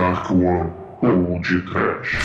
Dark 0.00 0.30
One 0.30 0.72
ou 1.02 1.38
de 1.40 1.60
Trash. 1.60 2.18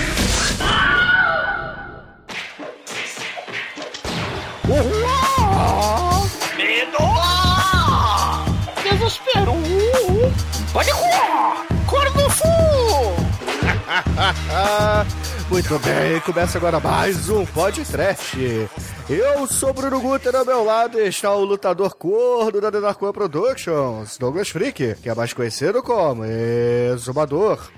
Medo! 6.56 7.04
Desespero! 8.82 9.52
Pânico! 10.72 11.04
Corno 11.86 12.30
Fu! 12.30 12.48
Muito 15.52 15.78
bem, 15.80 16.22
começa 16.22 16.58
agora 16.58 16.80
mais 16.80 17.28
um 17.30 17.46
podcast. 17.46 18.70
Eu 19.08 19.46
sou 19.46 19.72
Bruno 19.72 20.02
Guter, 20.02 20.36
ao 20.36 20.44
meu 20.44 20.64
lado 20.64 21.00
está 21.00 21.32
o 21.32 21.46
lutador 21.46 21.96
gordo 22.00 22.60
da 22.60 22.72
One 22.72 23.14
Productions, 23.14 24.18
Douglas 24.18 24.50
Freak, 24.50 24.96
que 24.96 25.08
é 25.08 25.14
mais 25.14 25.32
conhecido 25.32 25.84
como 25.84 26.26
Exumador. 26.26 27.70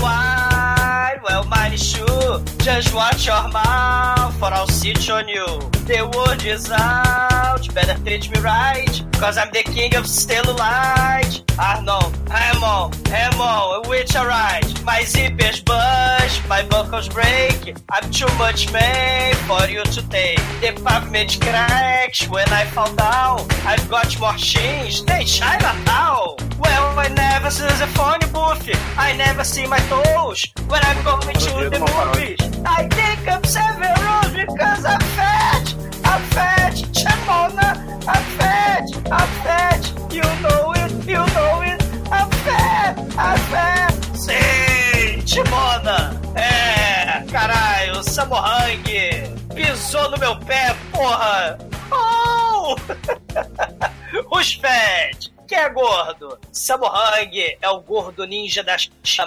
Wide. 0.00 1.22
Well, 1.22 1.44
mine 1.44 1.74
is 1.74 1.82
sure. 1.82 2.42
Just 2.60 2.92
watch 2.92 3.26
your 3.26 3.48
mouth, 3.52 4.34
I'll 4.52 4.66
sit 4.68 5.08
on 5.08 5.28
you. 5.28 5.46
The 5.86 6.02
word 6.02 6.44
is 6.44 6.72
out, 6.72 7.72
better 7.72 7.96
treat 8.04 8.28
me 8.30 8.40
right. 8.40 9.00
Cause 9.20 9.38
I'm 9.38 9.50
the 9.52 9.62
king 9.62 9.94
of 9.94 10.06
which 13.88 14.16
alright. 14.16 14.84
My 14.84 15.02
zippers 15.02 15.64
my 16.48 16.62
break. 17.12 17.76
I'm 17.90 18.10
too 18.10 18.23
much 18.38 18.72
man 18.72 19.34
for 19.48 19.68
you 19.68 19.82
to 19.82 20.08
take. 20.08 20.38
The 20.60 20.72
pavement 20.84 21.40
cracks 21.40 22.28
when 22.28 22.48
I 22.48 22.64
fall 22.66 22.92
down. 22.94 23.40
I've 23.64 23.88
got 23.88 24.18
more 24.20 24.34
chains 24.34 25.04
than 25.04 25.24
Chinatown. 25.24 26.36
Well, 26.58 26.98
I 26.98 27.08
never 27.08 27.50
see 27.50 27.64
the 27.64 27.88
phone 27.96 28.20
booth. 28.32 28.68
I 28.98 29.16
never 29.16 29.44
see 29.44 29.66
my 29.66 29.78
toes 29.92 30.46
when 30.68 30.80
I'm 30.84 31.04
going 31.04 31.34
to 31.34 31.70
the 31.70 31.80
movies. 31.80 32.40
I 32.64 32.88
think 32.88 33.28
I'm 33.28 33.44
several 33.44 34.22
because 34.34 34.84
I'm 34.84 35.00
fat. 35.18 35.74
I'm 36.04 36.22
fat, 36.36 36.74
Chamona. 36.92 37.68
I'm 38.06 38.24
fat. 38.38 38.84
I'm 39.10 39.28
fat. 39.44 39.82
You 40.12 40.22
know 40.42 40.72
it. 40.76 40.92
You 41.06 41.22
know 41.36 41.62
it. 41.62 41.82
I'm 42.10 42.30
fat. 42.44 42.98
I'm 43.18 43.38
fat. 43.52 43.92
Sim, 44.16 45.20
Timona. 45.22 46.23
Samohang 48.04 48.84
pisou 49.54 50.10
no 50.10 50.18
meu 50.18 50.38
pé, 50.40 50.76
porra. 50.92 51.58
Oh! 51.90 52.76
Os 54.30 54.54
fat. 54.54 55.32
Quem 55.48 55.58
é 55.58 55.68
gordo? 55.70 56.38
Samohang 56.52 57.56
é 57.60 57.68
o 57.70 57.80
gordo 57.80 58.24
ninja 58.24 58.62
da 58.62 58.76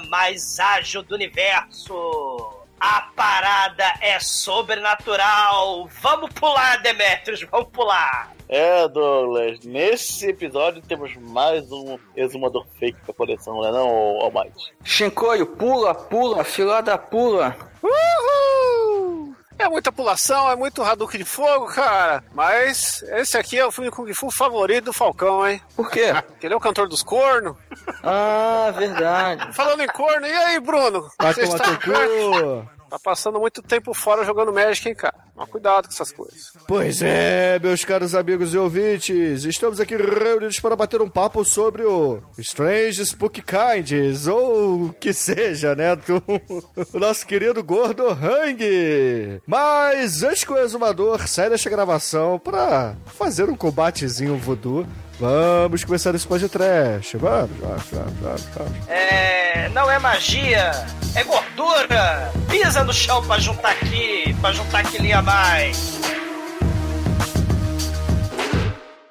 mais 0.09 0.59
ágil 0.59 1.03
do 1.03 1.16
universo. 1.16 2.53
A 2.80 3.02
parada 3.16 3.94
é 4.00 4.20
sobrenatural. 4.20 5.89
Vamos 6.02 6.31
pular, 6.33 6.81
Demetrius, 6.81 7.42
vamos 7.52 7.70
pular. 7.70 8.31
É, 8.48 8.88
Douglas, 8.88 9.59
nesse 9.66 10.30
episódio 10.30 10.81
temos 10.81 11.14
mais 11.17 11.70
um 11.72 11.98
exumador 12.16 12.66
fake 12.80 13.00
pra 13.02 13.14
coleção, 13.14 13.55
não 13.55 13.67
é 13.67 13.72
não, 13.72 13.89
Almighty? 14.22 14.73
Shinkoio, 14.83 15.48
pula, 15.48 15.94
pula, 15.94 16.44
filada 16.45 16.98
pula. 16.98 17.67
Uhul! 17.81 19.36
É 19.59 19.67
muita 19.67 19.92
pulação, 19.92 20.52
é 20.52 20.56
muito 20.56 20.83
Hadouken 20.83 21.20
de 21.20 21.25
fogo, 21.25 21.66
cara. 21.67 22.23
Mas 22.33 23.02
esse 23.03 23.36
aqui 23.38 23.58
é 23.58 23.66
o 23.66 23.72
filme 23.72 23.89
Kung 23.89 24.14
Fu 24.14 24.30
favorito 24.30 24.86
do 24.86 24.94
Falcão, 24.94 25.48
hein? 25.48 25.60
Por 25.76 25.89
quê? 25.89 26.14
Porque 26.27 26.45
ele 26.45 26.54
é 26.54 26.58
o 26.58 26.61
cantor 26.61 26.87
dos 26.87 27.02
cornos. 27.02 27.55
Ah, 28.04 28.71
verdade. 28.76 29.52
Falando 29.54 29.82
em 29.82 29.87
corno, 29.87 30.27
e 30.27 30.32
aí, 30.32 30.60
Bruno? 30.60 31.10
Vai 31.20 31.33
Você 31.33 31.48
tomar 31.48 31.55
está-. 31.55 32.77
Tá 32.89 32.98
passando 32.98 33.39
muito 33.39 33.61
tempo 33.61 33.93
fora 33.93 34.23
jogando 34.23 34.53
Magic, 34.53 34.87
hein, 34.87 34.95
cara? 34.95 35.15
Mas 35.36 35.49
cuidado 35.49 35.87
com 35.87 35.93
essas 35.93 36.11
coisas. 36.11 36.53
Pois 36.67 37.02
é, 37.02 37.59
meus 37.59 37.83
caros 37.83 38.15
amigos 38.15 38.53
e 38.53 38.58
ouvintes, 38.58 39.43
estamos 39.43 39.80
aqui 39.80 39.95
reunidos 39.95 40.59
para 40.59 40.75
bater 40.75 41.02
um 41.02 41.09
papo 41.09 41.43
sobre 41.43 41.83
o 41.83 42.21
Strange 42.37 43.05
Spook 43.05 43.42
Kinds, 43.42 44.25
ou 44.25 44.86
o 44.86 44.93
que 44.93 45.14
seja, 45.14 45.75
né, 45.75 45.95
do 45.95 46.23
o 46.93 46.99
nosso 46.99 47.27
querido 47.27 47.61
gordo 47.61 48.08
Hang. 48.09 49.42
Mas 49.45 50.23
antes 50.23 50.45
que 50.45 50.54
o 50.54 50.58
exumador 50.58 51.27
saia 51.27 51.49
desta 51.49 51.69
gravação 51.69 52.39
para 52.39 52.95
fazer 53.05 53.49
um 53.49 53.55
combatezinho 53.55 54.37
voodoo, 54.37 54.87
vamos 55.19 55.83
começar 55.83 56.15
esse 56.15 56.25
podcast. 56.25 57.17
Vamos, 57.17 57.58
vamos, 57.58 57.83
vamos, 57.92 58.14
vamos, 58.21 58.42
vamos. 58.55 58.89
É, 58.89 59.69
não 59.69 59.92
é 59.92 59.99
magia, 59.99 60.71
é 61.15 61.23
gordura. 61.23 62.31
Pisa 62.50 62.84
no 62.84 62.94
chão 62.94 63.26
pra 63.26 63.40
juntar 63.40 63.72
aqui, 63.72 64.36
pra 64.40 64.52
juntar 64.52 64.84
quilinha 64.90 65.18
a 65.20 65.22
mais. 65.22 66.00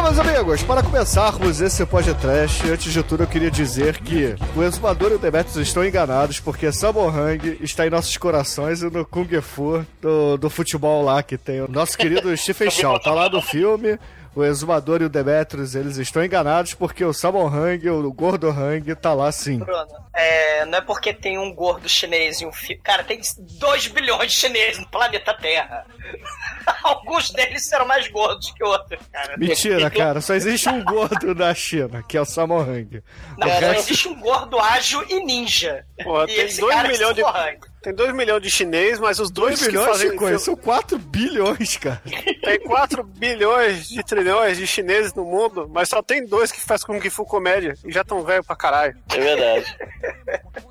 Bom, 0.00 0.04
meus 0.04 0.18
amigos, 0.18 0.62
para 0.62 0.82
começarmos 0.82 1.60
esse 1.60 1.84
podcast, 1.84 2.66
antes 2.70 2.90
de 2.90 3.02
tudo 3.02 3.24
eu 3.24 3.26
queria 3.26 3.50
dizer 3.50 3.98
que 3.98 4.34
o 4.56 4.62
Exumador 4.62 5.12
e 5.12 5.14
o 5.16 5.18
Demetrius 5.18 5.58
estão 5.58 5.84
enganados 5.84 6.40
porque 6.40 6.72
Samohang 6.72 7.58
está 7.60 7.86
em 7.86 7.90
nossos 7.90 8.16
corações 8.16 8.80
e 8.80 8.88
no 8.88 9.04
Kung 9.04 9.28
Fu 9.42 9.84
do, 10.00 10.38
do 10.38 10.48
futebol 10.48 11.04
lá 11.04 11.22
que 11.22 11.36
tem 11.36 11.60
o 11.60 11.70
nosso 11.70 11.98
querido 11.98 12.32
Stephen 12.34 12.70
Chow. 12.70 12.98
Tá 12.98 13.12
lá 13.12 13.28
no 13.28 13.42
filme. 13.42 13.98
O 14.34 14.44
Exumador 14.44 15.02
e 15.02 15.04
o 15.04 15.08
Demetrius, 15.08 15.74
eles 15.74 15.96
estão 15.96 16.24
enganados 16.24 16.72
porque 16.72 17.04
o 17.04 17.12
Samohang, 17.12 17.88
o 17.90 18.12
Gordo 18.12 18.48
Hang, 18.48 18.94
tá 18.94 19.12
lá 19.12 19.30
sim. 19.32 19.58
Bruno, 19.58 19.86
é, 20.14 20.64
não 20.66 20.78
é 20.78 20.80
porque 20.80 21.12
tem 21.12 21.36
um 21.36 21.52
gordo 21.52 21.88
chinês 21.88 22.40
e 22.40 22.46
um 22.46 22.52
filho. 22.52 22.80
Cara, 22.82 23.02
tem 23.02 23.20
2 23.38 23.88
bilhões 23.88 24.30
de 24.32 24.38
chineses 24.38 24.78
no 24.78 24.86
planeta 24.88 25.34
Terra. 25.34 25.84
Alguns 26.84 27.30
deles 27.30 27.66
serão 27.66 27.86
mais 27.86 28.06
gordos 28.08 28.52
que 28.52 28.62
outros, 28.62 29.00
cara. 29.12 29.36
Mentira, 29.36 29.90
cara, 29.90 30.20
só 30.20 30.34
existe 30.34 30.68
um 30.68 30.84
gordo 30.84 31.34
na 31.34 31.52
China, 31.52 32.02
que 32.02 32.16
é 32.16 32.20
o 32.20 32.24
Samohang. 32.24 33.02
Não, 33.36 33.48
O 33.48 33.50
só 33.50 33.58
resto- 33.58 33.78
existe 33.90 34.08
um 34.08 34.20
gordo 34.20 34.60
ágil 34.60 35.04
e 35.08 35.24
ninja. 35.24 35.84
Porra, 36.04 36.24
e 36.24 36.26
tem 36.36 36.44
esse 36.46 36.60
dois 36.60 36.74
cara 36.74 36.88
é 36.88 36.92
milhões 36.92 37.14
de- 37.16 37.22
Samohang. 37.22 37.58
Tem 37.82 37.94
2 37.94 38.14
milhões 38.14 38.42
de 38.42 38.50
chinês, 38.50 38.98
mas 38.98 39.18
os 39.18 39.30
dois 39.30 39.58
2 39.58 39.60
que 39.60 39.68
milhões 39.68 39.88
fazem... 39.88 40.10
de 40.10 40.16
coisas, 40.16 40.42
são 40.42 40.54
4 40.54 40.98
bilhões, 40.98 41.76
cara. 41.78 42.02
Tem 42.42 42.60
4 42.60 43.02
bilhões 43.02 43.88
de 43.88 44.02
trilhões 44.04 44.58
de 44.58 44.66
chineses 44.66 45.14
no 45.14 45.24
mundo, 45.24 45.68
mas 45.72 45.88
só 45.88 46.02
tem 46.02 46.26
dois 46.26 46.52
que 46.52 46.60
faz 46.60 46.84
Kung 46.84 47.00
Fu 47.08 47.24
comédia 47.24 47.74
e 47.84 47.90
já 47.90 48.04
tão 48.04 48.22
velho 48.22 48.44
pra 48.44 48.54
caralho. 48.54 48.96
É 49.10 49.18
verdade. 49.18 49.76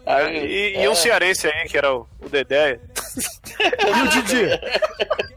Aí, 0.05 0.39
E, 0.49 0.75
é, 0.75 0.83
e 0.83 0.87
um 0.87 0.95
cearense 0.95 1.47
aí, 1.47 1.67
que 1.67 1.77
era 1.77 1.93
o, 1.93 2.07
o 2.21 2.29
Dedé. 2.29 2.79
E 3.59 4.01
o 4.01 4.07
Didi? 4.09 4.45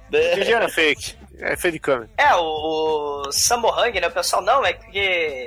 O 0.09 0.34
Didi 0.37 0.53
era 0.53 0.69
fake. 0.69 1.22
É 1.43 1.71
de 1.71 1.79
câmera. 1.79 2.09
É, 2.17 2.35
o, 2.37 3.23
o 3.27 3.33
Samohang, 3.33 4.01
né? 4.01 4.07
O 4.07 4.13
pessoal 4.13 4.43
não, 4.43 4.65
é 4.65 4.73
que 4.73 4.99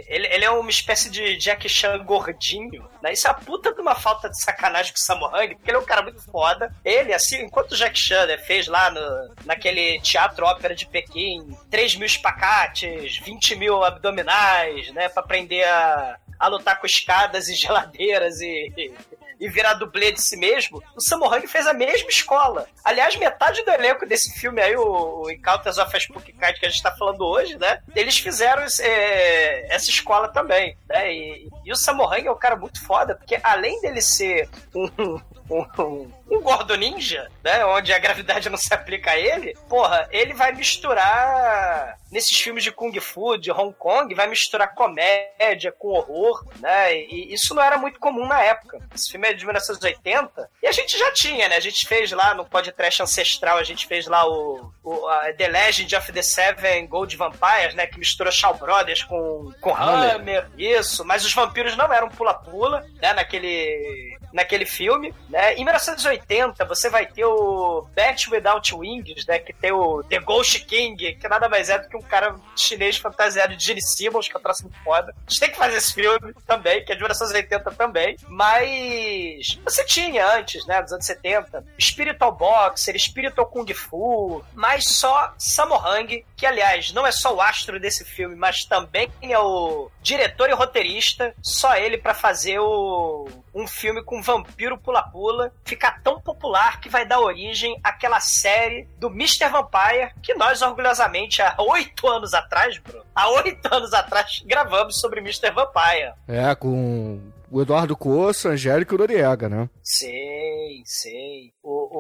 ele, 0.08 0.28
ele 0.28 0.46
é 0.46 0.52
uma 0.52 0.70
espécie 0.70 1.10
de 1.10 1.38
Jack 1.38 1.68
Chan 1.70 2.04
gordinho, 2.04 2.88
né? 3.02 3.14
Isso 3.14 3.28
é 3.28 3.32
a 3.32 3.34
puta 3.34 3.74
de 3.74 3.80
uma 3.80 3.96
falta 3.96 4.30
de 4.30 4.42
sacanagem 4.42 4.92
com 4.92 5.00
o 5.00 5.04
Samohang, 5.04 5.56
porque 5.56 5.70
ele 5.70 5.78
é 5.78 5.80
um 5.80 5.86
cara 5.86 6.02
muito 6.02 6.22
foda. 6.24 6.74
Ele, 6.84 7.14
assim, 7.14 7.42
enquanto 7.42 7.72
o 7.72 7.78
Jack 7.78 7.98
Chan 7.98 8.26
né, 8.26 8.38
fez 8.38 8.68
lá 8.68 8.92
no, 8.92 9.36
naquele 9.46 10.00
teatro 10.02 10.46
ópera 10.46 10.76
de 10.76 10.86
Pequim 10.86 11.56
3 11.72 11.96
mil 11.96 12.06
espacates, 12.06 13.18
20 13.20 13.56
mil 13.56 13.84
abdominais, 13.84 14.92
né? 14.92 15.08
Pra 15.10 15.24
aprender 15.24 15.64
a, 15.64 16.18
a 16.38 16.48
lutar 16.48 16.80
com 16.80 16.86
escadas 16.86 17.48
e 17.48 17.56
geladeiras. 17.56 18.42
E 18.42 18.94
virar 19.40 19.74
dublê 19.76 20.12
de 20.12 20.22
si 20.22 20.38
mesmo, 20.38 20.82
o 20.96 21.02
Samohang 21.02 21.46
fez 21.48 21.68
a 21.68 21.74
mesma 21.74 22.10
escola. 22.10 22.68
Aliás, 22.84 23.16
metade 23.16 23.64
do 23.64 23.72
elenco 23.72 24.06
desse 24.06 24.38
filme 24.40 24.62
aí, 24.62 24.76
o, 24.76 25.30
Encounters 25.30 25.78
of 25.78 25.96
a 25.96 26.00
Spooky 26.00 26.34
Kite 26.34 26.60
que 26.60 26.66
a 26.66 26.70
gente 26.70 26.82
tá 26.82 26.96
falando 26.96 27.26
hoje, 27.26 27.58
né? 27.58 27.82
Eles 27.96 28.18
fizeram 28.18 28.66
é, 28.82 29.74
essa 29.74 29.90
escola 29.90 30.28
também, 30.28 30.78
né? 30.88 31.14
E, 31.14 31.50
e 31.66 31.72
o 31.72 31.76
Samohang 31.76 32.28
é 32.28 32.32
um 32.32 32.38
cara 32.38 32.56
muito 32.56 32.84
foda, 32.84 33.16
porque 33.16 33.40
além 33.44 33.80
dele 33.82 34.02
ser 34.02 34.50
um, 34.74 35.20
um, 35.50 36.12
um 36.30 36.42
gordo 36.42 36.76
ninja, 36.76 37.30
né? 37.44 37.66
Onde 37.66 37.94
a 37.94 38.00
gravidade 38.00 38.50
não 38.50 38.58
se 38.58 38.74
aplica 38.74 39.12
a 39.12 39.18
ele, 39.18 39.56
porra, 39.70 40.08
ele 40.12 40.34
vai 40.34 40.52
misturar 40.52 41.98
nesses 42.12 42.38
filmes 42.40 42.64
de 42.64 42.72
Kung 42.72 42.98
Fu, 43.00 43.38
de 43.38 43.52
Hong 43.52 43.74
Kong, 43.74 44.14
vai 44.14 44.28
misturar 44.28 44.74
comédia 44.74 45.72
com 45.72 45.90
horror, 45.90 46.46
né? 46.60 46.96
E 46.96 47.34
isso 47.34 47.54
não 47.54 47.62
era 47.62 47.78
muito 47.78 48.00
comum 48.00 48.26
na 48.26 48.42
época. 48.42 48.80
Esse 48.94 49.12
filme 49.12 49.28
é 49.28 49.34
de 49.34 49.46
1980 49.46 50.50
e 50.64 50.68
a 50.68 50.72
gente 50.72 50.98
já 50.98 51.12
tinha, 51.12 51.50
né? 51.50 51.58
A 51.58 51.62
gente 51.62 51.86
fez 51.88 52.12
lá 52.12 52.34
no 52.34 52.46
podcast 52.46 53.04
ancestral, 53.04 53.58
a 53.58 53.64
gente 53.64 53.86
fez 53.86 54.08
lá 54.08 54.28
o, 54.28 54.72
o 54.84 55.08
The 55.38 55.48
Legend 55.48 55.96
of 55.96 56.12
the 56.12 56.22
Seven 56.22 56.88
Gold 56.88 57.16
Vampires, 57.18 57.76
né? 57.76 57.86
Que 57.86 58.00
mistura 58.00 58.32
Shaw 58.32 58.56
Brothers 58.56 59.04
com, 59.04 59.52
com. 59.60 59.76
Hammer, 59.76 60.48
isso. 60.58 61.04
Mas 61.04 61.26
os 61.26 61.34
vampiros 61.34 61.76
não 61.76 61.92
eram 61.92 62.10
pula-pula, 62.10 62.86
né? 63.02 63.14
Naquele 63.14 64.18
naquele 64.36 64.66
filme, 64.66 65.16
né? 65.30 65.54
Em 65.54 65.64
1980 65.64 66.66
você 66.66 66.90
vai 66.90 67.06
ter 67.06 67.24
o 67.24 67.88
Bat 67.96 68.30
Without 68.30 68.76
Wings, 68.76 69.26
né? 69.26 69.40
Que 69.40 69.54
tem 69.54 69.72
o 69.72 70.04
The 70.04 70.20
Ghost 70.20 70.60
King, 70.66 71.16
que 71.16 71.28
nada 71.28 71.48
mais 71.48 71.70
é 71.70 71.80
do 71.80 71.88
que 71.88 71.96
um 71.96 72.02
cara 72.02 72.36
chinês 72.56 72.98
fantasiado 72.98 73.56
de 73.56 73.66
Gene 73.66 73.82
Simmons, 73.82 74.28
que 74.28 74.36
é 74.36 74.40
um 74.40 74.84
foda. 74.84 75.16
A 75.26 75.30
gente 75.30 75.40
tem 75.40 75.52
que 75.52 75.58
fazer 75.58 75.78
esse 75.78 75.94
filme 75.94 76.34
também, 76.46 76.84
que 76.84 76.92
é 76.92 76.96
de 76.96 77.02
1980 77.02 77.72
também. 77.72 78.18
Mas 78.28 79.58
você 79.64 79.86
tinha 79.86 80.28
antes, 80.36 80.66
né? 80.66 80.82
Dos 80.82 80.92
anos 80.92 81.06
70, 81.06 81.66
Spiritual 81.80 82.34
Boxer, 82.34 83.00
Spiritual 83.00 83.48
Kung 83.48 83.74
Fu, 83.74 84.44
mas 84.54 84.84
só 84.86 85.34
Sammo 85.38 85.76
Hung, 85.76 86.26
que 86.36 86.46
aliás 86.46 86.92
não 86.92 87.08
é 87.08 87.12
só 87.12 87.34
o 87.34 87.40
astro 87.40 87.80
desse 87.80 88.04
filme, 88.04 88.36
mas 88.36 88.66
também 88.66 89.10
é 89.22 89.40
o 89.40 89.90
diretor 90.02 90.50
e 90.50 90.54
roteirista, 90.54 91.34
só 91.42 91.76
ele 91.78 91.98
pra 91.98 92.14
fazer 92.14 92.60
o 92.60 93.30
um 93.56 93.66
filme 93.66 94.04
com 94.04 94.22
vampiro 94.26 94.78
pula-pula 94.78 95.54
ficar 95.64 96.02
tão 96.02 96.20
popular 96.20 96.80
que 96.82 96.90
vai 96.90 97.06
dar 97.06 97.20
origem 97.20 97.80
àquela 97.84 98.20
série 98.20 98.88
do 98.98 99.08
Mr. 99.08 99.50
Vampire 99.50 100.12
que 100.22 100.34
nós 100.34 100.62
orgulhosamente 100.62 101.42
há 101.42 101.56
oito 101.60 102.08
anos 102.08 102.34
atrás, 102.34 102.78
Bruno, 102.80 103.06
há 103.16 103.30
oito 103.30 103.74
anos 103.74 103.94
atrás 103.94 104.44
gravamos 104.46 105.00
sobre 105.00 105.20
Mr. 105.20 105.52
Vampire. 105.52 106.14
É, 106.28 106.54
com 106.56 107.22
o 107.52 107.62
Eduardo 107.62 107.96
Coço, 107.96 108.50
Angélica 108.50 108.96
e 108.96 108.98
Noriega, 108.98 109.48
né? 109.48 109.70
Sei, 109.82 110.82
sei. 110.84 111.54
O, 111.64 111.95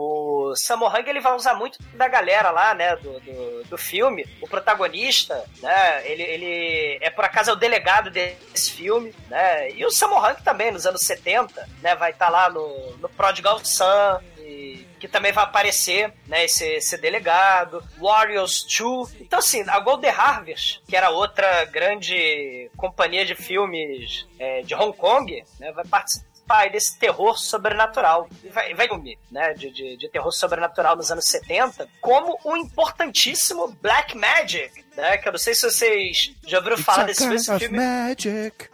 o 0.53 1.09
ele 1.09 1.19
vai 1.19 1.33
usar 1.33 1.53
muito 1.56 1.77
da 1.94 2.07
galera 2.07 2.51
lá, 2.51 2.74
né, 2.74 2.95
do, 2.97 3.19
do, 3.19 3.63
do 3.65 3.77
filme. 3.77 4.25
O 4.42 4.47
protagonista, 4.47 5.44
né, 5.62 6.09
ele, 6.09 6.24
ele 6.24 6.97
é 7.01 7.09
por 7.09 7.25
acaso 7.25 7.50
é 7.51 7.53
o 7.53 7.57
delegado 7.57 8.09
desse 8.09 8.71
filme, 8.71 9.13
né, 9.30 9.71
e 9.71 9.86
o 9.86 9.92
Sammo 9.92 10.18
Hung 10.18 10.36
também, 10.44 10.71
nos 10.71 10.86
anos 10.86 11.01
70, 11.01 11.68
né, 11.81 11.95
vai 11.95 12.12
estar 12.12 12.30
lá 12.30 12.50
no, 12.50 12.97
no 12.97 13.09
Prodigal 13.09 13.59
Son, 13.63 14.19
e- 14.39 14.86
que 15.00 15.07
também 15.07 15.31
vai 15.31 15.44
aparecer, 15.44 16.13
né, 16.27 16.45
esse, 16.45 16.65
esse 16.65 16.98
delegado, 16.98 17.83
Warriors 18.00 18.65
2. 18.80 19.21
Então, 19.21 19.39
assim, 19.39 19.63
a 19.68 19.80
Golden 19.80 20.09
Harvest, 20.09 20.81
que 20.88 20.95
era 20.95 21.09
outra 21.09 21.65
grande 21.65 22.71
companhia 22.77 23.25
de 23.25 23.36
filmes 23.36 24.25
é, 24.39 24.62
de 24.62 24.74
Hong 24.74 24.95
Kong, 24.98 25.44
né, 25.59 25.71
vai 25.74 25.86
participar 25.86 26.34
aí 26.50 26.71
desse 26.71 26.97
terror 26.97 27.38
sobrenatural. 27.38 28.30
Filme, 28.77 29.18
né, 29.31 29.53
de, 29.53 29.71
de, 29.71 29.97
de 29.97 30.09
terror 30.09 30.31
sobrenatural 30.31 30.95
nos 30.95 31.12
anos 31.12 31.25
70, 31.25 31.88
como 32.01 32.38
o 32.44 32.56
importantíssimo 32.56 33.68
Black 33.81 34.18
Magic, 34.18 34.86
né, 34.95 35.18
que 35.18 35.27
eu 35.27 35.31
não 35.31 35.39
sei 35.39 35.53
se 35.56 35.69
vocês 35.69 36.33
já 36.45 36.57
ouviram 36.57 36.77
falar 36.77 37.06
desse, 37.06 37.27
desse 37.27 37.57
filme. 37.59 37.77
magic. 37.77 38.69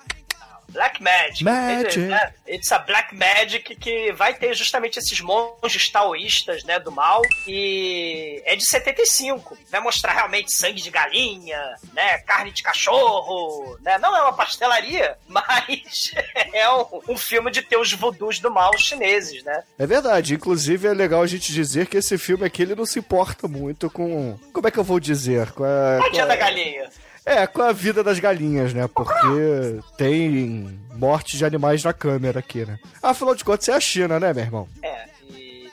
Black 0.71 1.01
Magic. 1.01 1.43
Magic. 1.43 1.97
Né? 1.99 2.33
It's 2.47 2.71
a 2.71 2.79
Black 2.79 3.15
Magic 3.15 3.75
que 3.75 4.11
vai 4.13 4.33
ter 4.33 4.53
justamente 4.55 4.97
esses 4.99 5.19
monges 5.21 5.89
taoístas, 5.89 6.63
né, 6.63 6.79
do 6.79 6.91
mal. 6.91 7.21
E 7.47 8.41
é 8.45 8.55
de 8.55 8.65
75. 8.65 9.57
Vai 9.69 9.79
mostrar 9.81 10.13
realmente 10.13 10.53
sangue 10.55 10.81
de 10.81 10.89
galinha, 10.89 11.59
né, 11.93 12.17
carne 12.19 12.51
de 12.51 12.63
cachorro, 12.63 13.77
né? 13.81 13.97
Não 13.97 14.15
é 14.15 14.21
uma 14.21 14.33
pastelaria, 14.33 15.17
mas 15.27 16.11
é 16.53 16.69
um, 16.71 16.85
um 17.09 17.17
filme 17.17 17.51
de 17.51 17.61
ter 17.61 17.77
os 17.77 17.91
voodoos 17.93 18.39
do 18.39 18.49
mal 18.51 18.77
chineses, 18.77 19.43
né? 19.43 19.63
É 19.77 19.85
verdade, 19.85 20.33
inclusive 20.35 20.87
é 20.87 20.93
legal 20.93 21.21
a 21.21 21.27
gente 21.27 21.51
dizer 21.53 21.87
que 21.87 21.97
esse 21.97 22.17
filme 22.17 22.45
aqui 22.45 22.61
ele 22.61 22.75
não 22.75 22.85
se 22.85 22.99
importa 22.99 23.47
muito 23.47 23.89
com. 23.89 24.37
Como 24.53 24.67
é 24.67 24.71
que 24.71 24.79
eu 24.79 24.83
vou 24.83 24.99
dizer? 24.99 25.51
Com 25.51 25.63
a, 25.63 25.99
com 26.09 26.19
a- 26.21 26.25
da 26.25 26.35
galinha. 26.35 26.89
É, 27.25 27.45
com 27.45 27.61
a 27.61 27.71
vida 27.71 28.03
das 28.03 28.19
galinhas, 28.19 28.73
né? 28.73 28.87
Porque 28.87 29.79
tem 29.97 30.79
morte 30.95 31.37
de 31.37 31.45
animais 31.45 31.83
na 31.83 31.93
câmera 31.93 32.39
aqui, 32.39 32.65
né? 32.65 32.79
Afinal 33.01 33.35
de 33.35 33.43
contas, 33.43 33.69
é 33.69 33.73
a 33.73 33.79
China, 33.79 34.19
né, 34.19 34.33
meu 34.33 34.43
irmão? 34.43 34.69
É, 34.81 35.05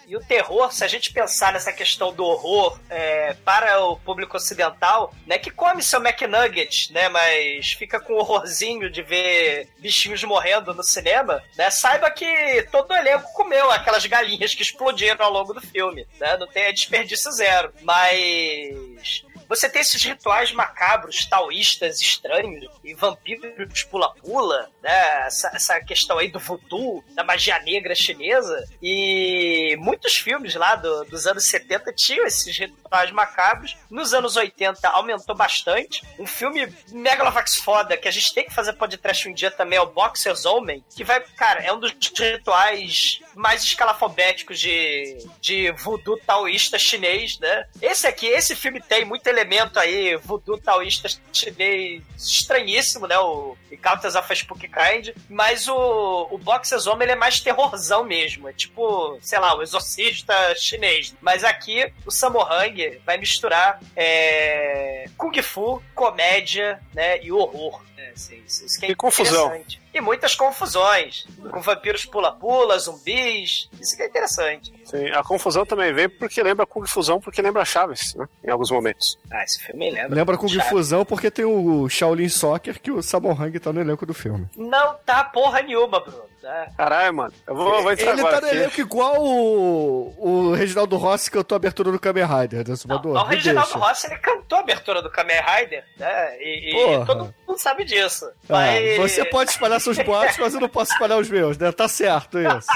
e, 0.09 0.17
o 0.17 0.21
terror, 0.21 0.73
se 0.73 0.83
a 0.83 0.89
gente 0.89 1.12
pensar 1.12 1.53
nessa 1.53 1.71
questão 1.71 2.15
do 2.15 2.25
horror 2.25 2.81
é, 2.89 3.35
para 3.45 3.79
o 3.85 3.99
público 3.99 4.39
ocidental, 4.39 5.12
né, 5.27 5.39
que 5.39 5.50
come 5.50 5.83
seu 5.83 6.00
McNugget, 6.00 6.91
né, 6.95 7.11
mas 7.11 7.73
fica 7.73 8.01
com 8.01 8.15
horrorzinho 8.15 8.91
de 8.91 9.03
ver 9.03 9.69
bichinhos 9.79 10.25
morrendo 10.25 10.73
no 10.73 10.83
cinema, 10.83 11.43
né, 11.59 11.71
saiba 11.71 12.11
que 12.11 12.67
todo 12.73 12.91
o 12.91 12.97
elenco 12.97 13.31
comeu 13.35 13.71
aquelas 13.71 14.06
galinhas 14.06 14.55
que 14.55 14.62
explodiram 14.62 15.27
ao 15.27 15.33
longo 15.33 15.53
do 15.53 15.61
filme, 15.61 16.06
né, 16.19 16.39
não 16.39 16.47
tem 16.47 16.73
desperdício 16.73 17.31
zero, 17.33 17.71
mas... 17.83 19.23
Você 19.49 19.69
tem 19.69 19.81
esses 19.81 20.03
rituais 20.03 20.53
macabros, 20.53 21.25
taoístas, 21.27 22.00
estranhos, 22.00 22.67
e 22.85 22.95
vampiros 22.95 23.83
pula-pula, 23.85 24.71
né? 24.83 25.27
Essa, 25.27 25.50
essa 25.55 25.81
questão 25.81 26.19
aí 26.19 26.29
do 26.31 26.39
voodoo, 26.39 27.03
da 27.15 27.25
magia 27.25 27.59
negra 27.61 27.95
chinesa. 27.95 28.65
E 28.83 29.77
muitos 29.79 30.15
filmes 30.15 30.55
lá 30.55 30.75
do- 30.77 31.05
dos 31.05 31.27
anos 31.27 31.47
70 31.49 31.93
tinham 31.93 32.27
esses 32.27 32.56
rituais 32.59 33.11
macabros. 33.11 33.77
Nos 33.91 34.12
anos 34.15 34.37
80 34.37 34.89
aumentou 34.89 35.35
bastante. 35.35 36.03
Um 36.19 36.27
filme 36.27 36.73
Megalovax 36.91 37.56
foda, 37.56 37.97
que 37.97 38.09
a 38.09 38.11
gente 38.11 38.33
tem 38.35 38.44
que 38.44 38.55
fazer 38.55 38.73
podcast 38.75 39.29
um 39.29 39.33
dia 39.33 39.51
também, 39.51 39.79
é 39.79 39.83
o 39.83 39.87
Boxer's 39.87 40.44
Omen, 40.44 40.85
que 40.94 41.05
vai, 41.05 41.21
cara, 41.37 41.61
é 41.62 41.73
um 41.73 41.81
dos 41.81 41.93
rituais 42.19 43.21
mais 43.35 43.62
escalafobéticos 43.62 44.59
de, 44.59 45.19
de 45.41 45.71
voodoo 45.73 46.19
taoísta 46.27 46.79
chinês, 46.79 47.39
né? 47.39 47.67
Esse 47.81 48.06
aqui, 48.06 48.27
esse 48.27 48.55
filme 48.56 48.81
tem 48.81 49.05
muito 49.05 49.27
elemento 49.38 49.79
aí, 49.79 50.17
voodoo 50.17 50.58
taoísta 50.58 51.08
chinês 51.32 52.02
estranhíssimo, 52.17 53.06
né? 53.06 53.19
O 53.19 53.56
Encounters 53.70 54.14
of 54.14 54.31
a 54.31 54.35
Spooky 54.35 54.69
Kind, 54.69 55.11
mas 55.29 55.69
o, 55.69 56.29
o 56.31 56.38
Boxer's 56.38 56.87
Home 56.87 57.05
ele 57.05 57.12
é 57.12 57.17
mais 57.17 57.40
terrorzão 57.40 58.05
mesmo, 58.05 58.49
é 58.49 58.52
tipo, 58.52 59.19
sei 59.23 59.38
lá, 59.38 59.56
o 59.56 59.62
exorcista 59.62 60.35
chinês. 60.56 61.14
Mas 61.20 61.44
aqui, 61.44 61.93
o 62.05 62.11
Sammo 62.11 62.40
Hung 62.43 63.00
vai 63.06 63.17
misturar 63.17 63.81
é, 63.94 65.06
Kung 65.17 65.41
Fu, 65.43 65.82
comédia, 65.94 66.81
né? 66.94 67.23
E 67.23 67.31
horror. 67.31 67.82
né? 67.96 68.11
Assim, 68.14 68.43
isso, 68.46 68.67
isso 68.67 68.81
que 68.81 68.87
é 68.87 68.91
E 68.91 68.94
confusão. 68.94 69.52
E 69.93 70.00
muitas 70.00 70.35
confusões. 70.35 71.26
Com 71.50 71.61
vampiros 71.61 72.05
pula-pula, 72.05 72.79
zumbis. 72.79 73.69
Isso 73.81 73.96
que 73.96 74.02
é 74.02 74.06
interessante. 74.06 74.73
Sim, 74.85 75.06
a 75.11 75.23
confusão 75.23 75.64
também 75.67 75.93
vem 75.93 76.08
porque 76.08 76.43
lembra 76.43 76.67
Kung 76.67 76.86
Fusão, 76.86 77.20
porque 77.20 77.41
lembra 77.43 77.65
Chaves, 77.65 78.15
né? 78.15 78.27
Em 78.44 78.51
alguns 78.51 78.70
momentos. 78.70 79.19
Ah, 79.31 79.43
esse 79.44 79.63
filme 79.65 79.91
lembra. 79.91 80.15
Lembra 80.15 80.36
Kung 80.39 80.48
Chaves. 80.48 80.69
Fusão 80.69 81.05
porque 81.05 81.31
tem 81.31 81.44
o 81.44 81.89
Shaolin 81.89 82.29
Soccer 82.29 82.81
que 82.81 82.91
o 82.91 83.03
Sammo 83.03 83.31
Hung 83.32 83.58
tá 83.58 83.72
no 83.72 83.81
elenco 83.81 84.05
do 84.06 84.15
filme. 84.15 84.46
Não 84.56 84.94
tá 85.05 85.24
porra 85.24 85.60
nenhuma, 85.63 86.01
Bruno. 86.01 86.22
né? 86.43 86.69
Caralho, 86.77 87.15
mano. 87.15 87.32
Eu 87.46 87.55
vou, 87.55 87.82
vou 87.82 87.93
entrar 87.93 88.13
Ele 88.13 88.20
agora 88.20 88.41
tá 88.41 88.46
no 88.46 88.53
elenco 88.53 88.81
igual 88.81 89.15
o, 89.19 90.15
o 90.19 90.53
Reginaldo 90.55 90.96
Rossi 90.96 91.31
cantou 91.31 91.56
a 91.56 91.58
abertura 91.58 91.91
do 91.93 91.98
Kamen 91.98 92.24
Rider, 92.24 92.58
né? 92.60 92.65
Não, 92.69 92.77
Zumbador, 92.77 93.17
o 93.17 93.24
Reginaldo 93.24 93.70
deixa. 93.72 93.86
Rossi 93.86 94.06
ele 94.06 94.19
cantou 94.19 94.58
a 94.58 94.60
abertura 94.63 95.03
do 95.03 95.10
Kamen 95.10 95.36
Rider, 95.43 95.84
né? 95.98 96.36
E, 96.41 96.74
e 96.74 97.05
todo 97.06 97.34
mundo 97.46 97.58
sabe 97.58 97.84
disso. 97.84 98.27
Ah, 98.48 98.53
Mas- 98.53 98.96
você 98.98 99.24
pode 99.27 99.51
espalhar 99.51 99.78
seus 99.82 99.99
boatos, 99.99 100.37
mas 100.39 100.55
eu 100.55 100.61
não 100.61 100.69
posso 100.69 100.93
espalhar 100.93 101.19
os 101.19 101.29
meus, 101.29 101.56
né? 101.58 101.70
Tá 101.73 101.89
certo 101.89 102.39
isso. 102.39 102.67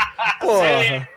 Porra. 0.41 1.09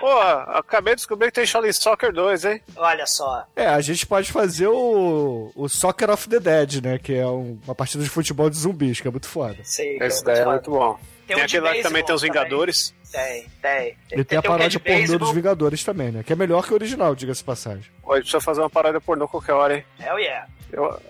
Pô, 0.00 0.20
acabei 0.20 0.94
de 0.94 0.98
descobrir 0.98 1.28
que 1.28 1.32
tem 1.34 1.46
Shaolin 1.46 1.72
Soccer 1.72 2.12
2, 2.12 2.44
hein? 2.44 2.60
Olha 2.76 3.06
só. 3.06 3.44
É, 3.56 3.66
a 3.66 3.80
gente 3.80 4.06
pode 4.06 4.30
fazer 4.30 4.66
o, 4.66 5.50
o 5.54 5.68
Soccer 5.68 6.10
of 6.10 6.28
the 6.28 6.38
Dead, 6.38 6.82
né? 6.84 6.98
Que 6.98 7.14
é 7.14 7.26
um- 7.26 7.58
uma 7.64 7.74
partida 7.74 8.04
de 8.04 8.10
futebol 8.10 8.50
de 8.50 8.56
zumbis, 8.58 9.00
que 9.00 9.08
é 9.08 9.10
muito 9.10 9.26
foda. 9.28 9.56
Sei, 9.62 9.96
que 9.98 10.04
Esse 10.04 10.22
daí 10.24 10.40
é 10.40 10.44
muito 10.44 10.70
bom. 10.70 10.98
Tem 11.26 11.36
Tem, 11.36 11.42
um 11.42 11.46
aquele 11.46 11.60
lá 11.64 11.72
que 11.72 11.82
também 11.82 12.04
tem 12.04 12.14
os 12.14 12.20
também. 12.20 12.32
Vingadores. 12.34 12.94
Tem, 13.10 13.46
tem. 13.62 13.96
E 14.12 14.24
tem 14.24 14.36
a 14.36 14.40
um 14.40 14.42
que 14.42 14.46
é 14.46 14.50
paródia 14.50 14.68
de 14.68 14.78
pornô 14.78 15.18
dos 15.18 15.30
Vingadores 15.32 15.82
também, 15.84 16.10
né? 16.12 16.22
Que 16.22 16.34
é 16.34 16.36
melhor 16.36 16.66
que 16.66 16.72
o 16.72 16.74
original, 16.74 17.14
diga-se 17.14 17.40
de 17.40 17.44
passagem. 17.46 17.82
Gente 17.82 18.20
precisa 18.20 18.40
fazer 18.40 18.60
uma 18.60 18.68
parada 18.68 19.00
pornô 19.00 19.26
qualquer 19.26 19.52
hora, 19.54 19.76
hein? 19.76 19.84
Hell 19.98 20.18
yeah. 20.18 20.46
Eu, 20.70 21.00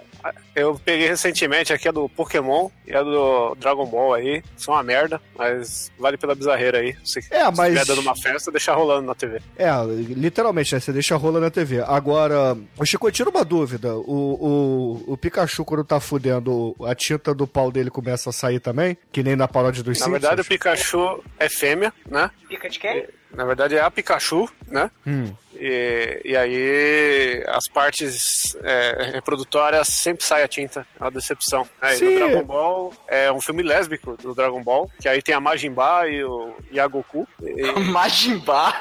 Eu 0.55 0.81
peguei 0.85 1.07
recentemente 1.09 1.73
aqui 1.73 1.89
a 1.89 1.93
do 1.93 2.09
Pokémon 2.09 2.69
e 2.87 2.95
a 2.95 3.03
do 3.03 3.55
Dragon 3.57 3.87
Ball 3.87 4.15
aí. 4.15 4.43
São 4.57 4.75
uma 4.75 4.83
merda, 4.83 5.21
mas 5.37 5.91
vale 5.99 6.17
pela 6.17 6.35
bizarreira 6.35 6.79
aí. 6.79 6.97
Se, 7.05 7.19
É, 7.31 7.45
se 7.45 7.57
mas- 7.57 7.73
estiver 7.75 7.85
dando 7.87 8.01
uma 8.01 8.17
festa, 8.17 8.51
deixar 8.51 8.75
rolando 8.75 9.07
na 9.07 9.15
TV. 9.15 9.41
É, 9.57 9.71
literalmente, 10.09 10.75
né? 10.75 10.81
Você 10.81 10.93
deixa 10.93 11.17
rola 11.17 11.41
na 11.41 11.51
TV. 11.51 11.83
Agora, 11.87 12.57
o 12.79 12.85
Chico, 12.85 13.11
tira 13.11 13.29
uma 13.31 13.45
dúvida. 13.45 13.95
O, 13.97 15.03
o, 15.07 15.13
o 15.13 15.17
Pikachu, 15.17 15.65
quando 15.65 15.85
tá 15.85 16.01
fudendo, 16.01 16.75
a 16.85 16.95
tinta 16.95 17.35
do 17.35 17.47
pau 17.47 17.71
dele 17.71 17.91
começa 17.91 18.31
a 18.31 18.33
sair 18.33 18.61
também? 18.61 18.97
Que 19.13 19.23
nem 19.23 19.37
na 19.37 19.49
paródia 19.49 19.83
dos 19.83 19.99
Na 19.99 20.05
Simpsons? 20.07 20.13
verdade, 20.23 20.41
o 20.41 20.45
Pikachu 20.45 21.23
é 21.39 21.49
fêmea, 21.49 21.93
né? 22.09 22.31
Pica 22.49 22.69
de 22.71 22.79
quem? 22.79 23.07
Na 23.35 23.45
verdade, 23.45 23.77
é 23.77 23.81
a 23.81 23.91
Pikachu, 23.91 24.49
né? 24.69 24.91
Hum. 25.07 25.35
E, 25.57 26.21
e 26.25 26.37
aí, 26.37 27.45
as 27.49 27.69
partes 27.69 28.57
é, 28.63 29.11
reprodutórias 29.15 29.89
sempre 29.89 30.25
sai 30.25 30.43
a 30.43 30.49
tinta. 30.49 30.87
É 30.99 31.05
uma 31.05 31.11
decepção. 31.11 31.67
Aí, 31.81 31.97
Sim. 31.97 32.07
no 32.07 32.19
Dragon 32.19 32.45
Ball, 32.45 32.93
é 33.09 33.33
um 33.33 33.41
filme 33.41 33.63
lésbico 33.63 34.17
do 34.17 34.35
Dragon 34.35 34.63
Ball, 34.63 34.91
que 35.01 35.09
aí 35.09 35.23
tem 35.23 35.35
a 35.35 35.41
Majin 35.41 35.71
Buu 35.71 36.09
e, 36.09 36.25
o, 36.25 36.55
e 36.71 36.81
a 36.81 36.87
Goku. 36.87 37.27
E, 37.43 37.73
Majimba. 37.91 38.75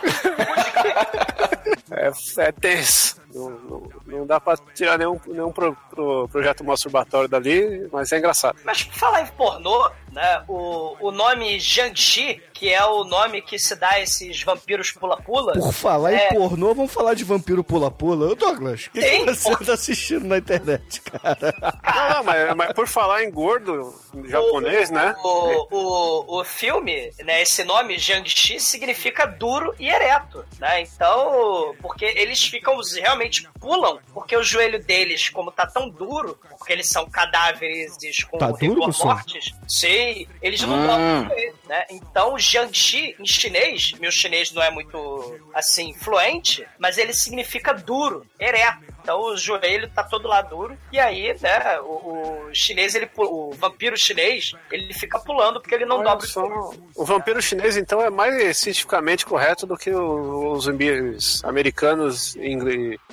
é, 1.91 2.11
é 2.37 2.51
tenso. 2.51 3.22
Não, 3.33 3.49
não, 3.49 3.89
não 4.05 4.25
dá 4.25 4.39
pra 4.39 4.55
tirar 4.75 4.97
nenhum, 4.97 5.19
nenhum 5.25 5.51
pro, 5.51 5.75
pro 5.89 6.27
projeto 6.29 6.63
masturbatório 6.63 7.27
dali, 7.29 7.87
mas 7.91 8.11
é 8.11 8.17
engraçado. 8.17 8.57
Mas 8.63 8.83
por 8.83 8.93
falar 8.95 9.21
em 9.21 9.27
pornô, 9.27 9.89
né? 10.11 10.43
O, 10.47 10.95
o 11.07 11.11
nome 11.11 11.59
Jiangxi, 11.59 12.41
que 12.53 12.69
é 12.71 12.83
o 12.85 13.03
nome 13.03 13.41
que 13.41 13.57
se 13.57 13.75
dá 13.75 13.89
a 13.91 13.99
esses 14.01 14.43
vampiros 14.43 14.91
pula-pula. 14.91 15.53
Por 15.53 15.73
falar 15.73 16.13
É. 16.13 16.27
em 16.29 16.33
pornô, 16.35 16.73
vamos 16.75 16.93
falar 16.93 17.13
de 17.15 17.23
vampiro 17.23 17.63
pula-pula. 17.63 18.27
Ô, 18.31 18.35
Douglas, 18.35 18.85
o 18.87 18.91
que, 18.91 19.01
que 19.01 19.25
você 19.25 19.49
porra. 19.49 19.65
tá 19.65 19.73
assistindo 19.73 20.25
na 20.27 20.37
internet, 20.37 21.01
cara? 21.01 21.53
Não, 21.83 22.09
não, 22.17 22.23
mas, 22.23 22.55
mas 22.55 22.73
por 22.73 22.87
falar 22.87 23.23
em 23.23 23.31
gordo 23.31 23.93
japonês, 24.25 24.89
o, 24.89 24.93
né? 24.93 25.15
O, 25.23 25.67
o, 25.71 26.39
o 26.39 26.43
filme, 26.43 27.11
né, 27.23 27.41
esse 27.41 27.63
nome, 27.63 27.97
Jiangxi, 27.97 28.59
significa 28.59 29.25
duro 29.25 29.73
e 29.79 29.87
ereto, 29.89 30.45
né? 30.59 30.81
Então, 30.81 31.75
porque 31.81 32.05
eles 32.05 32.43
ficam, 32.43 32.77
realmente 33.01 33.22
pulam, 33.59 33.99
porque 34.13 34.35
o 34.35 34.43
joelho 34.43 34.83
deles, 34.83 35.29
como 35.29 35.51
tá 35.51 35.65
tão 35.67 35.89
duro, 35.89 36.37
porque 36.49 36.73
eles 36.73 36.87
são 36.89 37.09
cadáveres 37.09 37.93
com 38.29 38.37
Tá 38.37 38.47
rigor 38.59 38.89
mortis, 39.03 39.51
sim, 39.67 40.27
eles 40.41 40.61
não 40.61 40.77
Hum. 40.77 40.87
dobram 40.87 41.21
o 41.21 41.29
joelho, 41.29 41.55
né? 41.67 41.85
Então, 41.89 42.37
Jiangxi, 42.39 43.15
em 43.19 43.25
chinês, 43.25 43.91
meu 43.99 44.11
chinês 44.11 44.51
não 44.51 44.61
é 44.61 44.69
muito, 44.71 45.39
assim, 45.53 45.93
fluente, 45.93 46.65
mas 46.79 46.97
ele 46.97 47.13
significa 47.13 47.73
duro, 47.73 48.25
ereto. 48.39 48.93
Então 49.03 49.19
o 49.19 49.35
joelho 49.35 49.89
tá 49.89 50.01
todo 50.01 50.29
lá 50.29 50.41
duro. 50.41 50.77
E 50.89 50.97
aí, 50.97 51.35
né, 51.41 51.77
o, 51.81 52.47
o 52.47 52.49
chinês, 52.53 52.95
ele, 52.95 53.09
o 53.17 53.51
vampiro 53.51 53.97
chinês, 53.97 54.53
ele 54.71 54.93
fica 54.93 55.19
pulando 55.19 55.59
porque 55.59 55.75
ele 55.75 55.83
não 55.85 55.97
Olha 55.97 56.11
dobra 56.11 56.25
o 56.25 56.29
só, 56.29 56.39
joelho. 56.47 56.83
O 56.95 57.03
vampiro 57.03 57.41
chinês, 57.41 57.75
então, 57.75 57.99
é 58.01 58.09
mais 58.09 58.57
cientificamente 58.57 59.25
correto 59.25 59.65
do 59.67 59.75
que 59.75 59.91
o- 59.91 60.53
os 60.53 60.63
zumbis 60.63 61.43
americanos 61.43 62.33
e 62.37 62.53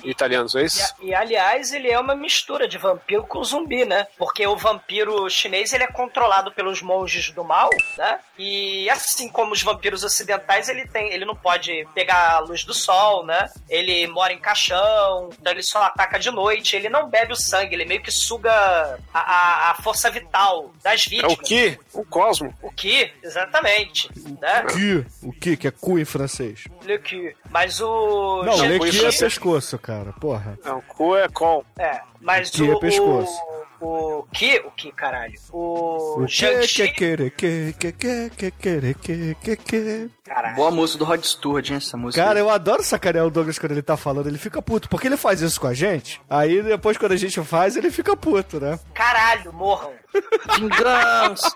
italianos, 0.03 0.55
é 0.55 0.63
isso? 0.63 0.93
E, 1.01 1.07
e, 1.07 1.13
aliás, 1.15 1.71
ele 1.73 1.89
é 1.89 1.99
uma 1.99 2.15
mistura 2.15 2.67
de 2.67 2.77
vampiro 2.77 3.23
com 3.25 3.43
zumbi, 3.43 3.85
né? 3.85 4.07
Porque 4.17 4.45
o 4.45 4.55
vampiro 4.55 5.29
chinês 5.29 5.73
ele 5.73 5.83
é 5.83 5.87
controlado 5.87 6.51
pelos 6.51 6.81
monges 6.81 7.31
do 7.31 7.43
mal, 7.43 7.69
né? 7.97 8.19
E 8.37 8.89
assim 8.89 9.29
como 9.29 9.53
os 9.53 9.61
vampiros 9.61 10.03
ocidentais, 10.03 10.69
ele 10.69 10.87
tem, 10.87 11.11
ele 11.11 11.25
não 11.25 11.35
pode 11.35 11.87
pegar 11.93 12.31
a 12.35 12.39
luz 12.39 12.63
do 12.63 12.73
sol, 12.73 13.25
né? 13.25 13.49
Ele 13.69 14.07
mora 14.07 14.33
em 14.33 14.39
caixão, 14.39 15.29
então 15.39 15.51
ele 15.51 15.63
só 15.63 15.83
ataca 15.83 16.17
de 16.19 16.31
noite. 16.31 16.75
Ele 16.75 16.89
não 16.89 17.09
bebe 17.09 17.33
o 17.33 17.35
sangue, 17.35 17.75
ele 17.75 17.85
meio 17.85 18.01
que 18.01 18.11
suga 18.11 18.51
a, 19.13 19.19
a, 19.19 19.71
a 19.71 19.75
força 19.75 20.09
vital 20.09 20.71
das 20.83 21.05
É 21.05 21.09
vítimas. 21.09 21.33
o 21.33 21.37
que? 21.37 21.79
O 21.93 22.05
Cosmo. 22.05 22.53
O 22.61 22.71
que? 22.71 23.11
Exatamente. 23.23 24.09
Né? 24.39 24.65
Que? 24.71 25.05
O 25.25 25.31
que? 25.31 25.57
Que 25.57 25.67
é 25.67 25.71
cu 25.71 25.99
em 25.99 26.05
francês? 26.05 26.63
Le 26.83 26.97
que. 26.99 27.35
Mas 27.51 27.79
o. 27.81 28.43
Não, 28.43 28.53
Shang-Chi- 28.57 28.79
le 28.79 28.91
que 28.91 29.05
é 29.05 29.11
pescoço, 29.11 29.77
cara. 29.77 30.13
Porra. 30.13 30.57
Não, 30.63 30.77
o 30.77 30.81
cu 30.81 31.15
é 31.17 31.27
col. 31.27 31.65
É, 31.77 31.99
mas 32.21 32.49
Que 32.49 32.63
o. 32.63 32.71
é 32.73 32.79
pescoço. 32.79 33.33
O, 33.81 34.19
o 34.19 34.23
que? 34.31 34.59
O 34.59 34.71
que, 34.71 34.91
caralho? 34.91 35.33
O. 35.51 36.21
O 36.21 36.25
que 36.25 36.31
Shang-Chi. 36.31 36.87
que 36.87 36.93
querer 36.93 37.31
que 37.31 37.73
que 37.77 37.91
que 37.91 38.29
que 38.29 38.51
querer 38.51 38.93
que 38.95 39.35
que 39.35 39.55
que 39.57 40.09
Caralho. 40.23 40.55
Boa 40.55 40.71
música 40.71 40.99
do 40.99 41.05
Rod 41.05 41.23
Stewart, 41.23 41.69
hein, 41.71 41.77
essa 41.77 41.97
música. 41.97 42.23
Cara, 42.23 42.39
eu 42.39 42.49
adoro 42.49 42.81
sacanear 42.83 43.25
o 43.25 43.31
Douglas 43.31 43.59
quando 43.59 43.71
ele 43.73 43.81
tá 43.81 43.97
falando, 43.97 44.27
ele 44.27 44.37
fica 44.37 44.61
puto, 44.61 44.87
porque 44.87 45.07
ele 45.07 45.17
faz 45.17 45.41
isso 45.41 45.59
com 45.59 45.67
a 45.67 45.73
gente, 45.73 46.21
aí 46.29 46.61
depois 46.61 46.97
quando 46.97 47.11
a 47.11 47.17
gente 47.17 47.41
faz, 47.43 47.75
ele 47.75 47.91
fica 47.91 48.15
puto, 48.15 48.59
né? 48.59 48.79
Caralho, 48.93 49.51
morram. 49.51 49.91
Vingança. 50.57 51.55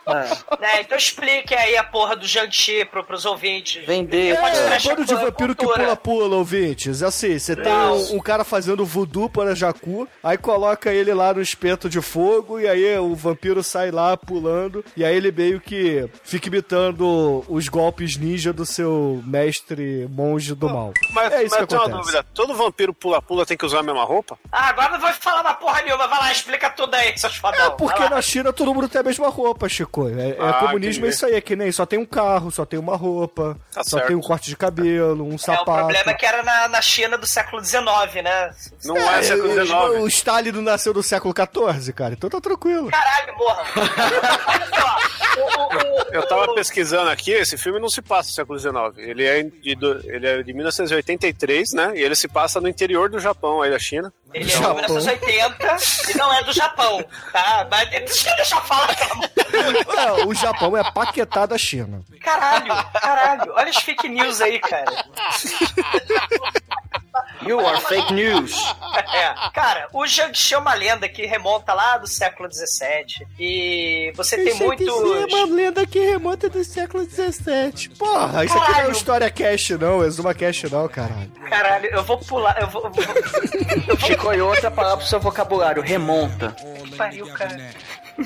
né, 0.60 0.82
então 0.82 0.98
explique 0.98 1.54
aí 1.54 1.78
a 1.78 1.84
porra 1.84 2.16
do 2.16 2.28
Shang-Chi 2.28 2.86
pro, 2.86 3.04
pros 3.04 3.26
ouvintes. 3.26 3.86
Vender. 3.86 4.40
Pode 4.40 4.58
É, 4.58 4.66
trash 4.68 4.84
bando 4.86 5.02
de 5.02 5.08
cultura, 5.08 5.30
vampiro 5.32 5.56
que 5.56 5.66
cultura. 5.66 5.84
pula-pula, 5.84 6.36
ouvintes. 6.38 7.04
Assim, 7.04 7.38
você 7.38 7.56
tem 7.56 7.72
Não. 7.72 7.96
um, 7.98 8.16
um 8.16 8.20
cara 8.20 8.44
fazendo 8.44 8.86
voodoo 8.86 9.30
para 9.30 9.56
Jacu, 9.56 10.08
aí 10.24 10.38
coloca 10.38 10.92
ele 10.94 11.14
lá 11.14 11.34
no 11.34 11.42
espeto 11.42 11.90
de 11.90 12.02
fogo, 12.02 12.60
e 12.60 12.68
aí 12.68 12.98
o 12.98 13.16
vampiro 13.16 13.64
sai 13.64 13.92
lá 13.92 14.16
pulando, 14.18 14.84
e 14.96 15.04
aí 15.04 15.16
ele 15.16 15.32
meio 15.32 15.60
que 15.60 16.08
fica 16.24 16.48
imitando 16.48 17.44
os 17.48 17.68
golpes 17.68 18.18
ninja 18.18 18.52
do 18.54 18.66
seu 18.66 19.22
mestre 19.26 20.08
monge 20.10 20.54
do 20.56 20.70
mal. 20.70 20.94
Mas, 21.12 21.34
é 21.34 21.44
isso 21.44 21.56
mas 21.56 21.58
que 21.58 21.64
eu 21.64 21.68
tenho 21.68 21.82
uma 21.82 21.88
acontece. 21.88 22.12
dúvida. 22.14 22.26
Todo 22.34 22.54
vampiro 22.56 22.94
pula-pula 22.94 23.46
tem 23.46 23.58
que 23.58 23.66
usar 23.66 23.80
a 23.80 23.84
mesma 23.84 24.04
roupa? 24.04 24.38
Ah, 24.52 24.70
agora 24.70 24.90
não 24.94 25.00
vou 25.00 25.12
falar 25.14 25.42
uma 25.42 25.54
porra 25.54 25.82
nenhuma. 25.82 26.08
Vai 26.08 26.20
lá, 26.20 26.32
explica 26.32 26.70
tudo 26.70 26.94
aí, 26.96 27.18
seus 27.18 27.36
fodão. 27.36 27.66
É 27.68 27.70
porque 27.72 28.08
na 28.10 28.22
China 28.22 28.45
todo 28.54 28.74
mundo 28.74 28.88
tem 28.90 29.02
a 29.02 29.04
mesma 29.04 29.30
roupa, 29.30 29.68
Chico. 29.70 30.08
É, 30.10 30.30
é 30.32 30.38
Ah, 30.40 30.54
comunismo 30.54 31.06
é 31.06 31.10
isso 31.10 31.26
aí, 31.26 31.34
é 31.36 31.42
que 31.42 31.56
nem 31.56 31.72
só 31.72 31.86
tem 31.86 32.00
um 32.00 32.06
carro, 32.06 32.52
só 32.52 32.66
tem 32.66 32.80
uma 32.80 32.96
roupa, 32.96 33.58
Tá 33.74 33.84
só 33.84 33.98
certo. 33.98 34.08
tem 34.08 34.16
um 34.16 34.22
corte 34.22 34.50
de 34.50 34.56
cabelo, 34.58 35.24
um 35.26 35.32
É, 35.32 35.36
o 35.36 35.40
sapato. 35.40 35.66
problema 35.80 36.12
é 36.12 36.14
que 36.14 36.26
era 36.26 36.44
na, 36.44 36.68
na 36.68 36.82
China 36.82 37.18
do 37.18 37.28
século 37.28 37.64
XIX, 37.64 37.84
né? 38.24 38.52
Não 38.84 38.98
é, 38.98 39.22
século 39.24 39.50
o- 39.50 39.54
XIX. 39.66 40.04
O 40.04 40.08
Stalin 40.08 40.52
não 40.52 40.62
nasceu 40.62 40.94
do 40.94 41.04
século 41.04 41.34
XIV, 41.34 41.94
cara, 41.94 42.14
então 42.14 42.30
tá 42.30 42.40
tranquilo. 42.42 42.90
Caralho, 42.90 43.36
morra. 43.38 43.64
Olha 44.48 44.68
só. 44.80 44.96
O, 45.38 45.42
o, 45.42 46.02
o, 46.12 46.14
Eu 46.14 46.26
tava 46.28 46.44
o- 46.52 46.56
pesquisando 46.56 47.10
aqui, 47.10 47.32
esse 47.32 47.58
filme 47.58 47.80
não 47.80 47.90
se 47.90 48.02
passa 48.02 48.30
no 48.30 48.36
século 48.36 48.58
XIX. 48.60 48.76
Ele 48.98 49.24
é 49.26 49.44
de, 49.44 49.78
ele 50.06 50.28
é 50.28 50.42
de 50.44 50.54
1983, 50.54 51.74
né? 51.74 51.92
E 51.96 52.02
ele 52.02 52.16
se 52.16 52.28
passa 52.28 52.62
no 52.62 52.68
interior 52.70 53.10
do 53.10 53.20
Japão, 53.20 53.62
aí 53.62 53.70
da 53.72 53.80
China. 53.80 54.14
Ele 54.36 54.52
é 54.52 54.56
Japão. 54.58 54.76
1980 54.76 55.78
e 56.10 56.18
não 56.18 56.34
é 56.34 56.44
do 56.44 56.52
Japão, 56.52 57.04
tá? 57.32 57.66
Mas 57.72 57.90
deixa 57.90 58.30
eu 58.30 58.36
deixar 58.36 58.62
falar, 58.66 58.94
pelo 58.94 59.12
amor 59.14 59.30
de 59.30 59.84
Deus. 59.84 59.98
É, 59.98 60.26
o 60.26 60.34
Japão 60.34 60.76
é 60.76 60.82
a 60.82 60.92
paquetá 60.92 61.46
da 61.46 61.58
China. 61.58 62.02
Caralho, 62.22 62.74
caralho. 63.00 63.54
Olha 63.56 63.70
as 63.70 63.78
fake 63.78 64.10
news 64.10 64.42
aí, 64.42 64.60
cara. 64.60 65.06
You 67.46 67.60
are 67.60 67.82
fake 67.82 68.14
news. 68.14 68.54
É, 69.16 69.34
cara, 69.54 69.88
o 69.94 70.06
Jiangxi 70.06 70.54
é 70.54 70.58
uma 70.58 70.74
lenda 70.74 71.08
que 71.08 71.26
remonta 71.26 71.74
lá 71.74 71.98
do 71.98 72.08
século 72.08 72.50
XVII. 72.52 73.28
E 73.40 74.12
você 74.16 74.38
tem 74.38 74.54
muitos. 74.56 74.88
é 74.88 75.36
uma 75.36 75.46
lenda 75.46 75.86
que 75.86 76.00
remonta 76.00 76.50
do 76.50 76.64
século 76.64 77.06
XVII. 77.06 77.90
Porra, 77.98 78.46
isso 78.46 78.58
aqui 78.58 78.72
não 78.72 78.80
é 78.80 78.84
uma 78.84 78.92
história 78.92 79.30
cash, 79.30 79.70
não, 79.72 80.04
é 80.04 80.10
Zuma 80.10 80.34
Cash, 80.34 80.64
não, 80.64 80.88
caralho. 80.88 81.32
Caralho, 81.50 81.86
eu 81.88 82.04
vou 82.04 82.18
pular. 82.18 82.58
Eu 82.60 82.68
vou. 82.68 82.84
Eu 82.86 82.92
vou... 82.92 83.04
Vou... 83.04 83.98
Chico, 83.98 84.34
e 84.34 84.42
outra 84.42 84.72
palavra 84.72 84.98
pro 84.98 85.08
seu 85.08 85.20
vocabulário, 85.20 85.82
remonta. 85.82 86.56
Que 86.84 86.96
pariu, 86.96 87.28
cara. 87.34 87.70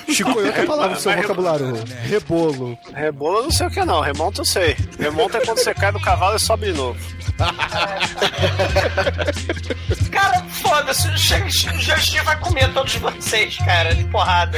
Chico, 0.08 0.30
outra 0.30 0.66
palavra 0.66 0.96
no 0.96 1.02
seu 1.02 1.16
vocabulário. 1.16 1.74
Rebolo. 2.04 2.78
Rebola 2.94 3.40
eu 3.40 3.44
não 3.44 3.52
sei 3.52 3.68
o 3.68 3.70
que 3.70 3.80
é 3.80 3.86
não, 3.86 4.02
remonta 4.02 4.42
eu 4.42 4.46
sei. 4.46 4.76
Remonta 5.00 5.38
é 5.38 5.46
quando 5.46 5.58
você 5.58 5.74
cai 5.74 5.92
do 5.92 6.00
cavalo 6.00 6.36
e 6.36 6.40
sobe 6.40 6.68
de 6.68 6.74
novo. 6.74 7.00
Cara, 10.12 10.44
foda-se, 10.62 11.08
o 11.08 11.18
Jiangxi 11.18 12.20
vai 12.22 12.40
comer 12.40 12.72
todos 12.74 12.96
vocês, 12.96 13.58
cara, 13.58 13.94
de 13.96 14.04
porrada. 14.06 14.58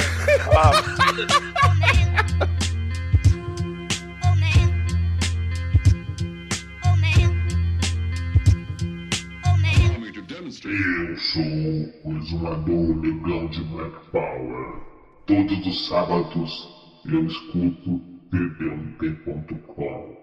Ah. 0.57 0.71
Eu 10.63 11.17
sou 11.17 11.41
o 11.43 12.17
exumador 12.17 12.99
legal 13.01 13.47
de 13.49 13.63
Black 13.63 13.95
Power. 14.11 14.75
Todos 15.25 15.67
os 15.67 15.87
sábados 15.87 16.67
eu 17.05 17.25
escuto 17.25 18.01
td1t.com. 18.31 20.17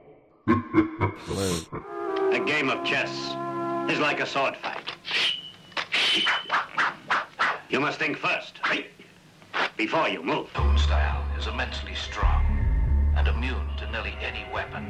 A 2.35 2.39
game 2.41 2.71
of 2.71 2.85
chess 2.85 3.37
is 3.91 4.01
like 4.01 4.21
a 4.21 4.27
sword 4.27 4.57
fight. 4.57 4.93
You 7.71 7.81
must 7.81 7.99
think 7.99 8.17
first, 8.17 8.61
before 9.77 10.09
you 10.09 10.23
move. 10.23 10.51
Own 10.57 10.77
style 10.79 11.25
is 11.39 11.47
immensely 11.47 11.95
strong 11.95 12.45
and 13.17 13.29
immune 13.29 13.69
to 13.79 13.91
nearly 13.91 14.15
any 14.21 14.45
weapon. 14.53 14.85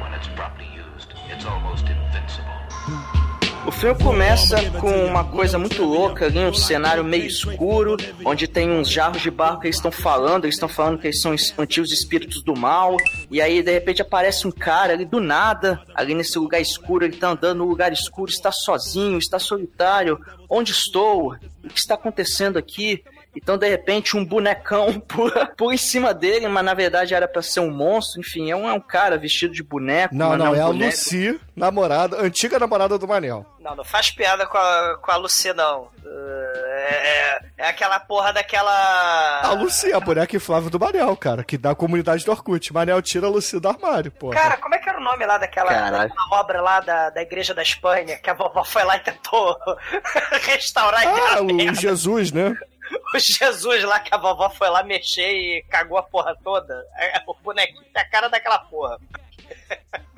When 0.00 0.14
it's 0.14 0.28
properly 0.28 0.68
used, 0.74 1.12
it's 1.28 1.44
almost 1.44 1.86
invincible. 1.86 3.27
O 3.66 3.70
filme 3.70 4.02
começa 4.02 4.70
com 4.80 4.90
uma 5.04 5.24
coisa 5.24 5.58
muito 5.58 5.84
louca 5.84 6.26
ali, 6.26 6.38
um 6.38 6.54
cenário 6.54 7.04
meio 7.04 7.26
escuro, 7.26 7.96
onde 8.24 8.48
tem 8.48 8.70
uns 8.70 8.90
jarros 8.90 9.20
de 9.20 9.30
barro 9.30 9.60
que 9.60 9.66
eles 9.66 9.76
estão 9.76 9.90
falando, 9.90 10.44
eles 10.44 10.54
estão 10.54 10.68
falando 10.68 10.98
que 10.98 11.06
eles 11.08 11.20
são 11.20 11.34
antigos 11.58 11.92
espíritos 11.92 12.42
do 12.42 12.56
mal, 12.56 12.96
e 13.30 13.42
aí 13.42 13.62
de 13.62 13.70
repente 13.70 14.00
aparece 14.00 14.46
um 14.46 14.50
cara 14.50 14.94
ali 14.94 15.04
do 15.04 15.20
nada, 15.20 15.80
ali 15.94 16.14
nesse 16.14 16.38
lugar 16.38 16.60
escuro, 16.60 17.04
ele 17.04 17.16
tá 17.16 17.30
andando 17.30 17.58
no 17.58 17.66
lugar 17.66 17.92
escuro, 17.92 18.30
está 18.30 18.50
sozinho, 18.50 19.18
está 19.18 19.38
solitário. 19.38 20.18
Onde 20.48 20.72
estou? 20.72 21.34
O 21.62 21.68
que 21.68 21.78
está 21.78 21.94
acontecendo 21.94 22.58
aqui? 22.58 23.04
Então, 23.36 23.56
de 23.56 23.68
repente, 23.68 24.16
um 24.16 24.24
bonecão 24.24 24.98
pula, 25.06 25.46
pula 25.56 25.74
em 25.74 25.78
cima 25.78 26.12
dele, 26.12 26.48
mas 26.48 26.64
na 26.64 26.74
verdade 26.74 27.14
era 27.14 27.28
pra 27.28 27.42
ser 27.42 27.60
um 27.60 27.70
monstro. 27.70 28.20
Enfim, 28.20 28.50
é 28.50 28.56
um, 28.56 28.68
é 28.68 28.72
um 28.72 28.80
cara 28.80 29.16
vestido 29.16 29.54
de 29.54 29.62
boneco. 29.62 30.14
Não, 30.14 30.30
mas 30.30 30.38
não, 30.38 30.52
um 30.52 30.54
é 30.54 30.60
a. 30.60 30.68
Lucy, 30.68 31.40
namorada, 31.54 32.20
antiga 32.20 32.58
namorada 32.58 32.98
do 32.98 33.06
Manel. 33.06 33.46
Não, 33.60 33.76
não 33.76 33.84
faz 33.84 34.10
piada 34.10 34.46
com 34.46 34.56
a, 34.56 34.98
com 35.00 35.10
a 35.10 35.16
Lucy, 35.16 35.52
não. 35.52 35.88
É, 36.04 37.38
é, 37.58 37.64
é 37.64 37.68
aquela 37.68 38.00
porra 38.00 38.32
daquela. 38.32 39.40
A 39.42 39.52
Lucy, 39.52 39.92
a 39.92 40.00
boneca 40.00 40.34
inflável 40.36 40.70
do 40.70 40.80
Manel, 40.80 41.14
cara, 41.16 41.44
que 41.44 41.58
dá 41.58 41.70
a 41.70 41.74
comunidade 41.74 42.24
do 42.24 42.30
Orkut. 42.30 42.72
Manel 42.72 43.02
tira 43.02 43.26
a 43.26 43.30
Lucy 43.30 43.60
do 43.60 43.68
armário, 43.68 44.10
pô. 44.10 44.30
Cara, 44.30 44.56
como 44.56 44.74
é 44.74 44.78
que 44.78 44.88
era 44.88 44.98
o 44.98 45.04
nome 45.04 45.24
lá 45.26 45.38
daquela, 45.38 45.70
daquela 45.90 46.08
obra 46.32 46.60
lá 46.60 46.80
da, 46.80 47.10
da 47.10 47.22
Igreja 47.22 47.52
da 47.54 47.62
Espanha 47.62 48.16
que 48.18 48.30
a 48.30 48.34
vovó 48.34 48.64
foi 48.64 48.84
lá 48.84 48.96
e 48.96 49.00
tentou 49.00 49.56
restaurar 50.42 51.02
e 51.02 51.06
Ah, 51.06 51.40
o 51.42 51.46
merda? 51.54 51.74
Jesus, 51.74 52.32
né? 52.32 52.56
O 53.14 53.18
Jesus 53.18 53.84
lá 53.84 53.98
que 54.00 54.14
a 54.14 54.18
vovó 54.18 54.50
foi 54.50 54.68
lá 54.68 54.82
mexer 54.82 55.30
e 55.30 55.62
cagou 55.64 55.96
a 55.98 56.02
porra 56.02 56.36
toda. 56.44 56.84
É, 56.98 57.22
O 57.26 57.34
bonequinho 57.34 57.82
tem 57.92 58.02
a 58.02 58.08
cara 58.08 58.28
daquela 58.28 58.58
porra. 58.58 58.98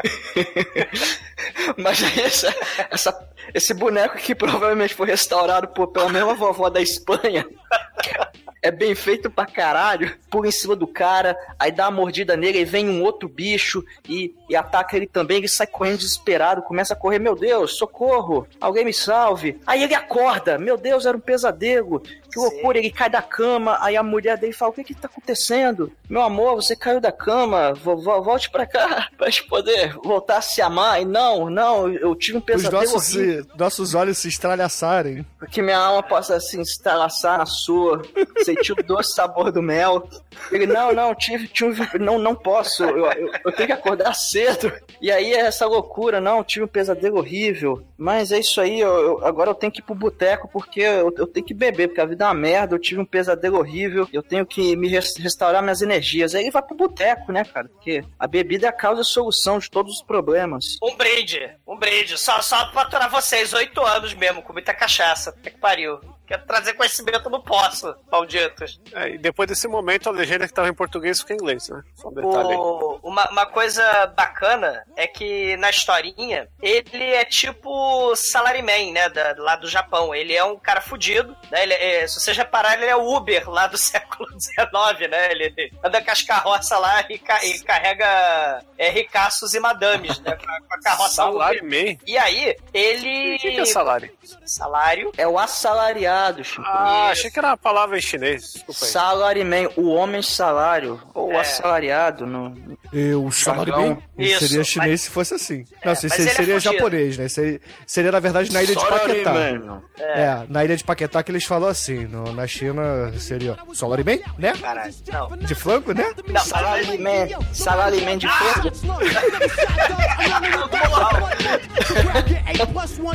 Mas 1.76 2.02
essa, 2.18 2.54
essa- 2.90 3.30
esse 3.54 3.72
boneco 3.74 4.16
que 4.18 4.34
provavelmente 4.34 4.94
foi 4.94 5.06
restaurado 5.08 5.68
por, 5.68 5.88
pela 5.88 6.08
mesma 6.08 6.34
vovó 6.34 6.68
da 6.68 6.80
Espanha. 6.80 7.46
É 8.62 8.70
bem 8.70 8.94
feito 8.94 9.30
pra 9.30 9.46
caralho. 9.46 10.14
Pula 10.30 10.46
em 10.46 10.50
cima 10.50 10.76
do 10.76 10.86
cara, 10.86 11.34
aí 11.58 11.72
dá 11.72 11.86
uma 11.88 11.96
mordida 11.96 12.36
nele, 12.36 12.58
aí 12.58 12.64
vem 12.66 12.90
um 12.90 13.02
outro 13.02 13.26
bicho 13.26 13.82
e, 14.06 14.34
e 14.50 14.54
ataca 14.54 14.94
ele 14.98 15.06
também. 15.06 15.38
Ele 15.38 15.48
sai 15.48 15.66
correndo 15.66 15.96
desesperado, 15.96 16.60
começa 16.60 16.92
a 16.92 16.96
correr: 16.96 17.18
Meu 17.18 17.34
Deus, 17.34 17.78
socorro, 17.78 18.46
alguém 18.60 18.84
me 18.84 18.92
salve. 18.92 19.58
Aí 19.66 19.82
ele 19.82 19.94
acorda: 19.94 20.58
Meu 20.58 20.76
Deus, 20.76 21.06
era 21.06 21.16
um 21.16 21.20
pesadelo. 21.20 22.02
Que 22.32 22.38
loucura, 22.38 22.78
ele 22.78 22.90
cai 22.90 23.10
da 23.10 23.20
cama. 23.22 23.76
Aí 23.80 23.96
a 23.96 24.02
mulher 24.02 24.36
dele 24.38 24.52
fala: 24.52 24.70
O 24.70 24.74
que 24.74 24.84
que 24.84 24.94
tá 24.94 25.08
acontecendo? 25.08 25.92
Meu 26.08 26.22
amor, 26.22 26.56
você 26.56 26.74
caiu 26.76 27.00
da 27.00 27.12
cama, 27.12 27.72
volte 27.74 28.50
pra 28.50 28.66
cá 28.66 29.08
pra 29.16 29.28
gente 29.30 29.44
poder 29.46 29.94
voltar 30.02 30.38
a 30.38 30.42
se 30.42 30.60
amar. 30.62 31.00
E 31.00 31.04
não, 31.04 31.48
não, 31.50 31.88
eu 31.88 32.14
tive 32.14 32.36
um 32.38 32.40
Os 32.40 32.44
pesadelo 32.46 32.82
nossos, 32.92 33.14
horrível. 33.16 33.46
nossos 33.58 33.94
olhos 33.94 34.18
se 34.18 34.28
estralhaçarem. 34.28 35.24
Que 35.50 35.62
minha 35.62 35.78
alma 35.78 36.02
possa 36.02 36.36
assim, 36.36 36.64
se 36.64 36.72
estalaçar 36.72 37.38
na 37.38 37.46
sua, 37.46 38.02
sentir 38.44 38.72
o 38.72 38.82
doce 38.82 39.14
sabor 39.14 39.50
do 39.52 39.62
mel. 39.62 40.08
Ele, 40.50 40.66
não, 40.66 40.92
não, 40.92 41.14
tive, 41.14 41.46
tive 41.48 41.98
não, 41.98 42.18
não 42.18 42.34
posso, 42.34 42.82
eu, 42.84 43.06
eu, 43.12 43.30
eu 43.44 43.52
tenho 43.52 43.66
que 43.68 43.72
acordar 43.72 44.14
cedo. 44.14 44.72
E 45.00 45.10
aí 45.10 45.32
é 45.32 45.40
essa 45.40 45.66
loucura, 45.66 46.20
não, 46.20 46.42
tive 46.44 46.64
um 46.64 46.68
pesadelo 46.68 47.18
horrível. 47.18 47.82
Mas 47.96 48.32
é 48.32 48.38
isso 48.38 48.60
aí, 48.60 48.80
eu, 48.80 48.94
eu- 49.18 49.26
agora 49.26 49.50
eu 49.50 49.54
tenho 49.54 49.72
que 49.72 49.80
ir 49.80 49.82
pro 49.82 49.94
boteco 49.94 50.48
porque 50.48 50.80
eu, 50.80 51.12
eu 51.16 51.26
tenho 51.26 51.44
que 51.44 51.52
beber, 51.54 51.88
porque 51.88 52.00
a 52.00 52.06
vida 52.06 52.19
uma 52.26 52.34
merda, 52.34 52.74
eu 52.74 52.78
tive 52.78 53.00
um 53.00 53.04
pesadelo 53.04 53.58
horrível, 53.58 54.08
eu 54.12 54.22
tenho 54.22 54.44
que 54.46 54.74
me 54.76 54.88
res- 54.88 55.16
restaurar 55.16 55.62
minhas 55.62 55.82
energias. 55.82 56.34
Aí 56.34 56.42
ele 56.42 56.50
vai 56.50 56.62
pro 56.62 56.76
boteco, 56.76 57.32
né, 57.32 57.44
cara? 57.44 57.68
Porque 57.68 58.02
a 58.18 58.26
bebida 58.26 58.66
é 58.66 58.68
a 58.68 58.72
causa 58.72 59.02
e 59.02 59.04
solução 59.04 59.58
de 59.58 59.70
todos 59.70 59.94
os 59.96 60.02
problemas. 60.02 60.76
Um 60.82 60.96
brinde, 60.96 61.40
um 61.66 61.76
brinde. 61.76 62.18
Só, 62.18 62.40
só 62.42 62.66
pra 62.66 62.82
aturar 62.82 63.10
vocês, 63.10 63.52
oito 63.52 63.80
anos 63.84 64.14
mesmo, 64.14 64.42
com 64.42 64.52
muita 64.52 64.74
cachaça. 64.74 65.32
Puta 65.32 65.50
que 65.50 65.58
pariu. 65.58 65.98
Quero 66.30 66.46
trazer 66.46 66.74
conhecimento, 66.74 67.28
não 67.28 67.40
posso, 67.42 67.92
malditos. 68.10 68.80
É, 68.94 69.08
e 69.08 69.18
depois 69.18 69.48
desse 69.48 69.66
momento, 69.66 70.08
a 70.08 70.12
legenda 70.12 70.46
que 70.46 70.54
tava 70.54 70.68
em 70.68 70.72
português 70.74 71.18
fica 71.20 71.32
em 71.32 71.36
inglês, 71.36 71.68
né? 71.68 71.82
Só 71.96 72.08
um 72.08 72.12
detalhe 72.14 72.50
aí. 72.52 72.56
O- 72.56 73.00
uma, 73.02 73.28
uma 73.30 73.46
coisa 73.46 74.06
bacana 74.16 74.84
é 74.96 75.08
que 75.08 75.56
na 75.56 75.70
historinha 75.70 76.46
ele 76.62 77.02
é 77.02 77.24
tipo 77.24 78.14
Salaryman, 78.14 78.92
né? 78.92 79.08
Da, 79.08 79.34
lá 79.38 79.56
do 79.56 79.68
Japão. 79.68 80.14
Ele 80.14 80.32
é 80.32 80.44
um 80.44 80.56
cara 80.56 80.80
fudido, 80.80 81.36
né? 81.50 81.64
Ele 81.64 81.74
é- 81.74 82.06
se 82.06 82.20
vocês 82.20 82.36
repararem, 82.36 82.82
ele 82.84 82.92
é 82.92 82.96
o 82.96 83.12
Uber 83.16 83.50
lá 83.50 83.66
do 83.66 83.76
século 83.78 84.28
XIX, 84.40 85.10
né? 85.10 85.32
Ele 85.32 85.72
anda 85.82 86.00
com 86.00 86.10
as 86.12 86.22
carroças 86.22 86.78
lá 86.80 87.04
e, 87.10 87.18
ca- 87.18 87.44
e 87.44 87.58
carrega 87.60 88.62
é, 88.78 88.88
ricaços 88.90 89.52
e 89.54 89.58
madames, 89.58 90.20
né? 90.20 90.36
Com 90.36 90.48
a, 90.48 90.60
com 90.60 90.74
a 90.74 90.80
carroça 90.80 91.14
Salário 91.16 91.58
Uber. 91.58 91.68
meio. 91.70 91.98
E 92.06 92.16
aí, 92.16 92.56
ele. 92.72 93.34
O 93.34 93.38
que, 93.40 93.50
que 93.50 93.60
é 93.60 93.64
salário? 93.64 94.12
Salário. 94.46 95.12
É 95.18 95.26
o 95.26 95.36
assalariado, 95.38 96.19
Chico. 96.44 96.62
Ah, 96.64 97.08
achei 97.10 97.30
que 97.30 97.38
era 97.38 97.48
uma 97.48 97.56
palavra 97.56 97.96
em 97.98 98.00
chinês. 98.00 98.52
Desculpa 98.54 98.84
aí. 98.84 98.90
Salaryman, 98.90 99.68
o 99.76 99.88
homem 99.90 100.22
salário, 100.22 101.00
ou 101.14 101.32
É. 101.32 101.40
assalariado. 101.40 102.26
No... 102.26 102.54
Eu, 102.92 103.24
o 103.24 103.32
salário 103.32 103.72
Jargão. 103.72 103.94
bem? 103.94 104.02
Ele 104.18 104.30
Isso, 104.32 104.48
seria 104.48 104.64
chinês 104.64 104.90
mas- 104.90 105.00
se 105.02 105.10
fosse 105.10 105.34
assim. 105.34 105.64
Não, 105.84 105.94
se- 105.94 106.08
mas 106.08 106.16
se- 106.16 106.28
é 106.28 106.32
seria 106.32 106.54
fudido. 106.60 106.74
japonês, 106.74 107.16
né? 107.18 107.28
Seria, 107.28 107.60
seria, 107.86 108.12
na 108.12 108.20
verdade, 108.20 108.52
na 108.52 108.62
ilha 108.62 108.74
de 108.74 108.80
Paquetá. 108.86 109.32
Salaryman. 109.32 109.82
É, 109.98 110.44
na 110.48 110.64
ilha 110.64 110.76
de 110.76 110.84
Paquetá 110.84 111.22
que 111.22 111.30
eles 111.32 111.44
falam 111.44 111.68
assim. 111.68 112.06
No- 112.06 112.32
na 112.32 112.46
China 112.46 113.12
seria 113.18 113.56
Salaryman, 113.74 114.20
né? 114.38 114.52
Caralho. 114.60 114.94
Não. 115.12 115.36
De 115.36 115.54
frango, 115.54 115.92
né? 115.92 116.12
Não, 116.26 116.40
Salaryman, 116.40 117.28
salaryman 117.52 118.18
de 118.18 118.28
fogo. 118.28 118.70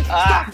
Ah. 0.10 0.46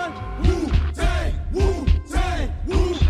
one. 0.00 0.12
Wu 0.44 0.70
Tang, 0.94 1.32
Wu 1.52 1.86
Tang, 2.10 2.52
Wu 2.66 3.09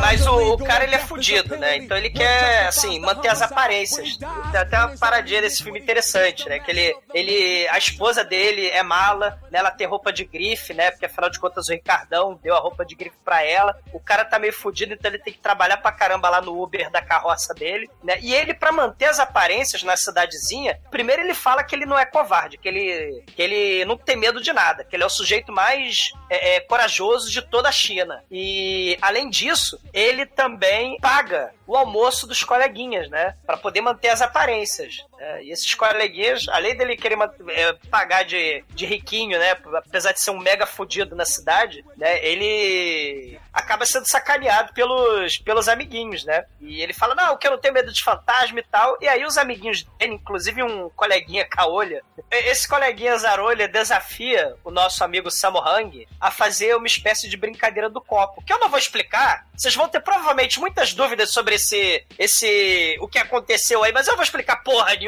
Mas 0.00 0.26
o, 0.26 0.54
o 0.54 0.58
cara 0.64 0.84
ele 0.84 0.94
é 0.94 0.98
fudido, 0.98 1.56
né? 1.56 1.76
Então 1.76 1.96
ele 1.96 2.10
quer, 2.10 2.66
assim, 2.66 3.00
manter 3.00 3.28
as 3.28 3.42
aparências. 3.42 4.16
Tem 4.16 4.60
até 4.60 4.78
uma 4.78 4.96
paradinha 4.96 5.40
desse 5.40 5.62
filme 5.62 5.80
interessante, 5.80 6.48
né? 6.48 6.58
Que 6.58 6.70
ele, 6.70 6.96
ele. 7.12 7.68
A 7.68 7.78
esposa 7.78 8.24
dele 8.24 8.68
é 8.68 8.82
mala, 8.82 9.38
né? 9.50 9.58
Ela 9.58 9.70
tem 9.70 9.86
roupa 9.86 10.12
de 10.12 10.24
grife, 10.24 10.72
né? 10.72 10.90
Porque 10.90 11.06
afinal 11.06 11.30
de 11.30 11.38
contas 11.38 11.68
o 11.68 11.72
Ricardão 11.72 12.38
deu 12.42 12.54
a 12.54 12.60
roupa 12.60 12.84
de 12.84 12.94
grife 12.94 13.16
pra 13.24 13.42
ela. 13.42 13.76
O 13.92 14.00
cara 14.00 14.24
tá 14.24 14.38
meio 14.38 14.52
fudido, 14.52 14.94
então 14.94 15.10
ele 15.10 15.18
tem 15.18 15.32
que 15.32 15.40
trabalhar 15.40 15.78
pra 15.78 15.92
caramba 15.92 16.28
lá 16.28 16.40
no 16.40 16.62
Uber 16.62 16.90
da 16.90 17.02
carroça 17.02 17.54
dele, 17.54 17.88
né? 18.02 18.18
E 18.20 18.34
ele, 18.34 18.54
pra 18.54 18.70
manter 18.72 19.06
as 19.06 19.18
aparências 19.18 19.82
na 19.82 19.96
cidadezinha, 19.96 20.78
primeiro 20.90 21.22
ele 21.22 21.34
fala 21.34 21.64
que 21.64 21.74
ele 21.74 21.86
não 21.86 21.98
é 21.98 22.04
covarde, 22.04 22.58
que 22.58 22.68
ele, 22.68 23.24
que 23.34 23.42
ele 23.42 23.84
não 23.84 23.96
tem 23.96 24.16
medo 24.16 24.40
de 24.40 24.52
nada, 24.52 24.84
que 24.84 24.94
ele 24.94 25.02
é 25.02 25.06
o 25.06 25.10
sujeito 25.10 25.52
mais 25.52 26.12
é, 26.30 26.56
é, 26.56 26.60
corajoso 26.60 27.30
de 27.30 27.42
toda 27.42 27.68
a 27.68 27.72
China. 27.72 28.22
E 28.30 28.96
além 29.00 29.28
disso, 29.28 29.45
ele 29.92 30.26
também 30.26 30.98
paga 30.98 31.52
o 31.66 31.76
almoço 31.76 32.26
dos 32.26 32.42
coleguinhas, 32.42 33.08
né? 33.10 33.36
Pra 33.44 33.56
poder 33.56 33.80
manter 33.80 34.08
as 34.08 34.22
aparências. 34.22 35.04
É, 35.18 35.44
e 35.44 35.50
esses 35.50 35.74
coleguinhas, 35.74 36.46
além 36.48 36.76
dele 36.76 36.96
querer 36.96 37.16
é, 37.48 37.72
pagar 37.90 38.24
de, 38.24 38.64
de 38.70 38.86
riquinho, 38.86 39.38
né? 39.38 39.56
Apesar 39.74 40.12
de 40.12 40.20
ser 40.20 40.30
um 40.30 40.38
mega 40.38 40.66
fudido 40.66 41.16
na 41.16 41.24
cidade, 41.24 41.84
né? 41.96 42.24
Ele 42.24 43.38
acaba 43.52 43.86
sendo 43.86 44.06
sacaneado 44.06 44.72
pelos, 44.74 45.38
pelos 45.38 45.68
amiguinhos, 45.68 46.24
né? 46.24 46.44
E 46.60 46.82
ele 46.82 46.92
fala, 46.92 47.14
não, 47.14 47.36
que 47.36 47.46
eu 47.46 47.52
não 47.52 47.58
tenho 47.58 47.74
medo 47.74 47.92
de 47.92 48.02
fantasma 48.02 48.60
e 48.60 48.62
tal. 48.64 48.98
E 49.00 49.08
aí 49.08 49.24
os 49.24 49.38
amiguinhos 49.38 49.82
dele, 49.98 50.14
inclusive 50.14 50.62
um 50.62 50.90
coleguinha 50.90 51.46
caolha, 51.46 52.02
esse 52.30 52.68
coleguinha 52.68 53.16
zarolha 53.16 53.66
desafia 53.66 54.54
o 54.62 54.70
nosso 54.70 55.02
amigo 55.02 55.30
Samohang 55.30 56.06
a 56.20 56.30
fazer 56.30 56.76
uma 56.76 56.86
espécie 56.86 57.28
de 57.28 57.36
brincadeira 57.36 57.88
do 57.88 58.00
copo. 58.00 58.42
Que 58.44 58.52
eu 58.52 58.58
não 58.58 58.68
vou 58.68 58.78
explicar. 58.78 59.46
Vocês 59.56 59.74
vão 59.74 59.88
ter 59.88 60.00
provavelmente 60.00 60.60
muitas 60.60 60.92
dúvidas 60.92 61.32
sobre 61.32 61.54
esse, 61.54 62.04
esse 62.18 62.98
o 63.00 63.08
que 63.08 63.18
aconteceu 63.18 63.82
aí, 63.82 63.92
mas 63.92 64.06
eu 64.06 64.14
vou 64.14 64.22
explicar 64.22 64.62
porra 64.62 64.94
nenhuma, 64.94 65.05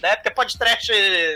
né? 0.00 0.16
Porque 0.16 0.30
pode 0.30 0.58
trash, 0.58 0.88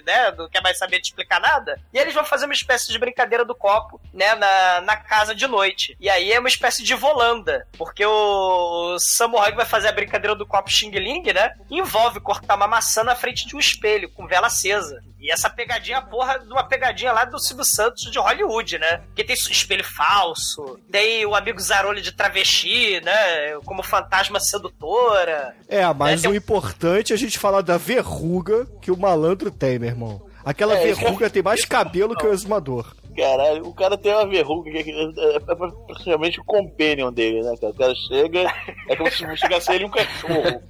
né? 0.05 0.33
Não 0.37 0.49
quer 0.49 0.63
mais 0.63 0.79
saber 0.79 1.01
de 1.01 1.09
explicar 1.09 1.41
nada. 1.41 1.81
E 1.93 1.99
eles 1.99 2.15
vão 2.15 2.25
fazer 2.25 2.45
uma 2.45 2.55
espécie 2.55 2.91
de 2.91 2.99
brincadeira 2.99 3.45
do 3.45 3.55
copo, 3.55 4.01
né? 4.13 4.35
Na, 4.35 4.81
na 4.83 4.97
casa 4.97 5.35
de 5.35 5.47
noite. 5.47 5.97
E 6.01 6.09
aí 6.09 6.33
é 6.33 6.39
uma 6.39 6.49
espécie 6.49 6.83
de 6.83 6.95
volanda, 6.95 7.67
porque 7.77 8.05
o 8.05 8.99
Samurai 8.99 9.53
vai 9.53 9.67
fazer 9.67 9.89
a 9.89 9.93
brincadeira 9.93 10.35
do 10.35 10.47
copo 10.47 10.71
Xing 10.71 10.91
Ling, 10.91 11.33
né? 11.33 11.55
Envolve 11.71 12.21
cortar 12.21 12.57
uma 12.57 12.67
maçã 12.67 13.03
na 13.03 13.15
frente 13.15 13.47
de 13.47 13.57
um 13.57 13.59
espelho 13.59 14.11
com 14.11 14.27
vela 14.27 14.47
acesa. 14.47 15.03
E 15.25 15.33
essa 15.33 15.49
pegadinha 15.49 15.97
é 15.97 15.99
a 16.01 16.03
porra 16.03 16.39
de 16.39 16.53
uma 16.53 16.63
pegadinha 16.65 17.11
lá 17.11 17.25
do 17.25 17.39
Silvio 17.39 17.65
Santos 17.65 18.11
de 18.13 18.19
Hollywood, 18.19 18.79
né? 18.79 18.99
Porque 19.07 19.25
tem 19.25 19.35
espelho 19.35 19.83
falso, 19.83 20.79
tem 20.93 21.25
o 21.25 21.35
amigo 21.35 21.59
Zarolho 21.59 22.03
de 22.03 22.13
travesti, 22.13 23.01
né? 23.01 23.59
Como 23.65 23.83
fantasma 23.83 24.39
sedutora. 24.39 25.57
É, 25.67 25.83
mas 25.95 26.21
É, 26.21 26.23
tem 26.25 26.31
o 26.31 26.35
importante 26.37 27.13
é 27.13 27.17
a 27.17 27.19
gente 27.19 27.39
falar 27.39 27.63
da 27.63 27.79
verruga 27.79 28.67
que 28.83 28.91
o 28.91 28.99
malandro 28.99 29.51
tem, 29.51 29.79
meu 29.79 29.89
irmão. 29.89 30.21
Aquela 30.45 30.75
É, 30.77 30.93
verruga 30.93 31.31
tem 31.31 31.43
mais 31.43 31.65
cabelo 31.65 32.15
que 32.15 32.27
o 32.27 32.33
exumador. 32.33 32.95
Caralho, 33.17 33.67
o 33.67 33.73
cara 33.73 33.97
tem 33.97 34.13
uma 34.13 34.27
verruga 34.27 34.71
que 34.71 34.91
é, 34.91 35.37
é 35.37 35.41
praticamente 35.41 36.41
o 36.41 36.45
companion 36.45 37.13
dele, 37.13 37.43
né, 37.43 37.55
cara? 37.59 37.73
O 37.73 37.77
cara 37.77 37.95
chega, 37.95 38.53
é 38.89 38.97
como 38.97 39.11
se 39.11 39.25
chegasse 39.39 39.73
ele 39.73 39.85
um 39.85 39.91
cachorro. 39.91 40.63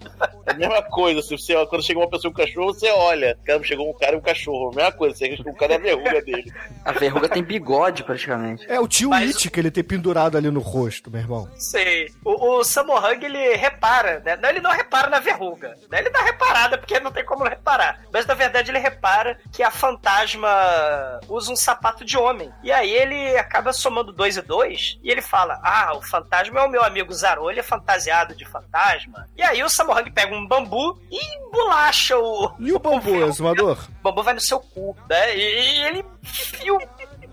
É 0.46 0.50
a 0.52 0.54
mesma 0.54 0.82
coisa, 0.82 1.22
se 1.22 1.36
você, 1.36 1.54
quando 1.66 1.82
chega 1.82 1.98
uma 1.98 2.08
pessoa 2.08 2.30
e 2.30 2.32
um 2.32 2.36
cachorro, 2.36 2.74
você 2.74 2.90
olha. 2.90 3.38
Cara, 3.44 3.62
chegou 3.62 3.88
um 3.90 3.94
cara 3.94 4.14
e 4.14 4.18
um 4.18 4.22
cachorro. 4.22 4.70
A 4.72 4.76
mesma 4.76 4.92
coisa, 4.92 5.16
você, 5.16 5.34
o 5.46 5.54
cara 5.54 5.74
é 5.74 5.76
a 5.76 5.80
verruga 5.80 6.22
dele. 6.22 6.52
A 6.84 6.92
verruga 6.92 7.28
tem 7.28 7.42
bigode, 7.42 8.04
praticamente. 8.04 8.64
É 8.70 8.78
o 8.80 8.88
tio 8.88 9.10
Mas- 9.10 9.34
It 9.34 9.50
que 9.50 9.60
ele 9.60 9.70
tem 9.70 9.84
pendurado 9.84 10.36
ali 10.36 10.50
no 10.50 10.60
rosto, 10.60 11.10
meu 11.10 11.20
irmão. 11.20 11.48
Sei. 11.56 12.08
O, 12.24 12.60
o 12.60 12.62
ele 13.24 13.56
repara, 13.56 14.20
né? 14.20 14.36
Não, 14.36 14.48
ele 14.48 14.60
não 14.60 14.70
repara 14.70 15.08
na 15.08 15.18
verruga. 15.18 15.76
Né? 15.90 16.00
Ele 16.00 16.10
dá 16.10 16.22
reparada, 16.22 16.78
porque 16.78 16.98
não 17.00 17.12
tem 17.12 17.24
como 17.24 17.44
reparar. 17.44 18.02
Mas, 18.12 18.26
na 18.26 18.34
verdade, 18.34 18.70
ele 18.70 18.78
repara 18.78 19.38
que 19.52 19.62
a 19.62 19.70
fantasma 19.70 20.48
usa 21.28 21.52
um 21.52 21.56
sapato 21.56 22.04
de 22.04 22.16
homem. 22.16 22.50
E 22.62 22.70
aí 22.72 22.90
ele 22.92 23.36
acaba 23.36 23.72
somando 23.72 24.12
dois 24.12 24.36
e 24.36 24.42
dois, 24.42 24.98
e 25.02 25.10
ele 25.10 25.22
fala, 25.22 25.60
ah, 25.62 25.94
o 25.96 26.02
fantasma 26.02 26.60
é 26.60 26.64
o 26.64 26.70
meu 26.70 26.82
amigo 26.82 27.12
Zarolha 27.12 27.62
fantasiado 27.62 28.34
de 28.34 28.44
fantasma. 28.44 29.28
E 29.36 29.42
aí 29.42 29.62
o 29.62 29.68
Sammo 29.68 29.92
Hung 29.92 30.10
pega 30.34 30.36
um 30.36 30.46
bambu 30.46 30.98
e 31.10 31.50
bolacha 31.50 32.18
o... 32.18 32.50
E 32.58 32.72
o 32.72 32.78
bambu, 32.78 33.24
exumador? 33.24 33.78
O 34.00 34.02
bambu 34.02 34.22
vai 34.22 34.34
no 34.34 34.40
seu 34.40 34.58
cu, 34.58 34.96
né? 35.08 35.36
E, 35.36 35.86
ele 35.86 36.04
enfia 36.22 36.74
o 36.74 36.78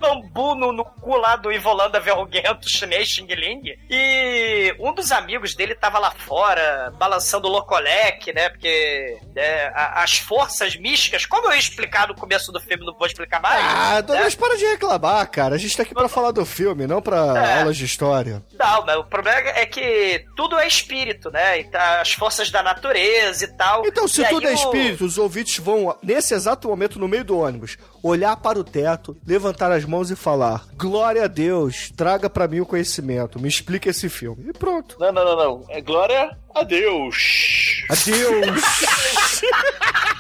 bambu 0.02 0.56
no, 0.56 0.74
no 0.74 0.84
cu 0.84 1.16
lá 1.16 1.36
do 1.38 1.52
Ivolanda 1.52 2.00
Verruguento 2.00 2.68
chinês 2.70 3.08
Xing 3.08 3.28
Ling. 3.28 3.62
E 3.90 4.76
um 4.80 4.94
dos 4.94 5.12
amigos 5.12 5.56
dele 5.56 5.76
tava 5.76 6.00
lá 6.00 6.12
fora, 6.12 6.92
balançando 6.98 7.48
o 7.48 7.52
Locolec, 7.52 8.34
né? 8.34 8.50
Porque 8.50 9.18
né, 9.36 9.68
a- 9.76 10.02
as 10.04 10.18
forças 10.18 10.76
místicas, 10.76 11.26
como 11.26 11.48
eu 11.48 11.54
ia 11.54 11.60
explicar 11.60 12.08
no 12.08 12.16
começo 12.16 12.52
do 12.52 12.60
filme, 12.60 12.86
não 12.86 12.94
vou 12.98 13.08
explicar 13.08 13.40
mais. 13.42 13.64
Ah, 13.64 13.96
né? 13.96 14.02
Douglas, 14.02 14.36
para 14.36 14.58
de 14.58 14.66
reclamar, 14.66 15.30
cara. 15.30 15.56
A 15.56 15.58
gente 15.58 15.78
tá 15.78 15.84
aqui 15.84 15.94
pra 15.94 16.10
falar 16.10 16.32
do 16.32 16.46
filme, 16.46 16.88
não 16.88 17.02
pra 17.02 17.18
É. 17.38 17.60
aulas 17.60 17.78
de 17.78 17.86
história. 17.86 18.44
Não, 18.58 18.86
mas 18.86 18.98
o 18.98 19.04
problema 19.04 19.40
é 19.50 19.66
que 19.66 20.26
tudo 20.36 20.58
é 20.58 20.68
espírito, 20.68 21.30
né? 21.32 21.60
Então, 21.60 21.80
as 22.02 22.12
forças 22.14 22.50
da 22.50 22.64
natureza 22.64 23.46
e 23.46 23.48
tal. 23.56 23.86
Então, 23.86 24.08
se 24.08 24.22
E 24.22 24.28
tudo 24.28 24.48
é 24.48 24.52
o- 24.52 24.54
espírito, 24.56 25.06
os 25.06 25.18
ouvintes 25.18 25.58
vão, 25.60 25.96
nesse 26.02 26.34
exato 26.34 26.68
momento, 26.68 26.98
no 27.00 27.08
meio 27.08 27.24
do 27.24 27.38
ônibus, 27.38 27.78
olhar 28.04 28.36
para 28.38 28.60
o 28.60 28.64
teto, 28.64 29.18
levantar 29.26 29.72
as 29.72 29.86
mãos 29.86 30.12
e 30.12 30.16
falar: 30.16 30.66
Glória 30.76 31.26
a 31.26 31.28
Deus, 31.28 31.92
traga 31.96 32.30
pra 32.30 32.48
mim 32.48 32.60
o 32.60 32.66
conhecimento, 32.66 33.40
me 33.40 33.48
explica 33.48 33.90
esse 33.90 34.10
filme. 34.10 34.50
E 34.50 34.54
pronto. 34.54 34.98
Não, 35.00 35.12
não, 35.12 35.26
não, 35.26 35.36
não. 35.36 35.66
É 35.70 35.82
glória 35.82 36.38
a 36.54 36.64
Deus. 36.64 37.84
Adeus! 37.90 38.82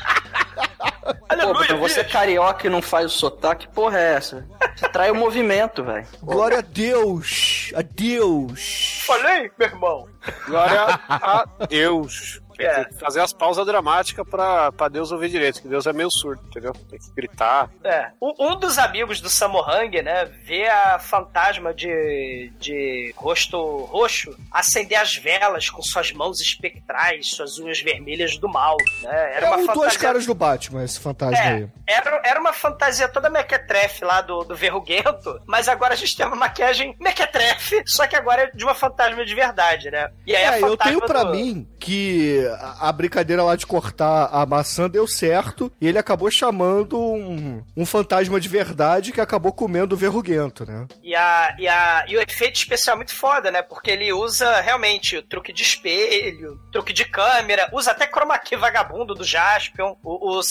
Pô, 1.42 1.54
Bruno, 1.54 1.80
você 1.80 2.02
é 2.02 2.04
carioca 2.04 2.68
e 2.68 2.70
não 2.70 2.82
faz 2.82 3.08
o 3.08 3.10
sotaque, 3.10 3.68
porra 3.70 4.00
é 4.00 4.14
essa? 4.14 4.46
Você 4.76 4.88
trai 4.90 5.10
o 5.12 5.16
movimento, 5.16 5.84
velho. 5.84 6.06
Glória 6.22 6.60
a 6.60 6.62
Deus! 6.62 7.72
Adeus! 7.76 9.02
Falei, 9.06 9.52
meu 9.58 9.68
irmão. 9.68 10.08
Glória 10.46 11.00
a 11.10 11.46
Deus. 11.68 12.42
Tem 12.62 12.82
É. 12.82 12.86
que 12.86 12.94
fazer 13.00 13.20
as 13.22 13.34
pausas 13.34 13.66
dramáticas 13.66 14.28
pra, 14.28 14.72
pra 14.72 14.88
Deus 14.88 15.12
ouvir 15.12 15.30
direito, 15.30 15.62
que 15.62 15.68
Deus 15.68 15.86
é 15.88 15.94
meio 15.94 16.10
surdo, 16.12 16.42
entendeu? 16.48 16.74
Tem 16.90 17.00
que 17.00 17.12
gritar. 17.16 17.70
É. 17.84 18.12
Um 18.22 18.32
um 18.52 18.56
dos 18.60 18.78
amigos 18.78 19.22
do 19.22 19.30
Sammo 19.30 19.60
Hung, 19.62 20.02
né, 20.02 20.26
vê 20.44 20.68
a 20.68 20.98
fantasma 21.00 21.74
de, 21.74 22.52
de 22.60 23.14
rosto 23.16 23.58
roxo 23.86 24.36
acender 24.52 24.98
as 25.00 25.16
velas 25.16 25.70
com 25.70 25.82
suas 25.82 26.12
mãos 26.12 26.40
espectrais, 26.40 27.30
suas 27.30 27.58
unhas 27.60 27.80
vermelhas 27.82 28.38
do 28.38 28.50
mal, 28.50 28.76
né? 29.04 29.36
Era 29.36 29.46
É 29.46 29.50
uma 29.50 29.58
duas 29.58 29.76
fantasia... 29.76 30.00
caras 30.00 30.26
do 30.26 30.34
Batman, 30.34 30.84
esse 30.84 31.00
fantasma 31.00 31.38
aí. 31.40 31.70
É, 31.88 31.94
era, 31.94 32.22
era 32.26 32.40
uma 32.40 32.54
fantasia 32.54 33.08
toda 33.08 33.30
mequetrefe 33.30 34.04
lá 34.04 34.22
do, 34.22 34.44
do 34.44 34.56
verruguento, 34.56 35.40
mas 35.46 35.68
agora 35.68 35.94
a 35.94 35.98
gente 35.98 36.16
tem 36.16 36.26
uma 36.26 36.36
maquiagem 36.36 36.96
mequetrefe, 37.00 37.84
só 37.86 38.08
que 38.08 38.16
agora 38.16 38.44
é 38.44 38.52
de 38.52 38.64
uma 38.64 38.74
fantasma 38.76 39.24
de 39.26 39.36
verdade, 39.36 39.90
né? 39.92 40.10
E 40.26 40.36
aí 40.36 40.44
a 40.46 40.58
É, 40.58 40.62
eu 40.62 40.76
tenho 40.78 41.00
pra 41.02 41.24
do- 41.24 41.32
mim 41.32 41.68
que 41.80 42.40
a, 42.80 42.92
brincadeira 42.92 43.44
lá 43.44 43.56
de 43.56 43.66
cortar 43.66 44.30
a 44.32 44.46
maçã 44.46 44.90
deu 44.90 45.08
certo 45.08 45.72
e 45.80 45.88
ele 45.88 45.98
acabou 45.98 46.30
chamando 46.30 47.00
um, 47.00 47.64
um 47.76 47.86
fantasma 47.86 48.40
de 48.40 48.50
verdade 48.50 49.12
que 49.12 49.22
acabou 49.22 49.52
comendo 49.52 49.96
o 49.96 49.98
verruguento, 49.98 50.66
né? 50.66 50.88
E, 51.04 51.16
a, 51.16 51.56
e, 51.58 51.68
a, 51.68 52.06
e 52.08 52.18
o 52.18 52.22
efeito 52.22 52.56
especial 52.56 52.96
é 52.96 52.98
muito 52.98 53.16
foda, 53.16 53.52
né? 53.52 53.62
Porque 53.62 53.92
ele 53.92 54.12
usa 54.14 54.62
realmente 54.62 55.18
o 55.18 55.24
truque 55.24 55.54
de 55.54 55.64
espelho, 55.64 56.60
truque 56.72 56.94
de 56.94 57.06
câmera, 57.06 57.70
usa 57.72 57.92
até 57.92 58.06
chroma 58.06 58.38
key 58.38 58.56
vagabundo 58.56 59.16
do 59.16 59.24
Jaspion. 59.24 59.96
O, 60.04 60.40
o 60.40 60.42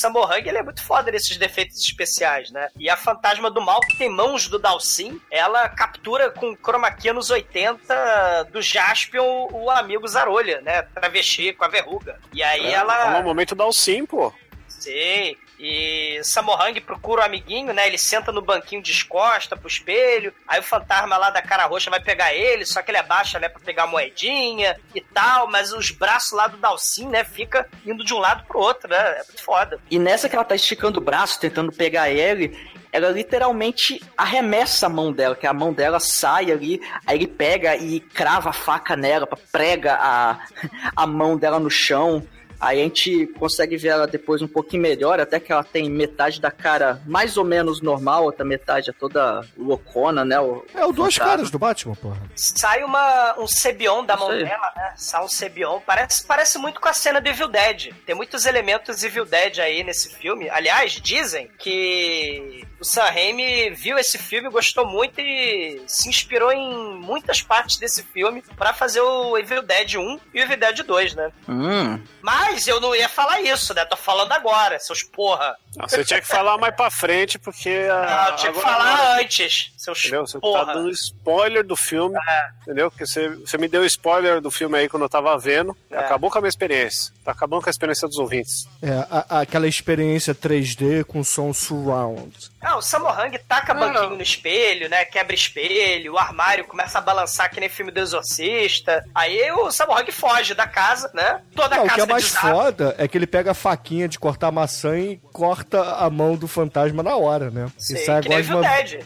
ele 0.44 0.58
é 0.58 0.62
muito 0.62 0.82
foda 0.82 1.10
nesses 1.10 1.36
defeitos 1.36 1.78
especiais, 1.80 2.50
né? 2.50 2.68
E 2.78 2.88
a 2.88 2.96
fantasma 2.96 3.50
do 3.50 3.60
mal, 3.60 3.80
que 3.80 3.96
tem 3.96 4.08
mãos 4.08 4.48
do 4.48 4.58
Dalsin, 4.58 5.20
ela 5.30 5.68
captura 5.68 6.30
com 6.30 6.56
chroma 6.56 6.90
key 6.90 7.12
nos 7.12 7.30
80 7.30 8.48
do 8.52 8.62
Jaspion 8.62 9.48
o 9.52 9.70
amigo 9.70 10.06
Zarolha, 10.06 10.60
né? 10.60 10.82
Travesti 10.82 11.52
com 11.52 11.64
a 11.64 11.68
verruga. 11.68 11.89
E 12.32 12.42
aí 12.42 12.66
É, 12.66 12.72
ela... 12.72 13.18
No 13.18 13.22
momento 13.24 13.54
dá 13.54 13.70
sim, 13.72 14.04
pô. 14.06 14.32
Sei. 14.68 15.36
E 15.62 16.18
Samohang 16.24 16.80
procura 16.80 17.20
o 17.20 17.24
amiguinho, 17.24 17.74
né? 17.74 17.86
Ele 17.86 17.98
senta 17.98 18.32
no 18.32 18.40
banquinho 18.40 18.82
descosta 18.82 19.54
pro 19.54 19.68
espelho. 19.68 20.32
Aí 20.48 20.58
o 20.58 20.62
fantasma 20.62 21.18
lá 21.18 21.28
da 21.28 21.42
cara 21.42 21.66
roxa 21.66 21.90
vai 21.90 22.00
pegar 22.00 22.32
ele, 22.32 22.64
só 22.64 22.80
que 22.80 22.90
ele 22.90 22.96
abaixa, 22.96 23.38
né, 23.38 23.46
pra 23.46 23.60
pegar 23.60 23.82
a 23.82 23.86
moedinha 23.86 24.80
e 24.94 25.02
tal. 25.02 25.46
Mas 25.48 25.70
os 25.70 25.90
braços 25.90 26.32
lá 26.32 26.46
do 26.46 26.56
Dalcin, 26.56 27.08
né, 27.08 27.24
fica 27.24 27.68
indo 27.84 28.02
de 28.02 28.14
um 28.14 28.18
lado 28.18 28.44
pro 28.46 28.58
outro, 28.58 28.88
né? 28.88 28.96
É 28.96 29.24
muito 29.24 29.42
foda. 29.42 29.78
E 29.90 29.98
nessa 29.98 30.30
que 30.30 30.34
ela 30.34 30.46
tá 30.46 30.54
esticando 30.54 30.98
o 30.98 31.02
braço, 31.02 31.38
tentando 31.38 31.70
pegar 31.70 32.08
ele, 32.08 32.56
ela 32.92 33.10
literalmente 33.10 34.02
arremessa 34.16 34.86
a 34.86 34.90
mão 34.90 35.12
dela, 35.12 35.36
que 35.36 35.46
a 35.46 35.52
mão 35.52 35.72
dela 35.72 36.00
sai 36.00 36.50
ali, 36.50 36.80
aí 37.06 37.16
ele 37.16 37.26
pega 37.26 37.76
e 37.76 38.00
crava 38.00 38.50
a 38.50 38.52
faca 38.52 38.96
nela, 38.96 39.28
prega 39.52 39.94
a, 39.94 40.40
a 40.94 41.06
mão 41.06 41.36
dela 41.36 41.58
no 41.58 41.70
chão. 41.70 42.26
Aí 42.60 42.78
a 42.78 42.84
gente 42.84 43.26
consegue 43.38 43.78
ver 43.78 43.88
ela 43.88 44.06
depois 44.06 44.42
um 44.42 44.46
pouquinho 44.46 44.82
melhor, 44.82 45.18
até 45.18 45.40
que 45.40 45.50
ela 45.50 45.64
tem 45.64 45.88
metade 45.88 46.42
da 46.42 46.50
cara 46.50 47.00
mais 47.06 47.38
ou 47.38 47.44
menos 47.44 47.80
normal, 47.80 48.24
outra 48.24 48.44
metade 48.44 48.90
é 48.90 48.92
toda 48.92 49.42
loucona, 49.56 50.26
né? 50.26 50.38
O, 50.38 50.62
É 50.74 50.84
o 50.84 50.92
duas 50.92 51.16
caras 51.16 51.50
do 51.50 51.58
Batman, 51.58 51.94
porra. 51.94 52.20
Sai 52.36 52.84
uma, 52.84 53.34
um 53.38 53.46
Cebion 53.46 54.04
da 54.04 54.14
mão 54.14 54.28
dela, 54.28 54.72
né? 54.76 54.92
Sai 54.94 55.24
um 55.24 55.28
Cebion. 55.28 55.80
Parece, 55.86 56.26
parece 56.26 56.58
muito 56.58 56.82
com 56.82 56.88
a 56.88 56.92
cena 56.92 57.18
do 57.18 57.30
Evil 57.30 57.48
Dead. 57.48 57.94
Tem 58.04 58.14
muitos 58.14 58.44
elementos 58.44 59.02
Evil 59.02 59.24
Dead 59.24 59.58
aí 59.58 59.82
nesse 59.82 60.14
filme. 60.14 60.50
Aliás, 60.50 60.92
dizem 60.92 61.50
que 61.58 62.62
o 62.80 62.84
Sam 62.84 63.02
Raimi 63.04 63.70
viu 63.70 63.98
esse 63.98 64.16
filme, 64.18 64.48
gostou 64.50 64.86
muito 64.86 65.20
e 65.20 65.82
se 65.86 66.08
inspirou 66.08 66.50
em 66.52 66.94
muitas 67.00 67.42
partes 67.42 67.76
desse 67.78 68.02
filme 68.02 68.42
pra 68.56 68.72
fazer 68.72 69.00
o 69.00 69.36
Evil 69.36 69.62
Dead 69.62 69.94
1 69.96 70.20
e 70.34 70.40
o 70.40 70.42
Evil 70.42 70.56
Dead 70.58 70.82
2, 70.82 71.14
né? 71.14 71.30
Hum, 71.48 72.00
Mas 72.22 72.66
eu 72.66 72.80
não 72.80 72.94
ia 72.94 73.08
falar 73.08 73.40
isso, 73.42 73.72
né? 73.74 73.84
Tô 73.84 73.96
falando 73.96 74.32
agora, 74.32 74.78
seus 74.78 75.02
porra. 75.02 75.56
Não, 75.76 75.88
você 75.88 76.04
tinha 76.04 76.20
que 76.20 76.26
falar 76.26 76.58
mais 76.58 76.74
pra 76.74 76.90
frente, 76.90 77.38
porque. 77.38 77.86
Não, 77.86 77.94
a- 77.96 78.28
eu 78.30 78.36
tinha 78.36 78.52
que 78.52 78.58
agora- 78.58 78.74
falar 78.76 79.18
antes, 79.20 79.72
seus 79.76 80.00
Entendeu? 80.00 80.26
Você 80.26 80.38
porra. 80.40 80.66
tá 80.66 80.74
dando 80.74 80.90
spoiler 80.90 81.64
do 81.64 81.76
filme, 81.76 82.16
É. 82.28 82.48
entendeu? 82.62 82.90
Porque 82.90 83.06
você, 83.06 83.28
você 83.28 83.56
me 83.58 83.68
deu 83.68 83.84
spoiler 83.86 84.40
do 84.40 84.50
filme 84.50 84.76
aí 84.78 84.88
quando 84.88 85.02
eu 85.04 85.08
tava 85.08 85.36
vendo. 85.38 85.76
É. 85.90 85.98
Acabou 85.98 86.30
com 86.30 86.38
a 86.38 86.40
minha 86.40 86.48
experiência. 86.48 87.12
Tá 87.24 87.32
acabando 87.32 87.62
com 87.62 87.68
a 87.68 87.70
experiência 87.70 88.08
dos 88.08 88.18
ouvintes. 88.18 88.66
É, 88.82 88.90
a- 88.90 89.26
a- 89.28 89.40
aquela 89.40 89.68
experiência 89.68 90.34
3D 90.34 91.04
com 91.04 91.22
som 91.22 91.52
surround. 91.52 92.49
Ah, 92.62 92.76
o 92.76 92.82
Samohang 92.82 93.38
taca 93.48 93.72
Não, 93.72 93.80
banquinho 93.80 94.10
não. 94.10 94.16
no 94.16 94.22
espelho, 94.22 94.88
né? 94.88 95.04
Quebra 95.04 95.34
espelho, 95.34 96.12
o 96.14 96.18
armário 96.18 96.64
começa 96.66 96.98
a 96.98 97.00
balançar 97.00 97.50
que 97.50 97.58
nem 97.58 97.68
filme 97.68 97.90
do 97.90 98.00
Exorcista. 98.00 99.04
Aí 99.14 99.50
o 99.52 99.70
Samohang 99.70 100.10
foge 100.12 100.54
da 100.54 100.66
casa, 100.66 101.10
né? 101.14 101.40
Toda 101.54 101.76
Não, 101.76 101.82
a 101.82 101.86
o 101.86 101.88
que 101.88 101.94
casa 101.96 102.02
é 102.02 102.06
mais 102.06 102.24
desaba. 102.24 102.54
foda 102.54 102.94
é 102.98 103.08
que 103.08 103.16
ele 103.16 103.26
pega 103.26 103.52
a 103.52 103.54
faquinha 103.54 104.06
de 104.06 104.18
cortar 104.18 104.50
maçã 104.50 104.98
e 104.98 105.16
corta 105.32 105.80
a 105.96 106.10
mão 106.10 106.36
do 106.36 106.46
fantasma 106.46 107.02
na 107.02 107.16
hora, 107.16 107.50
né? 107.50 107.70
Sim, 107.78 107.94
e 107.94 107.98
sai 107.98 108.18
a 108.18 108.20
gosma... 108.20 108.60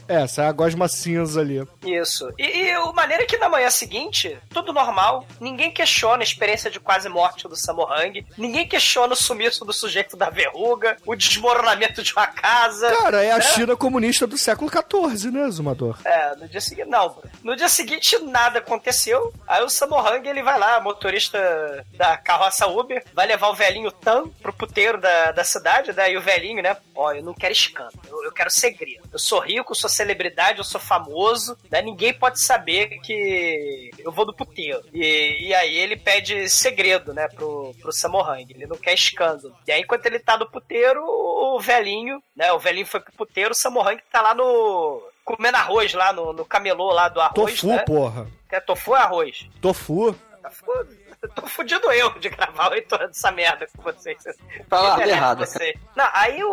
É, 0.09 0.27
sai 0.27 0.47
a 0.47 0.53
gosma 0.53 0.88
cinza 0.88 1.40
ali. 1.40 1.62
Isso. 1.85 2.33
E, 2.38 2.45
e 2.45 2.77
o 2.79 2.93
maneiro 2.93 3.23
é 3.23 3.27
que 3.27 3.38
na 3.38 3.49
manhã 3.49 3.71
seguinte, 3.71 4.37
tudo 4.51 4.73
normal, 4.73 5.27
ninguém 5.40 5.71
questiona 5.71 6.23
a 6.23 6.25
experiência 6.25 6.71
de 6.71 6.81
quase 6.81 7.09
morte 7.09 7.47
do 7.47 7.57
Samohang, 7.57 8.27
ninguém 8.37 8.67
questiona 8.67 9.12
o 9.12 9.17
sumiço 9.17 9.64
do 9.64 9.73
sujeito 9.73 10.17
da 10.17 10.29
verruga, 10.29 10.97
o 11.07 11.14
desmoronamento 11.14 12.03
de 12.03 12.12
uma 12.12 12.27
casa. 12.27 12.93
Cara, 12.97 13.23
é 13.23 13.31
a 13.31 13.38
né? 13.38 13.44
China 13.53 13.77
comunista 13.77 14.27
do 14.27 14.39
século 14.39 14.71
XIV, 14.71 15.31
né, 15.31 15.51
Zumador? 15.51 15.99
É, 16.05 16.37
no 16.37 16.49
dia 16.49 16.61
seguinte, 16.61 16.89
não. 16.89 17.17
No 17.43 17.57
dia 17.57 17.69
seguinte, 17.69 18.19
nada 18.19 18.59
aconteceu. 18.59 19.33
Aí 19.47 19.63
o 19.63 19.69
Samohang, 19.69 20.27
ele 20.29 20.43
vai 20.43 20.59
lá, 20.59 20.81
motorista 20.81 21.85
da 21.97 22.17
carroça 22.17 22.67
Uber, 22.67 23.05
vai 23.13 23.27
levar 23.27 23.49
o 23.49 23.55
velhinho 23.55 23.91
Tan 23.91 24.29
pro 24.43 24.53
puteiro 24.53 25.01
da, 25.01 25.33
da 25.33 25.45
cidade, 25.45 25.93
né? 25.93 26.13
E 26.13 26.17
o 26.17 26.23
velhinho, 26.23 26.63
né? 26.63 26.77
Ó, 26.95 27.13
eu 27.13 27.23
não 27.23 27.35
quero 27.35 27.53
escândalo, 27.53 28.01
eu, 28.09 28.25
eu 28.25 28.33
quero 28.33 28.51
segredo. 28.51 29.09
Eu 29.13 29.19
sou 29.19 29.41
rico, 29.41 29.75
sou 29.75 29.91
celebridade, 29.91 30.59
eu 30.59 30.65
sou 30.65 30.81
famoso, 30.81 31.57
né? 31.71 31.83
Ninguém 31.83 32.15
pode 32.15 32.41
saber 32.41 33.01
que 33.01 33.91
eu 33.99 34.13
vou 34.13 34.25
do 34.25 34.35
puteiro. 34.35 34.83
E, 34.93 35.49
e 35.49 35.55
aí 35.55 35.77
ele 35.77 35.97
pede 35.97 36.49
segredo, 36.49 37.13
né, 37.13 37.29
pro, 37.29 37.75
pro 37.81 37.93
Samohang. 37.93 38.47
Ele 38.49 38.67
não 38.67 38.77
quer 38.77 38.95
escândalo. 38.95 39.55
E 39.67 39.73
aí, 39.73 39.81
enquanto 39.81 40.07
ele 40.07 40.19
tá 40.19 40.37
no 40.37 40.51
puteiro, 40.51 41.03
o 41.45 41.61
velhinho, 41.61 42.23
né? 42.37 42.53
O 42.53 42.59
velhinho 42.59 42.87
foi 42.87 43.01
pro 43.01 43.13
puteiro, 43.13 43.53
o 43.53 43.55
Samohang 43.55 44.01
tá 44.11 44.21
lá 44.23 44.35
no 44.35 45.03
comendo 45.25 45.57
arroz 45.57 45.95
lá 45.95 46.13
no, 46.13 46.33
no 46.33 46.45
camelô 46.45 46.93
lá 46.93 47.09
do 47.09 47.21
arroz, 47.21 47.55
Tofu, 47.55 47.67
né? 47.69 47.79
porra. 47.79 48.27
É 48.51 48.61
tofu 48.61 48.91
ou 48.93 48.97
arroz? 48.97 49.49
Tofu. 49.61 50.15
Tofu. 50.43 50.87
Tô 51.29 51.47
fudido 51.47 51.91
eu 51.93 52.11
de 52.19 52.29
gravar 52.29 52.69
o 52.69 52.75
retorno 52.75 53.09
dessa 53.09 53.31
merda 53.31 53.67
com 53.77 53.83
vocês. 53.83 54.23
Fala 54.69 54.97
Que 54.97 55.09
errado. 55.09 55.39
você. 55.39 55.75
Não, 55.97 56.09
aí 56.13 56.43
o, 56.43 56.51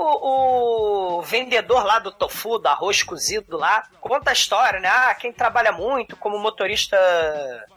o 1.17 1.21
vendedor 1.21 1.83
lá 1.83 1.99
do 1.99 2.11
tofu, 2.11 2.59
do 2.59 2.67
arroz 2.67 3.03
cozido 3.03 3.57
lá, 3.57 3.83
conta 3.99 4.29
a 4.29 4.33
história, 4.33 4.79
né? 4.79 4.89
Ah, 4.89 5.13
quem 5.15 5.31
trabalha 5.33 5.71
muito 5.71 6.15
como 6.15 6.39
motorista 6.39 6.97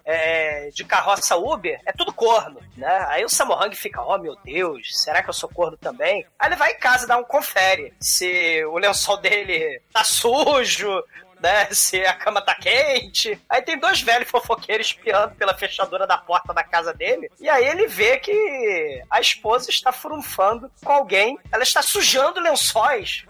é, 0.04 0.70
de 0.72 0.84
carroça 0.84 1.36
Uber 1.36 1.80
é 1.84 1.92
tudo 1.92 2.12
corno, 2.12 2.60
né? 2.76 3.06
Aí 3.08 3.24
o 3.24 3.28
Samohang 3.28 3.74
fica, 3.74 4.02
oh 4.02 4.18
meu 4.18 4.36
Deus, 4.44 5.02
será 5.02 5.22
que 5.22 5.30
eu 5.30 5.34
sou 5.34 5.48
corno 5.48 5.76
também? 5.76 6.26
Aí 6.38 6.48
ele 6.48 6.56
vai 6.56 6.72
em 6.72 6.78
casa 6.78 7.06
dar 7.06 7.16
um 7.16 7.24
confere 7.24 7.92
se 8.00 8.64
o 8.66 8.78
lençol 8.78 9.16
dele 9.18 9.80
tá 9.92 10.04
sujo, 10.04 11.02
né? 11.44 11.68
Se 11.72 12.00
a 12.06 12.14
cama 12.14 12.40
tá 12.40 12.54
quente. 12.54 13.38
Aí 13.50 13.60
tem 13.60 13.78
dois 13.78 14.00
velhos 14.00 14.30
fofoqueiros 14.30 14.86
espiando 14.86 15.34
pela 15.34 15.52
fechadura 15.52 16.06
da 16.06 16.16
porta 16.16 16.54
da 16.54 16.64
casa 16.64 16.94
dele. 16.94 17.30
E 17.38 17.50
aí 17.50 17.66
ele 17.66 17.86
vê 17.86 18.18
que 18.18 19.02
a 19.10 19.20
esposa 19.20 19.68
está 19.68 19.92
furunfando 19.92 20.70
com 20.82 20.90
alguém. 20.90 21.38
Ela 21.52 21.62
está 21.62 21.82
sujando 21.82 22.40
lençóis. 22.40 23.26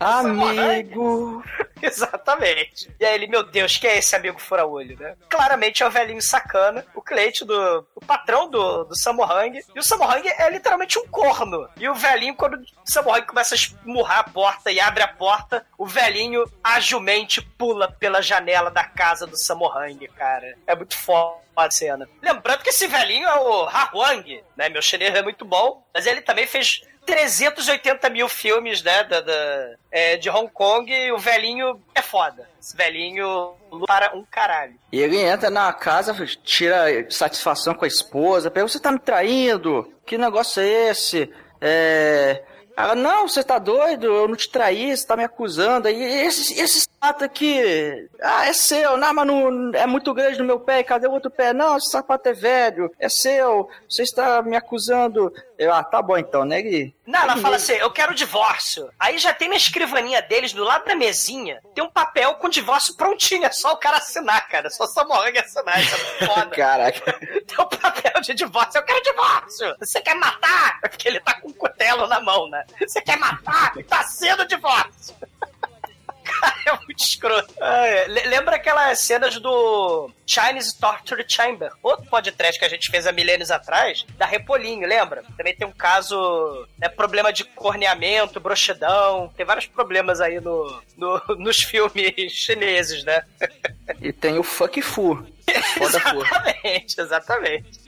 Amigo. 0.00 1.42
Exatamente. 1.82 2.90
E 2.98 3.04
aí 3.04 3.14
ele, 3.14 3.26
meu 3.26 3.42
Deus, 3.42 3.76
quem 3.76 3.90
é 3.90 3.98
esse 3.98 4.14
amigo 4.16 4.38
fura-olho, 4.40 4.98
né? 4.98 5.16
Claramente 5.28 5.82
é 5.82 5.86
o 5.86 5.90
velhinho 5.90 6.20
sacana, 6.22 6.84
o 6.94 7.02
cliente 7.02 7.44
do. 7.44 7.86
o 7.94 8.00
patrão 8.04 8.48
do, 8.50 8.84
do 8.84 8.96
Samohang. 8.98 9.58
E 9.74 9.78
o 9.78 9.82
Samohang 9.82 10.26
é 10.28 10.50
literalmente 10.50 10.98
um 10.98 11.06
corno. 11.06 11.68
E 11.76 11.88
o 11.88 11.94
velhinho, 11.94 12.34
quando 12.34 12.54
o 12.54 12.64
Samohang 12.84 13.26
começa 13.26 13.54
a 13.54 13.56
esmurrar 13.56 14.18
a 14.20 14.24
porta 14.24 14.70
e 14.70 14.80
abre 14.80 15.02
a 15.02 15.08
porta, 15.08 15.64
o 15.76 15.86
velhinho 15.86 16.44
agilmente 16.62 17.40
pula 17.42 17.90
pela 17.90 18.20
janela 18.22 18.70
da 18.70 18.84
casa 18.84 19.26
do 19.26 19.36
Samohang, 19.36 20.06
cara. 20.16 20.56
É 20.66 20.74
muito 20.74 20.96
foda 20.96 21.38
a 21.56 21.70
cena. 21.70 22.08
Lembrando 22.22 22.62
que 22.62 22.70
esse 22.70 22.86
velhinho 22.86 23.26
é 23.28 23.34
o 23.40 23.64
Ha 23.68 23.90
Wang, 23.92 24.44
né? 24.56 24.68
Meu 24.68 24.80
chinês 24.80 25.14
é 25.14 25.22
muito 25.22 25.44
bom, 25.44 25.84
mas 25.92 26.06
ele 26.06 26.20
também 26.20 26.46
fez 26.46 26.82
380 27.04 28.08
mil 28.10 28.28
filmes, 28.28 28.82
né, 28.82 29.02
da, 29.04 29.20
da- 29.22 29.74
é, 29.90 30.16
de 30.18 30.28
Hong 30.30 30.48
Kong 30.52 30.92
e 30.92 31.10
o 31.10 31.18
velhinho 31.18 31.67
é 31.94 32.02
foda. 32.02 32.48
Esse 32.60 32.76
velhinho 32.76 33.54
para 33.86 34.16
um 34.16 34.24
caralho. 34.24 34.74
E 34.92 35.00
ele 35.00 35.18
entra 35.18 35.50
na 35.50 35.72
casa, 35.72 36.14
tira 36.42 36.86
satisfação 37.10 37.74
com 37.74 37.84
a 37.84 37.88
esposa, 37.88 38.50
pergunta, 38.50 38.72
você 38.72 38.80
tá 38.80 38.92
me 38.92 38.98
traindo? 38.98 39.92
Que 40.06 40.16
negócio 40.16 40.62
é 40.62 40.90
esse? 40.90 41.32
É... 41.60 42.42
Ela, 42.78 42.94
não, 42.94 43.26
você 43.26 43.42
tá 43.42 43.58
doido, 43.58 44.06
eu 44.06 44.28
não 44.28 44.36
te 44.36 44.48
traí, 44.48 44.96
você 44.96 45.04
tá 45.04 45.16
me 45.16 45.24
acusando. 45.24 45.88
E 45.88 46.00
esse, 46.00 46.60
esse 46.60 46.82
sapato 46.82 47.24
aqui, 47.24 48.08
ah, 48.22 48.46
é 48.46 48.52
seu, 48.52 48.96
não, 48.96 49.12
mas 49.12 49.26
não, 49.26 49.74
é 49.74 49.84
muito 49.84 50.14
grande 50.14 50.38
no 50.38 50.44
meu 50.44 50.60
pé, 50.60 50.84
cadê 50.84 51.08
o 51.08 51.10
outro 51.10 51.28
pé? 51.28 51.52
Não, 51.52 51.76
esse 51.76 51.90
sapato 51.90 52.28
é 52.28 52.32
velho, 52.32 52.88
é 53.00 53.08
seu, 53.08 53.68
você 53.88 54.04
está 54.04 54.42
me 54.42 54.56
acusando. 54.56 55.32
Eu, 55.58 55.74
ah, 55.74 55.82
tá 55.82 56.00
bom 56.00 56.16
então, 56.16 56.44
né? 56.44 56.60
Ele, 56.60 56.94
Não, 57.04 57.20
ela 57.22 57.32
ele 57.32 57.40
fala 57.40 57.56
assim, 57.56 57.72
eu 57.72 57.90
quero 57.90 58.14
divórcio. 58.14 58.88
Aí 58.98 59.18
já 59.18 59.34
tem 59.34 59.48
na 59.48 59.56
escrivaninha 59.56 60.22
deles, 60.22 60.52
do 60.52 60.62
lado 60.62 60.84
da 60.84 60.94
mesinha, 60.94 61.60
tem 61.74 61.82
um 61.82 61.90
papel 61.90 62.34
com 62.36 62.48
divórcio 62.48 62.96
prontinho, 62.96 63.44
é 63.44 63.50
só 63.50 63.72
o 63.72 63.76
cara 63.76 63.96
assinar, 63.96 64.48
cara. 64.48 64.68
É 64.68 64.70
só 64.70 64.84
o 64.84 64.86
Samohang 64.86 65.36
assinar, 65.36 65.82
isso 65.82 65.96
é 65.96 66.26
foda. 66.26 66.46
Caraca. 66.54 67.12
Tem 67.12 67.58
um 67.58 67.68
papel 67.68 68.20
de 68.20 68.34
divórcio, 68.34 68.78
eu 68.78 68.84
quero 68.84 69.02
divórcio! 69.02 69.76
Você 69.80 70.00
quer 70.00 70.14
matar? 70.14 70.78
É 70.84 70.88
porque 70.88 71.08
ele 71.08 71.18
tá 71.18 71.34
com 71.40 71.48
um 71.48 71.52
cutelo 71.52 72.06
na 72.06 72.20
mão, 72.20 72.48
né? 72.48 72.64
Você 72.80 73.00
quer 73.00 73.18
matar? 73.18 73.74
Tá 73.88 74.04
sendo 74.04 74.46
divórcio! 74.46 75.16
É 76.66 76.72
muito 76.84 77.02
escroto. 77.02 77.54
Ah, 77.60 77.86
é. 77.86 78.06
Le- 78.08 78.26
Lembra 78.26 78.56
aquelas 78.56 79.00
cenas 79.00 79.38
do 79.40 80.10
Chinese 80.26 80.78
Torture 80.78 81.24
Chamber? 81.26 81.70
Outro 81.82 82.06
podcast 82.10 82.58
que 82.58 82.64
a 82.64 82.68
gente 82.68 82.90
fez 82.90 83.06
há 83.06 83.12
milênios 83.12 83.50
atrás, 83.50 84.04
da 84.18 84.26
Repolinho, 84.26 84.86
lembra? 84.86 85.22
Também 85.36 85.54
tem 85.54 85.66
um 85.66 85.72
caso, 85.72 86.66
né, 86.78 86.88
problema 86.90 87.32
de 87.32 87.44
corneamento, 87.44 88.38
broxidão, 88.40 89.32
tem 89.36 89.46
vários 89.46 89.64
problemas 89.66 90.20
aí 90.20 90.40
no, 90.40 90.82
no- 90.96 91.22
nos 91.38 91.62
filmes 91.62 92.32
chineses, 92.32 93.02
né? 93.04 93.22
E 94.02 94.12
tem 94.12 94.38
o 94.38 94.42
Fuck 94.42 94.82
Fu. 94.82 95.14
Foda 95.78 95.98
Fu. 96.00 96.20
exatamente, 96.22 97.00
exatamente. 97.00 97.80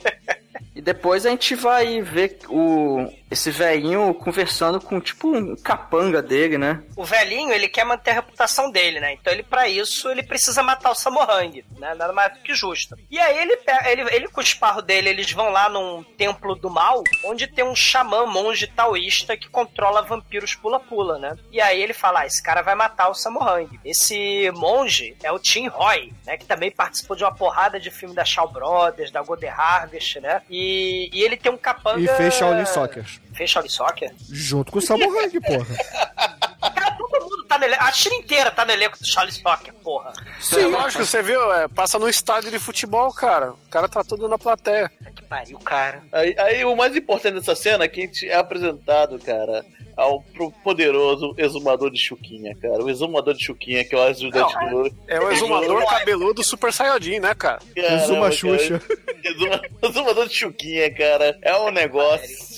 E 0.74 0.80
depois 0.80 1.26
a 1.26 1.30
gente 1.30 1.54
vai 1.54 2.00
ver 2.00 2.38
o 2.48 3.12
esse 3.30 3.50
velhinho 3.50 4.12
conversando 4.14 4.80
com 4.80 5.00
tipo 5.00 5.28
um 5.28 5.56
capanga 5.56 6.20
dele, 6.20 6.58
né? 6.58 6.82
o 7.00 7.04
velhinho, 7.04 7.52
ele 7.52 7.68
quer 7.68 7.84
manter 7.84 8.10
a 8.10 8.14
reputação 8.14 8.70
dele, 8.70 9.00
né? 9.00 9.14
Então 9.14 9.32
ele, 9.32 9.42
pra 9.42 9.66
isso, 9.68 10.08
ele 10.10 10.22
precisa 10.22 10.62
matar 10.62 10.90
o 10.90 10.94
Samohang, 10.94 11.64
né? 11.78 11.94
Nada 11.94 12.12
mais 12.12 12.34
do 12.34 12.40
que 12.40 12.54
justo. 12.54 12.94
E 13.10 13.18
aí 13.18 13.38
ele, 13.38 13.58
ele, 13.86 14.14
ele 14.14 14.28
com 14.28 14.40
o 14.40 14.42
esparro 14.42 14.82
dele, 14.82 15.08
eles 15.08 15.32
vão 15.32 15.50
lá 15.50 15.68
num 15.68 16.02
templo 16.02 16.54
do 16.54 16.68
mal, 16.68 17.02
onde 17.24 17.46
tem 17.46 17.64
um 17.64 17.74
xamã 17.74 18.26
monge 18.26 18.66
taoísta 18.66 19.36
que 19.36 19.48
controla 19.48 20.02
vampiros 20.02 20.54
pula-pula, 20.54 21.18
né? 21.18 21.34
E 21.50 21.60
aí 21.60 21.80
ele 21.80 21.94
fala, 21.94 22.20
ah, 22.20 22.26
esse 22.26 22.42
cara 22.42 22.60
vai 22.60 22.74
matar 22.74 23.08
o 23.08 23.14
Samohang. 23.14 23.80
Esse 23.84 24.50
monge 24.54 25.16
é 25.22 25.32
o 25.32 25.38
Tim 25.38 25.68
Roy, 25.68 26.12
né? 26.26 26.36
Que 26.36 26.44
também 26.44 26.70
participou 26.70 27.16
de 27.16 27.24
uma 27.24 27.34
porrada 27.34 27.80
de 27.80 27.90
filme 27.90 28.14
da 28.14 28.24
Shaw 28.26 28.50
Brothers, 28.50 29.10
da 29.10 29.22
Golden 29.22 29.50
Harvest, 29.50 30.20
né? 30.20 30.42
E, 30.50 31.08
e 31.12 31.22
ele 31.22 31.36
tem 31.36 31.50
um 31.50 31.56
capanga... 31.56 32.00
E 32.00 32.16
fez 32.16 32.34
Shaolin 32.34 32.66
Soccer. 32.66 33.19
Fez 33.34 33.50
Shaolin 33.50 33.68
Soccer? 33.68 34.12
Junto 34.30 34.72
com 34.72 34.78
o 34.78 34.82
Samohang, 34.82 35.40
porra. 35.40 35.66
Cara, 36.74 36.90
todo 36.96 37.22
mundo 37.24 37.44
tá 37.44 37.58
no 37.58 37.64
elenco. 37.64 37.82
A 37.82 37.92
China 37.92 38.14
inteira 38.16 38.50
tá 38.50 38.64
no 38.64 38.72
elenco 38.72 38.98
do 38.98 39.06
Charles 39.06 39.36
Soccer, 39.36 39.72
porra. 39.82 40.12
Sim, 40.40 40.64
lógico, 40.66 41.04
você 41.04 41.22
viu, 41.22 41.52
é, 41.54 41.68
passa 41.68 41.98
no 41.98 42.08
estádio 42.08 42.50
de 42.50 42.58
futebol, 42.58 43.12
cara. 43.12 43.52
O 43.52 43.68
cara 43.70 43.88
tá 43.88 44.04
tudo 44.04 44.28
na 44.28 44.36
plateia. 44.38 44.90
Que 45.16 45.22
pariu, 45.22 45.58
cara. 45.58 46.02
Aí, 46.12 46.34
aí 46.38 46.64
o 46.64 46.76
mais 46.76 46.94
importante 46.96 47.34
dessa 47.34 47.54
cena 47.54 47.84
é 47.84 47.88
que 47.88 48.00
a 48.02 48.04
gente 48.04 48.28
é 48.28 48.36
apresentado, 48.36 49.18
cara, 49.18 49.64
ao 49.96 50.20
pro 50.22 50.50
poderoso 50.62 51.34
exumador 51.38 51.90
de 51.90 51.98
Chuquinha, 51.98 52.54
cara. 52.56 52.82
O 52.84 52.90
exumador 52.90 53.34
de 53.34 53.42
Chuquinha, 53.44 53.84
que 53.84 53.94
é 53.94 53.98
o 53.98 54.02
ajudante 54.02 54.54
Não, 54.56 54.82
do. 54.82 54.94
É 55.08 55.18
o 55.20 55.30
exumador 55.32 55.84
cabeludo 55.86 56.44
Super 56.44 56.72
Saiyajin, 56.72 57.20
né, 57.20 57.34
cara? 57.34 57.60
Caramba, 57.74 57.94
Exuma 58.02 58.20
cara. 58.20 58.32
Xuxa. 58.32 58.82
Exuma- 59.24 59.62
Exumador 59.82 60.28
de 60.28 60.34
Chuquinha, 60.34 60.94
cara. 60.94 61.38
É 61.42 61.56
um 61.56 61.70
negócio. 61.70 62.49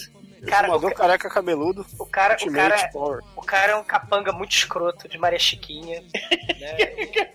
Cara, 0.46 0.74
o, 0.76 0.81
ca- 0.81 0.90
careca 0.94 1.31
cabeludo. 1.31 1.87
o 1.98 2.05
cara, 2.07 2.37
o 2.42 2.52
cara, 2.52 2.88
Power. 2.92 3.20
o 3.37 3.42
cara 3.42 3.72
é 3.72 3.76
um 3.76 3.85
capanga 3.85 4.33
muito 4.33 4.52
escroto 4.52 5.09
de 5.09 5.16
Maria 5.18 5.38
Chiquinha. 5.38 6.02
né? 6.61 6.76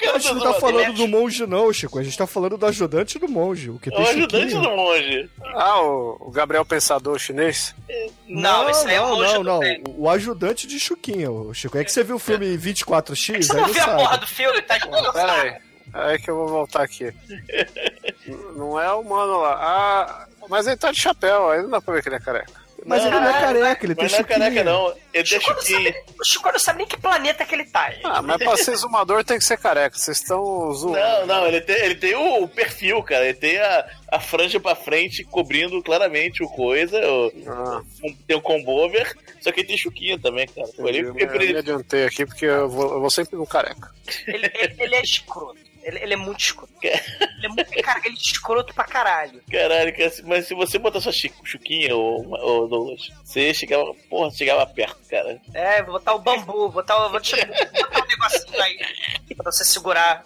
A 0.14 0.20
gente 0.20 0.34
não 0.36 0.42
tá 0.54 0.54
falando 0.60 0.94
do 0.94 1.08
monge, 1.08 1.46
não, 1.46 1.72
Chico. 1.72 2.00
A 2.00 2.04
gente 2.04 2.18
tá 2.18 2.28
falando 2.28 2.58
do 2.58 2.66
ajudante 2.66 3.18
do 3.20 3.28
monge. 3.28 3.70
O 3.70 3.80
que 3.80 3.90
É 3.90 3.92
tem 3.96 4.04
o 4.06 4.08
ajudante 4.10 4.44
Chiquinho. 4.52 4.62
do 4.62 4.76
monge. 4.76 5.30
Ah, 5.56 5.82
o, 5.82 6.18
o 6.22 6.32
Gabriel 6.32 6.66
Pensador 6.66 7.18
chinês. 7.20 7.74
Não, 8.28 8.70
esse 8.70 8.88
aí 8.88 8.96
é 8.96 9.02
o 9.02 9.08
não, 9.10 9.16
monge 9.18 9.34
não, 9.36 9.44
não. 9.44 9.62
O 9.98 10.10
ajudante 10.10 10.68
de 10.68 10.80
Chuquinha, 10.80 11.32
o 11.32 11.54
Chico. 11.54 11.78
É 11.78 11.84
que 11.84 11.92
você 11.92 12.04
viu 12.04 12.16
o 12.18 12.20
filme 12.20 12.58
24X, 12.58 13.44
Você 13.44 13.52
aí 13.54 13.58
não 13.62 13.68
não 13.68 13.74
viu 13.74 13.84
a 13.84 13.96
porra 13.96 14.18
do 14.18 14.28
filme, 14.28 14.62
tá 14.64 14.78
escroto. 14.78 15.14
Pera 15.14 15.34
aí. 15.34 15.56
Aí 15.94 16.20
que 16.20 16.30
eu 16.30 16.36
vou 16.36 16.48
voltar 16.50 16.84
aqui. 16.84 17.14
Não 18.56 18.80
é 18.80 18.92
o 18.94 19.04
mano 19.04 19.40
lá. 19.40 19.54
Ah, 19.60 20.28
mas 20.50 20.68
ele 20.68 20.76
tá 20.78 20.92
de 20.92 21.02
chapéu, 21.02 21.50
aí 21.50 21.62
não 21.62 21.70
dá 21.70 21.82
pra 21.82 21.94
ver 21.94 22.02
que 22.04 22.10
ele 22.10 22.16
é 22.16 22.20
careca. 22.20 22.52
Mas 22.88 23.06
ele 23.06 23.20
não 23.20 23.28
é 23.30 23.34
careca, 23.34 23.86
ele 23.86 23.96
tem 23.96 24.04
Mas 24.06 24.12
não 24.14 24.20
é 24.20 24.22
Chuquinha. 24.22 24.40
careca, 24.40 24.64
não. 24.64 24.88
Ele 25.14 25.24
tem 25.24 25.26
Chico 25.26 25.50
não, 25.54 25.60
Chuquinha. 25.62 25.94
o 26.20 26.26
Chico 26.26 26.52
não 26.52 26.60
sabe 26.60 26.78
nem 26.80 26.88
que 26.88 26.98
planeta 26.98 27.46
que 27.46 27.54
ele 27.54 27.66
tá. 27.66 27.92
Ah, 28.04 28.22
mas 28.22 28.38
pra 28.38 28.56
ser 28.58 28.72
exumador 28.72 29.24
tem 29.24 29.38
que 29.38 29.44
ser 29.46 29.58
careca. 29.58 29.98
Vocês 29.98 30.18
estão 30.18 30.72
zoando. 30.74 30.98
Não, 30.98 31.26
não, 31.26 31.48
ele 31.48 31.62
tem, 31.62 31.76
ele 31.84 31.96
tem 31.96 32.16
o, 32.16 32.48
perfil, 32.48 33.04
cara. 33.04 33.26
Ele 33.26 33.34
tem 33.34 33.58
a, 33.60 33.86
a 34.14 34.20
franja 34.20 34.60
pra 34.60 34.74
frente 34.76 35.24
cobrindo 35.26 35.82
claramente 35.84 36.42
o 36.44 36.48
coisa. 36.48 36.98
O, 37.12 37.32
Ah, 37.48 37.82
tem 38.26 38.38
o 38.38 38.42
combover, 38.42 39.14
só 39.42 39.52
que 39.52 39.60
ele 39.60 39.68
tem 39.68 39.78
chuquinha 39.78 40.18
também, 40.20 40.48
cara. 40.48 40.68
Ele, 40.80 41.00
eu, 41.00 41.14
me, 41.14 41.24
eu 41.24 41.30
me 41.32 41.58
adiantei 41.58 42.06
aqui 42.06 42.26
porque 42.26 42.46
eu 42.46 42.70
vou, 42.70 42.94
eu 42.94 43.00
vou 43.02 43.10
sempre 43.12 43.36
no 43.38 43.46
careca. 43.46 43.92
Ele, 44.26 44.50
ele- 44.56 44.76
ele 44.80 44.96
é 44.96 45.02
escroto. 45.02 45.67
Ele, 45.88 46.00
ele 46.04 46.14
é 46.14 46.18
muito 46.18 46.40
escroto. 46.42 46.74
Ele 46.84 47.46
é 47.46 47.48
muito, 47.48 47.72
cara, 47.82 48.00
ele 48.06 48.16
é 48.16 48.20
escroto 48.20 48.74
pra 48.74 48.84
caralho. 48.84 49.42
caralho, 49.50 49.96
cara, 49.96 50.12
mas 50.26 50.46
se 50.48 50.54
você 50.54 50.78
botar 50.78 51.00
sua 51.00 51.12
chuquinha, 51.12 51.96
ô, 51.96 52.20
ô 52.64 52.68
Douglas, 52.68 53.10
você 53.24 53.54
chegava, 53.54 53.94
porra, 54.10 54.30
chegava 54.32 54.66
perto, 54.68 54.98
cara. 55.10 55.40
É, 55.54 55.82
vou 55.84 55.94
botar 55.94 56.14
o 56.14 56.20
bambu, 56.20 56.70
botar, 56.70 57.06
o- 57.06 57.10
vou 57.10 57.20
te, 57.22 57.36
botar 57.36 58.04
um 58.04 58.08
negocinho 58.08 58.62
aí 58.62 58.78
pra 59.36 59.52
você 59.52 59.64
segurar. 59.64 60.26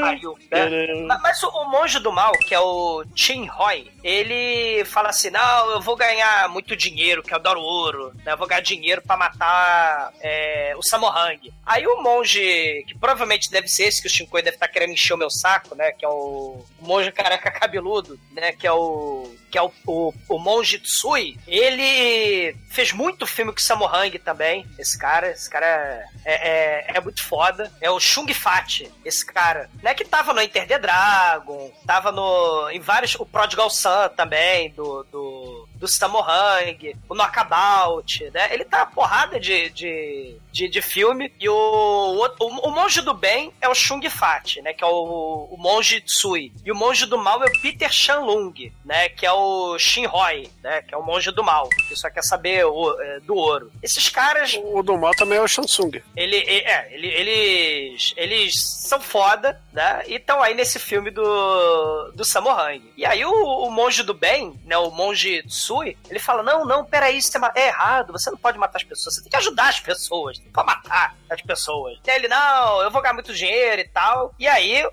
Pariu, 0.00 0.38
né? 0.38 0.46
Caramba. 0.50 1.06
Ma- 1.06 1.18
Mas 1.18 1.42
o, 1.42 1.48
o 1.48 1.70
monge 1.70 1.98
do 1.98 2.12
mal, 2.12 2.32
que 2.32 2.54
é 2.54 2.60
o 2.60 3.04
Chin 3.14 3.46
Roy, 3.46 3.90
ele 4.02 4.84
fala 4.86 5.08
assim: 5.10 5.28
não, 5.30 5.70
eu 5.72 5.80
vou 5.80 5.96
ganhar 5.96 6.48
muito 6.48 6.74
dinheiro, 6.76 7.22
que 7.22 7.32
eu 7.32 7.36
adoro 7.36 7.60
ouro, 7.60 8.12
né? 8.24 8.32
Eu 8.32 8.38
vou 8.38 8.46
ganhar 8.46 8.60
dinheiro 8.60 9.02
pra 9.02 9.16
matar 9.16 10.12
é, 10.20 10.72
o 10.76 10.82
Samohang. 10.82 11.52
Aí 11.66 11.86
o 11.86 12.00
monge, 12.02 12.84
que 12.86 12.96
provavelmente 12.98 13.50
deve 13.50 13.68
ser 13.68 13.84
esse 13.84 14.00
que 14.00 14.08
o 14.08 14.10
Shinkoi 14.10 14.40
deve 14.42 14.56
estar 14.56 14.68
querendo 14.68 14.93
encher 14.94 15.14
o 15.14 15.18
meu 15.18 15.30
saco, 15.30 15.74
né? 15.74 15.92
Que 15.92 16.04
é 16.04 16.08
o, 16.08 16.64
monge 16.80 17.10
careca 17.12 17.50
cabeludo, 17.50 18.18
né? 18.32 18.52
Que 18.52 18.66
é 18.66 18.72
o. 18.72 19.34
Que 19.50 19.58
é 19.58 19.62
o, 19.62 19.70
o, 19.86 20.12
o 20.28 20.38
monge 20.38 20.78
Tsui, 20.80 21.38
ele 21.46 22.56
fez 22.70 22.92
muito 22.92 23.26
filme 23.26 23.52
com 23.52 23.84
Hung 23.84 24.18
também. 24.18 24.66
Esse 24.78 24.98
cara, 24.98 25.30
esse 25.30 25.48
cara 25.48 26.04
é, 26.24 26.88
é, 26.88 26.96
é 26.96 27.00
muito 27.00 27.22
foda. 27.22 27.70
É 27.80 27.90
o 27.90 28.00
Chung 28.00 28.32
Fat, 28.34 28.90
esse 29.04 29.24
cara. 29.24 29.70
Né, 29.82 29.94
que 29.94 30.04
tava 30.04 30.32
no 30.32 30.40
Enter 30.40 30.66
the 30.66 30.78
Dragon, 30.78 31.70
tava 31.86 32.10
no, 32.10 32.70
em 32.70 32.80
vários. 32.80 33.14
O 33.14 33.26
Prodigal 33.26 33.70
Son 33.70 34.08
também, 34.08 34.70
do, 34.70 35.04
do 35.04 35.68
do 35.84 35.88
Samohang, 35.88 36.96
o 37.08 37.14
Knockabout, 37.14 38.30
né? 38.30 38.48
Ele 38.52 38.64
tá 38.64 38.86
porrada 38.86 39.38
de, 39.38 39.68
de, 39.70 40.36
de, 40.54 40.68
de 40.68 40.80
filme. 40.80 41.32
E 41.40 41.48
o, 41.48 41.54
o, 41.54 42.46
o, 42.46 42.70
monge 42.70 43.02
do 43.02 43.12
bem 43.12 43.52
é 43.60 43.68
o 43.68 43.74
Chung 43.74 44.08
Fat, 44.08 44.58
né? 44.62 44.72
Que 44.72 44.84
é 44.84 44.86
o, 44.86 45.48
o 45.50 45.56
monge 45.58 46.00
Tsui. 46.00 46.52
E 46.64 46.70
o 46.70 46.76
monge 46.76 47.04
do 47.06 47.18
mal 47.18 47.42
é 47.42 47.46
o 47.46 47.60
Peter 47.60 47.92
Shanlung, 47.92 48.72
né? 48.84 49.08
Que 49.08 49.26
é 49.26 49.32
o 49.32 49.76
Shinhoi, 49.76 50.48
né? 50.62 50.82
Que 50.82 50.94
é 50.94 50.96
o 50.96 51.02
monge 51.02 51.32
do 51.32 51.42
mal, 51.42 51.68
que 51.88 51.96
só 51.96 52.08
quer 52.08 52.22
saber 52.22 52.64
o, 52.64 53.00
é, 53.00 53.20
do 53.20 53.34
ouro. 53.34 53.72
Esses 53.82 54.08
caras... 54.08 54.58
O 54.62 54.82
do 54.82 54.96
mal 54.96 55.12
também 55.16 55.38
é 55.38 55.42
o 55.42 55.48
Shansung. 55.48 56.00
Ele, 56.16 56.36
é, 56.36 56.94
ele, 56.94 57.08
eles, 57.08 58.14
eles 58.16 58.54
são 58.88 59.00
foda, 59.00 59.60
né? 59.72 60.04
E 60.06 60.14
estão 60.14 60.40
aí 60.40 60.54
nesse 60.54 60.78
filme 60.78 61.10
do, 61.10 62.12
do 62.14 62.24
Samohang. 62.24 62.92
E 62.96 63.04
aí 63.04 63.24
o, 63.24 63.32
o 63.32 63.70
monge 63.70 64.04
do 64.04 64.14
bem, 64.14 64.58
né? 64.64 64.78
O 64.78 64.90
monge 64.90 65.42
Tsui, 65.48 65.96
ele 66.08 66.20
fala: 66.20 66.42
Não, 66.42 66.64
não, 66.64 66.84
peraí, 66.84 67.16
isso 67.16 67.32
é 67.56 67.66
errado, 67.66 68.12
você 68.12 68.30
não 68.30 68.38
pode 68.38 68.58
matar 68.58 68.78
as 68.78 68.84
pessoas, 68.84 69.16
você 69.16 69.22
tem 69.22 69.30
que 69.30 69.36
ajudar 69.36 69.68
as 69.68 69.80
pessoas, 69.80 70.38
pode 70.52 70.66
matar 70.66 71.16
as 71.30 71.40
pessoas. 71.42 71.98
Ele: 72.06 72.28
Não, 72.28 72.82
eu 72.82 72.90
vou 72.90 73.02
ganhar 73.02 73.14
muito 73.14 73.34
dinheiro 73.34 73.80
e 73.80 73.88
tal. 73.88 74.34
E 74.38 74.46
aí 74.46 74.88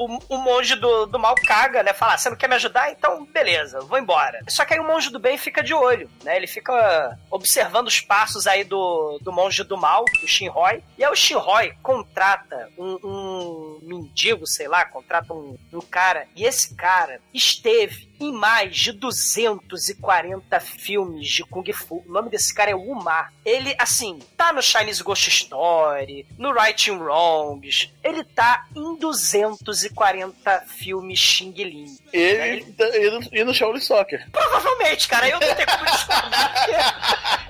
o, 0.00 0.18
o, 0.30 0.38
monge 0.38 0.74
do, 0.76 1.04
do 1.04 1.18
mal 1.18 1.34
caga, 1.34 1.82
né? 1.82 1.92
Fala, 1.92 2.16
você 2.16 2.30
não 2.30 2.36
quer 2.36 2.48
me 2.48 2.54
ajudar? 2.54 2.90
Então, 2.90 3.26
beleza, 3.26 3.80
vou 3.80 3.98
embora. 3.98 4.40
Só 4.48 4.64
que 4.64 4.72
aí 4.72 4.80
o 4.80 4.86
monge 4.86 5.10
do 5.10 5.18
bem 5.18 5.36
fica 5.36 5.62
de 5.62 5.74
olho, 5.74 6.10
né? 6.24 6.36
Ele 6.36 6.46
fica 6.46 7.18
observando 7.30 7.88
os 7.88 8.00
passos 8.00 8.46
aí 8.46 8.64
do, 8.64 9.18
do 9.20 9.30
monge 9.30 9.62
do 9.62 9.76
mal, 9.76 10.04
o 10.22 10.26
Shinhoi. 10.26 10.82
E 10.96 11.04
aí 11.04 11.10
o 11.10 11.14
Shinhoi 11.14 11.74
contrata 11.82 12.70
um, 12.78 12.98
um 13.04 13.78
mendigo, 13.82 14.46
sei 14.46 14.68
lá, 14.68 14.86
contrata 14.86 15.34
um, 15.34 15.56
um 15.70 15.80
cara. 15.80 16.26
E 16.34 16.44
esse 16.44 16.74
cara 16.74 17.20
esteve 17.34 18.10
em 18.20 18.32
mais 18.32 18.76
de 18.76 18.92
240 18.92 20.60
filmes 20.60 21.28
de 21.28 21.42
Kung 21.42 21.72
Fu. 21.72 22.04
O 22.06 22.12
nome 22.12 22.28
desse 22.28 22.54
cara 22.54 22.70
é 22.70 22.74
Umar. 22.74 23.32
Ele, 23.44 23.74
assim, 23.78 24.18
tá 24.36 24.52
no 24.52 24.62
Chinese 24.62 25.02
Ghost 25.02 25.28
Story, 25.28 26.26
no 26.38 26.52
Right 26.52 26.90
and 26.90 26.98
Wrongs. 26.98 27.90
Ele 28.04 28.22
tá 28.22 28.66
em 28.76 28.96
240 28.98 29.89
filmes 30.66 31.18
Xing 31.18 31.52
Ling. 31.52 31.98
Ele, 32.12 32.38
né? 32.38 32.48
ele... 32.48 32.72
Tá, 32.72 32.84
e 32.96 33.10
no, 33.10 33.20
e 33.32 33.44
no 33.44 33.54
Shaolin 33.54 33.80
Soccer. 33.80 34.26
Provavelmente, 34.30 35.08
cara. 35.08 35.28
Eu 35.28 35.40
não 35.40 35.54
tenho 35.54 35.66
como 35.66 35.84
discordar. 35.84 37.46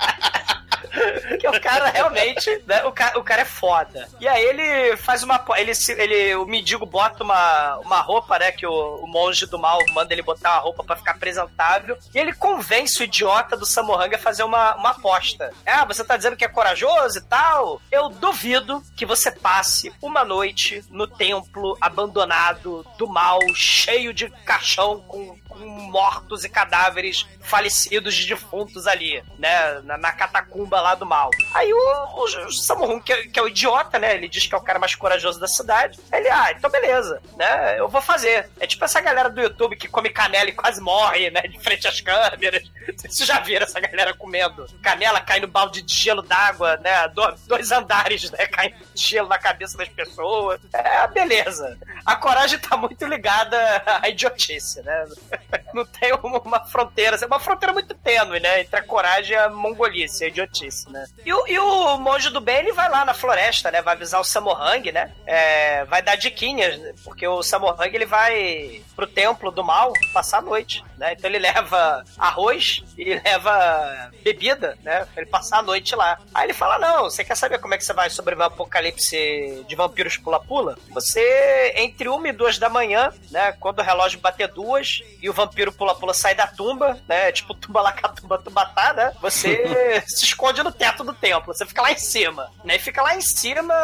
Que 1.38 1.48
o 1.48 1.60
cara 1.60 1.88
realmente, 1.88 2.62
né, 2.66 2.84
o, 2.84 2.92
cara, 2.92 3.18
o 3.18 3.22
cara 3.22 3.42
é 3.42 3.44
foda. 3.44 4.08
E 4.20 4.28
aí 4.28 4.42
ele 4.42 4.96
faz 4.96 5.22
uma. 5.22 5.42
Ele, 5.56 5.72
ele, 5.96 6.34
o 6.36 6.46
mendigo 6.46 6.84
bota 6.86 7.22
uma, 7.22 7.78
uma 7.78 8.00
roupa, 8.00 8.38
né? 8.38 8.52
Que 8.52 8.66
o, 8.66 8.96
o 8.96 9.06
monge 9.06 9.46
do 9.46 9.58
mal 9.58 9.78
manda 9.92 10.12
ele 10.12 10.22
botar 10.22 10.52
uma 10.52 10.60
roupa 10.60 10.84
para 10.84 10.96
ficar 10.96 11.12
apresentável. 11.12 11.96
E 12.14 12.18
ele 12.18 12.32
convence 12.32 13.00
o 13.00 13.04
idiota 13.04 13.56
do 13.56 13.66
Samohanga 13.66 14.16
a 14.16 14.18
fazer 14.18 14.42
uma, 14.42 14.74
uma 14.76 14.90
aposta. 14.90 15.52
Ah, 15.66 15.84
você 15.84 16.04
tá 16.04 16.16
dizendo 16.16 16.36
que 16.36 16.44
é 16.44 16.48
corajoso 16.48 17.18
e 17.18 17.22
tal? 17.22 17.80
Eu 17.90 18.08
duvido 18.08 18.82
que 18.96 19.06
você 19.06 19.30
passe 19.30 19.92
uma 20.02 20.24
noite 20.24 20.84
no 20.90 21.06
templo 21.06 21.76
abandonado 21.80 22.84
do 22.98 23.08
mal, 23.08 23.40
cheio 23.54 24.12
de 24.12 24.28
caixão 24.44 25.00
com, 25.00 25.38
com 25.50 25.58
mortos 25.90 26.44
e 26.44 26.48
cadáveres 26.48 27.26
falecidos 27.40 28.14
de 28.14 28.26
defuntos 28.26 28.86
ali, 28.86 29.22
né? 29.38 29.80
Na, 29.84 29.98
na 29.98 30.12
catacumba 30.12 30.80
lá 30.80 30.94
do 30.94 31.04
mal. 31.04 31.30
Aí 31.54 31.72
o, 31.72 31.76
o, 31.76 32.96
o 32.96 33.02
que, 33.02 33.12
é, 33.12 33.26
que, 33.26 33.38
é 33.38 33.42
o 33.42 33.48
idiota, 33.48 33.98
né? 33.98 34.14
Ele 34.14 34.28
diz 34.28 34.46
que 34.46 34.54
é 34.54 34.58
o 34.58 34.62
cara 34.62 34.78
mais 34.78 34.94
corajoso 34.94 35.40
da 35.40 35.48
cidade. 35.48 35.98
Ele, 36.12 36.28
ah, 36.28 36.52
então 36.52 36.70
beleza, 36.70 37.20
né? 37.36 37.78
Eu 37.78 37.88
vou 37.88 38.00
fazer. 38.00 38.48
É 38.58 38.66
tipo 38.66 38.84
essa 38.84 39.00
galera 39.00 39.28
do 39.28 39.40
YouTube 39.40 39.76
que 39.76 39.88
come 39.88 40.10
canela 40.10 40.48
e 40.48 40.54
quase 40.54 40.80
morre, 40.80 41.30
né? 41.30 41.42
De 41.42 41.58
frente 41.58 41.86
às 41.88 42.00
câmeras. 42.00 42.62
Vocês 42.96 43.26
já 43.26 43.40
viram 43.40 43.64
essa 43.64 43.80
galera 43.80 44.14
comendo 44.14 44.66
canela, 44.82 45.20
caindo 45.20 45.48
balde 45.48 45.82
de 45.82 45.94
gelo 45.94 46.22
d'água, 46.22 46.76
né? 46.76 47.08
Do, 47.08 47.34
dois 47.46 47.72
andares, 47.72 48.30
né? 48.30 48.46
Caindo 48.46 48.76
gelo 48.94 49.28
na 49.28 49.38
cabeça 49.38 49.76
das 49.76 49.88
pessoas. 49.88 50.60
É, 50.72 51.06
beleza. 51.08 51.78
A 52.06 52.16
coragem 52.16 52.58
tá 52.58 52.76
muito 52.76 53.04
ligada 53.06 53.82
à 53.86 54.08
idiotice, 54.08 54.82
né? 54.82 55.06
Não 55.74 55.84
tem 55.84 56.12
uma 56.12 56.64
fronteira, 56.66 57.16
é 57.20 57.26
uma 57.26 57.40
fronteira 57.40 57.72
muito 57.72 57.94
tênue, 57.94 58.40
né? 58.40 58.60
Entre 58.60 58.76
a 58.76 58.82
coragem 58.82 59.32
e 59.32 59.38
a 59.38 59.48
mongolice, 59.48 60.24
a 60.24 60.28
idiotice, 60.28 60.90
né? 60.90 61.06
E 61.24 61.32
o, 61.32 61.46
e 61.46 61.58
o 61.58 61.96
monge 61.98 62.30
do 62.30 62.40
bem, 62.40 62.58
ele 62.58 62.72
vai 62.72 62.88
lá 62.88 63.04
na 63.04 63.14
floresta, 63.14 63.70
né? 63.70 63.80
Vai 63.80 63.94
avisar 63.94 64.20
o 64.20 64.24
Samohang, 64.24 64.90
né? 64.90 65.12
É, 65.26 65.84
vai 65.84 66.02
dar 66.02 66.16
diquinhas, 66.16 66.80
porque 67.04 67.26
o 67.26 67.42
Samohang, 67.42 67.94
ele 67.94 68.06
vai 68.06 68.82
pro 68.96 69.06
templo 69.06 69.50
do 69.50 69.64
mal 69.64 69.92
passar 70.12 70.38
a 70.38 70.42
noite, 70.42 70.84
né? 70.98 71.14
Então 71.14 71.30
ele 71.30 71.38
leva 71.38 72.04
arroz, 72.18 72.82
ele 72.98 73.20
leva 73.24 74.10
bebida, 74.22 74.76
né? 74.82 75.06
Pra 75.12 75.22
ele 75.22 75.30
passar 75.30 75.58
a 75.58 75.62
noite 75.62 75.94
lá. 75.94 76.18
Aí 76.34 76.46
ele 76.46 76.52
fala, 76.52 76.78
não, 76.78 77.04
você 77.04 77.24
quer 77.24 77.36
saber 77.36 77.58
como 77.58 77.74
é 77.74 77.78
que 77.78 77.84
você 77.84 77.92
vai 77.92 78.10
sobreviver 78.10 78.46
ao 78.46 78.52
apocalipse 78.52 79.64
de 79.66 79.74
vampiros 79.74 80.16
pula-pula? 80.16 80.76
Você, 80.90 81.72
entre 81.76 82.08
uma 82.08 82.28
e 82.28 82.32
duas 82.32 82.58
da 82.58 82.68
manhã, 82.68 83.12
né? 83.30 83.52
Quando 83.52 83.78
o 83.78 83.82
relógio 83.82 84.20
bater 84.20 84.48
duas 84.48 85.00
e 85.22 85.29
o 85.30 85.34
vampiro 85.34 85.72
pula-pula 85.72 86.12
sai 86.12 86.34
da 86.34 86.46
tumba, 86.46 87.00
né? 87.08 87.32
Tipo 87.32 87.54
tumba 87.54 87.80
lá, 87.80 87.92
tumba, 88.20 88.38
tumbatá, 88.38 88.92
né? 88.92 89.12
Você 89.20 90.02
se 90.06 90.24
esconde 90.24 90.62
no 90.62 90.72
teto 90.72 91.04
do 91.04 91.14
templo. 91.14 91.54
Você 91.54 91.64
fica 91.66 91.82
lá 91.82 91.92
em 91.92 91.98
cima, 91.98 92.50
né? 92.64 92.76
E 92.76 92.78
fica 92.78 93.02
lá 93.02 93.14
em 93.14 93.20
cima 93.20 93.74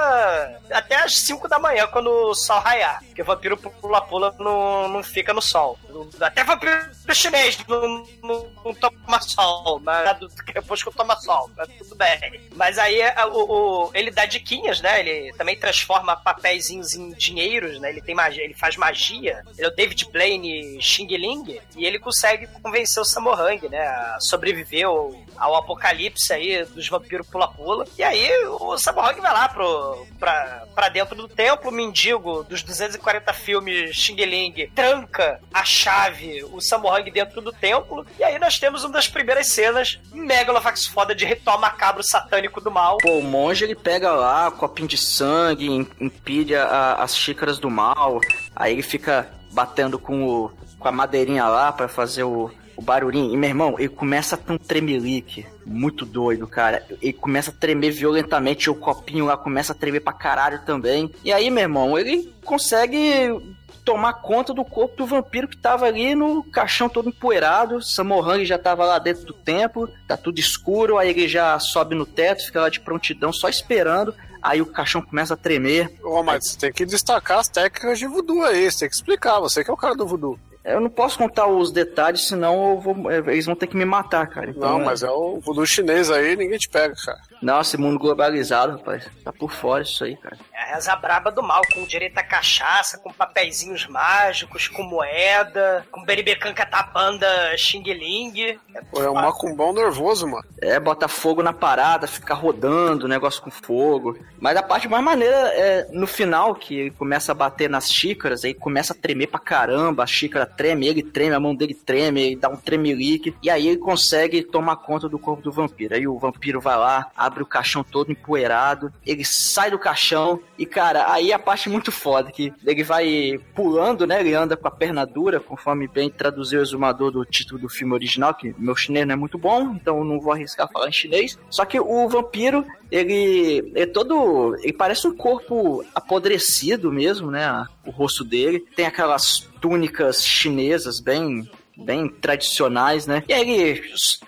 até 0.71 0.97
as 0.97 1.19
5 1.19 1.49
da 1.49 1.59
manhã, 1.59 1.87
quando 1.87 2.11
o 2.11 2.35
sol 2.35 2.61
raiar. 2.61 3.03
Porque 3.05 3.23
o 3.23 3.25
vampiro 3.25 3.57
pula-pula 3.57 4.35
não, 4.39 4.89
não 4.89 5.03
fica 5.03 5.33
no 5.33 5.43
sol. 5.43 5.79
Até 6.21 6.45
vampiro 6.45 6.77
chinês 7.15 7.59
não, 7.67 8.07
não, 8.23 8.53
não 8.65 8.75
toma 8.75 9.21
sol, 9.21 9.81
mas 9.81 10.19
depois 10.53 10.83
que 10.83 10.89
eu 10.89 10.93
toma 10.93 11.17
sol, 11.17 11.51
mas 11.57 11.69
tudo 11.79 11.95
bem. 11.95 12.49
Mas 12.55 12.79
aí 12.79 13.01
o, 13.33 13.87
o, 13.87 13.91
ele 13.95 14.11
dá 14.11 14.27
diquinhas, 14.27 14.81
né? 14.81 15.01
Ele 15.01 15.33
também 15.35 15.57
transforma 15.57 16.17
papeizinhos 16.17 16.95
em 16.95 17.13
dinheiros, 17.13 17.81
né? 17.81 17.91
Ele 17.91 18.03
tem 18.03 18.15
magia, 18.15 18.45
ele 18.45 18.55
faz 18.55 18.77
magia. 18.77 19.43
Ele 19.57 19.67
é 19.67 19.69
o 19.69 19.75
David 19.75 20.07
Blaine 20.11 20.81
Xing 20.81 21.07
Ling 21.07 21.36
e 21.77 21.85
ele 21.85 21.99
consegue 21.99 22.47
convencer 22.63 23.01
o 23.01 23.05
Samohang, 23.05 23.69
né? 23.69 23.87
A 23.87 24.19
sobreviver 24.21 24.87
ao, 24.87 25.15
ao 25.37 25.57
apocalipse 25.57 26.33
aí 26.33 26.65
dos 26.65 26.89
vampiros 26.89 27.27
pula-pula. 27.27 27.87
E 27.99 28.03
aí 28.03 28.31
o 28.47 28.77
Samohang 28.79 29.21
vai 29.21 29.33
lá 29.33 29.49
pro, 29.49 30.07
pra, 30.19 30.65
pra 30.75 30.89
dentro 30.89 31.15
do 31.15 31.29
templo, 31.29 31.71
o 31.71 31.75
mendigo 31.75 32.45
dos 32.45 32.63
240 32.63 33.33
filmes 33.33 33.97
Xing 33.97 34.17
Ling 34.17 34.71
tranca 34.75 35.41
a 35.53 35.65
chave, 35.65 36.45
o 36.45 36.61
Samohang 36.61 37.11
dentro 37.11 37.41
do 37.41 37.53
templo. 37.53 38.07
E 38.19 38.25
aí 38.25 38.39
nós 38.39 38.59
temos 38.59 38.85
uma 38.85 38.93
das 38.93 39.09
primeiras 39.09 39.49
cenas 39.49 39.99
megalovax 40.13 40.87
foda 40.87 41.15
de 41.15 41.25
ritual 41.25 41.59
macabro 41.59 42.03
satânico 42.03 42.61
do 42.61 42.71
mal. 42.71 42.99
Pô, 42.99 43.19
o 43.19 43.23
monge 43.23 43.65
ele 43.65 43.75
pega 43.75 44.13
lá 44.13 44.51
copinho 44.51 44.89
de 44.89 44.97
sangue, 44.97 45.67
impede 46.01 46.55
a, 46.55 46.95
as 46.95 47.17
xícaras 47.17 47.59
do 47.59 47.71
mal, 47.71 48.21
aí 48.55 48.73
ele 48.73 48.83
fica 48.83 49.29
batendo 49.53 49.99
com, 49.99 50.25
o, 50.25 50.51
com 50.87 50.91
a 50.91 50.93
madeirinha 50.93 51.49
lá 51.49 51.73
para 51.73 51.89
fazer 51.89 52.23
o, 52.23 52.49
o 52.77 52.83
barulhinho. 52.83 53.35
E, 53.35 53.37
meu 53.37 53.49
irmão, 53.49 53.75
ele 53.77 53.89
começa 53.89 54.37
a 54.37 54.39
ter 54.39 54.53
um 54.53 54.59
tremelique. 54.59 55.45
Muito 55.65 56.07
doido, 56.07 56.47
cara. 56.47 56.87
Ele 57.03 57.13
começa 57.13 57.51
a 57.51 57.55
tremer 57.55 57.91
violentamente. 57.91 58.71
O 58.71 58.75
copinho 58.75 59.25
lá 59.25 59.37
começa 59.37 59.73
a 59.73 59.77
tremer 59.77 60.01
pra 60.01 60.13
caralho 60.13 60.61
também. 60.65 61.13
E 61.25 61.33
aí, 61.33 61.51
meu 61.51 61.63
irmão, 61.63 61.99
ele 61.99 62.33
consegue 62.45 63.57
tomar 63.85 64.15
conta 64.15 64.55
do 64.55 64.65
corpo 64.65 64.97
do 64.97 65.07
vampiro 65.07 65.49
que 65.49 65.57
tava 65.57 65.87
ali 65.87 66.15
no 66.15 66.45
caixão 66.45 66.89
todo 66.89 67.09
empoeirado. 67.09 67.83
Samohang 67.83 68.45
já 68.45 68.59
tava 68.59 68.85
lá 68.85 69.01
dentro 69.01 69.25
do 69.25 69.33
templo, 69.33 69.91
tá 70.07 70.17
tudo 70.17 70.39
escuro. 70.39 70.99
Aí 70.99 71.11
ele 71.11 71.27
já 71.27 71.59
sobe 71.59 71.97
no 71.97 72.07
teto, 72.07 72.47
fica 72.47 72.61
lá 72.61 72.69
de 72.69 72.79
prontidão, 72.79 73.33
só 73.33 73.49
esperando. 73.49 74.15
Aí 74.41 74.63
o 74.63 74.67
caixão 74.67 75.03
começa 75.03 75.35
a 75.35 75.37
tremer. 75.37 75.99
Ô, 76.05 76.23
mas 76.23 76.47
você 76.47 76.59
tem 76.59 76.73
que 76.73 76.87
destacar 76.87 77.41
as 77.41 77.49
técnicas 77.49 77.99
de 77.99 78.07
voodoo 78.07 78.45
aí, 78.45 78.71
você 78.71 78.81
tem 78.81 78.89
que 78.89 78.95
explicar, 78.95 79.41
você 79.41 79.65
que 79.65 79.71
é 79.71 79.75
o 79.75 79.77
cara 79.77 79.97
do 79.97 80.07
voodoo. 80.07 80.39
Eu 80.67 80.81
não 80.81 80.91
posso 80.91 81.17
contar 81.17 81.47
os 81.47 81.71
detalhes, 81.71 82.27
senão 82.27 82.81
vou, 82.81 83.09
é, 83.09 83.19
eles 83.19 83.47
vão 83.47 83.55
ter 83.55 83.69
que 83.69 83.77
me 83.77 83.85
matar, 83.85 84.27
cara. 84.27 84.51
Então, 84.51 84.79
não, 84.79 84.85
mas 84.85 85.05
é 85.05 85.11
o 85.11 85.39
voodoo 85.39 85.65
chinês 85.65 86.11
aí, 86.11 86.35
ninguém 86.35 86.59
te 86.59 86.69
pega, 86.69 86.93
cara. 87.05 87.21
Nossa, 87.41 87.71
esse 87.71 87.81
mundo 87.81 88.01
globalizado, 88.01 88.73
rapaz. 88.73 89.09
Tá 89.23 89.33
por 89.33 89.53
fora 89.53 89.85
isso 89.85 90.03
aí, 90.03 90.17
cara. 90.17 90.37
Reza 90.65 90.95
braba 90.97 91.31
do 91.31 91.43
mal, 91.43 91.63
com 91.73 91.85
direito 91.85 92.19
a 92.19 92.23
cachaça, 92.23 92.99
com 92.99 93.13
papeizinhos 93.13 93.87
mágicos, 93.87 94.69
com 94.69 94.83
moeda, 94.83 95.87
com 95.91 96.05
beribecan 96.05 96.55
catapanda 96.55 97.27
xing 97.57 97.83
ling. 97.83 98.59
Pô, 98.91 99.03
é 99.03 99.11
um 99.11 99.15
macumbão 99.15 99.73
nervoso, 99.73 100.27
mano. 100.27 100.45
É, 100.61 100.81
bota 100.81 101.09
fogo 101.09 101.43
na 101.43 101.53
parada, 101.53 102.07
fica 102.07 102.35
rodando 102.35 103.09
negócio 103.09 103.43
com 103.43 103.51
fogo. 103.51 104.19
Mas 104.39 104.57
a 104.57 104.63
parte 104.63 104.89
mais 104.89 105.05
maneira 105.05 105.37
é 105.55 105.89
no 105.93 106.07
final, 106.07 106.55
que 106.55 106.75
ele 106.75 106.91
começa 106.91 107.33
a 107.33 107.35
bater 107.35 107.69
nas 107.69 107.91
xícaras, 107.91 108.45
aí 108.45 108.55
começa 108.55 108.93
a 108.93 108.97
tremer 108.97 109.29
pra 109.29 109.41
caramba, 109.41 110.03
a 110.03 110.07
xícara 110.07 110.47
treme, 110.47 110.87
ele 110.87 111.03
treme, 111.03 111.35
a 111.35 111.41
mão 111.41 111.55
dele 111.55 111.75
treme, 111.75 112.23
ele 112.23 112.37
dá 112.37 112.49
um 112.49 112.57
tremelique, 112.57 113.35
e 113.43 113.51
aí 113.51 113.69
ele 113.69 113.79
consegue 113.79 114.43
tomar 114.43 114.77
conta 114.77 115.09
do 115.09 115.19
corpo 115.19 115.43
do 115.43 115.53
vampiro. 115.53 115.95
Aí 115.95 116.07
o 116.07 116.19
vampiro 116.19 116.61
vai 116.61 116.77
lá, 116.77 117.11
abre 117.17 117.43
o 117.43 117.47
caixão 117.47 117.83
todo 117.85 118.13
empoeirado, 118.13 118.93
ele 119.05 119.25
sai 119.25 119.71
do 119.71 119.79
caixão, 119.79 120.41
e 120.59 120.65
cara, 120.65 121.13
aí 121.13 121.33
a 121.33 121.39
parte 121.39 121.69
muito 121.69 121.93
foda, 121.93 122.31
que 122.31 122.53
ele 122.65 122.83
vai 122.83 123.39
pulando, 123.55 124.07
né, 124.07 124.21
ele 124.21 124.35
anda 124.35 124.57
com 124.57 124.69
a 124.69 124.71
perna 124.71 125.05
dura, 125.05 125.41
conforme 125.41 125.87
bem 125.87 126.11
traduziu 126.11 126.61
o 126.61 126.63
exumador 126.63 127.11
do 127.11 127.25
título 127.25 127.61
do 127.61 127.69
filme 127.69 127.95
original, 127.95 128.35
que 128.35 128.55
meu 128.59 128.75
chinês 128.75 129.07
não 129.07 129.15
é 129.15 129.17
muito 129.17 129.39
bom, 129.39 129.73
então 129.73 130.05
não 130.05 130.21
vou 130.21 130.33
arriscar 130.33 130.71
falar 130.71 130.89
em 130.89 130.93
chinês. 130.93 131.39
Só 131.51 131.65
que 131.65 131.79
o 131.79 132.09
vampiro, 132.09 132.65
ele 132.91 133.73
é 133.75 133.87
todo. 133.87 134.57
Ele 134.63 134.73
parece 134.73 135.07
um 135.07 135.17
corpo 135.17 135.85
apodrecido 135.95 136.93
mesmo, 136.93 137.31
né? 137.31 137.67
O 137.85 137.91
rosto 137.91 138.25
dele. 138.25 138.65
Tem 138.75 138.87
aquelas 138.87 139.49
túnicas 139.61 140.25
chinesas 140.25 141.01
bem. 141.01 141.49
Bem 141.79 142.09
tradicionais, 142.09 143.07
né? 143.07 143.23
E 143.29 143.35
aí 143.35 143.51
ele, 143.51 143.83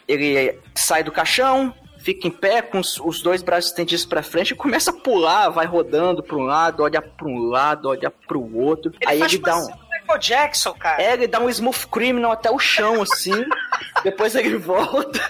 ele 0.07 0.59
sai 0.75 1.03
do 1.03 1.11
caixão, 1.11 1.73
fica 2.09 2.27
em 2.27 2.31
pé 2.31 2.63
com 2.63 2.79
os, 2.79 2.99
os 2.99 3.21
dois 3.21 3.43
braços 3.43 3.71
estendidos 3.71 4.07
pra 4.07 4.23
frente 4.23 4.53
e 4.53 4.55
começa 4.55 4.91
a 4.91 4.95
pular, 4.95 5.51
vai 5.51 5.67
rodando 5.67 6.23
pra 6.23 6.37
um 6.37 6.43
lado, 6.43 6.83
olha 6.83 7.03
pra 7.03 7.29
um 7.29 7.51
lado, 7.51 7.91
olha 7.91 8.11
pro 8.11 8.41
outro. 8.57 8.95
Ele 8.99 9.11
aí 9.11 9.21
ele 9.21 9.39
dá 9.39 9.59
um. 9.59 9.69
Michael 10.09 10.19
Jackson, 10.19 10.73
cara. 10.73 11.03
É, 11.03 11.13
ele 11.13 11.27
dá 11.27 11.39
um 11.39 11.51
smooth 11.51 11.87
criminal 11.89 12.33
até 12.33 12.51
o 12.51 12.59
chão, 12.59 13.03
assim. 13.03 13.45
depois 14.03 14.35
ele 14.35 14.57
volta. 14.57 15.21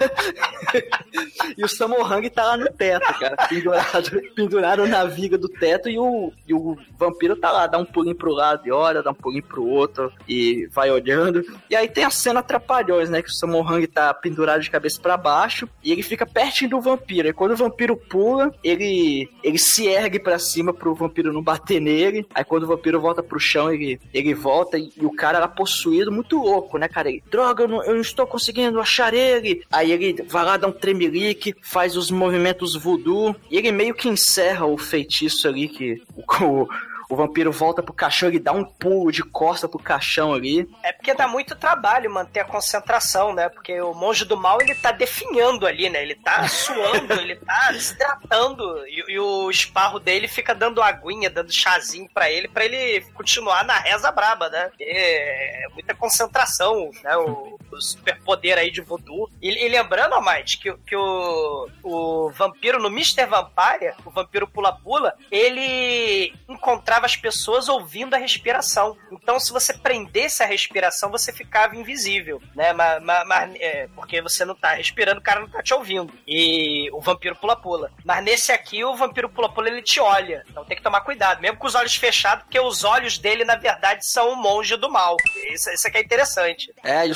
e 1.57 1.63
o 1.63 1.67
Samohang 1.67 2.29
tá 2.29 2.43
lá 2.43 2.57
no 2.57 2.71
teto, 2.71 3.19
cara. 3.19 3.35
Pendurado, 3.47 4.21
pendurado 4.35 4.87
na 4.87 5.03
viga 5.03 5.37
do 5.37 5.49
teto 5.49 5.89
e 5.89 5.99
o, 5.99 6.31
e 6.47 6.53
o 6.53 6.77
vampiro 6.97 7.35
tá 7.35 7.51
lá, 7.51 7.67
dá 7.67 7.77
um 7.77 7.85
pulinho 7.85 8.15
pro 8.15 8.31
lado 8.31 8.65
e 8.65 8.71
olha, 8.71 9.03
dá 9.03 9.11
um 9.11 9.15
pulinho 9.15 9.43
pro 9.43 9.65
outro 9.65 10.11
e 10.27 10.67
vai 10.71 10.89
olhando. 10.89 11.43
E 11.69 11.75
aí 11.75 11.87
tem 11.87 12.05
a 12.05 12.09
cena 12.09 12.39
atrapalhões, 12.39 13.09
né? 13.09 13.21
Que 13.21 13.29
o 13.29 13.33
Samohang 13.33 13.85
tá 13.87 14.13
pendurado 14.13 14.61
de 14.61 14.71
cabeça 14.71 15.01
para 15.01 15.17
baixo 15.17 15.67
e 15.83 15.91
ele 15.91 16.03
fica 16.03 16.25
pertinho 16.25 16.71
do 16.71 16.81
vampiro. 16.81 17.27
E 17.27 17.33
quando 17.33 17.51
o 17.51 17.57
vampiro 17.57 17.97
pula, 17.97 18.53
ele, 18.63 19.29
ele 19.43 19.57
se 19.57 19.87
ergue 19.87 20.19
para 20.19 20.39
cima 20.39 20.73
pro 20.73 20.95
vampiro 20.95 21.33
não 21.33 21.41
bater 21.41 21.81
nele. 21.81 22.25
Aí 22.33 22.43
quando 22.43 22.63
o 22.63 22.67
vampiro 22.67 22.99
volta 23.01 23.21
pro 23.21 23.39
chão, 23.39 23.71
ele, 23.71 23.99
ele 24.13 24.33
volta 24.33 24.68
e, 24.77 24.91
e 24.97 25.05
o 25.05 25.11
cara 25.11 25.37
era 25.37 25.47
possuído 25.47 26.11
muito 26.11 26.37
louco, 26.37 26.77
né, 26.77 26.87
cara? 26.87 27.09
Ele, 27.09 27.23
Droga, 27.29 27.63
eu 27.63 27.67
não, 27.67 27.83
eu 27.83 27.93
não 27.93 28.01
estou 28.01 28.27
conseguindo 28.27 28.79
achar 28.79 29.13
ele. 29.13 29.63
Aí 29.71 29.91
ele 29.91 30.23
vai 30.23 30.45
lá, 30.45 30.57
dá 30.57 30.67
um 30.67 30.71
tremelique, 30.71 31.55
faz 31.61 31.95
os 31.95 32.11
movimentos 32.11 32.75
voodoo 32.75 33.35
e 33.49 33.57
ele 33.57 33.71
meio 33.71 33.93
que 33.93 34.09
encerra 34.09 34.65
o 34.65 34.77
feitiço 34.77 35.47
ali 35.47 35.67
que 35.67 36.01
o 36.41 36.67
vampiro 37.15 37.51
volta 37.51 37.81
pro 37.81 37.93
caixão, 37.93 38.29
ele 38.29 38.39
dá 38.39 38.51
um 38.51 38.63
pulo 38.63 39.11
de 39.11 39.23
costa 39.23 39.67
pro 39.67 39.79
caixão 39.79 40.33
ali. 40.33 40.69
É 40.83 40.93
porque 40.93 41.13
dá 41.13 41.27
muito 41.27 41.55
trabalho 41.55 42.11
manter 42.11 42.41
a 42.41 42.45
concentração, 42.45 43.33
né? 43.33 43.49
Porque 43.49 43.81
o 43.81 43.93
monge 43.93 44.25
do 44.25 44.37
mal, 44.37 44.61
ele 44.61 44.75
tá 44.75 44.91
definhando 44.91 45.65
ali, 45.65 45.89
né? 45.89 46.03
Ele 46.03 46.15
tá 46.15 46.45
suando, 46.47 47.13
ele 47.13 47.35
tá 47.37 47.73
se 47.73 47.93
hidratando. 47.93 48.63
E, 48.87 49.13
e 49.13 49.19
o 49.19 49.49
esparro 49.49 49.99
dele 49.99 50.27
fica 50.27 50.53
dando 50.53 50.81
aguinha, 50.81 51.29
dando 51.29 51.51
chazinho 51.51 52.07
pra 52.13 52.29
ele, 52.29 52.47
pra 52.47 52.63
ele 52.63 53.01
continuar 53.13 53.63
na 53.63 53.77
reza 53.79 54.11
braba, 54.11 54.49
né? 54.49 54.67
Porque 54.69 54.83
é 54.83 55.65
muita 55.73 55.95
concentração, 55.95 56.91
né? 57.03 57.17
O, 57.17 57.59
o 57.79 57.81
superpoder 57.81 58.57
aí 58.57 58.69
de 58.69 58.81
voodoo. 58.81 59.29
E, 59.41 59.49
e 59.49 59.69
lembrando, 59.69 60.13
Almighty, 60.13 60.57
que, 60.59 60.73
que 60.85 60.95
o, 60.95 61.69
o 61.83 62.29
vampiro 62.31 62.79
no 62.79 62.89
Mr. 62.89 63.25
Vampire, 63.25 63.93
o 64.05 64.11
vampiro 64.11 64.47
pula-pula, 64.47 65.15
ele 65.31 66.33
encontrava 66.47 67.05
as 67.05 67.15
pessoas 67.15 67.67
ouvindo 67.67 68.13
a 68.13 68.17
respiração. 68.17 68.97
Então, 69.11 69.39
se 69.39 69.51
você 69.51 69.73
prendesse 69.73 70.43
a 70.43 70.45
respiração, 70.45 71.09
você 71.09 71.33
ficava 71.33 71.75
invisível, 71.75 72.41
né? 72.55 72.73
Mas, 72.73 73.03
mas, 73.03 73.55
é, 73.55 73.87
porque 73.95 74.21
você 74.21 74.45
não 74.45 74.55
tá 74.55 74.73
respirando, 74.73 75.19
o 75.19 75.23
cara 75.23 75.39
não 75.39 75.49
tá 75.49 75.63
te 75.63 75.73
ouvindo. 75.73 76.13
E 76.27 76.89
o 76.91 77.01
vampiro 77.01 77.35
pula-pula. 77.35 77.91
Mas 78.03 78.23
nesse 78.23 78.51
aqui, 78.51 78.83
o 78.83 78.95
vampiro 78.95 79.29
pula-pula, 79.29 79.69
ele 79.69 79.81
te 79.81 79.99
olha. 79.99 80.43
Então 80.49 80.65
tem 80.65 80.77
que 80.77 80.83
tomar 80.83 81.01
cuidado, 81.01 81.41
mesmo 81.41 81.57
com 81.57 81.67
os 81.67 81.75
olhos 81.75 81.95
fechados, 81.95 82.43
porque 82.43 82.59
os 82.59 82.83
olhos 82.83 83.17
dele, 83.17 83.43
na 83.43 83.55
verdade, 83.55 84.05
são 84.05 84.33
o 84.33 84.35
monge 84.35 84.75
do 84.75 84.89
mal. 84.89 85.15
Isso, 85.51 85.69
isso 85.71 85.87
aqui 85.87 85.97
é 85.97 86.01
interessante. 86.01 86.73
É, 86.83 87.07
e 87.07 87.11
o 87.11 87.15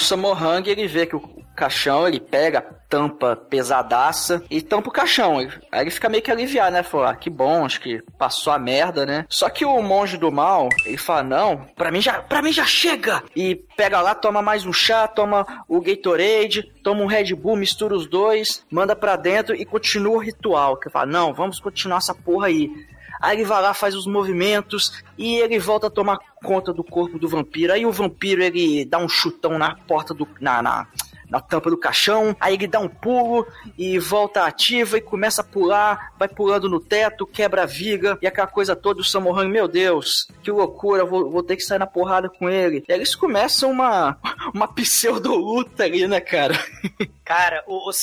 Samohang, 0.54 0.70
ele 0.70 0.88
vê 0.88 1.06
que 1.06 1.16
o 1.16 1.22
caixão, 1.56 2.08
ele 2.08 2.20
pega 2.20 2.62
tampa 2.90 3.36
pesadaça 3.36 4.44
e 4.50 4.62
tampa 4.62 4.90
o 4.90 4.92
caixão. 4.92 5.40
Aí 5.72 5.82
ele 5.82 5.90
fica 5.90 6.10
meio 6.10 6.22
que 6.22 6.32
aliviado, 6.32 6.74
né? 6.74 6.84
Falou, 6.84 7.08
ah, 7.08 7.16
que 7.16 7.30
bom, 7.30 7.66
acho 7.66 7.82
que 7.82 8.02
passou 8.18 8.54
a 8.54 8.60
merda, 8.60 9.06
né? 9.06 9.26
Só 9.30 9.50
que 9.50 9.66
o 9.66 9.82
monge 9.82 10.18
do 10.18 10.32
mal, 10.32 10.70
ele 10.86 10.98
fala, 10.98 11.24
não, 11.24 11.66
pra 11.76 11.92
mim 11.92 12.02
já, 12.02 12.22
pra 12.22 12.42
mim 12.42 12.52
já 12.52 12.66
chega! 12.66 13.24
E 13.36 13.56
pega 13.76 14.02
lá, 14.02 14.14
toma 14.14 14.42
mais 14.42 14.66
um 14.66 14.74
chá, 14.74 15.08
toma 15.08 15.46
o 15.68 15.82
Gatorade, 15.82 16.64
toma 16.84 17.04
um 17.04 17.08
Red 17.08 17.34
Bull, 17.36 17.56
mistura 17.56 17.96
os 17.96 18.08
dois, 18.08 18.64
manda 18.70 18.96
pra 18.96 19.16
dentro 19.16 19.56
e 19.56 19.66
continua 19.66 20.18
o 20.18 20.22
ritual. 20.22 20.78
Que 20.78 20.90
fala, 20.90 21.06
não, 21.06 21.34
vamos 21.34 21.60
continuar 21.60 21.98
essa 21.98 22.14
porra 22.14 22.48
aí. 22.48 22.70
Aí 23.24 23.38
ele 23.38 23.46
vai 23.46 23.62
lá, 23.62 23.74
faz 23.74 23.96
os 23.96 24.06
movimentos 24.06 25.02
e 25.18 25.36
ele 25.38 25.58
volta 25.58 25.88
a 25.88 25.90
tomar 25.90 26.20
conta 26.44 26.74
do 26.74 26.84
corpo 26.84 27.18
do 27.18 27.28
vampiro. 27.28 27.74
Aí 27.74 27.86
o 27.86 27.92
vampiro 27.92 28.44
ele 28.44 28.86
dá 28.86 29.00
um 29.00 29.10
chutão 29.10 29.58
na 29.58 29.76
porta 29.76 30.14
do. 30.14 30.28
na, 30.40 30.62
na 30.62 30.88
na 31.34 31.42
tampa 31.42 31.72
do 31.72 31.78
caixão, 31.78 32.38
aí 32.40 32.54
ele 32.54 32.68
dá 32.68 32.80
um 32.80 32.88
pulo 32.88 33.48
e 33.76 33.98
volta 33.98 34.46
ativa 34.46 35.00
e 35.00 35.02
começa 35.02 35.42
a 35.42 35.44
pular, 35.44 36.14
vai 36.16 36.28
pulando 36.28 36.70
no 36.70 36.80
teto, 36.80 37.26
quebra 37.26 37.64
a 37.64 37.66
viga 37.66 38.20
e 38.22 38.28
aquela 38.28 38.46
coisa 38.46 38.76
toda. 38.76 39.02
O 39.02 39.04
Samohan, 39.04 39.48
meu 39.48 39.68
Deus, 39.68 40.28
que 40.44 40.52
loucura, 40.52 41.04
vou, 41.04 41.32
vou 41.32 41.42
ter 41.42 41.56
que 41.56 41.64
sair 41.64 41.80
na 41.80 41.88
porrada 41.88 42.30
com 42.30 42.48
ele. 42.48 42.84
E 42.88 42.94
eles 42.94 43.16
começam 43.16 43.72
uma, 43.72 44.16
uma 44.54 44.68
pseudo-luta 44.68 45.86
ali, 45.86 46.08
né, 46.08 46.20
cara? 46.20 46.54
Cara, 47.26 47.64
o, 47.66 47.90
o 47.90 47.94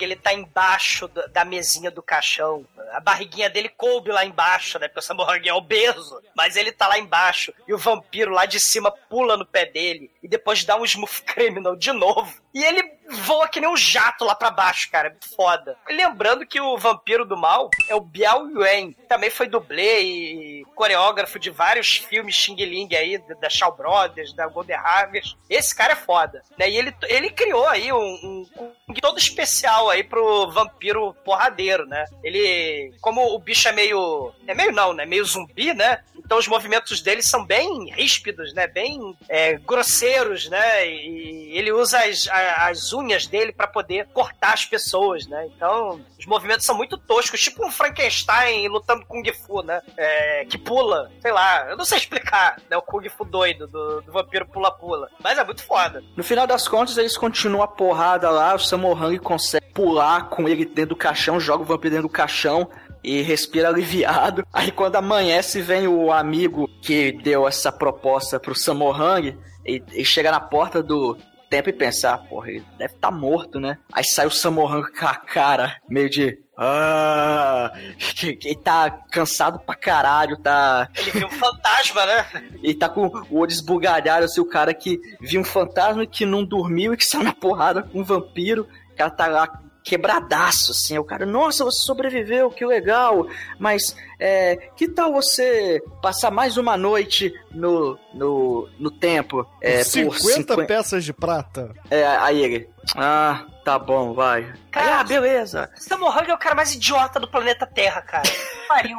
ele 0.00 0.14
tá 0.14 0.34
embaixo 0.34 1.08
da, 1.08 1.26
da 1.28 1.44
mesinha 1.46 1.90
do 1.90 2.02
caixão. 2.02 2.64
A 2.92 3.00
barriguinha 3.00 3.48
dele 3.48 3.70
coube 3.70 4.12
lá 4.12 4.24
embaixo, 4.24 4.78
né? 4.78 4.86
Porque 4.86 5.00
o 5.00 5.02
Samohang 5.02 5.48
é 5.48 5.52
obeso. 5.52 6.20
Mas 6.36 6.56
ele 6.56 6.70
tá 6.70 6.86
lá 6.86 6.98
embaixo. 6.98 7.54
E 7.66 7.72
o 7.72 7.78
vampiro 7.78 8.32
lá 8.32 8.44
de 8.44 8.60
cima 8.60 8.90
pula 8.90 9.36
no 9.36 9.46
pé 9.46 9.64
dele. 9.64 10.10
E 10.22 10.28
depois 10.28 10.62
dá 10.62 10.76
um 10.76 10.84
smooth 10.84 11.22
criminal 11.22 11.74
de 11.74 11.90
novo. 11.90 12.32
E 12.54 12.64
ele 12.64 12.82
voa 13.24 13.48
que 13.48 13.60
nem 13.60 13.68
um 13.68 13.76
jato 13.76 14.24
lá 14.24 14.34
pra 14.34 14.50
baixo, 14.50 14.90
cara. 14.90 15.14
Foda. 15.36 15.76
Lembrando 15.88 16.46
que 16.46 16.60
o 16.60 16.78
vampiro 16.78 17.24
do 17.24 17.36
mal 17.36 17.70
é 17.88 17.94
o 17.94 18.00
Biao 18.00 18.48
Yuan. 18.48 18.92
Também 19.08 19.30
foi 19.30 19.46
dublê 19.46 20.02
e 20.02 20.55
coreógrafo 20.76 21.38
de 21.38 21.50
vários 21.50 21.96
filmes 21.96 22.36
Xing 22.36 22.54
Ling 22.54 22.94
aí, 22.94 23.18
da 23.40 23.48
Shaw 23.48 23.74
Brothers, 23.74 24.34
da 24.34 24.46
Golden 24.46 24.76
Harvest. 24.76 25.36
Esse 25.48 25.74
cara 25.74 25.94
é 25.94 25.96
foda. 25.96 26.42
Né? 26.58 26.70
E 26.70 26.76
ele, 26.76 26.94
ele 27.08 27.30
criou 27.30 27.66
aí 27.66 27.90
um, 27.90 27.96
um 27.96 28.46
Kung 28.86 29.00
todo 29.00 29.18
especial 29.18 29.90
aí 29.90 30.04
pro 30.04 30.50
vampiro 30.50 31.14
porradeiro, 31.24 31.86
né? 31.86 32.04
Ele, 32.22 32.92
como 33.00 33.34
o 33.34 33.38
bicho 33.38 33.68
é 33.68 33.72
meio. 33.72 34.32
É 34.46 34.54
meio 34.54 34.70
não, 34.72 34.92
né? 34.92 35.04
Meio 35.04 35.24
zumbi, 35.24 35.72
né? 35.74 36.02
Então 36.16 36.38
os 36.38 36.48
movimentos 36.48 37.00
dele 37.00 37.22
são 37.22 37.44
bem 37.44 37.90
ríspidos, 37.92 38.52
né? 38.52 38.66
Bem 38.66 39.16
é, 39.28 39.54
grosseiros, 39.58 40.48
né? 40.48 40.86
E 40.88 41.56
ele 41.56 41.72
usa 41.72 42.00
as, 42.04 42.28
as 42.28 42.92
unhas 42.92 43.26
dele 43.26 43.52
para 43.52 43.66
poder 43.66 44.08
cortar 44.12 44.54
as 44.54 44.64
pessoas, 44.64 45.26
né? 45.26 45.48
Então 45.54 46.00
os 46.18 46.26
movimentos 46.26 46.66
são 46.66 46.76
muito 46.76 46.98
toscos, 46.98 47.40
tipo 47.40 47.64
um 47.64 47.70
Frankenstein 47.70 48.66
lutando 48.68 49.06
com 49.06 49.22
Kung 49.22 49.32
Fu, 49.32 49.62
né? 49.62 49.80
É, 49.96 50.44
que 50.46 50.58
pula, 50.66 51.10
sei 51.20 51.32
lá, 51.32 51.70
eu 51.70 51.76
não 51.76 51.84
sei 51.84 51.98
explicar, 51.98 52.60
né? 52.68 52.76
O 52.76 52.82
Kung 52.82 53.08
Fu 53.08 53.24
doido 53.24 53.66
do, 53.66 54.02
do 54.02 54.12
vampiro 54.12 54.46
pula-pula. 54.46 55.08
Mas 55.22 55.38
é 55.38 55.44
muito 55.44 55.62
foda. 55.62 56.02
No 56.16 56.24
final 56.24 56.46
das 56.46 56.68
contas, 56.68 56.98
eles 56.98 57.16
continuam 57.16 57.62
a 57.62 57.68
porrada 57.68 58.28
lá, 58.28 58.54
o 58.54 58.58
Samohang 58.58 59.18
consegue 59.18 59.66
pular 59.72 60.28
com 60.28 60.48
ele 60.48 60.64
dentro 60.64 60.90
do 60.90 60.96
caixão, 60.96 61.40
joga 61.40 61.62
o 61.62 61.66
vampiro 61.66 61.94
dentro 61.94 62.08
do 62.08 62.12
caixão 62.12 62.68
e 63.02 63.22
respira 63.22 63.68
aliviado. 63.68 64.44
Aí 64.52 64.70
quando 64.72 64.96
amanhece, 64.96 65.62
vem 65.62 65.86
o 65.86 66.12
amigo 66.12 66.68
que 66.82 67.12
deu 67.12 67.46
essa 67.46 67.70
proposta 67.70 68.40
pro 68.40 68.54
Samohang 68.54 69.38
e, 69.64 69.82
e 69.92 70.04
chega 70.04 70.30
na 70.30 70.40
porta 70.40 70.82
do 70.82 71.16
templo 71.48 71.70
e 71.70 71.72
pensa, 71.72 72.12
ah, 72.12 72.18
porra, 72.18 72.50
ele 72.50 72.64
deve 72.76 72.94
estar 72.94 73.10
tá 73.10 73.16
morto, 73.16 73.60
né? 73.60 73.78
Aí 73.92 74.04
sai 74.04 74.26
o 74.26 74.30
Samohang 74.30 74.90
com 74.92 75.06
a 75.06 75.14
cara 75.14 75.76
meio 75.88 76.10
de 76.10 76.38
ah, 76.56 77.70
ele 78.22 78.56
tá 78.56 78.90
cansado 79.10 79.58
pra 79.58 79.74
caralho, 79.74 80.38
tá. 80.38 80.88
Ele 80.96 81.10
viu 81.10 81.26
um 81.26 81.30
fantasma, 81.30 82.06
né? 82.06 82.26
Ele 82.62 82.74
tá 82.74 82.88
com 82.88 83.06
o 83.06 83.38
olho 83.38 83.50
esbugalhado, 83.50 84.24
assim, 84.24 84.40
o 84.40 84.48
cara 84.48 84.72
que 84.72 84.98
viu 85.20 85.40
um 85.40 85.44
fantasma 85.44 86.06
que 86.06 86.24
não 86.24 86.42
dormiu 86.44 86.94
e 86.94 86.96
que 86.96 87.04
saiu 87.04 87.24
na 87.24 87.32
porrada 87.32 87.82
com 87.82 88.00
um 88.00 88.04
vampiro. 88.04 88.66
O 88.92 88.96
cara 88.96 89.10
tá 89.10 89.26
lá 89.26 89.60
quebradaço, 89.86 90.72
assim. 90.72 90.98
O 90.98 91.04
cara, 91.04 91.24
nossa, 91.24 91.64
você 91.64 91.84
sobreviveu, 91.84 92.50
que 92.50 92.66
legal. 92.66 93.28
Mas 93.56 93.96
é, 94.18 94.56
que 94.76 94.88
tal 94.88 95.12
você 95.12 95.80
passar 96.02 96.32
mais 96.32 96.56
uma 96.56 96.76
noite 96.76 97.32
no, 97.52 97.96
no, 98.12 98.68
no 98.80 98.90
tempo? 98.90 99.46
É, 99.62 99.84
50, 99.84 100.18
50 100.18 100.66
peças 100.66 101.04
de 101.04 101.12
prata. 101.12 101.72
É, 101.88 102.04
aí 102.04 102.42
ele, 102.42 102.68
ah, 102.96 103.46
tá 103.64 103.78
bom, 103.78 104.12
vai. 104.12 104.52
Cara, 104.72 105.00
ah, 105.00 105.04
beleza. 105.04 105.70
Samorang 105.76 106.28
é 106.28 106.34
o 106.34 106.38
cara 106.38 106.56
mais 106.56 106.74
idiota 106.74 107.20
do 107.20 107.28
planeta 107.28 107.64
Terra, 107.64 108.02
cara. 108.02 108.28
Pariu. 108.66 108.98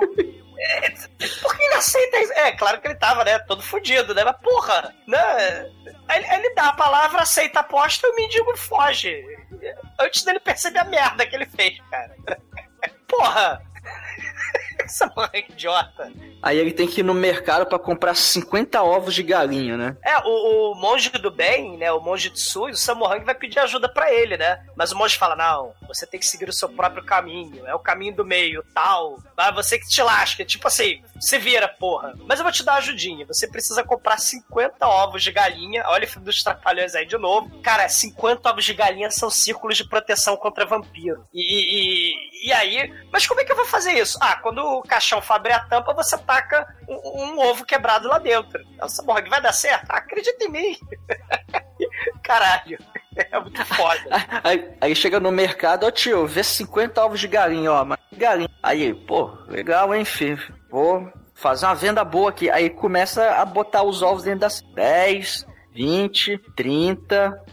É, 0.59 0.89
por 1.41 1.55
que 1.55 1.63
ele 1.63 1.73
aceita 1.75 2.17
isso? 2.19 2.33
É, 2.33 2.51
claro 2.53 2.81
que 2.81 2.87
ele 2.87 2.95
tava, 2.95 3.23
né, 3.23 3.37
todo 3.39 3.61
fudido, 3.61 4.13
né? 4.15 4.23
Mas 4.23 4.37
porra, 4.37 4.93
né? 5.07 5.69
Ele 6.09 6.53
dá 6.55 6.69
a 6.69 6.73
palavra, 6.73 7.21
aceita 7.21 7.59
a 7.59 7.61
aposta 7.61 8.07
e 8.07 8.09
o 8.09 8.15
mendigo 8.15 8.57
foge. 8.57 9.23
Antes 9.99 10.23
dele 10.23 10.39
perceber 10.39 10.79
a 10.79 10.83
merda 10.83 11.25
que 11.25 11.35
ele 11.35 11.45
fez, 11.45 11.79
cara. 11.91 12.15
Porra! 13.07 13.61
Essa 14.87 15.11
mãe 15.15 15.29
é 15.33 15.39
idiota. 15.39 16.11
Aí 16.41 16.57
ele 16.57 16.71
tem 16.71 16.87
que 16.87 17.01
ir 17.01 17.03
no 17.03 17.13
mercado 17.13 17.65
pra 17.65 17.77
comprar 17.77 18.15
50 18.15 18.81
ovos 18.81 19.13
de 19.13 19.21
galinha, 19.21 19.75
né? 19.75 19.97
É, 20.03 20.17
o, 20.19 20.71
o 20.71 20.75
monge 20.75 21.09
do 21.09 21.29
bem, 21.29 21.77
né? 21.77 21.91
O 21.91 21.99
monge 21.99 22.29
Tsui, 22.29 22.71
o 22.71 22.77
Samohang 22.77 23.23
vai 23.25 23.35
pedir 23.35 23.59
ajuda 23.59 23.89
pra 23.89 24.13
ele, 24.13 24.37
né? 24.37 24.63
Mas 24.75 24.91
o 24.91 24.97
monge 24.97 25.17
fala: 25.17 25.35
não, 25.35 25.73
você 25.87 26.07
tem 26.07 26.19
que 26.19 26.25
seguir 26.25 26.47
o 26.47 26.53
seu 26.53 26.69
próprio 26.69 27.03
caminho. 27.03 27.65
É 27.65 27.75
o 27.75 27.79
caminho 27.79 28.15
do 28.15 28.25
meio, 28.25 28.63
tal. 28.73 29.17
Mas 29.35 29.53
você 29.53 29.77
que 29.77 29.87
te 29.87 30.01
lasca. 30.01 30.45
Tipo 30.45 30.67
assim, 30.67 31.01
se 31.19 31.37
vira, 31.37 31.67
porra. 31.67 32.13
Mas 32.25 32.39
eu 32.39 32.43
vou 32.43 32.51
te 32.51 32.63
dar 32.63 32.73
uma 32.73 32.77
ajudinha. 32.77 33.25
Você 33.25 33.47
precisa 33.47 33.83
comprar 33.83 34.17
50 34.17 34.87
ovos 34.87 35.23
de 35.23 35.31
galinha. 35.31 35.83
Olha 35.87 36.05
o 36.05 36.07
filme 36.07 36.25
dos 36.25 36.41
Trapalhões 36.43 36.95
aí 36.95 37.05
de 37.05 37.17
novo. 37.17 37.59
Cara, 37.61 37.89
50 37.89 38.49
ovos 38.49 38.65
de 38.65 38.73
galinha 38.73 39.11
são 39.11 39.29
círculos 39.29 39.77
de 39.77 39.87
proteção 39.87 40.37
contra 40.37 40.65
vampiro. 40.65 41.25
E, 41.33 41.41
e, 41.41 42.13
e 42.47 42.53
aí. 42.53 42.93
Mas 43.11 43.27
como 43.27 43.41
é 43.41 43.43
que 43.43 43.51
eu 43.51 43.57
vou 43.57 43.65
fazer 43.65 43.91
isso? 43.91 44.17
Ah, 44.21 44.37
quando 44.37 44.59
o 44.59 44.81
caixão 44.81 45.21
abrir 45.27 45.51
a 45.51 45.59
tampa, 45.65 45.93
você 45.93 46.17
taca 46.17 46.65
um, 46.87 47.23
um 47.23 47.39
ovo 47.39 47.65
quebrado 47.65 48.07
lá 48.07 48.19
dentro. 48.19 48.63
Essa 48.81 49.03
morgue 49.03 49.29
vai 49.29 49.41
dar 49.41 49.51
certo? 49.51 49.91
Acredita 49.91 50.45
em 50.45 50.49
mim. 50.49 50.77
Caralho. 52.23 52.79
É 53.17 53.39
muito 53.39 53.65
foda. 53.65 53.99
Aí, 54.43 54.71
aí 54.79 54.95
chega 54.95 55.19
no 55.19 55.31
mercado, 55.31 55.87
ó 55.87 55.91
tio, 55.91 56.27
vê 56.27 56.43
50 56.43 57.03
ovos 57.03 57.19
de 57.19 57.27
galinha, 57.27 57.71
ó, 57.71 57.83
mas 57.83 57.97
galinha. 58.15 58.49
Aí, 58.61 58.93
pô, 58.93 59.35
legal, 59.47 59.93
hein, 59.95 60.05
filho? 60.05 60.39
Vou 60.69 61.11
fazer 61.33 61.65
uma 61.65 61.73
venda 61.73 62.03
boa 62.03 62.29
aqui. 62.29 62.47
Aí 62.51 62.69
começa 62.69 63.27
a 63.31 63.43
botar 63.43 63.81
os 63.81 64.03
ovos 64.03 64.23
dentro 64.23 64.41
das 64.41 64.61
10, 64.75 65.47
20, 65.73 66.37
30. 66.55 67.43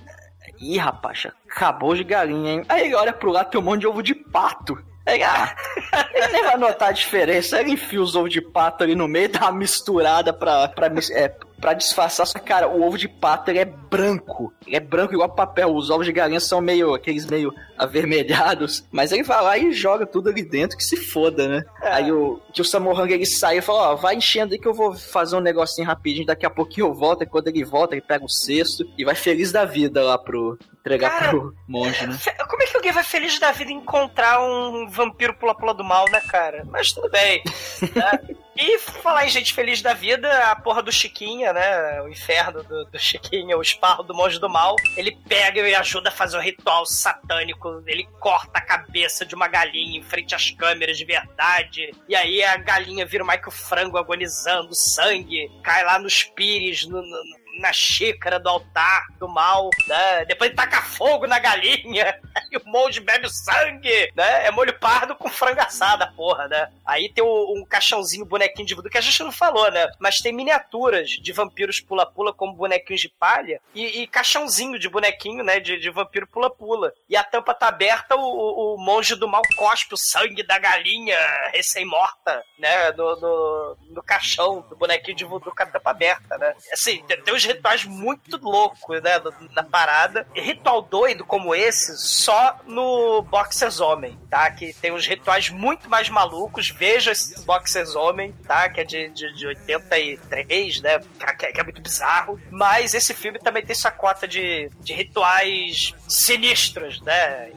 Ih, 0.60 0.76
rapaz, 0.76 1.26
acabou 1.54 1.94
de 1.94 2.02
galinha, 2.02 2.54
hein? 2.54 2.64
Aí 2.68 2.86
ele 2.86 2.94
olha 2.94 3.12
pro 3.12 3.30
lado, 3.30 3.50
tem 3.50 3.60
um 3.60 3.64
monte 3.64 3.80
de 3.80 3.86
ovo 3.86 4.02
de 4.02 4.14
pato. 4.14 4.76
Aí, 5.06 5.22
ah, 5.22 5.54
ele 6.14 6.28
nem 6.28 6.42
vai 6.42 6.56
notar 6.56 6.88
a 6.88 6.92
diferença. 6.92 7.60
Ele 7.60 7.72
enfia 7.72 8.00
os 8.00 8.16
ovos 8.16 8.32
de 8.32 8.40
pato 8.40 8.82
ali 8.82 8.94
no 8.94 9.06
meio, 9.06 9.28
dá 9.28 9.42
uma 9.42 9.52
misturada 9.52 10.32
pra, 10.32 10.66
pra, 10.68 10.90
é, 11.12 11.28
pra 11.60 11.74
disfarçar. 11.74 12.26
Só 12.26 12.38
que, 12.38 12.46
cara, 12.46 12.68
o 12.68 12.82
ovo 12.82 12.96
de 12.96 13.06
pato 13.06 13.50
ele 13.50 13.58
é 13.58 13.66
branco. 13.66 14.50
Ele 14.66 14.76
é 14.76 14.80
branco 14.80 15.12
igual 15.12 15.28
papel. 15.28 15.74
Os 15.74 15.90
ovos 15.90 16.06
de 16.06 16.12
galinha 16.12 16.40
são 16.40 16.58
meio, 16.60 16.94
aqueles 16.94 17.26
meio 17.26 17.52
avermelhados. 17.76 18.82
Mas 18.90 19.12
ele 19.12 19.22
vai 19.22 19.42
lá 19.42 19.58
e 19.58 19.72
joga 19.72 20.06
tudo 20.06 20.30
ali 20.30 20.42
dentro 20.42 20.78
que 20.78 20.84
se 20.84 20.96
foda, 20.96 21.48
né? 21.48 21.62
Aí 21.82 22.10
o, 22.10 22.40
que 22.54 22.62
o 22.62 22.64
Samorang 22.64 23.12
ele 23.12 23.26
sai 23.26 23.58
e 23.58 23.62
fala: 23.62 23.92
Ó, 23.92 23.96
vai 23.96 24.14
enchendo 24.14 24.54
aí 24.54 24.58
que 24.58 24.68
eu 24.68 24.74
vou 24.74 24.94
fazer 24.94 25.36
um 25.36 25.40
negocinho 25.40 25.86
rapidinho. 25.86 26.26
Daqui 26.26 26.46
a 26.46 26.50
pouquinho 26.50 26.86
eu 26.86 26.94
volto. 26.94 27.22
E 27.22 27.26
quando 27.26 27.48
ele 27.48 27.62
volta, 27.62 27.94
ele 27.94 28.00
pega 28.00 28.24
o 28.24 28.30
cesto 28.30 28.84
e 28.96 29.04
vai 29.04 29.14
feliz 29.14 29.52
da 29.52 29.66
vida 29.66 30.02
lá 30.02 30.16
pro. 30.16 30.58
Entregar 30.84 31.10
Cara, 31.18 31.30
pro 31.30 31.56
monge, 31.66 32.06
né? 32.06 32.18
Como 32.46 32.62
é 32.62 32.66
que 32.66 32.76
alguém 32.76 32.92
vai 32.92 33.02
feliz 33.02 33.38
da 33.38 33.50
vida 33.52 33.72
encontrar 33.72 34.38
um 34.42 34.86
vampiro 34.86 35.32
pula-pula 35.34 35.72
do 35.72 35.82
mal, 35.82 36.04
né, 36.10 36.20
cara? 36.20 36.62
Mas 36.66 36.92
tudo 36.92 37.08
bem. 37.10 37.42
né? 37.96 38.36
E 38.56 38.78
falar 38.78 39.24
em 39.26 39.30
gente 39.30 39.52
feliz 39.52 39.80
da 39.82 39.94
vida, 39.94 40.30
a 40.50 40.54
porra 40.54 40.80
do 40.82 40.92
Chiquinha, 40.92 41.52
né? 41.54 42.02
O 42.02 42.08
inferno 42.08 42.62
do, 42.62 42.84
do 42.84 42.98
Chiquinha, 42.98 43.56
o 43.56 43.62
esparro 43.62 44.02
do 44.04 44.14
monge 44.14 44.38
do 44.38 44.48
mal. 44.48 44.76
Ele 44.96 45.16
pega 45.26 45.60
e 45.66 45.74
ajuda 45.74 46.10
a 46.10 46.12
fazer 46.12 46.36
um 46.36 46.40
ritual 46.40 46.84
satânico. 46.86 47.82
Ele 47.86 48.06
corta 48.20 48.58
a 48.58 48.60
cabeça 48.60 49.24
de 49.24 49.34
uma 49.34 49.48
galinha 49.48 49.98
em 49.98 50.02
frente 50.02 50.34
às 50.34 50.50
câmeras 50.50 50.98
de 50.98 51.04
verdade. 51.04 51.90
E 52.08 52.14
aí 52.14 52.44
a 52.44 52.56
galinha 52.58 53.06
vira 53.06 53.24
o 53.24 53.26
Michael 53.26 53.50
Frango 53.50 53.96
agonizando, 53.96 54.68
sangue 54.74 55.50
cai 55.64 55.82
lá 55.82 55.98
nos 55.98 56.22
pires, 56.22 56.86
no- 56.86 57.00
no- 57.02 57.43
na 57.60 57.72
xícara 57.72 58.38
do 58.38 58.48
altar 58.48 59.06
do 59.18 59.28
mal, 59.28 59.70
né? 59.86 60.24
Depois 60.26 60.48
ele 60.50 60.56
taca 60.56 60.82
fogo 60.82 61.26
na 61.26 61.38
galinha, 61.38 62.18
e 62.50 62.56
o 62.56 62.62
monge 62.66 63.00
bebe 63.00 63.26
o 63.26 63.30
sangue, 63.30 64.12
né? 64.14 64.46
É 64.46 64.50
molho 64.50 64.78
pardo 64.78 65.14
com 65.14 65.28
frango 65.28 65.60
assada, 65.60 66.06
porra, 66.16 66.48
né? 66.48 66.68
Aí 66.84 67.12
tem 67.12 67.22
o- 67.24 67.54
um 67.56 67.64
caixãozinho, 67.64 68.24
bonequinho 68.26 68.66
de 68.66 68.74
voodoo, 68.74 68.90
que 68.90 68.98
a 68.98 69.00
gente 69.00 69.22
não 69.22 69.32
falou, 69.32 69.70
né? 69.70 69.88
Mas 69.98 70.16
tem 70.16 70.32
miniaturas 70.32 71.10
de 71.10 71.32
vampiros 71.32 71.80
pula-pula 71.80 72.32
como 72.32 72.54
bonequinhos 72.54 73.00
de 73.00 73.08
palha 73.08 73.60
e, 73.74 74.02
e 74.02 74.06
caixãozinho 74.06 74.78
de 74.78 74.88
bonequinho, 74.88 75.42
né? 75.44 75.60
De, 75.60 75.78
de 75.78 75.90
vampiro 75.90 76.26
pula-pula. 76.26 76.92
E 77.08 77.16
a 77.16 77.22
tampa 77.24 77.54
tá 77.54 77.68
aberta, 77.68 78.16
o, 78.16 78.20
o- 78.20 78.74
o 78.74 78.78
monge 78.78 79.14
do 79.14 79.28
mal 79.28 79.42
cospe 79.56 79.94
o 79.94 79.98
sangue 79.98 80.42
da 80.42 80.58
galinha 80.58 81.16
recém-morta, 81.52 82.42
né? 82.58 82.92
No, 82.92 83.16
no, 83.20 83.76
no 83.90 84.02
caixão 84.02 84.60
do 84.68 84.76
bonequinho 84.76 85.16
de 85.16 85.24
voodoo 85.24 85.54
com 85.54 85.62
a 85.62 85.66
tampa 85.66 85.90
aberta, 85.90 86.36
né? 86.38 86.54
Assim, 86.72 87.02
tem, 87.06 87.20
tem 87.22 87.34
uns 87.34 87.43
rituais 87.44 87.84
muito 87.84 88.36
loucos, 88.42 89.02
né? 89.02 89.20
Na 89.52 89.62
parada. 89.62 90.26
Ritual 90.34 90.82
doido 90.82 91.24
como 91.24 91.54
esse, 91.54 91.96
só 91.98 92.58
no 92.66 93.22
Boxers 93.22 93.80
Homem, 93.80 94.18
tá? 94.30 94.50
Que 94.50 94.72
tem 94.74 94.92
uns 94.92 95.06
rituais 95.06 95.50
muito 95.50 95.88
mais 95.88 96.08
malucos. 96.08 96.68
Veja 96.70 97.12
esse 97.12 97.44
Boxers 97.44 97.94
Homem, 97.94 98.32
tá? 98.46 98.68
Que 98.68 98.80
é 98.80 98.84
de, 98.84 99.08
de, 99.10 99.32
de 99.34 99.46
83, 99.46 100.80
né? 100.80 100.98
Que, 101.38 101.46
é- 101.46 101.52
que 101.52 101.60
é 101.60 101.64
muito 101.64 101.80
bizarro. 101.82 102.40
Mas 102.50 102.94
esse 102.94 103.14
filme 103.14 103.38
também 103.38 103.64
tem 103.64 103.74
sua 103.74 103.90
cota 103.90 104.26
de, 104.26 104.70
de 104.80 104.92
rituais 104.92 105.92
sinistros, 106.08 107.00
né? 107.02 107.50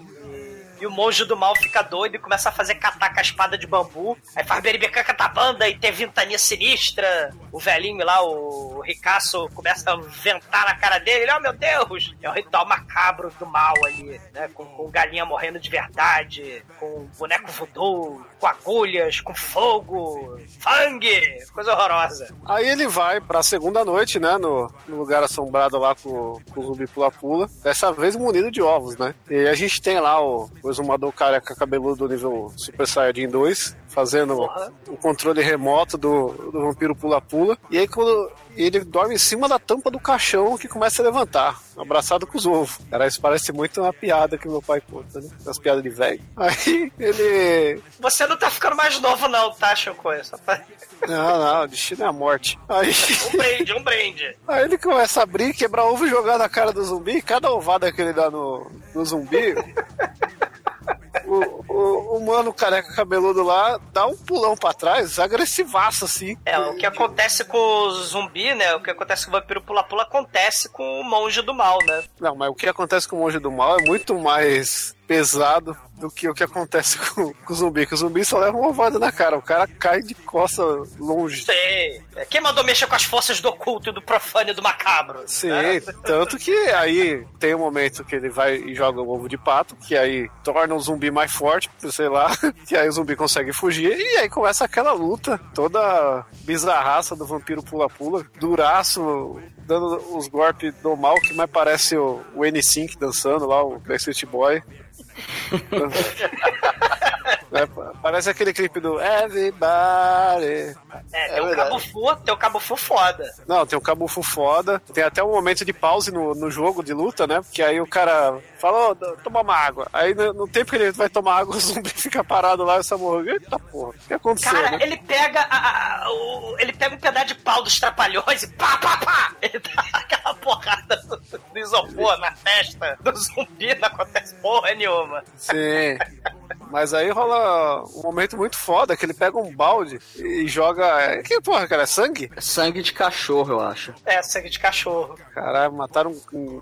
E 0.80 0.86
o 0.86 0.92
monge 0.92 1.26
do 1.26 1.36
mal 1.36 1.56
fica 1.56 1.82
doido 1.82 2.16
e 2.16 2.20
começa 2.20 2.50
a 2.50 2.52
fazer 2.52 2.76
catar 2.76 3.12
com 3.14 3.20
a 3.20 3.22
espada 3.22 3.58
de 3.58 3.66
bambu. 3.66 4.18
Aí 4.36 4.44
faz 4.44 4.62
beribecanca 4.62 5.14
da 5.14 5.28
banda 5.28 5.68
e 5.68 5.78
tem 5.78 5.92
ventania 5.92 6.38
sinistra. 6.38 7.34
O 7.52 7.60
velhinho 7.60 8.06
lá, 8.06 8.22
o 8.22 8.82
ricaço, 8.82 9.50
começa 9.56 9.92
a 9.92 9.96
ventar 9.96 10.66
na 10.66 10.76
cara 10.76 11.00
dele. 11.00 11.24
Ele, 11.24 11.32
oh 11.32 11.40
meu 11.40 11.54
Deus! 11.54 12.16
É 12.22 12.30
um 12.30 12.34
ritual 12.34 12.66
macabro 12.66 13.34
do 13.40 13.46
mal 13.46 13.74
ali, 13.86 14.22
né? 14.34 14.50
Com, 14.54 14.66
com 14.66 14.90
galinha 14.90 15.26
morrendo 15.26 15.60
de 15.60 15.70
verdade, 15.70 16.64
com 16.80 17.08
boneco 17.18 17.52
voodoo, 17.52 18.26
com 18.40 18.48
agulhas, 18.48 19.22
com 19.22 19.34
fogo, 19.34 20.40
sangue, 20.60 21.44
coisa 21.54 21.74
horrorosa. 21.74 22.34
Aí 22.46 22.68
ele 22.68 22.88
vai 22.88 23.20
pra 23.20 23.42
segunda 23.44 23.84
noite, 23.84 24.20
né? 24.20 24.38
No, 24.38 24.72
no 24.88 24.98
lugar 24.98 25.24
assombrado 25.24 25.78
lá 25.78 25.96
com, 25.96 26.40
com 26.54 26.60
o 26.60 26.64
zumbi 26.64 26.88
pula-pula. 26.88 27.50
Dessa 27.64 27.92
vez 27.92 28.16
munido 28.16 28.52
de 28.52 28.62
ovos, 28.62 28.98
né? 28.98 29.14
E 29.30 29.48
a 29.48 29.54
gente 29.54 29.82
tem 29.82 30.00
lá 30.00 30.22
o, 30.24 30.50
o 30.62 30.70
exumador 30.70 31.12
careca 31.12 31.56
cabeludo 31.56 32.08
do 32.08 32.14
nível 32.14 32.52
Super 32.56 32.88
Saiyajin 32.88 33.28
2, 33.28 33.76
fazendo 33.98 34.36
Porra. 34.36 34.72
o 34.90 34.96
controle 34.96 35.42
remoto 35.42 35.98
do, 35.98 36.28
do 36.52 36.62
vampiro 36.62 36.96
pula-pula. 36.96 37.58
E 37.72 37.80
aí 37.80 37.88
quando 37.88 38.32
ele 38.56 38.82
dorme 38.82 39.16
em 39.16 39.18
cima 39.18 39.50
da 39.50 39.58
tampa 39.58 39.90
do 39.90 40.00
caixão 40.00 40.56
que 40.56 40.68
começa 40.68 41.02
a 41.02 41.06
levantar, 41.06 41.60
abraçado 41.76 42.28
com 42.28 42.38
os 42.38 42.46
ovos. 42.46 42.78
Cara, 42.92 43.08
isso 43.08 43.20
parece 43.20 43.52
muito 43.52 43.82
uma 43.82 43.92
piada 43.92 44.38
que 44.38 44.48
meu 44.48 44.62
pai 44.62 44.82
conta, 44.82 45.20
né? 45.20 45.28
As 45.48 45.58
piadas 45.58 45.82
de 45.82 45.90
velho. 45.90 46.22
Aí 46.38 46.92
ele. 47.00 47.82
Você 48.00 48.28
não 48.28 48.38
tá 48.38 48.52
ficando 48.52 48.76
mais 48.76 49.00
novo, 49.02 49.28
não, 49.28 49.52
tá? 49.54 49.76
Só 49.76 50.38
pra... 50.38 50.64
Não, 51.08 51.40
não, 51.40 51.64
o 51.64 51.68
destino 51.68 52.04
é 52.04 52.08
a 52.08 52.14
morte. 52.14 52.60
Aí. 52.70 52.92
Um 53.34 53.38
brinde, 53.38 53.74
um 53.74 53.84
brinde. 53.84 54.38
Aí 54.48 54.64
ele 54.66 54.78
começa 54.78 55.22
a 55.22 55.24
abrir, 55.24 55.56
quebrar 55.56 55.86
ovo 55.86 56.06
e 56.06 56.10
jogar 56.10 56.38
na 56.38 56.48
cara 56.48 56.72
do 56.72 56.84
zumbi. 56.84 57.20
Cada 57.20 57.52
ovada 57.52 57.92
que 57.92 58.00
ele 58.00 58.14
dá 58.14 58.30
no, 58.30 58.72
no 58.94 59.06
zumbi, 59.06 59.56
o, 61.28 61.66
o, 61.68 62.18
o 62.18 62.26
mano 62.26 62.54
careca 62.54 62.94
cabeludo 62.94 63.44
lá 63.44 63.80
dá 63.92 64.08
um 64.08 64.16
pulão 64.16 64.56
pra 64.56 64.74
trás, 64.74 65.20
agressivaço 65.20 66.06
assim. 66.06 66.38
É, 66.46 66.58
o 66.58 66.76
que 66.76 66.86
acontece 66.86 67.44
com 67.46 67.58
o 67.58 67.92
zumbi, 67.92 68.54
né? 68.56 68.76
O 68.76 68.82
que 68.82 68.90
acontece 68.90 69.26
com 69.26 69.32
o 69.32 69.40
vampiro 69.40 69.62
pula-pula 69.62 70.04
acontece 70.04 70.70
com 70.70 71.02
o 71.02 71.04
monge 71.04 71.42
do 71.42 71.54
mal, 71.54 71.80
né? 71.86 72.04
Não, 72.20 72.36
mas 72.36 72.50
o 72.50 72.56
que 72.56 72.68
acontece 72.68 73.08
com 73.08 73.18
o 73.18 73.20
monge 73.20 73.40
do 73.40 73.52
mal 73.52 73.78
é 73.80 73.84
muito 73.84 74.18
mais 74.18 74.96
pesado 75.08 75.76
do 75.94 76.12
que 76.12 76.28
o 76.28 76.34
que 76.34 76.44
acontece 76.44 76.98
com, 77.16 77.34
com 77.34 77.54
o 77.54 77.56
zumbi. 77.56 77.88
Que 77.88 77.94
o 77.94 77.98
zumbi 77.98 78.24
só 78.26 78.38
leva 78.38 78.58
uma 78.58 78.70
ovada 78.70 79.00
na 79.00 79.12
cara, 79.12 79.38
o 79.38 79.42
cara 79.42 79.66
cai 79.68 80.02
de 80.02 80.14
costa 80.14 80.62
longe. 81.00 81.46
Sei. 81.46 82.02
É, 82.16 82.26
Quem 82.26 82.42
mandou 82.42 82.64
mexer 82.64 82.86
com 82.88 82.96
as 82.96 83.04
forças 83.04 83.40
do 83.40 83.50
oculto 83.50 83.90
e 83.90 83.94
do 83.94 84.02
profano 84.02 84.52
e 84.52 84.54
do 84.54 84.62
macabro? 84.62 85.24
Sim, 85.26 85.50
né? 85.50 85.80
tanto 86.04 86.38
que 86.38 86.52
aí 86.52 87.26
tem 87.40 87.56
um 87.56 87.60
momento 87.60 88.04
que 88.04 88.16
ele 88.16 88.30
vai 88.30 88.56
e 88.56 88.76
joga 88.76 89.02
o 89.02 89.10
ovo 89.10 89.30
de 89.30 89.38
pato, 89.38 89.76
que 89.76 89.96
aí 89.96 90.30
torna 90.44 90.76
o 90.76 90.80
zumbi 90.80 91.10
mais 91.18 91.32
forte, 91.32 91.68
sei 91.92 92.08
lá, 92.08 92.30
que 92.68 92.76
aí 92.76 92.88
o 92.88 92.92
zumbi 92.92 93.16
consegue 93.16 93.52
fugir, 93.52 93.98
e 93.98 94.18
aí 94.18 94.30
começa 94.30 94.64
aquela 94.64 94.92
luta 94.92 95.40
toda 95.56 96.24
bizarraça 96.44 97.16
do 97.16 97.26
vampiro 97.26 97.64
pula-pula, 97.64 98.24
duraço, 98.40 99.42
dando 99.66 100.16
os 100.16 100.28
golpes 100.28 100.76
do 100.76 100.96
mal, 100.96 101.16
que 101.16 101.34
mais 101.34 101.50
parece 101.50 101.98
o, 101.98 102.22
o 102.36 102.42
N5 102.42 103.00
dançando 103.00 103.48
lá, 103.48 103.64
o 103.64 103.80
Backstreet 103.80 104.28
Boy. 104.28 104.62
É, 107.58 107.68
parece 108.02 108.30
aquele 108.30 108.54
clipe 108.54 108.80
do 108.80 109.00
Everybody. 109.02 110.76
É, 111.14 111.28
tem 111.34 111.42
o 111.42 111.56
Cabo 111.56 111.80
Fu, 111.80 112.16
tem 112.18 112.34
o 112.34 112.38
Cabo 112.38 112.60
Fu 112.60 112.76
foda. 112.78 113.34
Não, 113.48 113.66
tem 113.66 113.78
um 113.78 113.82
cabufu 113.82 114.22
foda. 114.24 114.82
Tem 114.94 115.04
até 115.04 115.24
um 115.24 115.32
momento 115.32 115.64
de 115.66 115.74
pause 115.74 116.12
no, 116.12 116.34
no 116.36 116.50
jogo 116.52 116.84
de 116.84 116.94
luta, 116.94 117.26
né? 117.28 117.42
Porque 117.42 117.62
aí 117.64 117.80
o 117.82 117.88
cara 117.88 118.38
fala, 118.60 118.90
ô, 118.92 118.96
toma 118.96 119.42
uma 119.42 119.56
água. 119.56 119.88
Aí 119.94 120.14
no, 120.14 120.34
no 120.34 120.48
tempo 120.48 120.72
que 120.72 120.76
ele 120.78 120.92
vai 120.92 121.10
tomar 121.10 121.38
água, 121.40 121.56
o 121.58 121.60
zumbi 121.60 121.90
fica 121.90 122.24
parado 122.24 122.64
lá 122.64 122.78
e 122.78 122.80
o 122.80 122.84
Samurai, 122.84 123.34
eita 123.34 123.58
porra, 123.60 123.90
o 123.90 123.94
que 124.08 124.14
aconteceu, 124.14 124.52
Cara, 124.52 124.72
né? 124.78 124.80
ele 124.82 124.98
pega 124.98 125.42
a- 125.50 126.04
a- 126.06 126.12
o- 126.12 126.56
ele 126.60 126.74
pega 126.74 126.96
um 126.96 127.00
pedaço 127.00 127.28
de 127.28 127.36
pau 127.36 127.64
dos 127.64 127.80
trapalhões 127.80 128.44
e 128.44 128.48
pá, 128.48 128.78
pá, 128.78 128.98
pá! 128.98 129.32
Ele 129.42 129.60
dá 129.60 129.82
aquela 129.94 130.34
porrada 130.36 130.96
do, 130.98 131.18
do 131.18 131.60
isopor 131.60 132.18
na 132.20 132.32
testa 132.32 132.98
do 133.02 133.16
zumbi, 133.16 133.76
não 133.76 133.88
acontece 133.88 134.36
porra 134.36 134.74
nenhuma. 134.74 135.24
Sim. 135.36 135.98
Mas 136.70 136.94
aí 136.94 137.10
rola 137.10 137.84
um 137.96 138.02
momento 138.04 138.38
muito 138.38 138.58
foda, 138.58 138.96
que 138.96 139.06
ele 139.06 139.14
pega 139.14 139.38
um 139.38 139.56
balde 139.56 140.00
e 140.18 140.48
joga... 140.48 140.86
é, 141.02 141.22
Que 141.24 141.40
porra, 141.42 141.68
cara, 141.68 141.84
é 141.84 141.86
sangue? 141.86 142.30
É 142.36 142.42
sangue 142.42 142.82
de 142.82 142.94
cachorro, 142.94 143.54
eu 143.54 143.60
acho. 143.62 143.94
É, 144.06 144.22
sangue 144.22 144.50
de 144.50 144.60
cachorro. 144.60 145.18
Caralho, 145.34 145.74
mataram 145.74 146.12
um- 146.34 146.38
um 146.38 146.62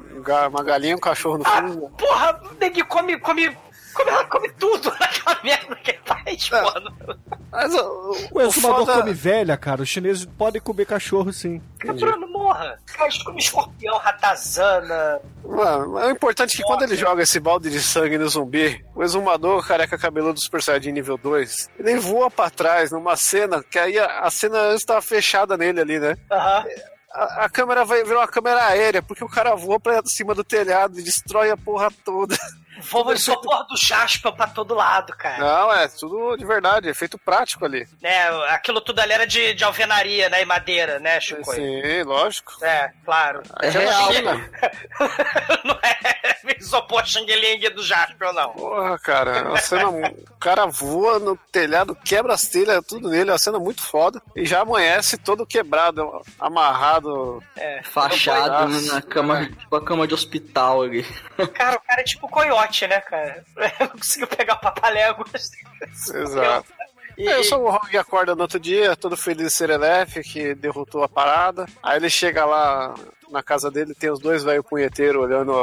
uma 0.50 0.64
galinha 0.64 0.94
e 0.94 0.96
um 0.96 1.00
cachorro 1.00 1.38
no 1.40 1.44
Ah, 1.48 1.62
fundo. 1.62 1.90
porra, 1.98 2.40
o 2.52 2.54
Negui 2.60 2.84
come, 2.84 3.20
come, 3.96 4.12
come, 4.12 4.26
come 4.26 4.50
tudo 4.60 4.90
naquela 5.00 5.40
merda 5.44 5.76
que 5.78 5.98
faz, 6.06 6.50
mano. 6.50 6.96
Mas 7.52 7.74
o, 7.74 8.16
O 8.32 8.42
exumador 8.42 8.86
foda- 8.86 9.00
come 9.00 9.14
velha, 9.14 9.56
cara. 9.58 9.82
Os 9.82 9.90
chineses 9.90 10.26
podem 10.38 10.62
comer 10.62 10.86
cachorro, 10.86 11.32
sim. 11.32 11.62
Criatura 11.80 12.16
não 12.18 12.28
morra. 12.30 12.78
Cara, 12.86 13.06
eles 13.10 13.24
comem 13.24 13.40
escorpião, 13.40 13.98
ratazana. 13.98 15.20
Mano, 15.44 15.98
é 16.00 16.12
importante 16.12 16.58
que 16.58 16.64
quando 16.64 16.84
ele 16.84 16.96
joga 16.96 17.24
esse 17.24 17.40
balde 17.40 17.70
de 17.70 17.80
sangue 17.82 18.18
no 18.18 18.28
zumbi, 18.28 18.84
o 18.94 19.04
exumador 19.04 19.66
careca 19.66 19.98
cabeludo 19.98 20.34
do 20.34 20.42
Super 20.42 20.62
Saiyajin 20.62 20.92
nível 20.92 21.18
2, 21.18 21.70
ele 21.80 21.98
voa 21.98 22.30
pra 22.30 22.50
trás 22.50 22.92
numa 22.92 23.16
cena 23.16 23.64
que 23.64 23.80
aí 23.80 23.98
a, 23.98 24.20
a 24.22 24.32
cena 24.32 24.60
antes 24.60 24.84
tava 24.86 25.02
fechada 25.02 25.56
nele 25.58 25.80
ali, 25.82 26.00
né? 26.00 26.16
Aham. 26.32 26.66
A, 27.14 27.46
a 27.46 27.50
câmera 27.50 27.86
vai 27.86 28.04
virar 28.04 28.20
uma 28.20 28.28
câmera 28.28 28.66
aérea, 28.68 29.02
porque 29.02 29.24
o 29.24 29.30
cara 29.30 29.56
voa 29.56 29.80
pra 29.80 30.02
cima 30.06 30.36
do 30.36 30.44
telhado 30.44 31.00
e 31.00 31.04
destrói 31.04 31.50
a 31.50 31.56
porra 31.56 31.90
toda. 32.04 32.36
Voa 32.80 33.14
isopor 33.14 33.66
do 33.68 33.78
Jasper 33.78 34.32
pra 34.34 34.48
todo 34.48 34.74
lado, 34.74 35.14
cara. 35.16 35.38
Não, 35.38 35.74
é 35.74 35.88
tudo 35.88 36.36
de 36.36 36.46
verdade, 36.46 36.90
é 36.90 36.94
feito 36.94 37.18
prático 37.18 37.66
ali. 37.66 37.88
né, 38.02 38.28
aquilo 38.50 38.82
tudo 38.82 39.00
ali 39.00 39.14
era 39.14 39.26
de, 39.26 39.54
de 39.54 39.64
alvenaria, 39.64 40.30
né, 40.30 40.42
e 40.42 40.46
madeira, 40.46 41.00
né, 41.00 41.20
Chico? 41.20 41.54
Sim, 41.54 42.04
lógico. 42.04 42.54
É, 42.64 42.92
claro. 43.04 43.42
É 43.62 43.70
real, 43.70 44.12
né? 44.12 44.50
não 45.64 45.80
é 45.82 46.26
isopor 46.60 47.06
Xang-Ling 47.06 47.70
do 47.74 47.84
Jasper, 47.84 48.34
não. 48.34 48.50
Porra, 48.52 49.00
cara, 49.00 49.38
é 49.38 49.42
uma 49.44 49.58
cena. 49.58 49.90
o 49.90 50.38
cara 50.40 50.66
voa 50.66 51.20
no 51.20 51.38
telhado, 51.52 51.96
quebra 51.96 52.34
as 52.34 52.48
telhas, 52.48 52.84
tudo 52.86 53.10
nele, 53.10 53.30
é 53.30 53.34
uma 53.34 53.40
cena 53.40 53.60
muito 53.60 53.82
foda. 53.82 54.22
E 54.36 54.46
já 54.46 54.62
amanhece 54.62 55.18
todo 55.18 55.46
quebrado, 55.46 56.22
amarrado. 56.40 57.42
É. 57.56 57.82
Fachado 57.84 58.70
Nossa. 58.70 58.96
na 58.96 59.02
cama, 59.02 59.46
tipo 59.46 59.76
a 59.76 59.84
cama 59.84 60.08
de 60.08 60.14
hospital 60.14 60.84
ali. 60.84 61.04
Cara, 61.54 61.78
o 61.78 61.82
cara 61.82 62.02
é 62.02 62.04
tipo 62.04 62.28
coiote, 62.28 62.65
né, 62.88 63.02
cara? 63.02 63.44
Não 63.80 63.88
conseguiu 63.98 64.28
pegar 64.28 64.56
o 64.56 64.60
papaléguas. 64.60 65.52
Exato. 66.14 66.74
E, 67.18 67.28
Aí 67.28 67.40
o 67.40 67.44
Samuhog 67.44 67.98
acorda 67.98 68.36
no 68.36 68.42
outro 68.42 68.60
dia, 68.60 68.96
todo 68.96 69.16
feliz 69.16 69.48
de 69.48 69.54
Serelefe, 69.54 70.22
que 70.22 70.54
derrotou 70.54 71.04
a 71.04 71.08
parada. 71.08 71.66
Aí 71.82 71.98
ele 71.98 72.10
chega 72.10 72.44
lá 72.44 72.94
na 73.32 73.42
casa 73.42 73.72
dele, 73.72 73.96
tem 73.96 74.12
os 74.12 74.20
dois 74.20 74.44
velhos 74.44 74.66
punheteiros 74.66 75.24
olhando 75.24 75.54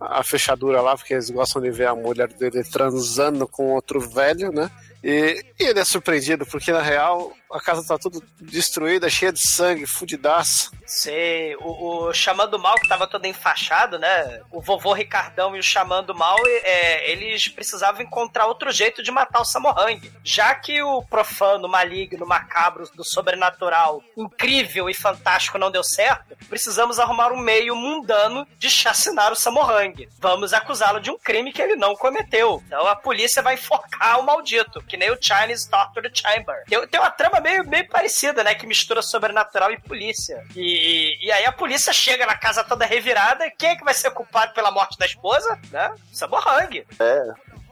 a, 0.00 0.18
a 0.18 0.22
fechadura 0.24 0.80
lá, 0.80 0.96
porque 0.96 1.12
eles 1.12 1.30
gostam 1.30 1.60
de 1.60 1.70
ver 1.70 1.86
a 1.86 1.94
mulher 1.94 2.28
dele 2.28 2.64
transando 2.64 3.46
com 3.46 3.72
outro 3.72 4.00
velho, 4.00 4.50
né? 4.50 4.70
E, 5.04 5.44
e 5.58 5.64
ele 5.64 5.80
é 5.80 5.84
surpreendido, 5.84 6.46
porque 6.46 6.72
na 6.72 6.82
real 6.82 7.32
a 7.52 7.60
casa 7.60 7.86
tá 7.86 7.98
tudo 7.98 8.22
destruída, 8.40 9.10
cheia 9.10 9.32
de 9.32 9.40
sangue, 9.40 9.86
fudidaço. 9.86 10.70
Sei, 10.86 11.54
o, 11.56 12.10
o 12.10 12.58
Mal, 12.58 12.74
que 12.76 12.88
tava 12.88 13.06
todo 13.06 13.26
enfaixado, 13.26 13.98
né? 13.98 14.40
O 14.50 14.60
vovô 14.60 14.92
Ricardão 14.92 15.54
e 15.54 15.58
o 15.58 15.62
Xamã 15.62 16.02
do 16.02 16.14
Mal, 16.14 16.36
é, 16.46 17.10
eles 17.10 17.48
precisavam 17.48 18.02
encontrar 18.02 18.46
outro 18.46 18.70
jeito 18.70 19.02
de 19.02 19.10
matar 19.10 19.40
o 19.40 19.44
Samorang. 19.44 20.12
Já 20.24 20.54
que 20.54 20.82
o 20.82 21.02
profano, 21.02 21.68
maligno, 21.68 22.26
macabro, 22.26 22.88
do 22.94 23.04
sobrenatural, 23.04 24.02
incrível 24.16 24.88
e 24.88 24.94
fantástico 24.94 25.58
não 25.58 25.70
deu 25.70 25.84
certo, 25.84 26.36
precisamos 26.48 26.98
arrumar 26.98 27.32
um 27.32 27.38
meio 27.38 27.74
mundano 27.76 28.46
de 28.58 28.70
chacinar 28.70 29.32
o 29.32 29.36
Samorang. 29.36 30.08
Vamos 30.18 30.52
acusá-lo 30.52 31.00
de 31.00 31.10
um 31.10 31.18
crime 31.18 31.52
que 31.52 31.60
ele 31.60 31.76
não 31.76 31.94
cometeu. 31.94 32.62
Então 32.66 32.86
a 32.86 32.96
polícia 32.96 33.42
vai 33.42 33.54
enforcar 33.54 34.20
o 34.20 34.22
maldito, 34.22 34.82
que 34.82 34.96
nem 34.96 35.10
o 35.10 35.18
Chinese 35.20 35.68
Torture 35.68 36.10
Chamber. 36.12 36.64
Tem, 36.66 36.86
tem 36.86 37.00
uma 37.00 37.10
trama 37.10 37.41
meio, 37.42 37.68
meio 37.68 37.88
parecida, 37.88 38.42
né? 38.42 38.54
Que 38.54 38.66
mistura 38.66 39.02
sobrenatural 39.02 39.72
e 39.72 39.80
polícia. 39.80 40.42
E, 40.56 41.26
e 41.26 41.32
aí 41.32 41.44
a 41.44 41.52
polícia 41.52 41.92
chega 41.92 42.24
na 42.24 42.36
casa 42.36 42.64
toda 42.64 42.86
revirada. 42.86 43.50
Quem 43.58 43.70
é 43.70 43.76
que 43.76 43.84
vai 43.84 43.94
ser 43.94 44.10
culpado 44.12 44.54
pela 44.54 44.70
morte 44.70 44.98
da 44.98 45.06
esposa? 45.06 45.58
Né? 45.70 45.94
Samorang. 46.12 46.84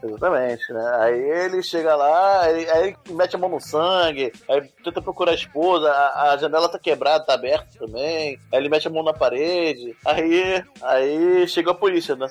Exatamente, 0.03 0.73
né? 0.73 0.95
Aí 0.99 1.19
ele 1.19 1.61
chega 1.61 1.95
lá, 1.95 2.41
aí, 2.41 2.69
aí 2.69 2.83
ele 2.87 2.97
mete 3.15 3.35
a 3.35 3.39
mão 3.39 3.49
no 3.49 3.61
sangue, 3.61 4.33
aí 4.49 4.61
tenta 4.83 4.99
procurar 4.99 5.31
a 5.31 5.35
esposa, 5.35 5.91
a, 5.91 6.31
a 6.31 6.37
janela 6.37 6.67
tá 6.67 6.79
quebrada, 6.79 7.23
tá 7.23 7.35
aberta 7.35 7.67
também, 7.77 8.39
aí 8.51 8.59
ele 8.59 8.69
mete 8.69 8.87
a 8.87 8.89
mão 8.89 9.03
na 9.03 9.13
parede, 9.13 9.95
aí, 10.03 10.63
aí 10.81 11.47
chega 11.47 11.69
a 11.69 11.75
polícia, 11.75 12.15
né? 12.15 12.27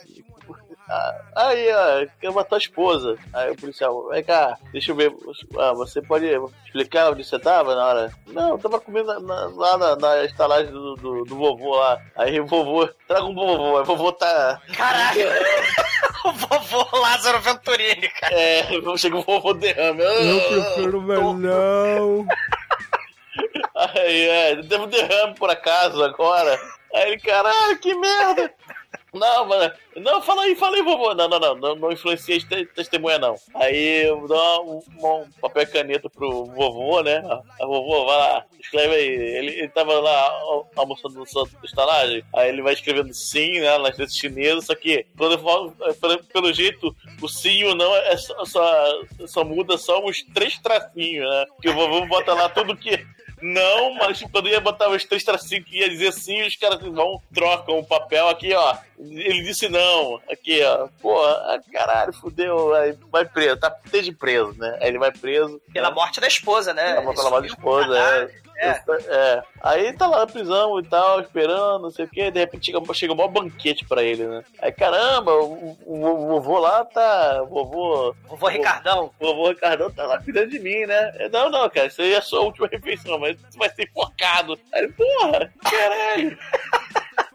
Aí, 1.37 1.69
ó, 1.73 2.07
quer 2.21 2.33
matar 2.33 2.57
a 2.57 2.59
esposa. 2.59 3.17
Aí 3.33 3.51
o 3.53 3.57
policial, 3.57 4.09
vem 4.09 4.25
cá, 4.25 4.57
deixa 4.73 4.91
eu 4.93 4.97
ver. 4.97 5.13
Ah, 5.59 5.73
você 5.73 6.03
pode 6.03 6.27
explicar 6.67 7.11
onde 7.11 7.25
você 7.25 7.39
tava 7.39 7.75
na 7.75 7.87
hora? 7.87 8.13
Não, 8.27 8.51
eu 8.51 8.59
tava 8.59 8.81
comendo 8.81 9.07
na- 9.07 9.21
na- 9.21 9.51
lá 9.55 9.79
na, 9.79 9.97
na 9.97 10.25
estalagem 10.25 10.73
do, 10.73 10.95
do, 10.97 11.25
do 11.25 11.37
vovô 11.37 11.77
lá. 11.77 12.01
Aí 12.17 12.41
o 12.41 12.47
vovô, 12.47 12.89
traga 13.07 13.25
um 13.25 13.35
vovô. 13.35 13.77
Aí 13.77 13.83
o 13.83 13.87
vovô 13.87 14.13
tá. 14.13 14.61
Caralho! 14.77 15.29
o 16.25 16.33
vovô 16.33 16.99
Lázaro 16.99 17.41
Venturini, 17.41 18.09
cara. 18.09 18.35
É, 18.35 18.67
chega 18.97 19.17
o 19.17 19.23
vovô 19.23 19.55
derrame. 19.55 20.03
Eu 20.03 20.41
prefiro 20.63 21.01
melão. 21.03 22.27
Aí, 23.75 24.29
é, 24.29 24.57
teve 24.57 24.77
um 24.79 24.87
derrame 24.89 25.35
por 25.35 25.49
acaso 25.51 26.03
agora. 26.05 26.59
Aí 26.95 27.13
ele, 27.13 27.21
caralho, 27.21 27.79
que 27.79 27.95
merda! 27.95 28.53
Não, 29.13 29.45
mano, 29.47 29.73
não, 29.97 30.23
fala 30.23 30.43
aí, 30.43 30.55
fala 30.55 30.77
aí, 30.77 30.83
vovô. 30.83 31.15
Não, 31.15 31.29
não, 31.29 31.39
não, 31.41 31.55
não, 31.57 31.75
não 31.77 31.93
influencia 31.93 32.37
as 32.37 32.45
te- 32.45 32.67
testemunha, 32.67 33.19
não. 33.19 33.35
Aí 33.55 34.05
eu 34.07 34.27
dou 34.27 34.83
um, 34.99 35.07
um 35.23 35.31
papel 35.41 35.65
e 35.65 35.67
caneta 35.67 36.09
pro 36.09 36.45
vovô, 36.47 37.03
né? 37.03 37.21
A 37.61 37.67
vovô, 37.67 38.05
vai 38.07 38.17
lá, 38.17 38.45
escreve 38.61 38.95
aí. 38.95 39.07
Ele, 39.09 39.51
ele 39.53 39.69
tava 39.69 39.99
lá 39.99 40.29
al- 40.29 40.71
almoçando 40.77 41.15
no 41.19 41.25
da 41.25 41.65
estalagem, 41.65 42.23
aí 42.35 42.49
ele 42.49 42.63
vai 42.63 42.73
escrevendo 42.75 43.13
sim, 43.13 43.61
né? 43.61 43.71
Nas 43.79 43.99
letras 43.99 44.15
chinesas, 44.15 44.67
só 44.67 44.75
que, 44.77 45.05
quando 45.17 45.33
eu 45.33 45.39
falo, 45.41 45.75
é, 45.83 45.93
pelo, 45.93 46.53
jeito, 46.53 46.95
o 47.21 47.29
sim 47.29 47.51
e 47.59 47.65
o 47.65 47.75
não 47.75 47.95
é 47.95 48.17
só, 48.17 48.45
só, 48.45 49.01
só 49.27 49.45
muda 49.45 49.77
só 49.77 50.05
uns 50.05 50.23
três 50.35 50.57
tracinhos, 50.59 51.29
né? 51.29 51.47
Que 51.61 51.69
o 51.69 51.75
vovô 51.75 52.07
bota 52.07 52.33
lá 52.35 52.49
tudo 52.49 52.77
que. 52.77 53.05
Não, 53.43 53.95
mas 53.95 54.23
quando 54.31 54.49
ia 54.49 54.61
botar 54.61 54.89
os 54.89 55.05
três 55.05 55.25
tracinhos 55.25 55.65
que 55.65 55.79
ia 55.79 55.89
dizer 55.89 56.13
sim, 56.13 56.43
os 56.43 56.57
caras 56.57 56.81
vão, 56.81 57.21
trocam 57.33 57.79
o 57.79 57.87
papel 57.87 58.29
aqui, 58.29 58.53
ó. 58.55 58.77
Ele 58.99 59.43
disse 59.43 59.69
não. 59.69 60.21
Aqui, 60.31 60.63
ó. 60.63 60.89
Pô, 61.01 61.25
ah, 61.25 61.59
caralho, 61.73 62.13
fudeu. 62.13 62.75
Aí 62.75 62.97
vai 63.11 63.25
preso, 63.25 63.59
tá 63.59 63.75
desde 63.91 64.13
preso, 64.13 64.55
né? 64.59 64.79
Aí 64.81 64.89
ele 64.89 64.99
vai 64.99 65.11
preso. 65.11 65.61
Pela 65.73 65.89
né? 65.89 65.95
morte 65.95 66.21
da 66.21 66.29
esposa, 66.29 66.75
né? 66.75 66.95
Pela, 66.95 67.15
pela 67.15 67.31
morte 67.31 67.49
da 67.49 67.55
esposa, 67.55 67.99
é. 67.99 68.50
É. 68.61 68.83
É. 69.09 69.43
Aí 69.63 69.93
tá 69.95 70.07
lá 70.07 70.19
na 70.21 70.27
prisão 70.27 70.79
e 70.79 70.83
tal, 70.85 71.21
esperando, 71.21 71.83
não 71.83 71.91
sei 71.91 72.05
o 72.05 72.09
que, 72.09 72.31
de 72.31 72.41
repente 72.41 72.67
chega, 72.73 72.95
chega 72.95 73.13
um 73.13 73.17
maior 73.17 73.29
banquete 73.29 73.85
pra 73.87 74.03
ele, 74.03 74.27
né? 74.27 74.43
Aí 74.61 74.71
caramba, 74.73 75.33
o, 75.35 75.77
o- 75.87 76.05
o 76.05 76.27
vovô 76.29 76.59
lá 76.59 76.85
tá. 76.85 77.43
Vovô. 77.45 78.15
Vovô 78.29 78.49
Ricardão. 78.49 79.11
Vovô 79.19 79.49
Ricardão 79.49 79.91
tá 79.91 80.07
lá 80.07 80.19
cuidando 80.23 80.51
de 80.51 80.59
mim, 80.59 80.85
né? 80.87 81.13
Eu, 81.19 81.31
Não, 81.31 81.51
não, 81.51 81.69
cara, 81.71 81.87
isso 81.87 82.03
aí 82.03 82.13
é 82.13 82.19
a 82.19 82.23
sua 82.23 82.41
última 82.41 82.67
refeição, 82.73 83.19
mas 83.19 83.41
você 83.41 83.59
vai 83.59 83.71
ser 83.71 83.85
enforcado. 83.85 84.59
Aí, 84.73 84.83
ele, 84.85 84.93
porra, 84.93 85.53
caralho. 85.63 86.39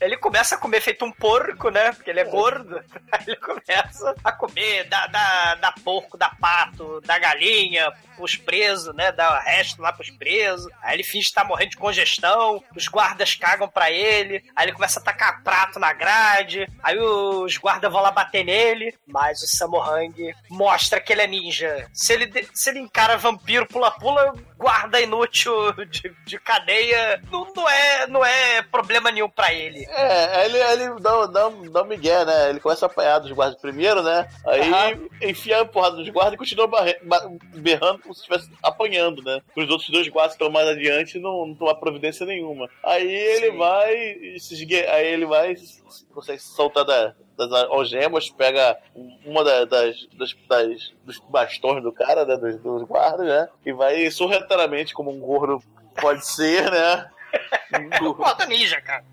Ele 0.00 0.16
começa 0.16 0.54
a 0.54 0.58
comer 0.58 0.80
feito 0.80 1.04
um 1.04 1.12
porco, 1.12 1.70
né? 1.70 1.92
Porque 1.92 2.10
ele 2.10 2.20
é 2.20 2.24
gordo. 2.24 2.76
Aí 3.12 3.24
ele 3.26 3.36
começa 3.36 4.14
a 4.22 4.32
comer, 4.32 4.84
dá, 4.84 5.06
dá, 5.06 5.54
dá 5.56 5.72
porco, 5.84 6.16
dá 6.16 6.30
pato, 6.40 7.00
dá 7.04 7.18
galinha 7.18 7.92
pros 8.16 8.34
presos, 8.34 8.94
né? 8.94 9.12
Dá 9.12 9.38
resto 9.40 9.80
lá 9.80 9.92
pros 9.92 10.10
presos. 10.10 10.66
Aí 10.82 10.96
ele 10.96 11.04
finge 11.04 11.26
estar 11.26 11.44
morrendo 11.44 11.70
de 11.70 11.76
congestão. 11.76 12.62
Os 12.74 12.88
guardas 12.88 13.34
cagam 13.34 13.68
pra 13.68 13.90
ele. 13.90 14.42
Aí 14.56 14.64
ele 14.66 14.72
começa 14.72 14.98
a 14.98 15.02
tacar 15.02 15.42
prato 15.42 15.78
na 15.78 15.92
grade. 15.92 16.66
Aí 16.82 16.98
os 16.98 17.56
guardas 17.58 17.92
vão 17.92 18.02
lá 18.02 18.10
bater 18.10 18.44
nele. 18.44 18.94
Mas 19.06 19.42
o 19.42 19.46
Samorang 19.46 20.34
mostra 20.48 21.00
que 21.00 21.12
ele 21.12 21.22
é 21.22 21.26
ninja. 21.26 21.88
Se 21.92 22.12
ele, 22.12 22.48
se 22.54 22.70
ele 22.70 22.80
encara 22.80 23.16
vampiro 23.16 23.66
pula-pula, 23.66 24.34
guarda 24.58 25.00
inútil 25.00 25.72
de, 25.86 26.14
de 26.24 26.38
cadeia 26.38 27.20
não, 27.30 27.46
não, 27.54 27.68
é, 27.68 28.06
não 28.06 28.24
é 28.24 28.62
problema 28.62 29.10
nenhum 29.10 29.28
pra 29.28 29.52
ele. 29.52 29.84
É, 29.88 30.44
ele, 30.46 30.58
ele 30.58 31.00
dá, 31.00 31.26
dá, 31.26 31.48
dá 31.48 31.82
um 31.82 31.86
migué, 31.86 32.24
né? 32.24 32.50
Ele 32.50 32.60
começa 32.60 32.86
a 32.86 32.88
apanhar 32.88 33.18
dos 33.18 33.30
guardas 33.32 33.60
primeiro, 33.60 34.02
né? 34.02 34.28
Aí 34.46 35.30
enfia 35.30 35.60
a 35.60 35.64
porrada 35.64 35.96
dos 35.96 36.08
guardas 36.08 36.34
e 36.34 36.38
continua 36.38 36.66
barre- 36.66 36.98
ba- 37.02 37.28
berrando 37.54 37.98
como 38.00 38.14
se 38.14 38.20
estivesse 38.20 38.50
apanhando, 38.62 39.22
né? 39.22 39.40
Os 39.56 39.68
outros 39.68 39.90
dois 39.90 40.08
guardas 40.08 40.36
que 40.36 40.42
estão 40.42 40.52
mais 40.52 40.68
adiante 40.68 41.18
não, 41.18 41.46
não 41.46 41.54
tomar 41.54 41.74
providência 41.76 42.24
nenhuma. 42.26 42.68
Aí 42.82 43.06
ele 43.10 43.50
vai 43.52 43.94
e 43.94 44.40
se 44.40 44.54
aí 44.88 45.06
ele 45.06 45.26
vai 45.26 45.54
se- 45.56 45.82
consegue 46.12 46.38
se 46.40 46.54
soltar 46.54 46.84
da, 46.84 47.14
das 47.36 47.52
algemas, 47.52 48.30
pega 48.30 48.76
uma 49.24 49.44
da- 49.44 49.64
das, 49.64 50.06
das, 50.14 50.34
das- 50.48 50.92
dos 51.04 51.18
bastões 51.28 51.82
do 51.82 51.92
cara, 51.92 52.24
né? 52.24 52.36
Dos, 52.36 52.56
dos 52.60 52.82
guardas, 52.84 53.26
né? 53.26 53.48
E 53.64 53.72
vai 53.72 54.10
sorrateiramente, 54.10 54.94
como 54.94 55.10
um 55.10 55.18
gordo 55.20 55.62
pode 56.00 56.26
ser, 56.26 56.70
né? 56.70 57.10
Porta 58.16 58.46
ninja, 58.46 58.80
cara. 58.80 59.04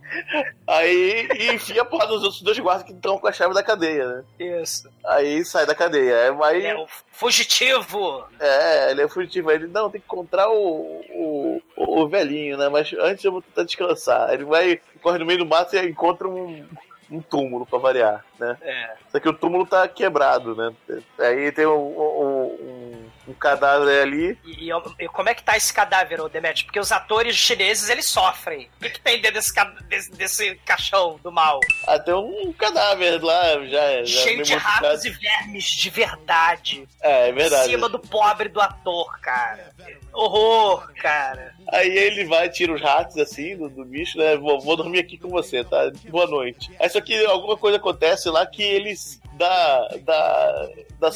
Aí 0.65 1.28
e 1.38 1.51
enfia 1.53 1.82
a 1.82 1.86
porra 1.86 2.07
dos 2.07 2.24
outros 2.24 2.41
dois 2.41 2.57
guardas 2.59 2.86
que 2.86 2.93
estão 2.93 3.17
com 3.17 3.28
a 3.28 3.32
chave 3.34 3.53
da 3.53 3.63
cadeia, 3.63 4.07
né? 4.07 4.24
Isso. 4.39 4.89
Aí 5.05 5.43
sai 5.43 5.65
da 5.65 5.76
cadeia. 5.76 6.32
Vai. 6.32 6.57
Ele 6.57 6.67
é 6.67 6.76
o 6.78 6.86
fugitivo. 7.11 8.24
É, 8.39 8.91
ele 8.91 9.01
é 9.01 9.07
fugitivo. 9.09 9.49
Aí 9.49 9.57
Ele 9.57 9.67
não, 9.67 9.89
tem 9.89 9.99
que 9.99 10.05
encontrar 10.07 10.49
o, 10.49 11.01
o, 11.09 11.61
o 11.76 12.07
velhinho, 12.07 12.57
né? 12.57 12.69
Mas 12.69 12.93
antes 12.93 13.26
eu 13.26 13.32
vou 13.34 13.41
tentar 13.41 13.63
descansar. 13.63 14.34
Ele 14.34 14.45
vai, 14.45 14.80
corre 15.01 15.17
no 15.19 15.26
meio 15.26 15.39
do 15.39 15.45
mato 15.45 15.76
e 15.76 15.89
encontra 15.89 16.28
um, 16.30 16.65
um 17.09 17.21
túmulo 17.21 17.65
pra 17.65 17.79
variar, 17.79 18.25
né? 18.39 18.57
É. 18.61 18.95
Só 19.11 19.19
que 19.19 19.29
o 19.29 19.33
túmulo 19.33 19.65
tá 19.65 19.87
quebrado, 19.87 20.55
né? 20.55 20.73
Aí 21.19 21.51
tem 21.51 21.65
um, 21.65 21.71
um, 21.71 22.45
um- 22.45 22.82
um 23.28 23.34
cadáver 23.34 24.01
ali. 24.01 24.38
E, 24.43 24.69
e- 24.69 24.74
e 24.99 25.07
como 25.07 25.30
é 25.30 25.34
que 25.34 25.43
tá 25.43 25.55
esse 25.55 25.74
cadáver, 25.74 26.19
ô 26.21 26.28
Demet? 26.30 26.65
Porque 26.65 26.80
os 26.80 26.91
atores 26.91 27.36
chineses, 27.36 27.89
eles 27.89 28.07
sofrem. 28.09 28.69
O 28.78 28.84
que, 28.84 28.89
que 28.91 29.01
tem 29.01 29.21
dentro 29.21 29.39
desse, 29.39 29.53
desse, 29.88 30.11
desse 30.11 30.55
caixão 30.65 31.19
do 31.24 31.32
mal? 31.32 31.59
Até 31.88 32.13
um 32.15 32.51
cadáver 32.53 33.24
lá 33.24 33.65
já. 33.65 34.03
já 34.03 34.24
Cheio 34.24 34.43
de 34.43 34.55
ratos 34.55 35.05
e 35.05 35.09
vermes 35.09 35.65
de 35.65 35.89
verdade. 35.89 36.88
É, 37.01 37.28
é 37.28 37.30
Em 37.30 37.34
verdade. 37.34 37.69
cima 37.69 37.88
do 37.89 37.99
pobre 37.99 38.49
do 38.49 38.59
ator, 38.59 39.19
cara. 39.21 39.74
Horror, 40.11 40.93
cara. 41.01 41.53
Aí 41.69 41.89
ele 41.89 42.26
vai, 42.26 42.49
tira 42.49 42.74
os 42.74 42.82
ratos 42.82 43.17
assim 43.17 43.57
do, 43.57 43.67
do 43.69 43.84
bicho, 43.86 44.17
né? 44.17 44.36
Vou, 44.38 44.59
vou 44.61 44.76
dormir 44.76 44.99
aqui 44.99 45.17
com 45.17 45.30
você, 45.30 45.63
tá? 45.63 45.91
Boa 46.09 46.28
noite. 46.28 46.71
Aí 46.80 46.89
só 46.89 47.01
que 47.01 47.26
alguma 47.26 47.57
coisa 47.57 47.78
acontece 47.78 48.30
lá 48.30 48.45
que 48.45 48.61
eles 48.61 49.19
dá. 49.34 49.88
dá. 50.03 50.69
dá 50.99 51.09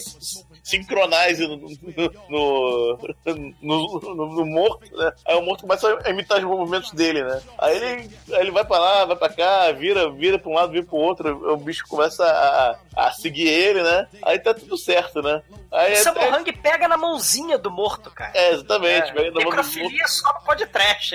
sincronize 0.68 1.48
no, 1.48 1.58
no, 1.58 2.98
no, 3.62 4.00
no- 4.02 4.36
no 4.36 4.46
morto, 4.46 4.96
né? 4.98 5.12
Aí 5.26 5.36
o 5.36 5.42
morto 5.42 5.62
começa 5.62 6.00
a 6.04 6.10
imitar 6.10 6.38
os 6.40 6.44
movimentos 6.44 6.92
dele, 6.92 7.24
né? 7.24 7.42
Aí 7.58 7.76
ele, 7.78 8.12
ele 8.30 8.52
vai 8.52 8.66
pra 8.66 8.78
lá, 8.80 9.06
vai 9.06 9.16
pra 9.16 9.30
cá, 9.30 9.72
vira, 9.72 10.10
vira 10.12 10.38
pra 10.38 10.50
um 10.50 10.54
lado, 10.56 10.72
vira 10.72 10.86
pro 10.86 10.98
outro, 10.98 11.54
o 11.54 11.58
bicho 11.58 11.86
começa 11.88 12.24
a, 12.26 12.78
a 13.08 13.12
seguir 13.12 13.48
ele, 13.48 13.82
né? 13.82 14.08
Aí 14.24 14.40
tá 14.40 14.54
tudo 14.54 14.78
certo, 14.78 15.22
né? 15.22 15.42
Aí 15.72 15.92
O 15.92 15.94
é- 15.94 15.96
Samurang 15.98 16.52
pega 16.54 16.88
na 16.88 16.98
mãozinha 16.98 17.58
do 17.58 17.72
morto, 17.72 18.12
cara. 18.12 18.32
é, 18.36 18.52
exatamente. 18.52 19.12
É, 19.18 19.32
necrofilia 19.32 20.08
só 20.08 20.34
pode 20.46 20.66
trash. 20.68 21.14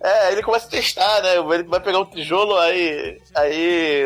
É, 0.00 0.32
ele 0.32 0.42
começa 0.42 0.66
a 0.66 0.70
testar, 0.70 1.22
né? 1.22 1.36
Ele 1.36 1.62
vai 1.64 1.80
pegar 1.80 2.00
um 2.00 2.04
tijolo, 2.04 2.56
aí. 2.58 3.20
Aí 3.34 4.04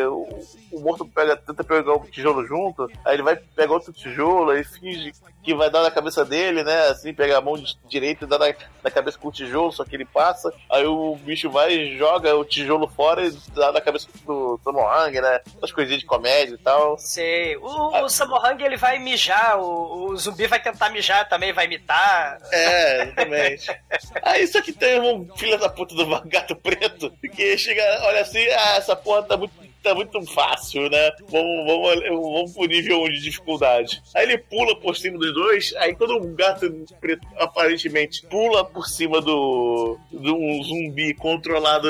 o, 0.72 0.80
morto 0.80 1.04
pega, 1.06 1.36
tenta 1.36 1.64
pegar 1.64 1.94
o 1.94 2.06
tijolo 2.06 2.46
junto, 2.46 2.90
aí 3.04 3.14
ele 3.14 3.22
vai 3.22 3.36
pegar 3.36 3.74
outro 3.74 3.92
tijolo, 3.92 4.50
aí 4.50 4.64
finge 4.64 5.12
que 5.42 5.54
vai 5.54 5.70
dar 5.70 5.82
na 5.82 5.90
cabeça 5.90 6.24
dele, 6.24 6.62
né? 6.62 6.88
Assim, 6.88 7.14
pega 7.14 7.38
a 7.38 7.40
mão 7.40 7.54
direita 7.88 8.24
e 8.24 8.28
dá 8.28 8.38
na, 8.38 8.46
na 8.82 8.90
cabeça 8.90 9.18
com 9.18 9.28
o 9.28 9.32
tijolo, 9.32 9.72
só 9.72 9.84
que 9.84 9.96
ele 9.96 10.04
passa, 10.04 10.52
aí 10.70 10.84
o 10.84 11.16
bicho 11.16 11.48
vai 11.50 11.72
e 11.72 11.96
joga 11.96 12.36
o 12.36 12.44
tijolo 12.44 12.88
fora 12.88 13.26
e 13.26 13.30
dá 13.54 13.72
na 13.72 13.80
cabeça 13.80 14.08
do 14.26 14.60
Samohang, 14.62 15.20
né? 15.20 15.40
As 15.62 15.72
coisinhas 15.72 16.00
de 16.00 16.06
comédia 16.06 16.54
e 16.54 16.58
tal. 16.58 16.98
Sei. 16.98 17.56
O, 17.56 18.04
o 18.04 18.08
Samurang, 18.08 18.62
ele 18.62 18.76
vai 18.76 18.98
mijar, 18.98 19.58
o, 19.58 20.10
o 20.10 20.16
zumbi 20.16 20.46
vai 20.46 20.60
tentar 20.60 20.90
mijar 20.90 21.28
também, 21.28 21.52
vai 21.52 21.66
imitar. 21.66 22.38
É, 22.52 23.02
exatamente. 23.04 23.80
Aí 24.22 24.46
só 24.46 24.60
que 24.60 24.72
tem 24.72 25.00
um 25.00 25.28
filho 25.36 25.58
da 25.58 25.68
puta 25.68 25.94
do 25.94 26.06
gato 26.28 26.56
preto 26.56 27.10
que 27.34 27.56
chega, 27.56 27.82
olha 28.02 28.20
assim, 28.20 28.46
ah, 28.48 28.76
essa 28.76 28.96
porra 28.96 29.22
tá 29.22 29.36
muito, 29.36 29.52
tá 29.82 29.94
muito 29.94 30.20
fácil, 30.32 30.88
né? 30.90 31.10
Vamos, 31.28 31.66
vamos, 31.66 32.04
vamos 32.08 32.52
pro 32.52 32.66
nível 32.66 33.02
1 33.02 33.10
de 33.10 33.20
dificuldade. 33.22 34.02
Aí 34.14 34.24
ele 34.24 34.38
pula 34.38 34.78
por 34.80 34.96
cima 34.96 35.18
dos 35.18 35.32
dois, 35.34 35.74
aí 35.78 35.94
quando 35.94 36.16
o 36.16 36.34
gato 36.34 36.70
preto 37.00 37.26
aparentemente 37.38 38.26
pula 38.26 38.64
por 38.64 38.86
cima 38.86 39.20
do, 39.20 39.98
de 40.10 40.30
um 40.30 40.62
zumbi 40.62 41.14
controlado 41.14 41.88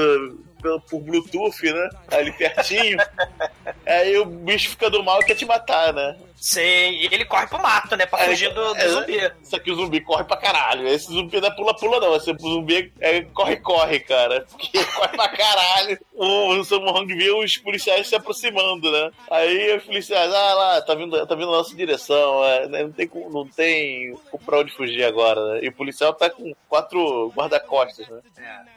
por 0.90 1.00
Bluetooth, 1.00 1.62
né? 1.72 1.88
Ali 2.10 2.32
pertinho. 2.32 2.98
aí 3.86 4.16
o 4.18 4.24
bicho 4.24 4.70
fica 4.70 4.90
do 4.90 5.02
mal 5.02 5.20
e 5.20 5.24
quer 5.24 5.34
te 5.34 5.46
matar, 5.46 5.92
né? 5.92 6.16
Sei. 6.40 7.02
E 7.02 7.06
ele 7.06 7.24
corre 7.24 7.46
pro 7.46 7.60
mato, 7.60 7.96
né? 7.96 8.06
Pra 8.06 8.20
É, 8.24 8.28
fugir 8.28 8.52
do, 8.54 8.74
do 8.74 8.76
é, 8.76 8.88
zumbi. 8.88 9.32
Só 9.42 9.58
que 9.58 9.70
o 9.70 9.74
zumbi 9.74 10.00
corre 10.00 10.24
pra 10.24 10.36
caralho. 10.36 10.86
Esse 10.88 11.06
zumbi 11.06 11.40
não 11.40 11.48
é 11.48 11.50
pula-pula, 11.50 12.00
não. 12.00 12.16
Esse 12.16 12.32
zumbi 12.40 12.92
é 13.00 13.22
corre-corre, 13.22 14.00
cara. 14.00 14.46
Porque 14.50 14.84
corre 14.84 15.16
pra 15.16 15.28
caralho. 15.28 15.98
O 16.20 16.64
Samuhang 16.64 17.06
vê 17.14 17.30
os 17.30 17.56
policiais 17.58 18.08
se 18.08 18.16
aproximando, 18.16 18.90
né? 18.90 19.10
Aí 19.30 19.76
os 19.76 19.84
policiais, 19.84 20.32
ah 20.34 20.54
lá, 20.54 20.82
tá 20.82 20.94
vindo, 20.94 21.26
tá 21.26 21.34
vindo 21.36 21.50
na 21.50 21.58
nossa 21.58 21.76
direção. 21.76 22.44
é, 22.44 22.66
né, 22.68 22.82
não 22.82 22.90
tem, 22.92 23.10
não 23.30 23.46
tem 23.46 24.16
pra 24.44 24.58
onde 24.58 24.72
fugir 24.72 25.04
agora, 25.04 25.54
né? 25.54 25.60
E 25.62 25.68
o 25.68 25.72
policial 25.72 26.12
tá 26.12 26.28
com 26.28 26.52
quatro 26.68 27.28
guarda-costas, 27.36 28.08
né? 28.08 28.20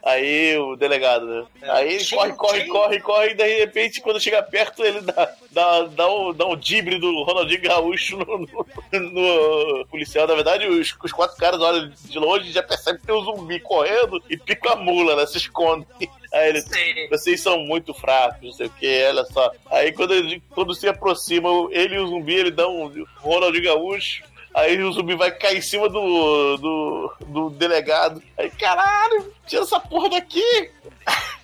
Aí 0.04 0.56
o 0.58 0.76
delegado, 0.76 1.26
né? 1.26 1.44
Aí 1.62 1.94
ele 1.94 2.04
corre, 2.10 2.32
corre, 2.34 2.66
corre, 2.68 3.00
corre, 3.00 3.30
e 3.30 3.34
de 3.34 3.58
repente, 3.58 4.00
quando 4.00 4.20
chega 4.20 4.42
perto, 4.42 4.84
ele 4.84 5.00
dá, 5.00 5.32
dá, 5.50 5.82
dá, 5.82 6.08
um, 6.12 6.32
dá 6.32 6.46
um 6.46 6.56
dibre 6.56 6.98
do 6.98 7.22
Ronaldinho 7.24 7.62
Gaúcho 7.62 8.16
no, 8.18 8.38
no- 8.38 8.66
no 9.10 9.86
policial. 9.86 10.26
Na 10.28 10.34
verdade, 10.34 10.66
os, 10.66 10.94
os 11.02 11.12
quatro 11.12 11.36
caras 11.36 11.60
olham 11.60 11.90
de 12.04 12.18
longe 12.18 12.48
e 12.50 12.52
já 12.52 12.62
percebem 12.62 13.00
que 13.00 13.06
tem 13.06 13.14
um 13.16 13.24
zumbi 13.24 13.58
correndo 13.60 14.22
e 14.30 14.36
pica 14.36 14.72
a 14.72 14.76
mula, 14.76 15.16
né? 15.16 15.26
Se 15.26 15.38
esconde. 15.38 15.86
Aí 16.32 16.48
ele, 16.48 16.62
Sei. 16.62 17.08
vocês 17.08 17.40
são 17.42 17.58
muito 17.58 17.92
fracos, 17.92 18.42
não 18.42 18.52
sei 18.52 18.66
o 18.66 18.70
que, 18.70 19.04
olha 19.08 19.24
só. 19.26 19.50
Aí 19.70 19.92
quando, 19.92 20.14
ele- 20.14 20.42
quando 20.50 20.74
se 20.74 20.88
aproxima, 20.88 21.48
ele 21.70 21.96
e 21.96 21.98
o 21.98 22.06
zumbi, 22.06 22.34
ele 22.34 22.50
dá 22.50 22.66
um 22.68 22.90
Ronaldinho 23.18 23.64
Gaúcho. 23.64 24.24
Aí 24.54 24.82
o 24.82 24.92
zumbi 24.92 25.14
vai 25.14 25.30
cair 25.30 25.58
em 25.58 25.62
cima 25.62 25.88
do, 25.88 26.56
do, 26.58 27.12
do 27.26 27.50
delegado. 27.50 28.22
Aí, 28.36 28.50
caralho, 28.50 29.32
tira 29.46 29.62
essa 29.62 29.80
porra 29.80 30.10
daqui! 30.10 30.70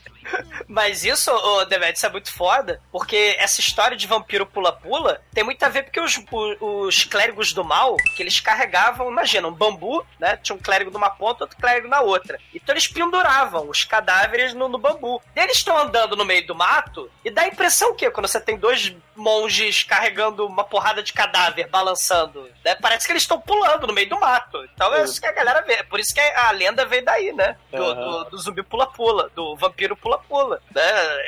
Mas 0.67 1.05
isso, 1.05 1.31
ô 1.31 1.65
Demet, 1.65 2.05
é 2.05 2.09
muito 2.09 2.33
foda, 2.33 2.81
porque 2.93 3.37
essa 3.39 3.61
história 3.61 3.97
de 3.97 4.07
vampiro 4.07 4.47
pula-pula 4.47 5.21
tem 5.33 5.45
muito 5.45 5.63
a 5.63 5.69
ver 5.69 5.85
porque 5.85 6.01
os, 6.01 6.21
os 6.61 7.05
clérigos 7.05 7.53
do 7.53 7.65
mal, 7.65 7.97
que 8.17 8.23
eles 8.23 8.41
carregavam, 8.41 9.11
imagina, 9.11 9.49
um 9.49 9.53
bambu, 9.53 10.05
né? 10.19 10.37
Tinha 10.37 10.57
um 10.57 10.61
clérigo 10.61 10.91
numa 10.91 11.11
ponta, 11.11 11.45
outro 11.45 11.57
clérigo 11.59 11.89
na 11.89 12.01
outra. 12.01 12.39
Então 12.55 12.75
eles 12.75 12.87
penduravam 12.87 13.69
os 13.69 13.85
cadáveres 13.85 14.55
no, 14.55 14.69
no 14.69 14.79
bambu. 14.79 15.23
E 15.35 15.41
eles 15.41 15.59
estão 15.59 15.77
andando 15.77 16.17
no 16.17 16.25
meio 16.25 16.47
do 16.47 16.55
mato, 16.55 17.11
e 17.25 17.31
dá 17.31 17.43
a 17.43 17.49
impressão 17.49 17.95
que 17.95 18.11
quando 18.11 18.29
você 18.29 18.41
tem 18.41 18.57
dois 18.57 18.95
monges 19.19 19.83
carregando 19.83 20.47
uma 20.47 20.65
porrada 20.65 21.03
de 21.03 21.13
cadáver, 21.13 21.67
balançando, 21.69 22.49
né? 22.65 22.75
Parece 22.77 23.05
que 23.07 23.13
eles 23.13 23.25
estão 23.25 23.41
pulando 23.41 23.87
no 23.87 23.93
meio 23.93 24.09
do 24.09 24.19
mato. 24.19 24.65
Então 24.73 24.95
é 24.95 25.03
isso 25.05 25.21
que 25.21 25.27
a 25.27 25.33
galera 25.33 25.61
vê. 25.63 25.83
Por 25.85 25.99
isso 26.01 26.15
que 26.15 26.21
a 26.21 26.51
lenda 26.53 26.87
veio 26.87 27.05
daí, 27.05 27.33
né? 27.33 27.57
Do, 27.71 27.83
Aham. 27.83 27.95
do- 28.25 28.31
do 28.31 28.39
zumbi 28.39 28.63
pula-pula, 28.63 29.29
do 29.35 29.57
vampiro 29.57 29.97
pula-pula, 29.97 30.63
né? 30.75 30.83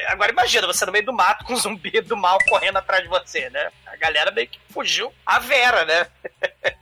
Agora 0.09 0.31
imagina, 0.33 0.67
você 0.67 0.87
no 0.87 0.93
meio 0.93 1.05
do 1.05 1.13
mato 1.13 1.45
com 1.45 1.53
um 1.53 1.57
zumbi 1.57 2.01
do 2.01 2.17
mal 2.17 2.39
correndo 2.49 2.77
atrás 2.79 3.03
de 3.03 3.09
você, 3.09 3.51
né? 3.51 3.71
A 3.87 3.97
galera 3.97 4.31
meio 4.31 4.49
que 4.49 4.61
fugiu 4.73 5.13
a 5.27 5.39
Vera, 5.41 5.85
né? 5.85 6.07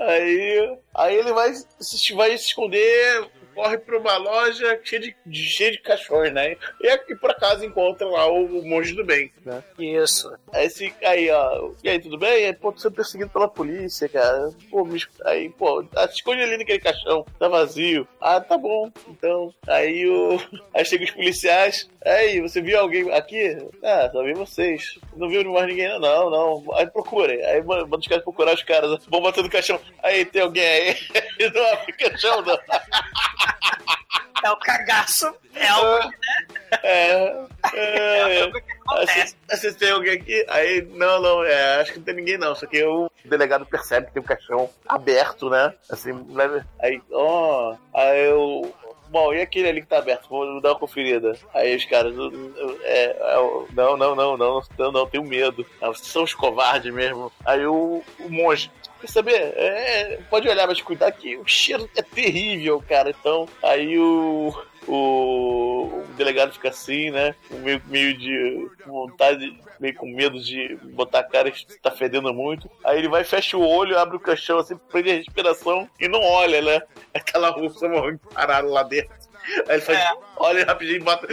Aí, 0.00 0.78
aí 0.94 1.14
ele 1.14 1.32
vai 1.32 1.52
se, 1.54 2.14
vai 2.14 2.30
se 2.38 2.46
esconder, 2.46 3.30
corre 3.60 3.76
pra 3.78 3.98
uma 3.98 4.16
loja 4.16 4.80
cheia 4.82 5.02
de, 5.02 5.16
de- 5.26 5.44
cheia 5.44 5.70
de 5.72 5.78
cachorros, 5.78 6.32
né? 6.32 6.56
E, 6.80 6.88
e 7.12 7.16
por 7.16 7.30
acaso 7.30 7.62
encontra 7.64 8.06
lá 8.06 8.26
o 8.26 8.62
monge 8.64 8.94
do 8.94 9.04
bem, 9.04 9.30
né? 9.44 9.62
Isso. 9.78 10.32
Aí, 10.52 10.66
esse, 10.66 10.94
aí, 11.04 11.30
ó, 11.30 11.70
e 11.84 11.88
aí, 11.90 11.98
tudo 12.00 12.16
bem? 12.16 12.46
Aí, 12.46 12.52
pô, 12.54 12.72
tô 12.72 12.78
sendo 12.78 12.94
perseguido 12.94 13.30
pela 13.30 13.48
polícia, 13.48 14.08
cara. 14.08 14.50
Pô, 14.70 14.84
me, 14.84 15.02
aí, 15.26 15.50
pô, 15.50 15.84
esconde 16.10 16.42
ali 16.42 16.56
naquele 16.56 16.78
caixão, 16.80 17.26
tá 17.38 17.48
vazio. 17.48 18.08
Ah, 18.20 18.40
tá 18.40 18.56
bom, 18.56 18.90
então. 19.08 19.52
Aí 19.68 20.06
o. 20.08 20.38
Aí 20.74 20.84
chegam 20.84 21.04
os 21.06 21.10
policiais. 21.12 21.88
Aí, 22.04 22.40
você 22.40 22.62
viu 22.62 22.78
alguém 22.80 23.10
aqui? 23.12 23.58
Ah, 23.82 24.08
só 24.10 24.22
vi 24.22 24.32
vocês. 24.32 24.98
Não 25.16 25.28
viu 25.28 25.44
mais 25.52 25.66
ninguém, 25.66 25.86
ainda, 25.86 25.98
não, 25.98 26.30
não. 26.30 26.74
Aí 26.76 26.86
procurem. 26.86 27.44
Aí 27.44 27.62
manda 27.62 27.94
os 27.96 28.06
caras 28.06 28.24
procurar 28.24 28.54
os 28.54 28.62
caras. 28.62 29.04
Vão 29.06 29.20
batendo 29.20 29.44
no 29.44 29.50
caixão. 29.50 29.78
Aí, 30.02 30.24
tem 30.24 30.40
alguém 30.42 30.64
aí? 30.66 30.96
não 31.52 31.72
abre 31.72 31.92
o 31.92 31.96
caixão, 31.98 32.40
não. 32.42 32.58
É 34.42 34.50
o 34.50 34.56
cagaço, 34.56 35.34
é 35.54 35.68
algo, 35.68 36.08
né? 36.08 36.10
É. 36.82 37.46
é, 37.74 38.44
O 38.48 38.52
que 38.52 38.60
que 38.62 38.72
acontece? 38.72 39.36
Vocês 39.48 39.76
tem 39.76 39.90
alguém 39.90 40.14
aqui? 40.14 40.46
Aí, 40.48 40.82
não, 40.92 41.20
não, 41.20 41.44
é, 41.44 41.80
acho 41.80 41.92
que 41.92 41.98
não 41.98 42.04
tem 42.04 42.14
ninguém 42.14 42.38
não. 42.38 42.54
Só 42.54 42.66
que 42.66 42.82
o 42.82 43.10
delegado 43.24 43.66
percebe 43.66 44.06
que 44.06 44.14
tem 44.14 44.22
um 44.22 44.26
caixão 44.26 44.70
aberto, 44.88 45.50
né? 45.50 45.74
Assim, 45.90 46.10
aí, 46.80 47.00
ó. 47.12 47.76
aí 47.94 48.26
eu. 48.26 48.74
Bom, 49.10 49.34
e 49.34 49.40
aquele 49.40 49.68
ali 49.68 49.80
que 49.82 49.88
tá 49.88 49.98
aberto? 49.98 50.28
Vou 50.28 50.60
dar 50.60 50.70
uma 50.70 50.78
conferida. 50.78 51.36
Aí 51.52 51.74
os 51.74 51.84
caras. 51.84 52.14
É, 52.82 53.04
é, 53.04 53.66
não, 53.74 53.96
não, 53.96 54.14
não, 54.14 54.36
não, 54.36 54.62
não, 54.78 54.92
não, 54.92 55.06
tenho 55.06 55.24
medo. 55.24 55.66
Vocês 55.80 56.06
são 56.06 56.22
os 56.22 56.32
covardes 56.32 56.94
mesmo. 56.94 57.30
Aí 57.44 57.66
o, 57.66 58.02
o 58.20 58.30
monge. 58.30 58.70
Quer 59.00 59.08
saber? 59.08 59.52
É, 59.56 60.18
pode 60.28 60.48
olhar, 60.48 60.66
mas 60.66 60.80
cuidar 60.80 61.10
que 61.12 61.36
o 61.36 61.46
cheiro 61.46 61.88
é 61.96 62.02
terrível, 62.02 62.82
cara. 62.86 63.10
Então, 63.10 63.48
aí 63.62 63.98
o. 63.98 64.54
O, 64.88 66.02
o 66.02 66.04
delegado 66.16 66.54
fica 66.54 66.70
assim, 66.70 67.10
né? 67.10 67.34
Meio, 67.50 67.82
meio 67.86 68.16
de 68.16 68.68
vontade, 68.86 69.56
meio 69.78 69.94
com 69.94 70.06
medo 70.06 70.40
de 70.40 70.74
botar 70.94 71.20
a 71.20 71.24
cara 71.24 71.50
que 71.50 71.66
tá 71.78 71.90
fedendo 71.90 72.32
muito. 72.32 72.68
Aí 72.82 72.98
ele 72.98 73.08
vai, 73.08 73.22
fecha 73.22 73.58
o 73.58 73.64
olho, 73.64 73.98
abre 73.98 74.16
o 74.16 74.20
caixão, 74.20 74.58
assim, 74.58 74.76
prende 74.90 75.10
a 75.10 75.14
respiração 75.14 75.88
e 76.00 76.08
não 76.08 76.20
olha, 76.20 76.62
né? 76.62 76.82
Aquela 77.14 77.50
russa 77.50 77.88
morrendo 77.88 78.20
parada 78.34 78.68
lá 78.68 78.82
dentro. 78.82 79.19
Aí 79.68 79.76
ele 79.76 79.80
faz, 79.80 79.98
É. 79.98 80.12
olha 80.36 80.64
rapidinho 80.64 80.96
e 80.96 81.00
bota. 81.00 81.26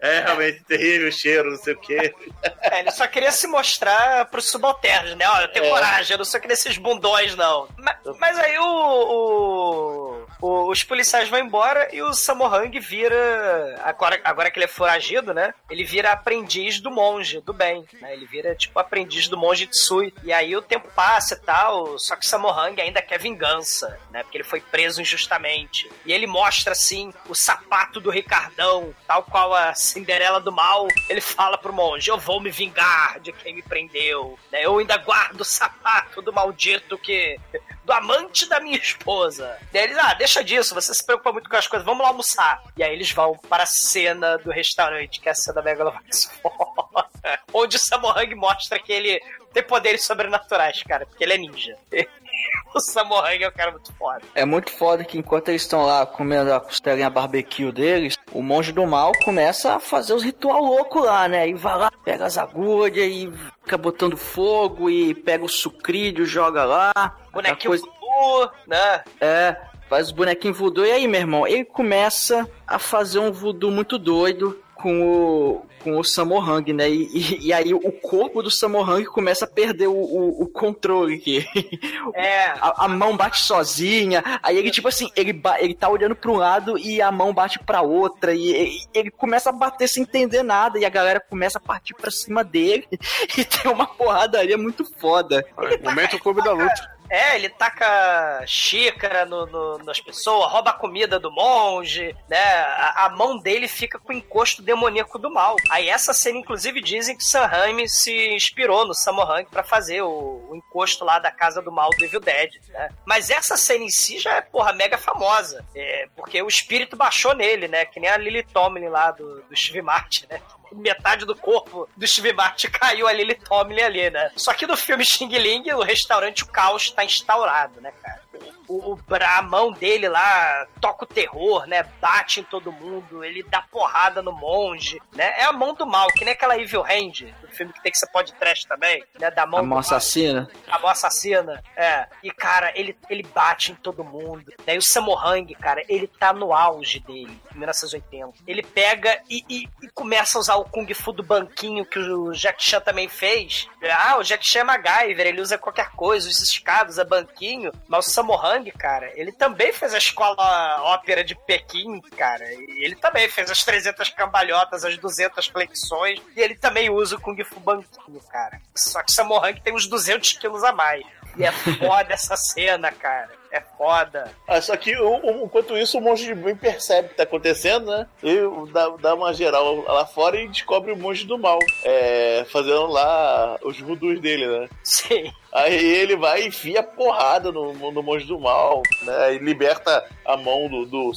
É 0.00 0.20
realmente 0.20 0.64
terrível 0.64 1.08
o 1.08 1.12
cheiro, 1.12 1.50
não 1.50 1.58
sei 1.58 1.74
o 1.74 1.80
quê. 1.80 2.14
É, 2.60 2.80
ele 2.80 2.90
só 2.90 3.06
queria 3.06 3.30
se 3.32 3.46
mostrar 3.46 4.24
pros 4.26 4.50
subalternos, 4.50 5.14
né? 5.16 5.24
Ó, 5.28 5.40
eu 5.40 5.48
tenho 5.48 5.66
É. 5.66 5.68
coragem, 5.70 6.12
eu 6.14 6.18
não 6.18 6.24
sou 6.24 6.40
que 6.40 6.48
nesses 6.48 6.76
bundões, 6.78 7.34
não. 7.36 7.68
Ma- 7.78 7.96
Mas, 8.18 8.38
aí 8.38 8.58
o, 8.58 8.64
o- 8.64 10.11
o- 10.42 10.70
os 10.70 10.82
policiais 10.82 11.28
vão 11.28 11.38
embora 11.38 11.88
e 11.94 12.02
o 12.02 12.12
Samohang 12.12 12.78
vira. 12.80 13.80
Agora, 13.84 14.20
agora 14.24 14.50
que 14.50 14.58
ele 14.58 14.64
é 14.64 14.68
foragido, 14.68 15.32
né? 15.32 15.54
Ele 15.70 15.84
vira 15.84 16.12
aprendiz 16.12 16.80
do 16.80 16.90
monge, 16.90 17.40
do 17.40 17.52
bem. 17.52 17.84
Né? 18.00 18.12
Ele 18.12 18.26
vira 18.26 18.54
tipo 18.54 18.78
aprendiz 18.78 19.28
do 19.28 19.36
monge 19.38 19.66
Tsui. 19.66 20.12
E 20.22 20.32
aí 20.32 20.54
o 20.56 20.62
tempo 20.62 20.88
passa 20.94 21.34
e 21.34 21.38
tal, 21.40 21.98
só 21.98 22.16
que 22.16 22.26
o 22.26 22.28
Samohang 22.28 22.80
ainda 22.80 23.00
quer 23.00 23.18
vingança, 23.18 23.98
né? 24.10 24.22
Porque 24.22 24.36
ele 24.38 24.44
foi 24.44 24.60
preso 24.60 25.00
injustamente. 25.00 25.88
E 26.04 26.12
ele 26.12 26.26
mostra 26.26 26.72
assim 26.72 27.12
o 27.28 27.34
sapato 27.34 28.00
do 28.00 28.10
Ricardão, 28.10 28.94
tal 29.06 29.22
qual 29.22 29.54
a 29.54 29.74
Cinderela 29.74 30.40
do 30.40 30.52
Mal. 30.52 30.88
Ele 31.08 31.20
fala 31.20 31.56
pro 31.56 31.72
monge: 31.72 32.10
Eu 32.10 32.18
vou 32.18 32.40
me 32.40 32.50
vingar 32.50 33.20
de 33.20 33.32
quem 33.32 33.54
me 33.54 33.62
prendeu. 33.62 34.38
né? 34.50 34.64
Eu 34.64 34.78
ainda 34.78 34.96
guardo 34.96 35.40
o 35.40 35.44
sapato 35.44 36.20
do 36.20 36.32
maldito 36.32 36.98
que. 36.98 37.38
Do 37.84 37.92
amante 37.92 38.48
da 38.48 38.60
minha 38.60 38.76
esposa. 38.76 39.58
E 39.72 39.78
aí 39.78 39.84
eles, 39.84 39.98
ah, 39.98 40.14
deixa 40.14 40.42
disso, 40.42 40.74
você 40.74 40.94
se 40.94 41.04
preocupa 41.04 41.32
muito 41.32 41.50
com 41.50 41.56
as 41.56 41.66
coisas, 41.66 41.84
vamos 41.84 42.02
lá 42.02 42.08
almoçar. 42.08 42.62
E 42.76 42.82
aí 42.82 42.92
eles 42.92 43.10
vão 43.12 43.36
para 43.48 43.64
a 43.64 43.66
cena 43.66 44.38
do 44.38 44.50
restaurante, 44.50 45.20
que 45.20 45.28
é 45.28 45.32
a 45.32 45.34
cena 45.34 45.62
megalovax. 45.62 46.30
Onde 47.52 47.76
o 47.76 47.80
Samohang 47.80 48.34
mostra 48.34 48.78
que 48.78 48.92
ele 48.92 49.20
tem 49.52 49.62
poderes 49.62 50.04
sobrenaturais, 50.04 50.82
cara, 50.82 51.06
porque 51.06 51.22
ele 51.22 51.34
é 51.34 51.38
ninja. 51.38 51.76
o 52.74 52.80
Samohang 52.80 53.44
é 53.44 53.48
um 53.48 53.52
cara 53.52 53.70
muito 53.70 53.92
foda. 53.94 54.22
É 54.34 54.44
muito 54.44 54.70
foda 54.70 55.04
que 55.04 55.18
enquanto 55.18 55.48
eles 55.48 55.62
estão 55.62 55.84
lá 55.84 56.06
comendo 56.06 56.52
a 56.52 56.60
costelinha 56.60 57.10
barbecue 57.10 57.70
deles, 57.70 58.16
o 58.32 58.42
monge 58.42 58.72
do 58.72 58.86
mal 58.86 59.12
começa 59.24 59.74
a 59.74 59.80
fazer 59.80 60.14
os 60.14 60.22
ritual 60.22 60.62
louco 60.62 61.00
lá, 61.00 61.28
né? 61.28 61.48
E 61.48 61.54
vai 61.54 61.76
lá, 61.76 61.91
pega 62.04 62.26
as 62.26 62.38
agulhas 62.38 62.96
e 62.96 63.32
fica 63.62 63.78
botando 63.78 64.16
fogo 64.16 64.90
e 64.90 65.14
pega 65.14 65.44
o 65.44 65.48
sucrídeo, 65.48 66.26
joga 66.26 66.64
lá. 66.64 67.16
Bonequinho 67.32 67.74
Aquela 67.74 67.76
voodoo, 67.76 68.50
né? 68.66 69.04
É, 69.20 69.56
faz 69.88 70.06
os 70.06 70.12
bonequinhos 70.12 70.58
voodoo. 70.58 70.86
E 70.86 70.92
aí, 70.92 71.08
meu 71.08 71.20
irmão, 71.20 71.46
ele 71.46 71.64
começa 71.64 72.48
a 72.66 72.78
fazer 72.78 73.18
um 73.18 73.32
voodoo 73.32 73.70
muito 73.70 73.98
doido 73.98 74.61
com 74.82 75.00
o, 75.00 75.66
com 75.82 75.98
o 75.98 76.04
Samohang, 76.04 76.72
né? 76.72 76.90
E, 76.90 77.08
e, 77.12 77.46
e 77.46 77.52
aí 77.52 77.72
o 77.72 77.92
corpo 77.92 78.42
do 78.42 78.50
Samohang 78.50 79.04
começa 79.06 79.44
a 79.44 79.48
perder 79.48 79.86
o, 79.86 79.94
o, 79.94 80.42
o 80.42 80.48
controle. 80.48 81.18
Que 81.18 81.46
É. 82.14 82.46
a, 82.60 82.84
a 82.84 82.88
mão 82.88 83.16
bate 83.16 83.42
sozinha. 83.44 84.22
Aí 84.42 84.56
ele, 84.58 84.70
tipo 84.70 84.88
assim, 84.88 85.08
ele, 85.16 85.40
ele 85.60 85.74
tá 85.74 85.88
olhando 85.88 86.16
pra 86.16 86.30
um 86.30 86.36
lado 86.36 86.76
e 86.76 87.00
a 87.00 87.12
mão 87.12 87.32
bate 87.32 87.58
pra 87.60 87.80
outra. 87.82 88.34
E 88.34 88.50
ele, 88.50 88.78
ele 88.92 89.10
começa 89.10 89.50
a 89.50 89.52
bater 89.52 89.88
sem 89.88 90.02
entender 90.02 90.42
nada. 90.42 90.78
E 90.78 90.84
a 90.84 90.90
galera 90.90 91.20
começa 91.20 91.58
a 91.58 91.60
partir 91.60 91.94
pra 91.94 92.10
cima 92.10 92.42
dele. 92.42 92.86
E 93.38 93.44
tem 93.44 93.70
uma 93.70 93.86
porradaria 93.86 94.58
muito 94.58 94.84
foda. 94.98 95.44
Momento 95.82 96.18
clube 96.18 96.42
da 96.42 96.52
luta. 96.52 96.91
É, 97.14 97.34
ele 97.36 97.50
taca 97.50 98.42
xícara 98.46 99.26
no, 99.26 99.44
no- 99.46 99.78
nas 99.84 100.00
pessoas, 100.00 100.50
rouba 100.50 100.70
a 100.70 100.74
comida 100.74 101.20
do 101.20 101.30
monge, 101.30 102.16
né? 102.26 102.42
A, 102.42 103.04
a 103.04 103.08
mão 103.10 103.36
dele 103.38 103.68
fica 103.68 103.98
com 103.98 104.14
o 104.14 104.16
encosto 104.16 104.62
demoníaco 104.62 105.18
do 105.18 105.30
mal. 105.30 105.56
Aí 105.70 105.90
essa 105.90 106.14
cena, 106.14 106.38
inclusive, 106.38 106.80
dizem 106.80 107.14
que 107.14 107.22
Sam 107.22 107.44
Raimi 107.44 107.86
se 107.86 108.34
inspirou 108.34 108.86
no 108.86 108.94
Samohang 108.94 109.44
pra 109.50 109.62
fazer 109.62 110.00
o, 110.00 110.46
o 110.50 110.56
encosto 110.56 111.04
lá 111.04 111.18
da 111.18 111.30
casa 111.30 111.60
do 111.60 111.70
mal 111.70 111.90
do 111.90 112.04
Evil 112.04 112.20
Dead, 112.20 112.50
né? 112.70 112.88
Mas 113.04 113.28
essa 113.28 113.58
cena 113.58 113.84
em 113.84 113.90
si 113.90 114.18
já 114.18 114.36
é, 114.36 114.40
porra, 114.40 114.72
mega 114.72 114.96
famosa. 114.96 115.64
É, 115.74 116.08
porque 116.16 116.40
o 116.42 116.48
espírito 116.48 116.96
baixou 116.96 117.34
nele, 117.34 117.68
né? 117.68 117.84
Que 117.84 118.00
nem 118.00 118.08
a 118.08 118.16
Lily 118.16 118.42
Tomlin 118.42 118.88
lá 118.88 119.10
do, 119.10 119.42
do 119.42 119.54
Steve 119.56 119.82
Martin, 119.82 120.24
né? 120.30 120.40
Metade 120.74 121.24
do 121.24 121.34
corpo 121.34 121.88
do 121.96 122.06
Steve 122.06 122.32
Martin 122.32 122.68
caiu 122.72 123.06
a 123.06 123.12
Lily 123.12 123.34
Tomlin 123.34 123.82
ali, 123.82 124.10
né? 124.10 124.30
Só 124.36 124.52
que 124.52 124.66
no 124.66 124.76
filme 124.76 125.04
Xing 125.04 125.28
Ling, 125.28 125.70
o 125.72 125.82
restaurante, 125.82 126.42
o 126.42 126.46
caos 126.46 126.90
tá 126.90 127.04
instaurado, 127.04 127.80
né, 127.80 127.92
cara? 128.02 128.21
O, 128.68 128.98
a 129.20 129.42
mão 129.42 129.70
dele 129.72 130.08
lá 130.08 130.66
toca 130.80 131.04
o 131.04 131.06
terror, 131.06 131.66
né? 131.66 131.82
Bate 132.00 132.40
em 132.40 132.44
todo 132.44 132.72
mundo, 132.72 133.22
ele 133.24 133.42
dá 133.42 133.60
porrada 133.62 134.22
no 134.22 134.32
monge, 134.32 135.00
né? 135.14 135.34
É 135.36 135.44
a 135.44 135.52
mão 135.52 135.74
do 135.74 135.86
mal, 135.86 136.08
que 136.08 136.24
nem 136.24 136.32
aquela 136.32 136.56
Evil 136.58 136.82
Hand, 136.82 137.26
do 137.42 137.48
filme 137.48 137.72
que 137.72 137.82
tem 137.82 137.92
que 137.92 137.98
ser 137.98 138.06
pode 138.08 138.32
trash 138.34 138.64
também, 138.64 139.04
né? 139.18 139.30
Da 139.30 139.44
mão 139.46 139.60
A 139.60 139.62
mão 139.62 139.70
mal. 139.70 139.78
assassina. 139.80 140.48
A 140.68 140.78
mão 140.78 140.88
assassina. 140.90 141.62
É. 141.76 142.06
E, 142.22 142.30
cara, 142.30 142.72
ele, 142.74 142.96
ele 143.10 143.22
bate 143.22 143.72
em 143.72 143.74
todo 143.74 144.02
mundo. 144.04 144.52
Daí 144.64 144.78
o 144.78 144.82
Samohang, 144.82 145.54
cara, 145.56 145.82
ele 145.88 146.06
tá 146.06 146.32
no 146.32 146.54
auge 146.54 147.00
dele, 147.00 147.38
em 147.54 147.58
1980. 147.58 148.32
Ele 148.46 148.62
pega 148.62 149.20
e, 149.28 149.44
e- 149.48 149.68
e 149.82 149.88
começa 149.90 150.38
a 150.38 150.40
usar 150.40 150.56
o 150.56 150.64
Kung 150.64 150.92
Fu 150.94 151.12
do 151.12 151.22
banquinho 151.22 151.84
que 151.84 151.98
o 151.98 152.32
Jack 152.32 152.62
Chan 152.62 152.80
também 152.80 153.08
fez. 153.08 153.68
Ah, 153.92 154.16
o 154.18 154.22
Jack 154.22 154.46
Chan 154.46 154.60
é 154.60 154.64
MacGyver, 154.64 155.26
ele 155.26 155.40
usa 155.40 155.58
qualquer 155.58 155.90
coisa, 155.90 156.28
usa 156.28 156.42
escadas, 156.44 156.98
é 156.98 157.04
banquinho. 157.04 157.72
Mas 157.88 158.06
o 158.06 158.10
Samohang, 158.22 158.70
cara, 158.72 159.10
ele 159.16 159.32
também 159.32 159.72
fez 159.72 159.92
a 159.92 159.98
escola 159.98 160.80
ópera 160.82 161.24
de 161.24 161.34
Pequim, 161.34 162.00
cara. 162.16 162.44
Ele 162.44 162.94
também 162.94 163.28
fez 163.28 163.50
as 163.50 163.64
300 163.64 164.10
cambalhotas, 164.10 164.84
as 164.84 164.96
200 164.96 165.48
flexões. 165.48 166.20
E 166.36 166.40
ele 166.40 166.54
também 166.54 166.88
usa 166.88 167.16
o 167.16 167.20
Kung 167.20 167.42
Fu 167.42 167.58
banquinho, 167.58 168.20
cara. 168.30 168.60
Só 168.76 169.02
que 169.02 169.12
Samohang 169.12 169.60
tem 169.60 169.74
uns 169.74 169.88
200 169.88 170.34
quilos 170.34 170.62
a 170.62 170.72
mais. 170.72 171.04
E 171.36 171.44
é 171.44 171.50
foda 171.50 172.14
essa 172.14 172.36
cena, 172.36 172.92
cara. 172.92 173.41
É 173.52 173.60
foda. 173.60 174.32
Ah, 174.48 174.60
só 174.62 174.74
que 174.78 174.96
o- 174.96 175.44
enquanto 175.44 175.76
isso 175.76 175.98
o 175.98 176.00
monge 176.00 176.24
de 176.24 176.34
bem 176.34 176.56
percebe 176.56 177.06
o 177.06 177.10
que 177.10 177.16
tá 177.16 177.24
acontecendo, 177.24 177.90
né? 177.90 178.06
E 178.22 178.34
dá, 178.72 178.88
dá 178.98 179.14
uma 179.14 179.34
geral 179.34 179.82
lá 179.82 180.06
fora 180.06 180.40
e 180.40 180.48
descobre 180.48 180.90
o 180.90 180.96
monge 180.96 181.26
do 181.26 181.36
mal. 181.38 181.58
É, 181.84 182.46
fazendo 182.50 182.86
lá 182.86 183.58
os 183.62 183.78
voodoos 183.78 184.20
dele, 184.20 184.46
né? 184.46 184.68
Sim. 184.82 185.30
Aí 185.52 185.74
ele 185.74 186.16
vai 186.16 186.40
e 186.42 186.46
enfia 186.48 186.82
porrada 186.82 187.52
no, 187.52 187.74
no 187.74 188.02
monge 188.02 188.24
do 188.26 188.40
mal, 188.40 188.82
né? 189.02 189.34
E 189.34 189.38
liberta 189.38 190.02
a 190.24 190.34
mão 190.34 190.66
do, 190.66 190.86
do. 190.86 191.12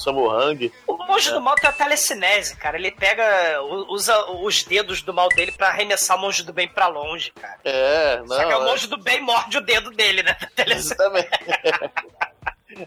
O 0.87 0.97
monge 1.07 1.31
do 1.31 1.39
mal 1.39 1.55
tem 1.55 1.69
a 1.69 1.73
telecinese, 1.73 2.57
cara. 2.57 2.77
Ele 2.77 2.91
pega, 2.91 3.23
usa 3.87 4.25
os 4.41 4.61
dedos 4.63 5.01
do 5.01 5.13
mal 5.13 5.29
dele 5.29 5.53
pra 5.53 5.69
arremessar 5.69 6.17
o 6.17 6.19
monge 6.19 6.43
do 6.43 6.51
bem 6.51 6.67
pra 6.67 6.87
longe, 6.87 7.31
cara. 7.31 7.59
É, 7.63 8.17
não. 8.17 8.27
Só 8.27 8.45
que 8.45 8.51
é 8.51 8.57
o 8.57 8.61
é- 8.61 8.65
monge 8.65 8.87
do 8.87 8.97
bem 8.97 9.21
morde 9.21 9.57
o 9.57 9.61
dedo 9.61 9.89
dele, 9.91 10.21
né? 10.21 10.35
Exatamente. 10.67 11.29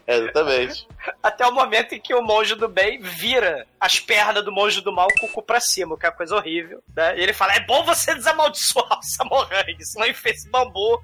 É, 0.06 0.16
exatamente. 0.16 0.86
Até 1.22 1.46
o 1.46 1.52
momento 1.52 1.94
em 1.94 2.00
que 2.00 2.14
o 2.14 2.22
monge 2.22 2.54
do 2.54 2.68
bem 2.68 3.00
vira 3.00 3.66
as 3.80 3.98
pernas 3.98 4.44
do 4.44 4.52
monge 4.52 4.80
do 4.80 4.92
mal 4.92 5.08
com 5.18 5.26
o 5.26 5.28
cu 5.30 5.42
pra 5.42 5.60
cima, 5.60 5.98
que 5.98 6.06
é 6.06 6.08
uma 6.08 6.16
coisa 6.16 6.36
horrível. 6.36 6.82
Né? 6.94 7.18
E 7.18 7.22
ele 7.22 7.32
fala: 7.32 7.54
é 7.54 7.60
bom 7.60 7.84
você 7.84 8.14
desamaldiçoar 8.14 8.98
o 8.98 9.02
Samohang, 9.02 9.76
senão 9.84 10.06
ele 10.06 10.14
fez 10.14 10.38
esse 10.38 10.50
bambu 10.50 11.00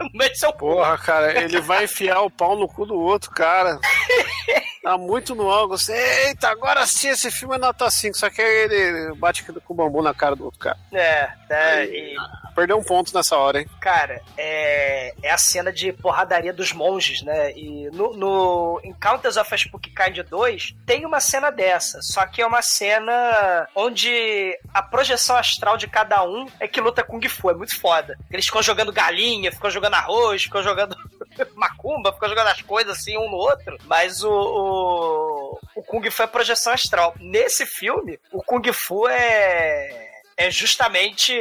no 0.00 0.10
meio 0.14 0.30
do 0.30 0.36
seu 0.38 0.52
cu. 0.52 0.58
Porra, 0.58 0.98
cara, 0.98 1.42
ele 1.42 1.60
vai 1.60 1.84
enfiar 1.84 2.20
o 2.22 2.30
pau 2.30 2.56
no 2.56 2.68
cu 2.68 2.86
do 2.86 2.98
outro, 2.98 3.30
cara. 3.30 3.78
Tá 4.82 4.96
muito 4.96 5.34
no 5.34 5.50
ângulo. 5.50 5.78
Você, 5.78 5.92
Eita, 6.26 6.48
agora 6.48 6.86
sim 6.86 7.08
esse 7.08 7.30
filme 7.30 7.56
é 7.56 7.58
nota 7.58 7.90
5. 7.90 8.16
Só 8.16 8.30
que 8.30 8.40
aí 8.40 8.64
ele 8.64 9.14
bate 9.16 9.44
com 9.44 9.72
o 9.72 9.76
bambu 9.76 10.02
na 10.02 10.14
cara 10.14 10.36
do 10.36 10.44
outro 10.44 10.60
cara. 10.60 10.78
É, 10.92 11.30
né? 11.48 11.84
E, 11.86 12.16
Perdeu 12.58 12.76
um 12.76 12.82
ponto 12.82 13.14
nessa 13.14 13.36
hora, 13.36 13.60
hein? 13.60 13.68
cara, 13.80 14.20
é, 14.36 15.14
é 15.22 15.30
a 15.30 15.38
cena 15.38 15.72
de 15.72 15.92
porradaria 15.92 16.52
dos 16.52 16.72
monges, 16.72 17.22
né? 17.22 17.52
E 17.52 17.88
no, 17.92 18.12
no 18.14 18.80
Encounters 18.82 19.36
of 19.36 19.54
a 19.54 19.56
Spooky 19.56 19.90
Kind 19.90 20.18
2 20.28 20.74
tem 20.84 21.06
uma 21.06 21.20
cena 21.20 21.50
dessa, 21.50 22.00
só 22.02 22.26
que 22.26 22.42
é 22.42 22.46
uma 22.46 22.60
cena 22.60 23.68
onde 23.76 24.58
a 24.74 24.82
projeção 24.82 25.36
astral 25.36 25.76
de 25.76 25.86
cada 25.86 26.24
um 26.24 26.46
é 26.58 26.66
que 26.66 26.80
luta 26.80 27.04
Kung 27.04 27.26
Fu, 27.28 27.48
é 27.50 27.54
muito 27.54 27.78
foda. 27.78 28.18
Eles 28.28 28.46
ficam 28.46 28.60
jogando 28.60 28.92
galinha, 28.92 29.52
ficam 29.52 29.70
jogando 29.70 29.94
arroz, 29.94 30.42
ficam 30.42 30.60
jogando 30.60 30.96
macumba, 31.54 32.12
ficou 32.12 32.28
jogando 32.28 32.48
as 32.48 32.62
coisas 32.62 32.98
assim 32.98 33.16
um 33.16 33.30
no 33.30 33.36
outro, 33.36 33.78
mas 33.84 34.24
o, 34.24 34.30
o, 34.32 34.67
o 34.68 35.82
Kung 35.82 36.10
Fu 36.10 36.22
é 36.22 36.26
projeção 36.26 36.72
astral. 36.72 37.14
Nesse 37.20 37.64
filme, 37.66 38.18
o 38.32 38.42
Kung 38.42 38.62
Fu 38.72 39.06
é 39.08 40.07
é 40.38 40.52
justamente, 40.52 41.32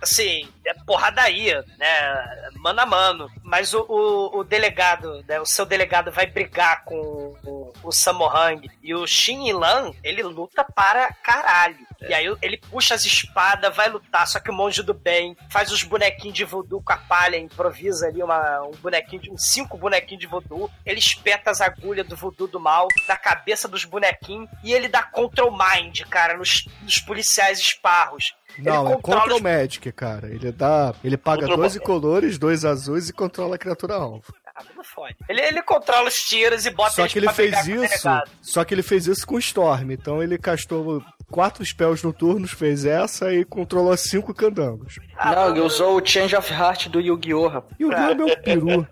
assim, 0.00 0.48
é 0.64 0.72
porradaria, 0.86 1.64
né? 1.76 2.50
Mano 2.54 2.80
a 2.80 2.86
mano. 2.86 3.30
Mas 3.42 3.74
o, 3.74 3.84
o, 3.88 4.38
o 4.38 4.44
delegado, 4.44 5.24
né? 5.26 5.40
O 5.40 5.44
seu 5.44 5.66
delegado 5.66 6.12
vai 6.12 6.26
brigar 6.26 6.84
com 6.84 6.96
o, 7.44 7.72
o 7.82 7.90
Samohang 7.90 8.70
e 8.80 8.94
o 8.94 9.04
Shin 9.04 9.52
Lan, 9.52 9.90
ele 10.04 10.22
luta 10.22 10.62
para 10.62 11.12
caralho. 11.12 11.84
E 12.08 12.14
aí 12.14 12.26
ele 12.40 12.58
puxa 12.70 12.94
as 12.94 13.04
espadas, 13.04 13.74
vai 13.74 13.88
lutar, 13.88 14.26
só 14.28 14.38
que 14.38 14.50
o 14.50 14.54
monge 14.54 14.82
do 14.82 14.94
bem 14.94 15.36
faz 15.50 15.72
os 15.72 15.82
bonequinhos 15.82 16.36
de 16.36 16.44
voodoo 16.44 16.82
com 16.82 16.92
a 16.92 16.98
palha, 16.98 17.36
improvisa 17.36 18.06
ali 18.06 18.22
uma, 18.22 18.62
um 18.62 18.72
bonequinho, 18.76 19.22
de, 19.22 19.30
cinco 19.42 19.76
bonequinhos 19.76 20.20
de 20.20 20.26
voodoo. 20.26 20.70
Ele 20.84 21.00
espeta 21.00 21.50
as 21.50 21.60
agulhas 21.60 22.06
do 22.06 22.14
voodoo 22.14 22.46
do 22.46 22.60
mal 22.60 22.86
na 23.08 23.16
cabeça 23.16 23.66
dos 23.66 23.84
bonequinhos 23.84 24.48
e 24.62 24.72
ele 24.72 24.88
dá 24.88 25.02
control 25.02 25.50
mind, 25.50 26.02
cara, 26.02 26.36
nos, 26.36 26.64
nos 26.82 26.98
policiais 26.98 27.58
esparros. 27.58 28.35
Não, 28.58 28.92
é 28.92 28.96
contra 29.02 29.36
o 29.36 29.42
Magic, 29.42 29.92
cara. 29.92 30.28
Ele 30.28 30.50
dá. 30.50 30.94
Ele 31.04 31.16
paga 31.16 31.42
Contra 31.42 31.54
o- 31.54 31.62
12 31.62 31.80
colores, 31.80 32.38
dois 32.38 32.64
azuis 32.64 33.08
e 33.08 33.12
controla 33.12 33.56
a 33.56 33.58
criatura 33.58 33.94
alvo. 33.96 34.22
Ah, 34.58 34.62
não 34.74 34.82
fode. 34.82 35.14
Ele, 35.28 35.42
ele 35.42 35.62
controla 35.62 36.08
os 36.08 36.14
tiros 36.14 36.64
e 36.64 36.70
bota 36.70 36.92
Só 36.94 37.06
que 37.06 37.18
ele 37.18 37.28
fez 37.30 37.66
o 37.66 37.84
isso. 37.84 38.08
Só 38.40 38.64
que 38.64 38.72
ele 38.72 38.82
fez 38.82 39.06
isso 39.06 39.26
com 39.26 39.38
Storm. 39.38 39.90
Então 39.90 40.22
ele 40.22 40.38
castou 40.38 41.02
quatro 41.30 41.64
spells 41.64 42.02
no 42.04 42.12
turno, 42.12 42.46
fez 42.46 42.84
essa 42.84 43.32
e 43.32 43.44
controlou 43.44 43.96
cinco 43.96 44.32
candangos. 44.34 44.96
Não, 45.24 45.50
ele 45.50 45.60
usou 45.60 46.00
o 46.00 46.06
Change 46.06 46.36
of 46.36 46.52
Heart 46.52 46.88
do 46.88 47.00
Yu-Gi-Oh! 47.00 47.48
rapaz. 47.48 47.74
E 47.78 47.84
o 47.84 47.88
Yu 47.90 47.94
é 47.96 48.14
meu 48.14 48.36
peru. 48.42 48.86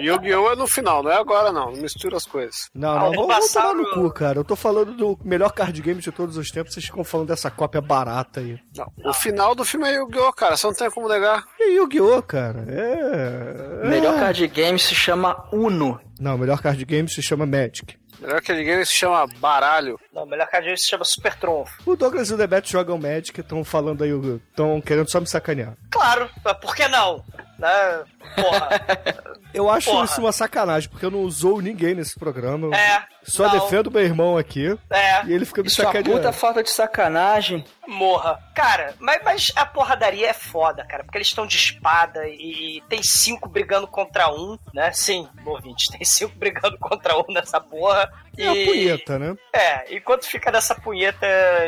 Yu-Gi-Oh! 0.00 0.52
é 0.52 0.56
no 0.56 0.66
final, 0.66 1.02
não 1.02 1.10
é 1.10 1.16
agora 1.16 1.52
não. 1.52 1.70
Não 1.72 1.80
mistura 1.82 2.16
as 2.16 2.24
coisas. 2.26 2.68
Não, 2.74 2.90
Ah, 2.90 3.00
não, 3.04 3.12
vamos, 3.12 3.26
passado- 3.28 3.74
no 3.76 3.90
cu, 3.90 4.10
cara. 4.10 4.38
Eu 4.38 4.44
tô 4.44 4.56
falando 4.56 4.92
do 4.94 5.18
melhor 5.24 5.50
card 5.52 5.80
game 5.82 6.00
de 6.00 6.10
todos 6.12 6.36
os 6.36 6.50
tempos, 6.50 6.72
vocês 6.74 6.86
ficam 6.86 7.04
falando 7.04 7.28
dessa 7.28 7.50
cópia 7.50 7.80
barata 7.80 8.40
aí. 8.40 8.58
Não, 8.76 8.90
o 9.10 9.12
final 9.12 9.54
do 9.54 9.64
filme 9.64 9.86
é 9.88 9.94
Yu-Gi-Oh! 9.96 10.32
cara, 10.32 10.56
você 10.56 10.66
não 10.66 10.74
tem 10.74 10.90
como 10.90 11.08
negar. 11.08 11.44
E 11.58 11.76
Yu-Gi-Oh, 11.76 12.22
cara? 12.22 12.64
É. 12.68 13.84
O 13.86 13.88
melhor 13.88 14.16
é. 14.16 14.20
card 14.20 14.46
game 14.48 14.78
se 14.78 14.94
chama 14.94 15.48
Uno. 15.52 16.00
Não, 16.20 16.36
o 16.36 16.38
melhor 16.38 16.60
card 16.62 16.82
game 16.84 17.08
se 17.08 17.20
chama 17.22 17.44
Magic. 17.44 17.96
Melhor 18.20 18.40
que 18.40 18.64
game 18.64 18.84
se 18.86 18.94
chama 18.94 19.26
Baralho. 19.38 19.98
Não, 20.12 20.26
melhor 20.26 20.46
card 20.46 20.66
game 20.66 20.78
se 20.78 20.86
chama 20.88 21.04
Super 21.04 21.34
Trunfo. 21.36 21.72
O 21.84 21.96
Douglas 21.96 22.30
e 22.30 22.34
o 22.34 22.36
Debete 22.36 22.72
jogam 22.72 22.98
Magic, 22.98 23.38
estão 23.40 23.64
falando 23.64 24.02
aí, 24.02 24.10
estão 24.50 24.80
querendo 24.80 25.10
só 25.10 25.20
me 25.20 25.26
sacanear. 25.26 25.74
Claro, 25.90 26.30
por 26.60 26.74
que 26.74 26.86
não? 26.88 27.24
Né? 27.64 28.04
Porra. 28.36 28.68
Eu 29.54 29.70
acho 29.70 29.88
Porra. 29.88 30.04
isso 30.06 30.20
uma 30.20 30.32
sacanagem, 30.32 30.90
porque 30.90 31.06
eu 31.06 31.12
não 31.12 31.20
usou 31.20 31.62
ninguém 31.62 31.94
nesse 31.94 32.18
programa. 32.18 32.76
É. 32.76 33.04
Só 33.22 33.44
não, 33.44 33.52
defendo 33.52 33.88
meu 33.88 34.02
irmão 34.02 34.36
aqui 34.36 34.76
É. 34.90 35.24
e 35.26 35.32
ele 35.32 35.44
fica 35.44 35.62
me 35.62 35.68
Isso 35.68 35.80
é 35.80 35.84
uma 35.84 35.92
sacaneando. 35.92 36.18
puta 36.20 36.32
falta 36.32 36.60
de 36.60 36.70
sacanagem. 36.70 37.64
Morra. 37.86 38.40
Cara, 38.52 38.94
mas, 38.98 39.22
mas 39.24 39.52
a 39.54 39.64
porradaria 39.64 40.28
é 40.28 40.32
foda, 40.32 40.84
cara, 40.84 41.04
porque 41.04 41.18
eles 41.18 41.28
estão 41.28 41.46
de 41.46 41.54
espada 41.56 42.26
e, 42.26 42.82
tem 42.88 43.00
cinco 43.04 43.48
brigando 43.48 43.86
contra 43.86 44.28
um, 44.28 44.58
né? 44.74 44.90
Sim, 44.92 45.28
ouvinte, 45.46 45.88
tem 45.92 46.04
cinco 46.04 46.36
brigando 46.36 46.76
contra 46.78 47.16
um 47.16 47.24
nessa 47.28 47.60
porra. 47.60 48.12
É 48.38 48.48
a 48.48 48.54
e- 48.54 48.66
punheta, 48.66 49.18
né? 49.18 49.36
É, 49.52 49.94
enquanto 49.96 50.24
fica 50.26 50.50
nessa 50.50 50.74
punheta 50.74 51.26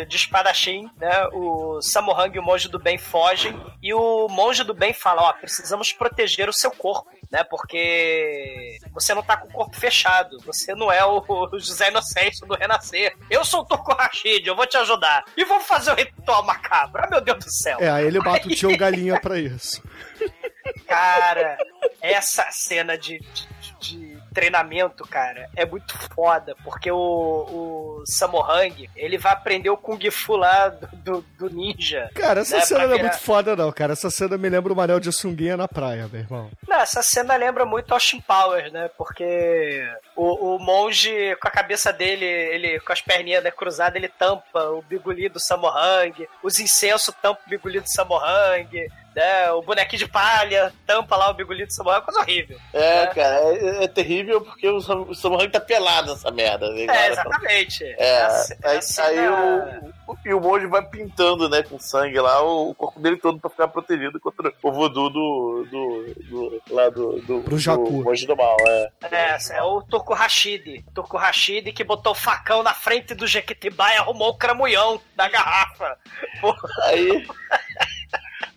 de 0.08 0.16
espadachim, 0.16 0.90
né? 0.98 1.26
O 1.32 1.80
Samohang 1.82 2.34
e 2.34 2.38
o 2.38 2.42
monge 2.42 2.68
do 2.68 2.78
bem 2.78 2.98
fogem 2.98 3.58
e 3.82 3.92
o 3.94 4.26
monge 4.28 4.64
do 4.64 4.74
bem 4.74 4.92
fala: 4.92 5.22
Ó, 5.22 5.32
precisamos 5.34 5.92
proteger 5.92 6.48
o 6.48 6.52
seu 6.52 6.70
corpo, 6.70 7.10
né? 7.30 7.44
Porque 7.44 8.78
você 8.92 9.14
não 9.14 9.22
tá 9.22 9.36
com 9.36 9.48
o 9.48 9.52
corpo 9.52 9.76
fechado, 9.76 10.38
você 10.44 10.74
não 10.74 10.90
é 10.90 11.04
o 11.04 11.22
José 11.58 11.88
Inocêncio 11.88 12.46
do 12.46 12.54
Renascer. 12.54 13.14
Eu 13.30 13.44
sou 13.44 13.60
o 13.60 13.64
Toko 13.64 13.94
Rashid, 13.94 14.46
eu 14.46 14.56
vou 14.56 14.66
te 14.66 14.76
ajudar. 14.76 15.24
E 15.36 15.44
vamos 15.44 15.66
fazer 15.66 15.92
o 15.92 15.94
ritual 15.94 16.42
macabro. 16.44 17.02
Ah, 17.04 17.08
meu 17.10 17.20
Deus 17.20 17.38
do 17.44 17.50
céu. 17.50 17.78
É, 17.80 17.88
aí 17.88 18.06
ele 18.06 18.20
bate 18.20 18.48
o 18.48 18.54
tio 18.54 18.76
Galinha 18.76 19.20
pra 19.20 19.38
isso. 19.38 19.82
Cara, 20.86 21.56
essa 22.00 22.46
cena 22.50 22.96
de, 22.98 23.18
de- 23.18 23.46
de 23.78 24.05
treinamento, 24.36 25.06
cara, 25.08 25.48
é 25.56 25.64
muito 25.64 25.96
foda, 26.14 26.54
porque 26.62 26.90
o, 26.90 26.96
o 26.98 28.02
Samohang, 28.04 28.90
ele 28.94 29.16
vai 29.16 29.32
aprender 29.32 29.70
o 29.70 29.78
Kung 29.78 29.98
Fu 30.10 30.36
lá 30.36 30.68
do, 30.68 30.86
do- 30.92 31.24
do 31.38 31.50
ninja. 31.50 32.10
Cara, 32.14 32.40
essa 32.42 32.56
né, 32.58 32.62
cena 32.66 32.80
não 32.80 32.84
é 32.92 32.96
virar- 32.98 33.08
muito 33.08 33.20
foda, 33.22 33.56
não, 33.56 33.72
cara. 33.72 33.94
Essa 33.94 34.10
cena 34.10 34.36
me 34.36 34.48
lembra 34.50 34.72
o 34.72 34.76
Manel 34.76 35.00
de 35.00 35.10
sunguinha 35.10 35.56
na 35.56 35.66
praia, 35.66 36.06
meu 36.12 36.20
irmão. 36.20 36.50
Não, 36.68 36.76
essa 36.76 37.02
cena 37.02 37.34
lembra 37.36 37.64
muito 37.64 37.92
Austin 37.94 38.20
Powers, 38.20 38.70
né? 38.72 38.90
Porque 38.98 39.82
o, 40.16 40.56
o 40.56 40.58
monge, 40.58 41.36
com 41.36 41.46
a 41.46 41.50
cabeça 41.50 41.92
dele, 41.92 42.24
ele 42.24 42.80
com 42.80 42.92
as 42.92 43.00
perninhas 43.00 43.44
né, 43.44 43.50
cruzadas, 43.50 43.96
ele 43.96 44.08
tampa 44.08 44.64
o 44.70 44.82
biguli 44.82 45.28
do 45.28 45.38
Samohang, 45.38 46.26
os 46.42 46.58
incensos 46.58 47.14
tampam 47.22 47.42
o 47.46 47.50
biguli 47.50 47.80
do 47.80 47.88
Samohang, 47.88 48.88
né? 49.14 49.50
O 49.52 49.62
bonequinho 49.62 50.04
de 50.04 50.08
palha 50.10 50.72
tampa 50.86 51.16
lá 51.16 51.30
o 51.30 51.34
biguli 51.34 51.66
do 51.66 51.72
Samohang, 51.72 52.02
coisa 52.04 52.20
horrível. 52.20 52.58
É, 52.72 53.02
É. 53.02 53.06
cara, 53.08 53.36
é, 53.54 53.84
é 53.84 53.88
terrível 53.88 54.40
porque 54.40 54.68
o, 54.68 54.80
Sam- 54.80 55.02
o 55.08 55.14
Samurai 55.14 55.48
tá 55.48 55.60
pelado 55.60 56.12
nessa 56.12 56.30
merda. 56.30 56.68
né, 56.70 56.86
É, 56.88 57.08
exatamente. 57.08 57.84
É, 57.98 58.22
A 58.22 58.30
ce- 58.30 58.58
a 58.62 58.70
aí, 58.70 58.82
cena- 58.82 59.08
aí 59.08 59.28
o, 59.28 59.88
o, 59.88 59.92
e 60.24 60.34
o 60.34 60.40
monge 60.40 60.66
vai 60.66 60.82
pintando, 60.82 61.48
né, 61.48 61.62
com 61.62 61.78
sangue 61.78 62.20
lá, 62.20 62.42
o, 62.42 62.70
o 62.70 62.74
corpo 62.74 63.00
dele 63.00 63.16
todo 63.16 63.38
pra 63.38 63.50
ficar 63.50 63.68
protegido 63.68 64.20
contra 64.20 64.52
o 64.62 64.72
voodoo 64.72 65.10
do. 65.10 65.66
do, 65.70 66.14
do 66.24 66.62
lá 66.70 66.88
do. 66.88 67.20
do 67.22 67.40
Pro 67.42 67.58
Jacu. 67.58 67.84
do 67.84 68.04
monge 68.04 68.26
do 68.26 68.36
mal, 68.36 68.56
é. 68.66 68.90
É, 69.10 69.36
é 69.52 69.62
o 69.62 69.82
Turco 69.82 70.14
Rashid. 70.14 70.84
Turco 70.94 71.16
Rashid 71.16 71.72
que 71.72 71.84
botou 71.84 72.12
o 72.12 72.16
facão 72.16 72.62
na 72.62 72.74
frente 72.74 73.14
do 73.14 73.26
Jequitibá 73.26 73.94
e 73.94 73.96
arrumou 73.96 74.30
o 74.30 74.38
cramulhão 74.38 75.00
da 75.14 75.28
garrafa. 75.28 75.96
Porra, 76.40 76.68
Aí. 76.84 77.26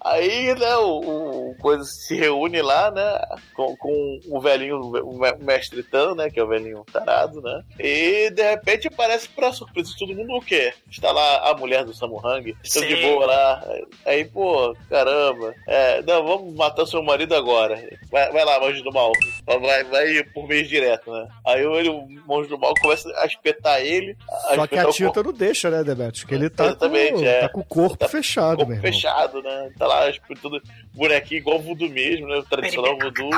Aí, 0.04 0.56
né, 0.56 0.76
o, 0.78 1.50
o 1.52 1.56
coisa 1.60 1.84
se 1.84 2.16
reúne 2.16 2.62
lá, 2.62 2.89
né, 2.91 3.20
com, 3.54 3.76
com 3.76 4.20
o 4.30 4.39
velhinho, 4.39 4.80
o 4.80 5.20
me- 5.20 5.32
o 5.32 5.43
mestre 5.43 5.84
Tan, 5.84 6.16
né, 6.16 6.30
que 6.30 6.39
é 6.39 6.43
o 6.43 6.47
velhinho 6.47 6.86
tarado, 6.91 7.41
né, 7.41 7.64
e 7.78 8.30
de 8.30 8.41
repente 8.43 8.88
aparece 8.88 9.28
pra 9.30 9.52
surpresa 9.52 9.89
de 9.91 9.97
todo 9.97 10.16
mundo 10.16 10.36
o 10.36 10.41
quê? 10.41 10.74
Está 10.89 11.12
lá 11.12 11.50
a 11.50 11.54
mulher 11.58 11.84
do 11.84 11.93
Samuhang, 11.93 12.56
estão 12.64 12.82
de 12.86 12.95
boa 12.97 13.26
lá, 13.26 13.64
aí, 14.06 14.24
pô, 14.26 14.76
caramba, 14.89 15.54
é, 15.68 16.02
não, 16.04 16.26
vamos 16.26 16.56
matar 16.56 16.86
seu 16.86 17.04
marido 17.04 17.36
agora, 17.36 17.76
vai, 18.10 18.32
vai 18.32 18.45
lá, 18.45 18.60
monge 18.60 18.82
do 18.82 18.91
mal, 18.93 19.12
vai, 19.45 19.84
vai 19.84 20.24
por 20.34 20.47
meio 20.47 20.66
direto, 20.68 21.12
né, 21.12 21.28
aí 21.45 21.62
ele, 21.62 21.89
o 21.89 22.08
monge 22.26 22.47
do 22.47 22.58
mal 22.58 22.74
começa 22.82 23.10
a 23.18 23.26
espetar 23.26 23.82
ele, 23.82 24.16
a 24.30 24.56
Só 24.56 24.68
que 24.68 24.76
espetar 24.76 24.86
a 24.86 24.89
o 24.89 24.91
tinta 24.93 25.12
corpo- 25.14 25.32
não 25.32 25.38
deixa, 25.38 25.70
né, 25.70 25.84
Debete? 25.84 26.26
Que 26.26 26.36
ele 26.36 26.50
tá, 26.50 26.64
com, 26.64 26.70
Exatamente, 26.70 27.26
é. 27.26 27.39
tá 27.41 27.50
com 27.50 27.60
o 27.62 27.66
corpo 27.66 27.97
Tá 27.97 28.08
fechado, 28.08 28.58
corpo 28.58 28.70
meu 28.72 28.78
irmão. 28.78 28.91
fechado, 28.93 29.41
né? 29.41 29.72
Tá 29.78 29.88
lá, 29.90 30.12
tipo, 30.12 30.34
tudo 30.36 30.62
bonequinho 30.94 31.40
igual 31.40 31.60
voodoo 31.62 31.90
mesmo, 31.90 32.28
né? 32.28 32.38
O 32.38 32.44
tradicional 32.44 32.98
voodoo. 32.98 33.30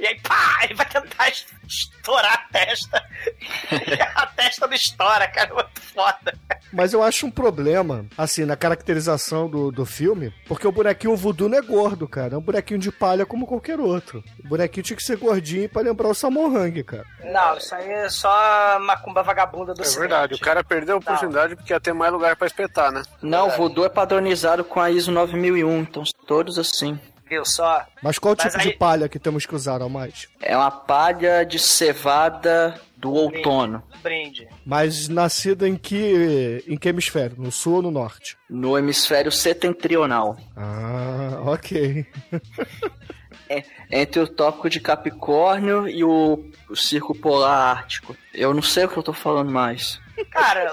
E 0.00 0.06
aí, 0.06 0.18
pá, 0.20 0.60
ele 0.64 0.74
vai 0.74 0.86
tentar 0.86 1.28
es- 1.28 1.46
estourar 1.68 2.34
a 2.34 2.52
testa. 2.52 3.02
A 4.16 4.26
testa 4.26 4.66
não 4.66 4.74
estoura, 4.74 5.26
cara. 5.28 5.50
é 5.50 5.52
Muito 5.54 5.80
foda. 5.80 6.34
Mas 6.72 6.92
eu 6.92 7.02
acho 7.02 7.26
um 7.26 7.30
problema, 7.30 8.04
assim, 8.16 8.44
na 8.44 8.56
caracterização 8.56 9.48
do, 9.48 9.70
do 9.70 9.84
filme, 9.84 10.32
porque 10.46 10.66
o 10.66 10.72
bonequinho 10.72 11.16
voodoo 11.16 11.48
não 11.48 11.58
é 11.58 11.62
gordo, 11.62 12.08
cara. 12.08 12.34
É 12.34 12.38
um 12.38 12.40
bonequinho 12.42 12.80
de 12.80 12.90
palha 12.90 13.24
como 13.26 13.46
qualquer 13.46 13.78
outro. 13.78 14.22
O 14.44 14.48
bonequinho 14.48 14.82
tinha 14.84 14.96
que 14.96 15.02
ser 15.02 15.16
gordinho 15.16 15.68
pra 15.68 15.82
lembrar 15.82 16.08
o 16.08 16.14
Samohang, 16.14 16.82
cara. 16.82 17.04
Não, 17.24 17.56
isso 17.56 17.74
aí 17.74 17.88
é 17.90 18.08
só 18.08 18.78
macumba 18.80 19.22
vagabunda 19.22 19.74
do 19.74 19.82
É 19.82 19.88
verdade, 19.88 20.34
o 20.34 20.38
cara 20.38 20.64
perdeu 20.64 20.96
a 20.96 20.98
oportunidade 20.98 21.54
porque 21.56 21.72
ia 21.72 21.80
ter 21.80 21.92
mais 21.92 22.12
lugar 22.12 22.34
pra 22.36 22.46
espetar, 22.46 22.90
né? 22.90 23.02
Não, 23.20 23.48
o 23.48 23.50
voodoo 23.50 23.84
é 23.84 23.88
padronizado 23.88 24.61
com 24.64 24.80
a 24.80 24.90
ISO 24.90 25.10
9001, 25.12 25.80
então 25.80 26.02
todos 26.26 26.58
assim. 26.58 26.98
Viu 27.28 27.44
só? 27.46 27.86
Mas 28.02 28.18
qual 28.18 28.34
Mas 28.36 28.52
tipo 28.52 28.62
aí- 28.62 28.72
de 28.72 28.76
palha 28.78 29.08
que 29.08 29.18
temos 29.18 29.46
que 29.46 29.54
usar 29.54 29.80
ao 29.80 29.88
mais? 29.88 30.28
É 30.40 30.54
uma 30.56 30.70
palha 30.70 31.44
de 31.44 31.58
cevada 31.58 32.78
do 32.96 33.10
outono, 33.10 33.82
Brinde. 34.02 34.46
Mas 34.66 35.08
nascida 35.08 35.66
em 35.66 35.74
que, 35.76 36.62
em 36.68 36.76
que 36.76 36.88
hemisfério? 36.90 37.36
No 37.38 37.50
sul 37.50 37.76
ou 37.76 37.82
no 37.82 37.90
norte? 37.90 38.36
no 38.50 38.76
hemisfério 38.76 39.32
setentrional. 39.32 40.36
Ah, 40.56 41.40
ok. 41.46 42.04
Entre 43.90 44.20
o 44.20 44.26
tópico 44.26 44.70
de 44.70 44.80
Capricórnio 44.80 45.86
e 45.88 46.02
o, 46.04 46.42
o 46.70 46.76
Círculo 46.76 47.18
Polar 47.18 47.76
Ártico. 47.78 48.16
Eu 48.32 48.54
não 48.54 48.62
sei 48.62 48.84
o 48.84 48.88
que 48.88 48.96
eu 48.98 49.02
tô 49.02 49.12
falando 49.12 49.50
mais. 49.50 50.00
Cara, 50.30 50.70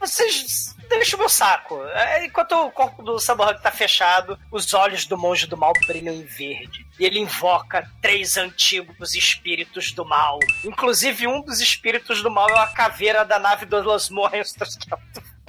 vocês 0.00 0.74
deixam 0.88 1.18
o 1.18 1.20
meu 1.20 1.28
saco. 1.28 1.82
É, 1.86 2.24
Enquanto 2.24 2.52
o 2.52 2.70
corpo 2.70 3.02
do 3.02 3.18
Samuhang 3.18 3.60
tá 3.60 3.70
fechado, 3.70 4.38
os 4.50 4.72
olhos 4.74 5.06
do 5.06 5.16
monge 5.16 5.46
do 5.46 5.56
mal 5.56 5.72
brilham 5.86 6.14
em 6.14 6.24
verde. 6.24 6.86
E 6.98 7.04
ele 7.04 7.20
invoca 7.20 7.88
três 8.02 8.36
antigos 8.36 9.14
espíritos 9.14 9.92
do 9.92 10.04
mal. 10.04 10.38
Inclusive, 10.64 11.26
um 11.26 11.40
dos 11.40 11.60
espíritos 11.60 12.22
do 12.22 12.30
mal 12.30 12.48
é 12.48 12.54
uma 12.54 12.72
caveira 12.72 13.24
da 13.24 13.38
nave 13.38 13.66
dos 13.66 13.84
Los 13.84 14.10
Monstros, 14.10 14.76
que 14.76 14.92
é 14.92 14.96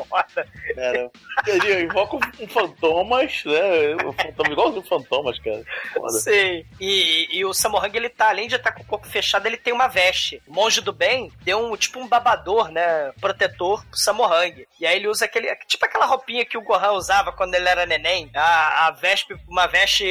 foda. 0.05 0.47
Cara, 0.75 1.11
ele 1.47 1.83
invoca 1.83 2.15
um, 2.17 2.47
fantomas, 2.47 3.43
né? 3.45 3.95
Um 4.05 4.13
fantoma 4.13 4.51
igual 4.51 4.71
do 4.71 4.81
fantomas, 4.83 5.39
cara. 5.39 5.63
Foda. 5.93 6.09
Sim. 6.19 6.65
E, 6.79 7.27
e 7.37 7.45
o 7.45 7.53
Samohang, 7.53 7.95
ele 7.95 8.09
tá, 8.09 8.29
além 8.29 8.47
de 8.47 8.55
estar 8.55 8.71
com 8.71 8.83
o 8.83 8.85
corpo 8.85 9.07
fechado, 9.07 9.45
ele 9.45 9.57
tem 9.57 9.73
uma 9.73 9.87
veste. 9.87 10.41
O 10.47 10.53
monge 10.53 10.81
do 10.81 10.93
bem 10.93 11.31
deu 11.41 11.59
um 11.59 11.75
tipo 11.75 11.99
um 11.99 12.07
babador, 12.07 12.69
né? 12.71 13.11
Protetor 13.19 13.85
pro 13.85 13.97
Samohang. 13.99 14.65
E 14.79 14.85
aí 14.85 14.95
ele 14.95 15.07
usa 15.07 15.25
aquele. 15.25 15.53
Tipo 15.67 15.85
aquela 15.85 16.05
roupinha 16.05 16.45
que 16.45 16.57
o 16.57 16.61
Gohan 16.63 16.91
usava 16.91 17.31
quando 17.31 17.55
ele 17.55 17.67
era 17.67 17.85
neném. 17.85 18.29
A, 18.33 18.87
a 18.87 18.91
veste, 18.91 19.35
uma 19.47 19.67
veste 19.67 20.05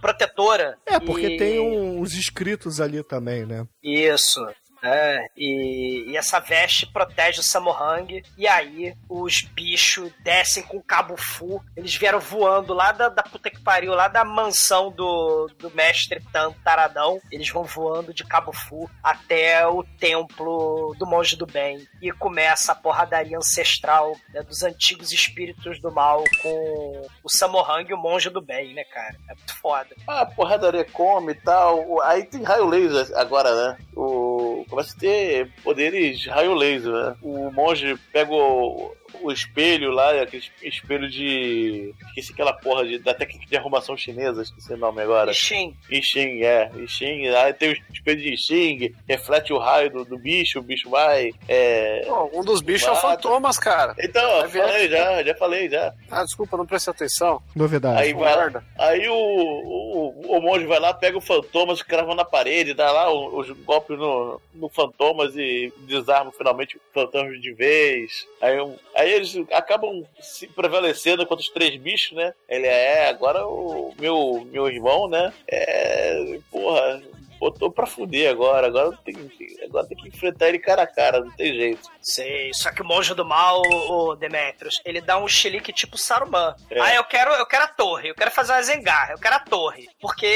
protetora. 0.00 0.76
É, 0.86 0.98
porque 1.00 1.26
E- 1.26 1.36
tem 1.36 1.60
uns 1.60 2.14
escritos 2.14 2.80
ali 2.80 3.02
também, 3.02 3.44
né? 3.46 3.66
Isso. 3.82 4.40
É, 4.82 5.28
e, 5.36 6.10
e 6.10 6.16
essa 6.16 6.40
veste 6.40 6.86
protege 6.86 7.40
o 7.40 7.42
Samohang. 7.42 8.22
E 8.36 8.48
aí 8.48 8.94
os 9.08 9.42
bichos 9.42 10.10
descem 10.20 10.62
com 10.62 10.78
o 10.78 10.82
cabo 10.82 11.16
fu. 11.16 11.62
Eles 11.76 11.94
vieram 11.94 12.18
voando 12.18 12.74
lá 12.74 12.90
da, 12.90 13.08
da 13.08 13.22
puta 13.22 13.50
que 13.50 13.60
pariu, 13.60 13.94
lá 13.94 14.08
da 14.08 14.24
mansão 14.24 14.90
do, 14.90 15.48
do 15.58 15.70
mestre 15.70 16.20
Tan 16.32 16.52
Taradão. 16.64 17.20
Eles 17.30 17.48
vão 17.48 17.64
voando 17.64 18.12
de 18.12 18.24
cabo 18.24 18.52
fu 18.52 18.90
até 19.02 19.66
o 19.66 19.84
templo 19.84 20.94
do 20.98 21.06
monge 21.06 21.36
do 21.36 21.46
bem. 21.46 21.86
E 22.00 22.10
começa 22.10 22.72
a 22.72 22.74
porradaria 22.74 23.36
ancestral 23.36 24.16
né, 24.34 24.42
dos 24.42 24.62
antigos 24.62 25.12
espíritos 25.12 25.80
do 25.80 25.92
mal 25.92 26.24
com 26.42 27.08
o 27.22 27.28
Samohang 27.28 27.88
e 27.88 27.94
o 27.94 27.98
monge 27.98 28.30
do 28.30 28.40
bem, 28.40 28.74
né, 28.74 28.84
cara? 28.84 29.16
É 29.28 29.34
muito 29.34 29.54
foda. 29.58 29.94
Ah, 30.06 30.26
porradaria 30.26 30.84
come 30.84 31.32
e 31.32 31.36
tal. 31.36 32.02
Aí 32.02 32.24
tem 32.24 32.42
raio 32.42 32.66
laser 32.66 33.06
agora, 33.16 33.54
né? 33.54 33.78
O... 33.96 34.64
Começa 34.72 34.96
a 34.96 35.00
ter 35.00 35.50
poderes 35.62 36.24
raio 36.24 36.54
laser, 36.54 36.90
né? 36.90 37.14
O 37.20 37.50
monge 37.50 37.94
pega 38.10 38.32
o, 38.32 38.96
o 39.20 39.30
espelho 39.32 39.90
lá, 39.90 40.22
aquele 40.22 40.42
espelho 40.62 41.08
de. 41.08 41.94
Esqueci 42.08 42.32
aquela 42.32 42.52
porra 42.52 42.84
de, 42.86 42.98
da 42.98 43.14
técnica 43.14 43.46
de 43.46 43.56
arrumação 43.56 43.96
chinesa, 43.96 44.42
esqueci 44.42 44.72
o 44.72 44.76
nome 44.76 45.02
agora. 45.02 45.30
Ixin. 45.32 45.76
Ixing, 45.90 46.42
é, 46.42 46.70
Ixing. 46.76 47.28
Aí 47.28 47.52
tem 47.52 47.70
o 47.72 47.76
espelho 47.92 48.20
de 48.20 48.34
Ixing, 48.34 48.94
reflete 49.08 49.52
o 49.52 49.58
raio 49.58 49.90
do, 49.90 50.04
do 50.04 50.18
bicho, 50.18 50.58
o 50.58 50.62
bicho 50.62 50.88
vai. 50.90 51.30
É... 51.48 52.04
Pô, 52.06 52.30
um 52.34 52.44
dos 52.44 52.60
bichos 52.60 52.88
é 52.88 52.92
o 52.92 52.96
fantomas, 52.96 53.58
cara. 53.58 53.94
Então, 53.98 54.22
ó, 54.40 54.48
falei 54.48 54.88
já, 54.88 55.22
já 55.22 55.34
falei 55.34 55.68
já. 55.68 55.92
Ah, 56.10 56.24
desculpa, 56.24 56.56
não 56.56 56.66
prestei 56.66 56.92
atenção. 56.92 57.42
Novidade. 57.54 58.00
Aí 58.02 58.12
vai 58.12 58.22
lá, 58.30 58.42
Guarda. 58.42 58.64
aí 58.78 59.08
o, 59.08 59.14
o, 59.14 60.36
o 60.36 60.40
monge 60.40 60.66
vai 60.66 60.78
lá, 60.80 60.92
pega 60.94 61.16
o 61.16 61.20
fantomas, 61.20 61.82
crava 61.82 62.14
na 62.14 62.24
parede, 62.24 62.74
dá 62.74 62.90
lá 62.90 63.12
os, 63.12 63.48
os 63.48 63.56
golpes 63.58 63.98
no, 63.98 64.40
no 64.54 64.68
fantomas 64.68 65.34
e 65.36 65.72
desarma 65.86 66.32
finalmente 66.32 66.76
o 66.76 66.80
fantomas 66.92 67.40
de 67.40 67.52
vez. 67.52 68.26
Aí, 68.40 68.60
um- 68.60 68.76
aí 68.94 69.01
eles 69.10 69.34
acabam 69.52 70.04
se 70.20 70.46
prevalecendo 70.46 71.26
contra 71.26 71.42
os 71.42 71.48
três 71.48 71.76
bichos, 71.76 72.12
né? 72.16 72.32
Ele 72.48 72.66
é, 72.66 73.08
agora 73.08 73.46
o 73.46 73.94
meu, 73.98 74.46
meu 74.50 74.68
irmão, 74.68 75.08
né? 75.08 75.32
É, 75.48 76.38
porra, 76.50 77.02
botou 77.42 77.72
pra 77.72 77.86
fuder 77.86 78.30
agora. 78.30 78.68
Agora 78.68 78.96
tem, 79.04 79.14
tem- 79.14 79.64
agora 79.64 79.84
tem 79.86 79.98
que 79.98 80.08
enfrentar 80.08 80.48
ele 80.48 80.60
cara 80.60 80.82
a 80.82 80.86
cara, 80.86 81.20
não 81.20 81.30
tem 81.32 81.52
jeito. 81.54 81.80
Sei, 82.00 82.52
só 82.54 82.70
que 82.72 82.82
o 82.82 82.84
monge 82.84 83.14
do 83.14 83.24
mal, 83.24 83.60
o 83.62 84.14
Demetrius, 84.14 84.80
ele 84.84 85.00
dá 85.00 85.18
um 85.18 85.26
chilique 85.26 85.72
tipo 85.72 85.98
Saruman. 85.98 86.54
É. 86.70 86.80
Ah, 86.80 86.94
eu 86.94 87.04
quero, 87.04 87.32
eu 87.32 87.46
quero 87.46 87.64
a 87.64 87.68
torre, 87.68 88.08
eu 88.10 88.14
quero 88.14 88.30
fazer 88.30 88.52
uma 88.52 88.62
zengarra, 88.62 89.12
eu 89.12 89.18
quero 89.18 89.34
a 89.36 89.40
torre. 89.40 89.88
Porque 90.00 90.26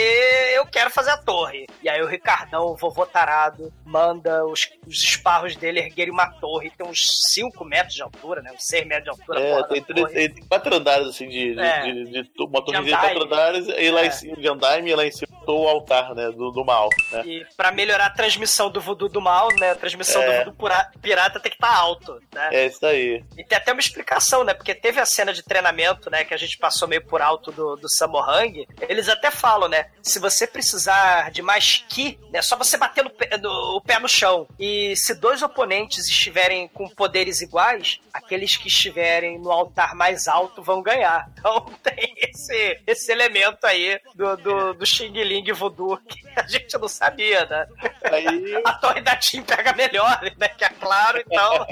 eu 0.54 0.66
quero 0.66 0.90
fazer 0.90 1.10
a 1.10 1.16
torre. 1.16 1.66
E 1.82 1.88
aí 1.88 2.02
o 2.02 2.06
Ricardão, 2.06 2.66
o 2.66 2.76
vovô 2.76 3.06
tarado, 3.06 3.72
manda 3.84 4.44
os, 4.44 4.68
os 4.86 5.02
esparros 5.02 5.54
dele 5.56 5.78
erguerem 5.80 6.12
uma 6.12 6.28
torre. 6.40 6.70
Tem 6.76 6.86
uns 6.86 7.30
5 7.32 7.64
metros 7.64 7.94
de 7.94 8.02
altura, 8.02 8.42
né? 8.42 8.50
Uns 8.52 8.64
6 8.66 8.84
metros 8.86 9.04
de 9.04 9.10
altura. 9.10 9.40
É, 9.40 9.62
tem, 9.68 9.82
três, 9.82 10.08
tem 10.12 10.46
quatro 10.48 10.74
andares 10.74 11.06
assim 11.08 11.28
de, 11.28 11.54
de, 11.54 11.60
É. 11.60 11.82
de, 11.82 12.04
de, 12.10 12.24
tu- 12.30 12.46
uma 12.46 12.64
torre 12.64 12.82
de 12.82 12.92
andaime. 12.92 13.14
quatro 13.20 13.24
andares 13.24 13.68
e 13.68 13.90
lá 13.90 14.02
É. 14.02 14.06
em 14.06 14.10
cima 14.10 14.36
de 14.36 14.48
andaime 14.48 14.90
e 14.90 14.94
lá 14.96 15.06
em 15.06 15.10
cima 15.12 15.36
o 15.48 15.68
altar, 15.68 16.12
né? 16.14 16.28
Do, 16.32 16.50
do 16.50 16.64
mal. 16.64 16.88
Né? 17.12 17.22
E 17.24 17.46
pra 17.56 17.70
melhorar 17.72 18.06
a 18.06 18.10
transmissão 18.10 18.70
do 18.70 18.80
voodoo 18.80 19.08
do 19.08 19.20
mal, 19.20 19.48
né? 19.58 19.70
A 19.70 19.74
transmissão 19.76 20.22
É. 20.22 20.44
do 20.44 20.52
voodoo 20.52 20.68
pirata 21.00 21.38
tem 21.40 21.50
que 21.50 21.56
estar 21.56 21.74
alto, 21.74 22.20
né? 22.34 22.48
É 22.52 22.66
isso 22.66 22.84
aí. 22.84 23.24
E 23.36 23.44
tem 23.44 23.56
até 23.58 23.72
uma 23.72 23.80
explicação, 23.80 24.42
né? 24.44 24.54
Porque 24.54 24.74
teve 24.74 25.00
a 25.00 25.06
cena 25.06 25.32
de 25.32 25.42
treinamento, 25.42 26.10
né? 26.10 26.24
Que 26.24 26.34
a 26.34 26.36
gente 26.36 26.58
passou 26.58 26.88
meio 26.88 27.04
por 27.04 27.22
alto 27.22 27.52
do, 27.52 27.76
do 27.76 27.88
Samohang. 27.88 28.66
Eles 28.88 29.08
até 29.08 29.30
falam, 29.30 29.68
né? 29.68 29.86
Se 30.02 30.18
você 30.18 30.46
precisar 30.46 31.30
de 31.30 31.42
mais 31.42 31.84
ki, 31.88 32.18
né? 32.30 32.42
Só 32.42 32.56
você 32.56 32.76
bater 32.76 33.04
no 33.04 33.10
pé, 33.10 33.36
no- 33.36 33.76
o 33.76 33.80
pé 33.80 33.98
no 33.98 34.08
chão. 34.08 34.46
E 34.58 34.94
se 34.96 35.14
dois 35.14 35.42
oponentes 35.42 36.08
estiverem 36.08 36.68
com 36.68 36.88
poderes 36.88 37.40
iguais, 37.40 38.00
aqueles 38.12 38.56
que 38.56 38.68
estiverem 38.68 39.38
no 39.38 39.50
altar 39.52 39.94
mais 39.94 40.26
alto 40.28 40.62
vão 40.62 40.82
ganhar. 40.82 41.26
Então 41.46 41.64
tem 41.80 42.12
esse, 42.18 42.80
esse 42.86 43.12
elemento 43.12 43.64
aí 43.66 44.00
do, 44.16 44.36
do, 44.36 44.74
do 44.74 44.84
Xing 44.86 45.12
Ling 45.12 45.52
Voodoo 45.52 45.96
que 45.98 46.18
a 46.34 46.44
gente 46.46 46.76
não 46.76 46.85
sabia, 46.88 47.44
né? 47.46 47.66
Aí, 48.04 48.62
A 48.64 48.72
torre 48.74 49.00
da 49.00 49.16
Tim 49.16 49.42
pega 49.42 49.72
melhor, 49.74 50.20
né? 50.36 50.48
Que 50.48 50.64
é 50.64 50.68
claro, 50.68 51.18
então. 51.18 51.66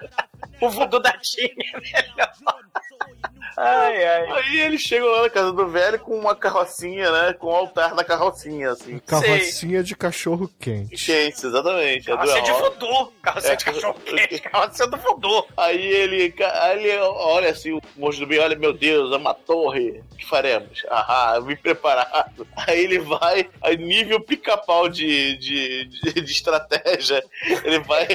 o 0.60 0.70
voodoo 0.70 1.00
da 1.00 1.12
Tim 1.12 1.48
é 1.74 1.80
melhor. 1.80 2.32
Ai, 3.56 4.04
ai. 4.04 4.30
aí 4.32 4.60
eles 4.60 4.80
chegam 4.80 5.08
lá 5.08 5.22
na 5.22 5.30
casa 5.30 5.52
do 5.52 5.66
velho 5.68 5.98
com 5.98 6.18
uma 6.18 6.34
carrocinha, 6.34 7.10
né? 7.10 7.32
Com 7.34 7.48
o 7.48 7.54
altar 7.54 7.94
na 7.94 8.02
carrocinha, 8.04 8.70
assim. 8.70 8.98
Carrocinha 8.98 9.82
de 9.82 9.94
cachorro 9.96 10.50
quente. 10.60 11.06
Quente, 11.06 11.46
exatamente. 11.46 12.10
É 12.10 12.14
Carrocinha 12.16 12.42
de 12.42 12.52
voodoo. 12.52 13.12
Carrocinha 13.22 13.52
É. 13.52 13.56
de 13.56 13.64
cachorro 13.64 13.94
quente. 14.04 14.38
Carrocinha 14.40 14.88
do 14.88 14.96
voodoo. 14.96 15.46
Aí 15.56 15.80
ele, 15.84 16.34
aí 16.60 16.78
ele 16.86 16.98
olha 16.98 17.50
assim, 17.50 17.72
o 17.72 17.80
monstro 17.96 18.26
do 18.26 18.28
bem, 18.28 18.38
olha, 18.40 18.56
meu 18.56 18.72
Deus, 18.72 19.12
é 19.12 19.16
uma 19.16 19.34
torre. 19.34 20.02
O 20.12 20.16
que 20.16 20.26
faremos? 20.26 20.82
Ah, 20.88 21.38
vim 21.44 21.56
preparado. 21.56 22.46
Aí 22.56 22.84
ele 22.84 22.98
vai, 22.98 23.48
aí 23.62 23.76
nível 23.76 24.20
pica-pau 24.20 24.88
de, 24.88 25.36
de, 25.36 25.84
de, 25.86 26.12
de 26.20 26.30
estratégia. 26.32 27.22
Ele 27.64 27.78
vai 27.80 28.06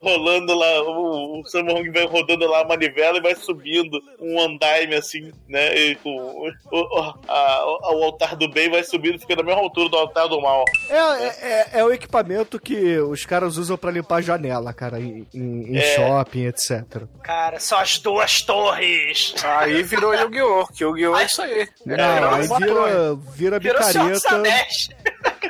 rolando 0.00 0.54
lá, 0.54 0.82
o, 0.82 1.40
o 1.40 1.46
Samong 1.46 1.90
vai 1.90 2.06
rodando 2.06 2.46
lá 2.46 2.60
a 2.60 2.64
manivela 2.66 3.18
e 3.18 3.22
vai 3.22 3.34
subindo 3.34 4.00
um 4.20 4.38
andaime 4.78 4.94
assim, 4.94 5.32
né? 5.48 5.76
E 5.76 5.94
com, 5.96 6.10
o, 6.10 6.50
o, 6.72 7.14
a- 7.28 7.92
o 7.92 8.04
altar 8.04 8.36
do 8.36 8.48
bem 8.50 8.70
vai 8.70 8.82
subindo 8.84 9.16
e 9.16 9.18
fica 9.18 9.36
na 9.36 9.42
mesma 9.42 9.60
altura 9.60 9.88
do 9.88 9.96
altar 9.96 10.28
do 10.28 10.40
mal. 10.40 10.64
É, 10.88 10.96
é, 10.96 11.26
é- 11.40 11.68
é 11.80 11.84
o 11.84 11.92
equipamento 11.92 12.58
que 12.60 12.98
os 12.98 13.24
caras 13.26 13.56
usam 13.56 13.76
pra 13.76 13.90
limpar 13.90 14.16
a 14.16 14.20
janela, 14.22 14.72
cara, 14.72 15.00
em, 15.00 15.26
em- 15.34 15.76
É. 15.76 15.96
shopping, 15.96 16.46
etc. 16.46 17.02
Cara, 17.22 17.58
são 17.60 17.78
as 17.78 17.98
duas 17.98 18.42
torres. 18.42 19.34
Aí 19.44 19.82
virou 19.82 20.14
Yu-Gi-Oh! 20.14 20.66
Que 20.68 20.84
Yu-Gi-Oh! 20.84 21.16
é 21.16 21.24
isso 21.24 21.42
aí. 21.42 21.68
Não, 21.84 22.34
aí 22.34 22.46
uma 22.46 22.58
vira, 22.58 23.58
vira 23.58 23.58
Virou 23.58 23.82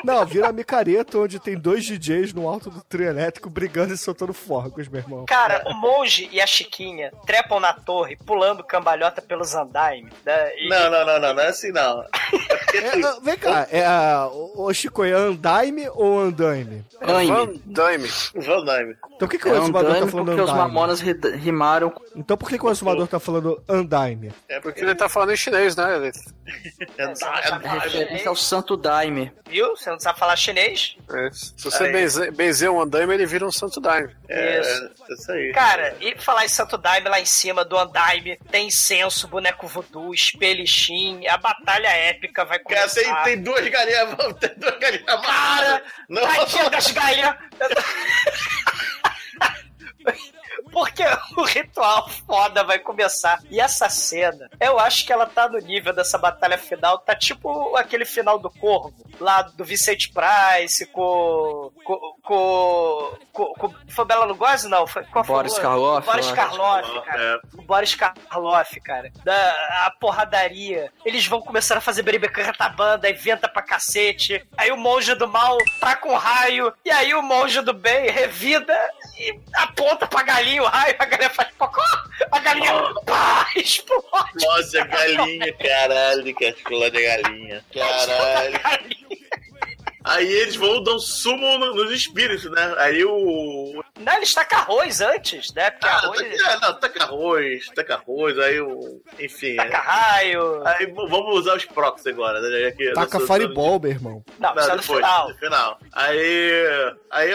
Não, 0.04 0.24
vira 0.26 0.52
micareta 0.52 1.18
onde 1.18 1.38
tem 1.38 1.56
dois 1.58 1.84
DJs 1.84 2.32
no 2.32 2.48
alto 2.48 2.70
do 2.70 2.82
trio 2.84 3.06
elétrico 3.08 3.48
brigando 3.50 3.94
e 3.94 3.98
soltando 3.98 4.32
fogos, 4.32 4.88
meu 4.88 5.00
irmão. 5.00 5.24
Cara, 5.26 5.62
o 5.66 5.74
monge 5.74 6.28
e 6.32 6.40
a 6.40 6.46
Chiquinha 6.46 7.12
trepam 7.26 7.60
na 7.60 7.72
torre, 7.72 8.16
pulando 8.16 8.62
cambalhota 8.64 9.20
pelos 9.22 9.54
andaimes. 9.54 10.12
Né? 10.24 10.50
E- 10.56 10.68
Não, 10.68 10.90
não, 10.90 11.04
não, 11.06 11.20
não, 11.20 11.34
não 11.34 11.42
é 11.42 11.48
assim 11.48 11.72
não. 11.72 12.02
É 12.02 12.56
É, 12.74 13.02
ah, 13.04 13.18
vem 13.22 13.36
cá, 13.38 13.66
é, 13.70 13.84
a- 13.86 14.28
o 14.32 14.48
o 14.68 14.74
Chico 14.74 15.02
é 15.04 15.12
andaime 15.12 15.88
ou 15.94 16.18
andaime? 16.20 16.84
Damme. 17.66 18.08
Van 18.34 18.64
Damme. 18.64 18.96
Então 19.14 19.26
por 19.26 19.30
que, 19.30 19.38
que 19.38 19.48
É 19.48 19.52
o 19.52 19.56
exumador 19.62 19.90
tá 19.90 19.96
Andaime 19.96 20.10
falando 20.10 20.26
porque 20.26 20.40
os 20.42 20.50
andaime? 20.50 20.72
mamonas 20.74 21.00
ri- 21.00 21.36
rimaram 21.36 21.90
com 21.90 22.04
Então 22.16 22.36
por 22.36 22.48
que, 22.48 22.58
que 22.58 22.66
o 22.66 22.70
exumador 22.70 23.06
tá 23.08 23.18
falando 23.20 23.62
andaime? 23.68 24.32
É 24.48 24.60
Porque 24.60 24.80
ele 24.80 24.94
tá 24.94 25.08
falando 25.08 25.32
em 25.32 25.36
chinês, 25.36 25.74
né? 25.76 25.96
Ele... 25.96 26.10
É, 26.98 27.88
chinês, 27.88 28.26
ao 28.26 28.34
Santo 28.36 28.76
Daime. 28.76 29.32
Viu? 29.48 29.76
Você 29.76 29.90
não 29.90 29.98
sabe 30.00 30.18
falar 30.18 30.36
chinês? 30.36 30.96
é, 31.10 31.30
Se 31.32 31.64
você 31.64 31.90
benzer, 31.90 32.32
benzer 32.32 32.70
um 32.70 32.80
andaime, 32.80 33.14
ele 33.14 33.26
vira 33.26 33.46
um 33.46 33.52
santo 33.52 33.80
daime. 33.80 34.14
é, 34.28 34.60
Isso. 34.60 34.90
é 35.08 35.14
isso 35.14 35.32
aí. 35.32 35.52
Cara, 35.52 35.94
e 36.00 36.16
falar 36.18 36.44
em 36.44 36.48
Santo 36.48 36.76
Daime 36.76 37.08
lá 37.08 37.20
em 37.20 37.24
cima 37.26 37.64
do 37.64 37.76
Andaime, 37.78 38.38
tem 38.50 38.66
incenso, 38.68 39.28
boneco 39.28 39.66
voodoo, 39.66 40.12
espelixim, 40.12 41.26
a 41.26 41.36
batalha 41.36 41.88
épica 41.88 42.44
vai 42.44 42.57
Cara, 42.60 42.80
começar. 42.80 43.22
tem, 43.24 43.34
tem 43.34 43.42
duas 43.42 43.68
galinhas, 43.68 44.08
tem 44.40 44.54
duas 44.56 44.78
galinhas 44.78 45.08
amarradas. 45.08 45.82
Não, 46.08 46.22
tadinha 46.22 46.70
das 46.70 46.90
galinhas! 46.90 47.36
Porque 50.72 51.02
o 51.36 51.42
ritual 51.44 52.08
foda 52.26 52.64
vai 52.64 52.78
começar. 52.78 53.40
E 53.50 53.60
essa 53.60 53.88
cena, 53.88 54.48
eu 54.60 54.78
acho 54.78 55.04
que 55.06 55.12
ela 55.12 55.26
tá 55.26 55.48
no 55.48 55.58
nível 55.58 55.92
dessa 55.92 56.18
batalha 56.18 56.58
final. 56.58 56.98
Tá 56.98 57.14
tipo 57.14 57.76
aquele 57.76 58.04
final 58.04 58.38
do 58.38 58.50
Corvo, 58.50 58.94
lá 59.20 59.42
do 59.42 59.64
Vicente 59.64 60.10
Price, 60.12 60.86
com. 60.86 61.70
com. 61.84 61.98
com. 62.22 63.16
com, 63.32 63.44
com 63.54 63.74
foi 63.88 64.04
Bela 64.04 64.24
Lugosi? 64.24 64.68
Não, 64.68 64.86
foi. 64.86 65.04
Qual 65.04 65.24
foi 65.24 65.34
Boris 65.36 65.56
o- 65.56 65.60
Karloff, 65.60 66.06
Boris. 66.06 66.30
Karloff, 66.32 67.00
cara. 67.04 67.22
É. 67.22 67.40
O 67.58 67.62
Boris 67.62 67.94
Karloff, 67.94 68.80
cara. 68.80 69.10
Da, 69.24 69.34
a 69.86 69.92
porradaria. 69.98 70.90
Eles 71.04 71.26
vão 71.26 71.40
começar 71.40 71.76
a 71.76 71.80
fazer 71.80 72.02
beribeca 72.02 72.52
banda, 72.76 73.10
inventa 73.10 73.48
pra 73.48 73.62
cacete. 73.62 74.46
Aí 74.56 74.70
o 74.70 74.76
monge 74.76 75.14
do 75.14 75.26
mal 75.28 75.56
tá 75.80 75.96
com 75.96 76.14
raio. 76.14 76.72
E 76.84 76.90
aí 76.90 77.14
o 77.14 77.22
monge 77.22 77.60
do 77.60 77.72
bem 77.72 78.10
revida 78.10 78.76
e 79.18 79.38
aponta 79.54 80.06
pra 80.06 80.22
galinha 80.22 80.62
o 80.62 80.66
raio, 80.68 80.96
a 80.98 81.04
galinha 81.04 81.30
faz 81.30 81.48
pocó, 81.58 81.82
a 82.30 82.38
galinha 82.40 82.72
pá, 83.06 83.46
explode. 83.56 84.04
Explode 84.36 84.78
a 84.78 84.86
galinha, 84.86 85.52
caralho, 85.54 86.34
que 86.34 86.44
explode 86.44 86.96
a 86.96 87.18
galinha. 87.18 87.64
Caralho. 87.72 89.17
Aí 90.08 90.26
eles 90.32 90.56
vão 90.56 90.82
dar 90.82 90.94
um 90.94 90.98
sumo 90.98 91.58
no- 91.58 91.74
nos 91.74 91.92
espíritos, 91.92 92.50
né? 92.50 92.74
Aí 92.78 93.04
o. 93.04 93.82
Não, 94.00 94.16
eles 94.16 94.32
tacam 94.32 94.58
arroz 94.60 95.00
antes, 95.00 95.52
né? 95.54 95.70
Porque 95.70 95.86
Ah, 95.86 95.96
arroz 95.96 96.42
taca, 96.42 96.60
não, 96.60 96.74
taca 96.80 97.04
arroz, 97.04 97.66
taca 97.74 97.94
arroz, 97.94 98.38
aí 98.38 98.60
o. 98.60 99.02
Enfim. 99.18 99.56
taca 99.56 99.76
é- 99.76 99.80
raio. 99.80 100.66
Aí 100.66 100.86
vamos 100.86 101.38
usar 101.40 101.56
os 101.56 101.64
procs 101.64 102.06
agora, 102.06 102.40
né? 102.40 102.70
Que 102.72 102.92
Taca 102.92 103.20
fireball, 103.20 103.78
meu 103.80 103.90
irmão. 103.90 104.24
Não, 104.38 104.54
Não, 104.54 104.62
é 104.62 104.66
no 104.68 104.80
depois, 104.80 104.98
final. 105.00 105.28
no 105.28 105.34
final. 105.36 105.78
Aí, 105.92 106.62
aí, 107.10 107.30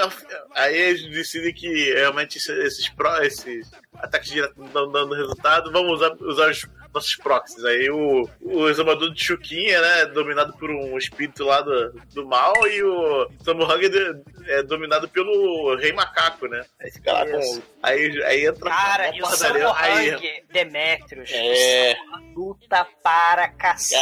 aí 0.56 0.76
eles 0.78 1.10
decidem 1.12 1.54
que 1.54 1.94
realmente 1.94 2.38
esses, 2.38 2.50
esses, 2.50 2.92
esses 3.22 3.72
ataques 3.96 4.30
diretos 4.30 4.56
não 4.74 4.92
dando 4.92 5.16
resultado, 5.16 5.72
vamos 5.72 5.94
usar, 5.94 6.14
usar 6.22 6.50
os 6.52 6.68
nossos 6.94 7.16
proxies. 7.16 7.64
Aí 7.66 7.90
o, 7.90 8.30
o 8.42 8.70
examador 8.70 9.12
de 9.14 9.24
Chuquinha, 9.24 9.82
né, 9.82 10.06
dominado 10.08 10.54
por 10.54 10.70
um 10.70 10.98
espírito 10.98 11.44
lá 11.44 11.62
do, 11.62 11.92
do 12.14 12.26
mal, 12.26 12.54
e 12.68 12.84
o 12.84 13.28
Samuhang 13.44 13.86
é, 13.86 14.60
é 14.60 14.64
dominado 14.64 15.08
pelo 15.10 15.76
Rei 15.76 15.92
Macaco, 15.92 16.48
né? 16.48 16.64
Aí 16.80 16.92
fica 16.92 17.12
lá 17.14 17.26
com... 17.26 17.62
Aí, 17.82 18.24
aí 18.24 18.46
entra 18.46 18.70
Cara, 18.70 19.04
uma 19.10 19.16
e 19.16 19.22
o 19.22 19.26
Samohang 19.26 20.44
Demetrius 20.52 21.30
É. 21.34 21.96
luta 22.36 22.86
para 23.04 23.50
cacete. 23.50 23.94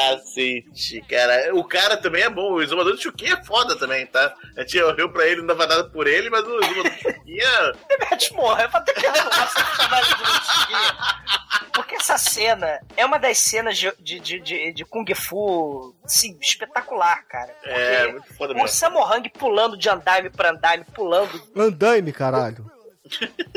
Cacete, 0.72 1.02
cara. 1.10 1.56
O 1.56 1.64
cara 1.64 1.98
também 1.98 2.24
é 2.24 2.30
bom. 2.30 2.54
O 2.54 2.62
exumador 2.62 2.96
de 2.96 3.02
Chuquinha 3.04 3.34
é 3.34 3.44
foda 3.44 3.76
também, 3.76 4.06
tá? 4.06 4.36
A 4.58 4.62
gente 4.62 4.80
olhou 4.82 5.10
pra 5.10 5.26
ele, 5.26 5.42
não 5.42 5.48
dava 5.48 5.66
nada 5.66 5.84
por 5.86 6.08
ele, 6.08 6.30
mas 6.30 6.46
o 6.46 6.60
exumador 6.60 6.92
de 6.92 7.00
Chuquinha. 7.00 7.72
Demetrius 7.88 8.32
morre, 8.32 8.68
vou 8.68 8.82
ter 8.82 8.94
que 8.94 9.02
personagem 9.90 10.16
do 10.16 10.24
Lutinha. 10.24 11.72
Porque 11.74 11.96
essa 11.96 12.18
cena 12.18 12.80
é 12.98 13.06
uma 13.06 13.18
das 13.18 13.38
cenas 13.38 13.78
de, 13.78 13.92
de, 14.00 14.20
de, 14.20 14.74
de, 14.74 14.86
Kung 14.86 15.06
Fu, 15.16 15.96
assim, 16.04 16.38
espetacular, 16.42 17.24
cara. 17.28 17.56
É, 17.64 17.98
Porque 17.98 18.12
muito 18.12 18.34
foda 18.36 18.54
o 18.54 18.56
mesmo. 18.56 18.68
Samohang 18.68 19.30
pulando 19.30 19.78
de 19.78 19.90
andaime 19.90 20.30
pra 20.30 20.52
andaime, 20.52 20.84
pulando 20.94 21.42
Andaime, 21.56 22.12
caralho. 22.12 22.70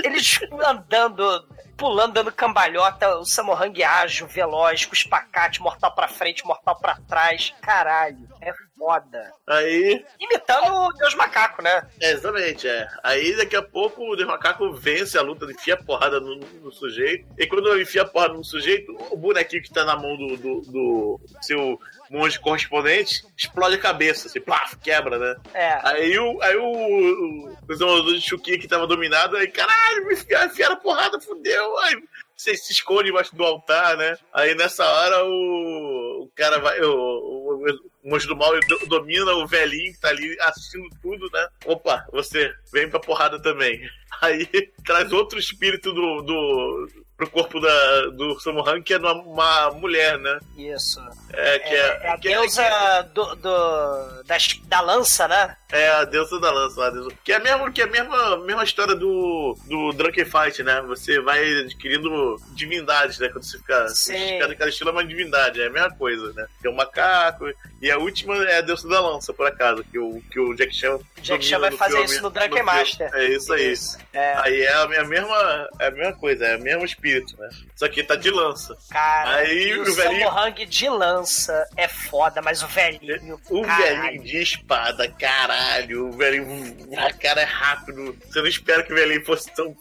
Eles 0.03 0.41
andando, 0.65 1.47
pulando, 1.77 2.15
dando 2.15 2.33
cambalhota, 2.33 3.17
o 3.19 3.25
Samohang 3.25 3.83
ágil, 3.83 4.27
veloz, 4.27 4.85
com 4.87 4.95
espacate, 4.95 5.61
mortal 5.61 5.95
pra 5.95 6.09
frente, 6.09 6.47
mortal 6.47 6.77
pra 6.77 6.99
trás. 7.09 7.55
Caralho, 7.61 8.29
é 8.41 8.53
foda. 8.79 9.33
Aí, 9.47 10.05
Imitando 10.21 10.73
o 10.73 10.93
Deus 10.93 11.15
Macaco, 11.15 11.63
né? 11.63 11.87
é, 12.01 12.13
exatamente, 12.13 12.67
é. 12.69 12.89
Aí 13.03 13.37
daqui 13.37 13.57
a 13.57 13.63
pouco 13.63 14.03
o 14.03 14.17
Deus 14.17 14.29
Macaco 14.29 14.73
vence 14.73 15.17
a 15.17 15.23
luta, 15.23 15.51
enfia 15.51 15.75
a 15.75 15.83
porrada 15.83 16.21
no, 16.21 16.37
no 16.37 16.73
sujeito. 16.73 17.27
E 17.39 17.47
quando 17.47 17.69
ele 17.69 17.83
enfia 17.83 18.03
a 18.03 18.07
porrada 18.07 18.35
no 18.35 18.45
sujeito, 18.45 18.97
o 19.11 19.17
bonequinho 19.17 19.63
que 19.63 19.73
tá 19.73 19.85
na 19.85 19.97
mão 19.97 20.17
do, 20.17 20.37
do, 20.37 20.61
do 20.61 21.21
seu 21.41 21.79
monge 22.11 22.39
correspondente 22.39 23.25
explode 23.37 23.77
a 23.77 23.81
cabeça, 23.81 24.29
assim, 24.29 24.41
plaf, 24.41 24.77
quebra, 24.77 25.19
né? 25.19 25.37
É. 25.55 25.81
Aí 25.83 26.19
o, 26.19 26.43
aí 26.43 26.57
o, 26.57 26.65
o, 26.65 27.59
o 27.69 28.15
de 28.15 28.21
Chuquinha 28.21 28.59
que 28.59 28.69
tava 28.69 28.87
dominado, 28.87 29.37
aí, 29.37 29.49
caralho, 29.49 30.07
me 30.07 30.15
enfiaram, 30.15 30.47
enfiaram 30.47 30.75
a 30.75 30.79
porrada, 30.79 31.21
fudeu. 31.21 31.79
Aí 31.79 32.03
você 32.37 32.57
se 32.57 32.73
esconde 32.73 33.11
embaixo 33.11 33.35
do 33.35 33.45
altar, 33.45 33.97
né? 33.97 34.17
Aí 34.33 34.55
nessa 34.55 34.85
hora 34.85 35.25
o, 35.25 36.25
o 36.25 36.31
cara 36.35 36.59
vai. 36.59 36.81
O, 36.81 36.93
o, 36.93 37.65
o 38.03 38.11
monge 38.11 38.27
do 38.27 38.37
mal 38.37 38.53
do- 38.61 38.87
domina 38.87 39.33
o 39.35 39.47
velhinho 39.47 39.93
que 39.93 40.01
tá 40.01 40.09
ali 40.09 40.37
assistindo 40.41 40.89
tudo, 41.01 41.29
né? 41.33 41.49
Opa, 41.67 42.05
você 42.13 42.53
vem 42.73 42.89
pra 42.91 43.01
porrada 43.01 43.41
também. 43.41 43.81
Aí 44.21 44.47
traz 44.85 45.13
outro 45.13 45.39
espírito 45.39 45.93
do. 45.93 46.23
do 46.23 47.04
pro 47.17 47.31
corpo 47.31 47.61
da, 47.61 48.07
do 48.07 48.39
Samuhan, 48.41 48.83
que 48.83 48.93
é 48.95 48.99
uma, 48.99 49.13
uma 49.13 49.71
mulher, 49.73 50.19
né? 50.19 50.39
Isso. 50.57 51.01
É, 51.33 51.59
que 51.61 51.75
É, 51.75 51.79
é, 51.79 52.01
é 52.03 52.09
a 52.11 52.19
que 52.19 52.29
é- 52.29 52.33
deusa 52.33 53.03
do, 53.15 53.35
do- 53.37 54.23
da, 54.67 54.81
lança, 54.81 55.27
né? 55.29 55.57
É 55.73 55.89
a 55.91 56.05
deusa 56.05 56.39
da 56.41 56.51
lança 56.53 56.81
lá. 56.81 56.89
a 56.89 57.15
Que 57.25 57.33
é, 57.33 57.39
mesmo, 57.41 57.73
que 57.73 57.81
é 57.83 57.85
a 57.85 57.89
mesma, 57.89 58.37
mesma 58.39 58.63
história 58.65 58.95
do, 58.95 59.57
do 59.67 59.93
Drunken 59.93 60.25
Fight, 60.25 60.63
né? 60.63 60.81
Você 60.87 61.21
vai 61.21 61.43
adquirindo 61.61 62.37
divindades, 62.55 63.19
né? 63.19 63.29
Quando 63.29 63.45
você 63.45 63.59
fica. 63.59 63.89
Sim. 63.89 64.39
Cada, 64.39 64.55
cada 64.55 64.71
estilo 64.71 64.91
é 64.91 64.93
uma 64.93 65.05
divindade, 65.05 65.61
é 65.61 65.67
a 65.67 65.71
mesma 65.71 65.91
coisa, 65.91 66.33
né? 66.33 66.47
Tem 66.63 66.71
o 66.71 66.77
macaco. 66.77 67.47
E 67.83 67.91
a 67.91 67.99
última 67.99 68.37
é 68.45 68.59
a 68.59 68.61
deusa 68.61 68.89
da 68.89 69.01
lança, 69.01 69.33
por 69.33 69.47
acaso, 69.47 69.85
que 69.85 69.99
o, 69.99 70.23
que 70.31 70.39
o 70.41 70.55
Jack 70.55 70.75
Chan. 70.75 70.99
Jack 71.21 71.45
Chan 71.45 71.59
vai 71.59 71.71
fazer 71.73 71.97
filme- 71.97 72.07
isso 72.13 72.23
no 72.23 72.31
Drunken. 72.31 72.63
Master. 72.63 73.11
É 73.15 73.25
isso 73.27 73.53
aí. 73.53 73.75
É. 74.13 74.35
Aí 74.39 74.63
é 74.63 74.73
a, 74.75 74.87
minha 74.87 75.05
mesma, 75.05 75.69
é 75.81 75.87
a 75.89 75.91
mesma 75.91 76.13
coisa, 76.15 76.47
é 76.47 76.57
o 76.57 76.61
mesmo 76.61 76.85
espírito, 77.05 77.37
né? 77.39 77.49
Só 77.77 77.89
que 77.89 78.03
tá 78.03 78.17
de 78.17 78.31
lança. 78.31 78.77
Cara, 78.91 79.37
Aí 79.37 79.77
o, 79.79 79.83
o 79.83 79.95
velhinho- 79.95 80.29
Samohang 80.29 80.67
de 80.67 80.89
lança 80.89 81.69
é 81.77 81.87
foda, 81.89 82.41
mas 82.41 82.63
o 82.63 82.67
velhinho. 82.67 83.41
O 83.51 83.63
caralho. 83.63 84.03
velhinho 84.03 84.23
de 84.25 84.43
espada, 84.43 85.09
caralho. 85.11 86.09
O 86.09 86.13
velhinho. 86.13 86.77
A 86.99 87.13
cara 87.13 87.43
é 87.43 87.45
rápido. 87.45 88.17
Você 88.27 88.41
não 88.41 88.49
espera 88.49 88.83
que 88.83 88.93
o 88.93 88.97
velhinho 88.97 89.25
fosse 89.25 89.51
tão. 89.55 89.77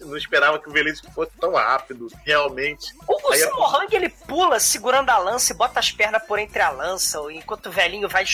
não 0.00 0.16
esperava 0.16 0.58
que 0.58 0.68
o 0.68 0.72
velhinho 0.72 0.94
fosse 1.14 1.32
tão 1.40 1.54
rápido, 1.54 2.06
realmente. 2.24 2.92
O, 3.06 3.28
o 3.28 3.32
Aí, 3.32 3.40
Samohang 3.40 3.94
ele 3.96 4.08
pula 4.08 4.60
segurando 4.60 5.10
a 5.10 5.18
lança 5.18 5.52
e 5.52 5.56
bota 5.56 5.80
as 5.80 5.90
pernas 5.90 6.22
por 6.24 6.38
entre 6.38 6.60
a 6.62 6.70
lança, 6.70 7.18
enquanto 7.32 7.66
o 7.66 7.72
velhinho 7.72 8.08
vai, 8.08 8.24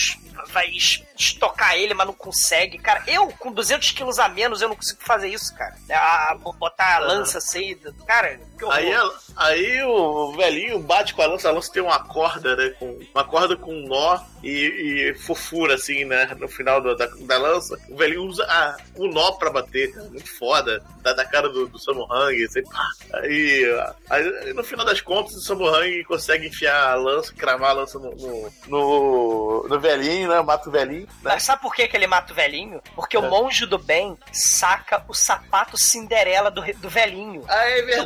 vai 0.49 0.67
es- 0.69 1.03
estocar 1.17 1.75
ele, 1.75 1.93
mas 1.93 2.05
não 2.07 2.13
consegue. 2.13 2.77
Cara, 2.77 3.03
eu 3.07 3.27
com 3.39 3.51
200 3.51 3.91
quilos 3.91 4.19
a 4.19 4.27
menos, 4.27 4.61
eu 4.61 4.69
não 4.69 4.75
consigo 4.75 5.01
fazer 5.03 5.27
isso, 5.29 5.55
cara. 5.55 5.75
A- 5.89 6.35
botar 6.57 6.95
a 6.97 6.99
lança 6.99 7.37
assim, 7.37 7.77
cara, 8.11 8.39
que 8.57 8.65
horror. 8.65 8.75
Aí, 8.77 8.91
ela- 8.91 9.15
aí 9.37 9.83
o 9.83 10.31
velhinho 10.33 10.79
bate 10.79 11.13
com 11.13 11.21
a 11.21 11.27
lança, 11.27 11.49
a 11.49 11.51
lança 11.51 11.71
tem 11.71 11.81
uma 11.81 12.03
corda, 12.03 12.55
né? 12.55 12.69
Com, 12.77 12.99
uma 13.15 13.23
corda 13.23 13.55
com 13.55 13.73
um 13.73 13.87
nó 13.87 14.19
e, 14.43 14.49
e 14.49 15.13
fofura, 15.15 15.75
assim, 15.75 16.03
né? 16.05 16.35
No 16.39 16.47
final 16.47 16.81
da, 16.81 16.93
da, 16.93 17.05
da 17.21 17.37
lança. 17.37 17.77
O 17.89 17.95
velhinho 17.95 18.23
usa 18.25 18.43
a- 18.45 18.77
o 18.95 19.07
nó 19.07 19.31
pra 19.33 19.49
bater, 19.49 19.91
cara. 19.93 20.07
Muito 20.09 20.37
foda. 20.37 20.83
Da, 21.01 21.13
da 21.13 21.25
cara 21.25 21.49
do, 21.49 21.67
do 21.67 21.79
Samuhang, 21.79 22.43
assim, 22.43 22.61
pá. 22.63 22.85
Aí, 23.13 23.63
aí, 24.09 24.53
no 24.53 24.63
final 24.63 24.85
das 24.85 25.01
contas, 25.01 25.33
o 25.35 25.41
Samuhang 25.41 26.03
consegue 26.03 26.47
enfiar 26.47 26.91
a 26.91 26.95
lança, 26.95 27.33
cravar 27.33 27.71
a 27.71 27.73
lança 27.73 27.97
no, 27.97 28.11
no, 28.15 28.51
no, 28.67 29.67
no 29.67 29.79
velhinho, 29.79 30.29
né? 30.29 30.41
Mata 30.41 30.69
o 30.69 30.71
velhinho. 30.71 31.01
Né? 31.07 31.07
Mas 31.23 31.43
sabe 31.43 31.61
por 31.61 31.73
que, 31.73 31.87
que 31.87 31.95
ele 31.97 32.05
mata 32.07 32.31
o 32.31 32.35
velhinho? 32.35 32.81
Porque 32.95 33.17
o 33.17 33.25
É. 33.25 33.29
monge 33.29 33.65
do 33.65 33.77
bem 33.79 34.15
saca 34.31 35.03
o 35.07 35.13
sapato 35.13 35.77
Cinderela 35.77 36.51
do, 36.51 36.61
do 36.77 36.89
velhinho. 36.89 37.43
Ah, 37.47 37.63
é 37.69 37.81
verdade, 37.81 38.00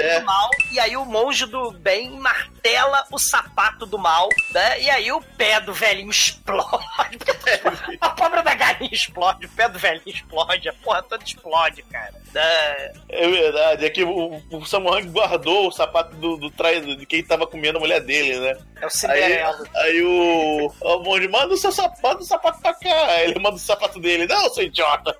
é. 0.00 0.20
do 0.20 0.26
mal, 0.26 0.50
e 0.70 0.80
aí 0.80 0.96
o 0.96 1.04
monge 1.04 1.46
do 1.46 1.70
bem 1.70 2.10
martela 2.18 3.04
o 3.10 3.18
sapato 3.18 3.86
do 3.86 3.98
mal, 3.98 4.28
né? 4.52 4.80
E 4.80 4.90
aí 4.90 5.12
o 5.12 5.20
pé 5.20 5.60
do 5.60 5.72
velhinho 5.72 6.10
explode. 6.10 7.18
a 8.00 8.10
pobre 8.10 8.42
da 8.42 8.54
galinha 8.54 8.90
explode, 8.92 9.46
o 9.46 9.48
pé 9.50 9.68
do 9.68 9.78
velhinho 9.78 10.02
explode, 10.06 10.68
a 10.68 10.72
porra 10.72 11.02
toda 11.02 11.24
explode, 11.24 11.82
cara. 11.84 12.14
Né? 12.36 12.92
É 13.08 13.28
verdade, 13.28 13.86
é 13.86 13.88
que 13.88 14.04
o, 14.04 14.36
o 14.36 15.10
guardou 15.10 15.68
o 15.68 15.72
sapato 15.72 16.14
do, 16.16 16.36
do 16.36 16.50
de 16.96 17.06
quem 17.06 17.24
tava 17.24 17.46
comendo 17.46 17.78
a 17.78 17.80
mulher 17.80 18.02
dele, 18.02 18.38
né? 18.38 18.58
É 18.76 18.84
o 18.84 18.84
Aí, 18.84 18.90
Cinderela. 18.90 19.64
aí 19.74 20.02
o, 20.02 20.70
o 20.82 20.98
monge 21.02 21.28
manda 21.28 21.54
o 21.54 21.56
seu 21.56 21.72
sapato, 21.72 22.20
o 22.20 22.26
sapato 22.26 22.60
pra 22.60 22.74
cá. 22.74 23.06
Aí 23.06 23.30
Ele 23.30 23.40
manda 23.40 23.56
o 23.56 23.58
sapato 23.58 23.98
dele, 23.98 24.26
não, 24.26 24.50
seu 24.50 24.64
idiota. 24.64 25.16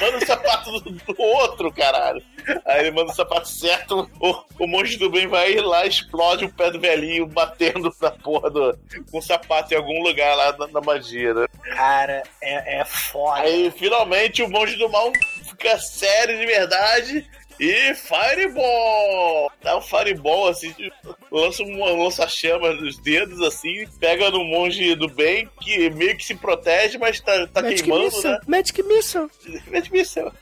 Manda 0.00 0.16
o 0.16 0.26
sapato 0.26 0.80
do, 0.80 0.90
do 0.90 1.22
outro, 1.22 1.72
caralho. 1.72 2.20
Aí 2.64 2.80
ele 2.80 2.90
manda 2.90 3.12
o 3.12 3.14
sapato 3.14 3.48
certo, 3.48 4.08
o, 4.20 4.64
o 4.64 4.66
monge 4.66 4.96
do 4.96 5.10
bem 5.10 5.26
vai 5.26 5.54
lá, 5.56 5.86
explode 5.86 6.44
o 6.44 6.52
pé 6.52 6.70
do 6.70 6.80
velhinho, 6.80 7.26
batendo 7.26 7.92
na 8.00 8.10
porra 8.10 8.50
do, 8.50 8.78
com 9.10 9.18
o 9.18 9.22
sapato 9.22 9.72
em 9.72 9.76
algum 9.76 10.02
lugar 10.02 10.36
lá 10.36 10.56
na, 10.56 10.66
na 10.68 10.80
magia, 10.80 11.34
né? 11.34 11.46
Cara, 11.74 12.22
é, 12.40 12.80
é 12.80 12.84
foda. 12.84 13.40
Aí 13.40 13.70
finalmente 13.72 14.42
o 14.42 14.48
monge 14.48 14.76
do 14.76 14.88
mal 14.88 15.12
fica 15.56 15.78
sério 15.78 16.38
de 16.38 16.46
verdade. 16.46 17.26
E 17.58 17.94
Fireball! 17.94 19.50
Dá 19.62 19.78
um 19.78 19.80
Fireball 19.80 20.48
assim, 20.48 20.74
lança 21.32 21.62
um 21.62 22.02
lança-chama 22.02 22.74
nos 22.74 22.98
dedos 22.98 23.40
assim, 23.40 23.86
pega 23.98 24.30
no 24.30 24.44
monge 24.44 24.94
do 24.94 25.08
bem, 25.08 25.48
que 25.62 25.88
meio 25.90 26.14
que 26.18 26.24
se 26.24 26.34
protege, 26.34 26.98
mas 26.98 27.18
tá, 27.18 27.46
tá 27.46 27.62
Magic 27.62 27.82
queimando, 27.82 28.04
Missile, 28.04 28.32
né? 28.32 28.40
Magic 28.46 28.82
Missile. 28.82 29.30
Magic 29.72 29.92
Missile. 29.92 30.32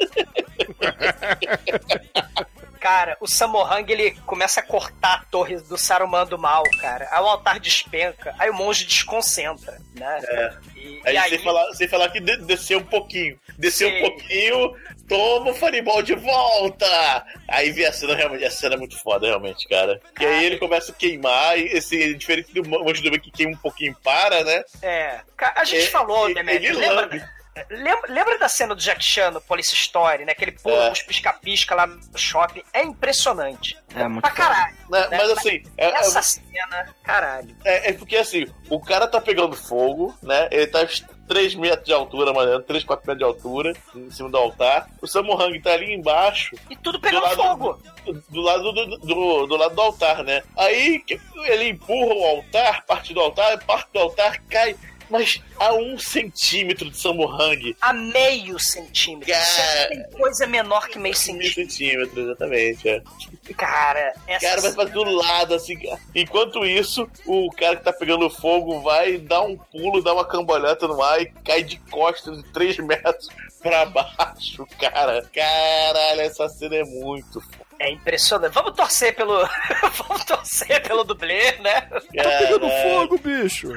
Cara, 2.85 3.17
o 3.19 3.27
Samohang 3.27 3.91
ele 3.91 4.11
começa 4.27 4.61
a 4.61 4.63
cortar 4.63 5.15
a 5.15 5.25
torre 5.31 5.57
do 5.57 5.79
Saruman 5.79 6.27
do 6.27 6.39
mal, 6.39 6.63
cara. 6.83 7.09
Aí 7.11 7.19
o 7.23 7.27
altar 7.27 7.59
despenca, 7.59 8.35
aí 8.39 8.51
o 8.51 8.55
monge 8.55 8.85
desconcentra, 8.85 9.81
né? 9.95 10.21
É. 10.23 10.53
E, 10.77 11.01
Aí, 11.07 11.15
e 11.15 11.17
aí 11.17 11.31
sem, 11.31 11.39
falar, 11.39 11.73
sem 11.73 11.89
falar 11.89 12.11
que 12.11 12.21
de- 12.21 12.37
desceu 12.45 12.81
um 12.81 12.85
pouquinho. 12.85 13.41
Desceu 13.59 13.89
Sim. 13.89 13.97
um 13.97 14.01
pouquinho, 14.03 14.77
toma 15.09 15.51
o 15.53 15.55
Fireball 15.55 16.03
de 16.03 16.15
volta! 16.15 17.25
Aí 17.49 17.71
vê 17.73 17.87
a 17.87 17.93
cena, 17.93 18.15
realmente, 18.15 18.45
a 18.45 18.51
cena 18.51 18.75
é 18.75 18.79
muito 18.79 18.99
foda, 19.03 19.27
realmente, 19.29 19.67
cara. 19.67 19.99
E 20.21 20.27
aí 20.27 20.45
ele 20.45 20.59
começa 20.59 20.93
a 20.93 20.95
queimar, 20.95 21.59
e 21.59 21.63
esse, 21.69 22.15
diferente 22.15 22.53
do 22.53 22.69
monge 22.69 23.03
do 23.03 23.11
bem 23.11 23.19
que 23.19 23.31
queima 23.31 23.53
um 23.53 23.57
pouquinho 23.57 23.97
para, 24.05 24.45
né? 24.45 24.63
É. 24.83 25.21
A 25.39 25.65
gente 25.65 25.87
É, 25.87 25.91
falou, 25.91 26.27
ele- 26.27 26.35
Demetrio, 26.35 26.71
ele 26.83 26.87
lembra. 26.87 27.33
Lembra, 27.71 28.13
lembra 28.13 28.39
da 28.39 28.49
cena 28.49 28.75
do 28.75 28.81
Jack 28.81 29.03
Chan 29.05 29.31
no 29.31 29.41
Police 29.41 29.75
Story, 29.75 30.25
né? 30.25 30.35
Que 30.35 30.45
ele 30.45 30.53
pula 30.53 30.87
É. 30.87 30.91
uns 30.91 31.03
pisca-pisca 31.03 31.75
lá 31.75 31.87
no 31.87 32.01
shopping. 32.19 32.63
É 32.73 32.83
impressionante. 32.83 33.77
É 33.95 34.09
muito 34.09 34.23
Pra 34.23 34.31
caralho. 34.33 34.75
Né, 34.91 35.09
né? 35.09 35.17
Mas 35.19 35.31
assim, 35.31 35.63
é, 35.77 35.87
é- 35.87 35.95
Essa 35.99 36.23
cena, 36.23 36.95
caralho. 37.03 37.57
É, 37.65 37.91
é 37.91 37.93
porque 37.93 38.17
assim, 38.17 38.47
o 38.69 38.81
cara 38.81 39.07
tá 39.07 39.21
pegando 39.21 39.57
fogo, 39.57 40.15
né? 40.23 40.49
Ele 40.51 40.67
tá 40.67 40.81
uns 40.83 41.05
3 41.29 41.55
metros 41.55 41.87
de 41.87 41.93
altura, 41.93 42.33
mano, 42.35 42.61
3, 42.63 42.85
4 42.85 43.07
metros 43.07 43.19
de 43.19 43.25
altura, 43.25 43.73
em 43.95 44.11
cima 44.11 44.29
do 44.29 44.37
altar. 44.37 44.89
O 45.01 45.07
Samuhang 45.07 45.59
tá 45.61 45.73
ali 45.73 45.95
embaixo, 45.95 46.55
E 46.69 46.77
tudo 46.77 47.01
pegando 47.01 47.23
lado- 47.23 47.37
fogo. 47.37 47.83
do 48.29 48.41
lado 48.43 48.73
do, 48.73 48.87
do, 48.99 49.47
do 49.47 49.57
lado 49.57 49.75
do 49.75 49.81
altar, 49.81 50.23
né? 50.23 50.43
Aí 50.59 51.03
ele 51.47 51.69
empurra 51.71 52.15
o 52.15 52.25
altar, 52.25 52.85
parte 52.85 53.15
do 53.15 53.21
altar, 53.21 53.59
parte 53.65 53.89
do 53.93 54.01
altar 54.01 54.43
cai, 54.51 54.77
mas 55.11 55.41
a 55.59 55.73
um 55.75 55.99
centímetro 55.99 56.91
de 56.91 56.97
Samuhang. 56.97 57.77
A 57.81 57.93
meio 57.93 58.59
centímetro. 58.59 59.33
Cara. 59.33 59.45
Você 59.45 59.89
tem 59.89 60.03
coisa 60.19 60.47
menor 60.47 60.89
que 60.89 60.99
meio 60.99 61.15
Meio 61.15 61.17
centímetro. 61.17 61.55
centímetro, 61.55 62.21
exatamente. 62.23 62.89
É. 62.89 63.03
Cara, 63.57 64.15
essa 64.27 64.47
cara 64.49 64.61
vai 64.63 64.73
pra 64.73 64.85
do 64.85 65.05
lado, 65.05 65.55
assim. 65.55 65.79
cara. 65.79 66.01
Enquanto 66.15 66.65
isso, 66.65 67.09
o 67.27 67.51
cara 67.53 67.77
que 67.77 67.85
tá 67.85 67.93
pegando 67.93 68.29
fogo 68.31 68.81
vai 68.81 69.19
dar 69.19 69.43
um 69.43 69.57
pulo, 69.57 70.03
dá 70.03 70.13
uma 70.15 70.25
cambalhota 70.27 70.89
no 70.89 71.03
ar 71.03 71.21
e 71.21 71.27
cai 71.45 71.63
de 71.63 71.77
costas 71.91 72.39
de 72.43 72.53
3 72.53 72.79
metros 72.79 73.29
pra 73.63 73.85
baixo, 73.87 74.67
cara. 74.81 75.23
Caralho, 75.33 76.21
essa 76.23 76.49
cena 76.49 76.77
é 76.77 76.85
muito 76.85 77.41
foda. 77.41 77.65
É 77.81 77.91
impressionante. 77.91 78.53
Vamos 78.53 78.75
torcer 78.77 79.15
pelo. 79.17 79.37
Vamos 80.09 80.25
torcer 80.25 80.81
pelo 80.87 81.03
dublê, 81.05 81.53
né? 81.59 81.81
Tá 81.83 82.01
pegando 82.39 82.69
fogo, 82.71 83.19
bicho. 83.19 83.73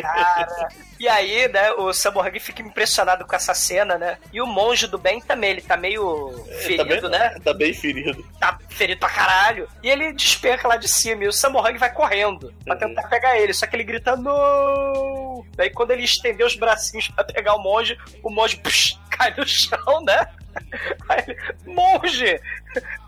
Cara. 0.00 0.68
E 0.98 1.06
aí, 1.08 1.46
né, 1.48 1.72
o 1.72 1.92
Samuhang 1.92 2.38
fica 2.40 2.62
impressionado 2.62 3.26
com 3.26 3.36
essa 3.36 3.52
cena, 3.54 3.98
né? 3.98 4.18
E 4.32 4.40
o 4.40 4.46
monge 4.46 4.86
do 4.86 4.96
bem 4.98 5.20
também, 5.20 5.50
ele 5.50 5.60
tá 5.60 5.76
meio 5.76 6.32
ferido, 6.62 6.76
tá 6.76 6.84
bem, 6.84 7.10
né? 7.10 7.36
Tá 7.44 7.52
bem 7.54 7.74
ferido. 7.74 8.24
Tá 8.40 8.58
ferido 8.70 9.00
pra 9.00 9.10
caralho. 9.10 9.68
E 9.82 9.88
ele 9.90 10.12
despenca 10.12 10.66
lá 10.66 10.76
de 10.76 10.88
cima 10.88 11.24
e 11.24 11.28
o 11.28 11.32
Samuhang 11.32 11.76
vai 11.78 11.92
correndo 11.92 12.52
pra 12.64 12.74
Uhum. 12.74 12.80
tentar 12.80 13.08
pegar 13.08 13.38
ele. 13.38 13.52
Só 13.52 13.66
que 13.66 13.76
ele 13.76 13.84
grita, 13.84 14.16
não! 14.16 15.44
Daí 15.56 15.70
quando 15.70 15.90
ele 15.90 16.02
estendeu 16.04 16.46
os 16.46 16.56
bracinhos 16.56 17.08
pra 17.08 17.24
pegar 17.24 17.54
o 17.54 17.62
monge, 17.62 17.96
o 18.22 18.30
monge 18.30 18.56
psh, 18.58 18.98
cai 19.10 19.34
no 19.36 19.46
chão, 19.46 20.02
né? 20.04 20.26
Aí 21.08 21.22
ele, 21.26 21.36
monge! 21.66 22.40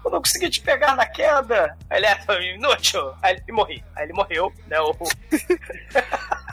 Eu 0.05 0.11
não 0.11 0.23
consegui 0.23 0.51
te 0.51 0.61
pegar 0.61 0.97
na 0.97 1.07
queda. 1.07 1.77
Aí 1.91 1.99
ele 1.99 2.07
é 2.07 2.55
inútil. 2.55 3.13
Aí 3.23 3.35
ele 3.37 3.53
morri. 3.53 3.85
Aí 3.95 4.05
ele 4.05 4.13
morreu, 4.13 4.53
né? 4.67 4.81
O, 4.81 4.97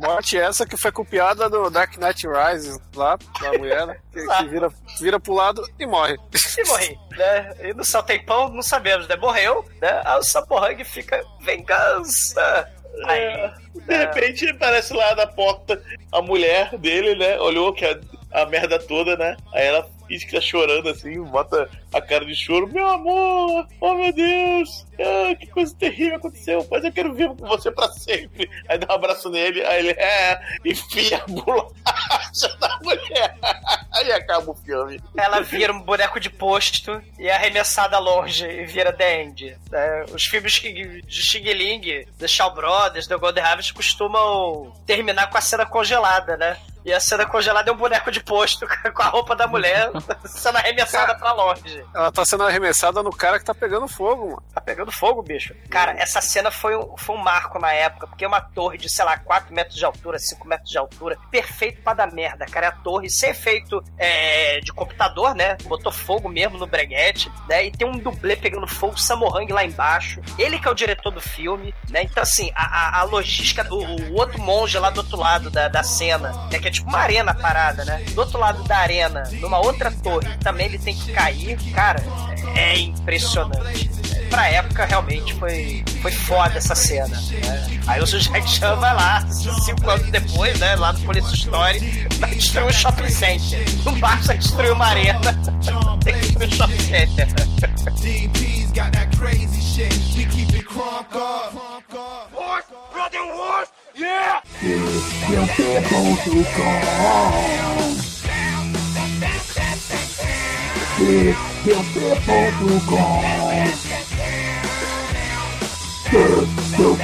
Morte 0.00 0.38
essa 0.38 0.66
que 0.66 0.78
foi 0.78 0.90
copiada 0.90 1.48
do 1.50 1.68
Dark 1.68 1.96
Knight 1.98 2.26
Rises 2.26 2.80
lá, 2.94 3.18
da 3.40 3.52
mulher, 3.52 3.86
né? 3.86 3.96
Que, 4.10 4.26
que 4.26 4.44
vira, 4.48 4.72
vira 4.98 5.20
pro 5.20 5.34
lado 5.34 5.62
e 5.78 5.86
morre. 5.86 6.16
e 6.56 6.64
morri, 6.68 6.98
né? 7.10 7.52
E 7.60 7.74
no 7.74 7.84
céu 7.84 8.02
tem 8.02 8.24
pão, 8.24 8.48
não 8.48 8.62
sabemos, 8.62 9.06
né? 9.06 9.16
Morreu, 9.16 9.62
né? 9.80 10.00
Aí 10.04 10.18
o 10.18 10.22
Samuhang 10.22 10.82
fica 10.84 11.22
vingança. 11.40 12.66
Aí, 13.04 13.20
É. 13.20 13.54
De 13.74 13.96
repente 13.96 14.48
aparece 14.48 14.92
lá 14.94 15.14
na 15.14 15.26
porta 15.26 15.80
a 16.12 16.22
mulher 16.22 16.76
dele, 16.78 17.14
né? 17.14 17.38
Olhou 17.38 17.72
que 17.72 17.84
a, 17.84 18.00
a 18.32 18.46
merda 18.46 18.78
toda, 18.78 19.16
né? 19.16 19.36
Aí 19.52 19.66
ela 19.66 19.86
fica 20.18 20.40
chorando 20.40 20.88
assim, 20.88 21.22
bota 21.22 21.68
a 21.92 22.00
cara 22.00 22.24
de 22.24 22.34
choro. 22.34 22.66
Meu 22.68 22.88
amor, 22.88 23.66
oh 23.80 23.94
meu 23.94 24.12
Deus, 24.12 24.86
ah, 24.98 25.34
que 25.34 25.46
coisa 25.46 25.74
terrível 25.76 26.16
aconteceu. 26.16 26.66
Mas 26.70 26.84
eu 26.84 26.92
quero 26.92 27.12
viver 27.14 27.34
com 27.36 27.46
você 27.46 27.70
pra 27.70 27.88
sempre. 27.90 28.50
Aí 28.68 28.78
dá 28.78 28.92
um 28.92 28.96
abraço 28.96 29.28
nele, 29.30 29.64
aí 29.64 29.78
ele 29.80 29.90
é, 29.90 30.40
enfia 30.64 31.18
a 31.18 31.26
bolacha 31.26 32.56
da 32.58 32.78
mulher. 32.82 33.36
Aí 33.94 34.12
acaba 34.12 34.50
o 34.50 34.54
filme. 34.54 35.00
ela 35.16 35.40
vira 35.40 35.72
um 35.72 35.80
boneco 35.82 36.18
de 36.18 36.30
posto 36.30 37.00
e 37.18 37.28
é 37.28 37.34
arremessada 37.34 37.98
longe 37.98 38.46
e 38.46 38.64
vira 38.66 38.92
The 38.92 39.20
né? 39.70 40.04
Os 40.12 40.24
filmes 40.24 40.58
que- 40.58 41.02
de 41.02 41.22
Xing 41.22 41.42
Ling, 41.52 42.04
The 42.18 42.26
Shaw 42.28 42.54
Brothers, 42.54 43.06
The 43.06 43.16
Golden 43.16 43.42
Harvest 43.44 43.74
costumam 43.74 44.72
terminar 44.86 45.28
com 45.30 45.36
a 45.38 45.40
cena 45.40 45.66
congelada, 45.66 46.36
né? 46.36 46.56
E 46.84 46.92
a 46.92 47.00
cena 47.00 47.26
congelada 47.26 47.70
é 47.70 47.72
um 47.74 47.76
boneco 47.76 48.10
de 48.10 48.20
posto 48.20 48.66
com 48.94 49.02
a 49.02 49.06
roupa 49.06 49.36
da 49.36 49.46
mulher 49.46 49.90
sendo 50.24 50.58
arremessada 50.58 51.14
pra 51.14 51.32
longe. 51.32 51.84
Ela 51.94 52.10
tá 52.12 52.24
sendo 52.24 52.44
arremessada 52.44 53.02
no 53.02 53.10
cara 53.10 53.38
que 53.38 53.44
tá 53.44 53.54
pegando 53.54 53.86
fogo, 53.88 54.26
mano. 54.30 54.42
Tá 54.54 54.60
pegando 54.60 54.90
fogo, 54.92 55.22
bicho. 55.22 55.54
Cara, 55.68 55.92
essa 55.92 56.20
cena 56.20 56.50
foi 56.50 56.76
um, 56.76 56.96
foi 56.96 57.16
um 57.16 57.18
marco 57.22 57.58
na 57.58 57.72
época, 57.72 58.06
porque 58.06 58.24
é 58.24 58.28
uma 58.28 58.40
torre 58.40 58.78
de, 58.78 58.88
sei 58.90 59.04
lá, 59.04 59.16
4 59.18 59.54
metros 59.54 59.76
de 59.76 59.84
altura, 59.84 60.18
5 60.18 60.46
metros 60.46 60.70
de 60.70 60.78
altura, 60.78 61.16
perfeito 61.30 61.82
pra 61.82 61.94
dar 61.94 62.12
merda, 62.12 62.46
cara. 62.46 62.66
É 62.66 62.68
a 62.68 62.72
torre 62.72 63.08
sem 63.10 63.30
efeito 63.30 63.82
é, 63.98 64.60
de 64.60 64.72
computador, 64.72 65.34
né? 65.34 65.56
Botou 65.64 65.90
fogo 65.92 66.28
mesmo 66.28 66.58
no 66.58 66.66
breguete, 66.66 67.30
né? 67.48 67.66
E 67.66 67.70
tem 67.70 67.86
um 67.88 67.98
dublê 67.98 68.36
pegando 68.36 68.66
fogo, 68.66 68.98
Samohang 68.98 69.52
lá 69.52 69.64
embaixo. 69.64 70.20
Ele 70.38 70.58
que 70.58 70.68
é 70.68 70.70
o 70.70 70.74
diretor 70.74 71.10
do 71.10 71.20
filme, 71.20 71.74
né? 71.88 72.02
Então, 72.02 72.22
assim, 72.22 72.50
a, 72.54 72.64
a- 72.98 73.00
a 73.00 73.02
logística, 73.04 73.66
o, 73.72 73.76
o 74.10 74.14
outro 74.14 74.40
monge 74.40 74.78
lá 74.78 74.90
do 74.90 74.98
outro 74.98 75.16
lado 75.18 75.50
da, 75.50 75.68
da 75.68 75.82
cena, 75.82 76.32
né? 76.50 76.58
Que 76.58 76.68
é 76.68 76.70
tipo 76.70 76.88
uma 76.88 76.98
arena 76.98 77.34
parada, 77.34 77.84
né? 77.84 78.02
Do 78.10 78.20
outro 78.20 78.38
lado 78.38 78.62
da 78.64 78.76
arena, 78.78 79.22
numa 79.40 79.58
outra 79.58 79.89
torre, 79.92 80.28
também 80.38 80.66
ele 80.66 80.78
tem 80.78 80.94
que 80.94 81.12
cair. 81.12 81.58
Cara, 81.72 82.02
é 82.56 82.78
impressionante 82.78 83.90
pra 84.30 84.46
época 84.48 84.86
realmente 84.86 85.34
foi, 85.34 85.84
foi 86.00 86.12
foda 86.12 86.56
essa 86.56 86.74
cena. 86.74 87.08
Né? 87.08 87.80
Aí 87.86 88.00
o 88.00 88.06
Chan 88.06 88.76
vai 88.76 88.94
lá, 88.94 89.26
cinco 89.28 89.90
anos 89.90 90.08
depois, 90.10 90.58
né? 90.58 90.76
Lá 90.76 90.92
no 90.92 91.00
Police 91.00 91.34
Story, 91.34 92.06
vai 92.18 92.34
destruir 92.34 92.66
um 92.66 92.72
shopping 92.72 93.10
center. 93.10 93.64
Não 93.84 93.98
basta 93.98 94.34
destruir 94.36 94.72
uma 94.72 94.86
arena, 94.86 95.18
tem 96.02 96.14
que 96.14 96.20
destruir 96.20 96.48
um 96.48 96.52
shopping 96.52 96.78
center. 96.78 97.26
Got 98.72 98.92
that 98.92 99.10
crazy 99.18 99.60
shit. 99.60 99.92
We 100.16 100.26
keep 100.26 100.54
it 100.54 100.64
crunk 100.64 101.12
up. 101.12 101.52
Horse, 102.32 102.66
running 102.94 103.30
horse, 103.32 103.72
yeah! 103.96 104.40
de, 111.00 111.34
de 111.64 111.76
Portugal. 112.26 113.40
Death 116.10 116.60
to 116.76 116.96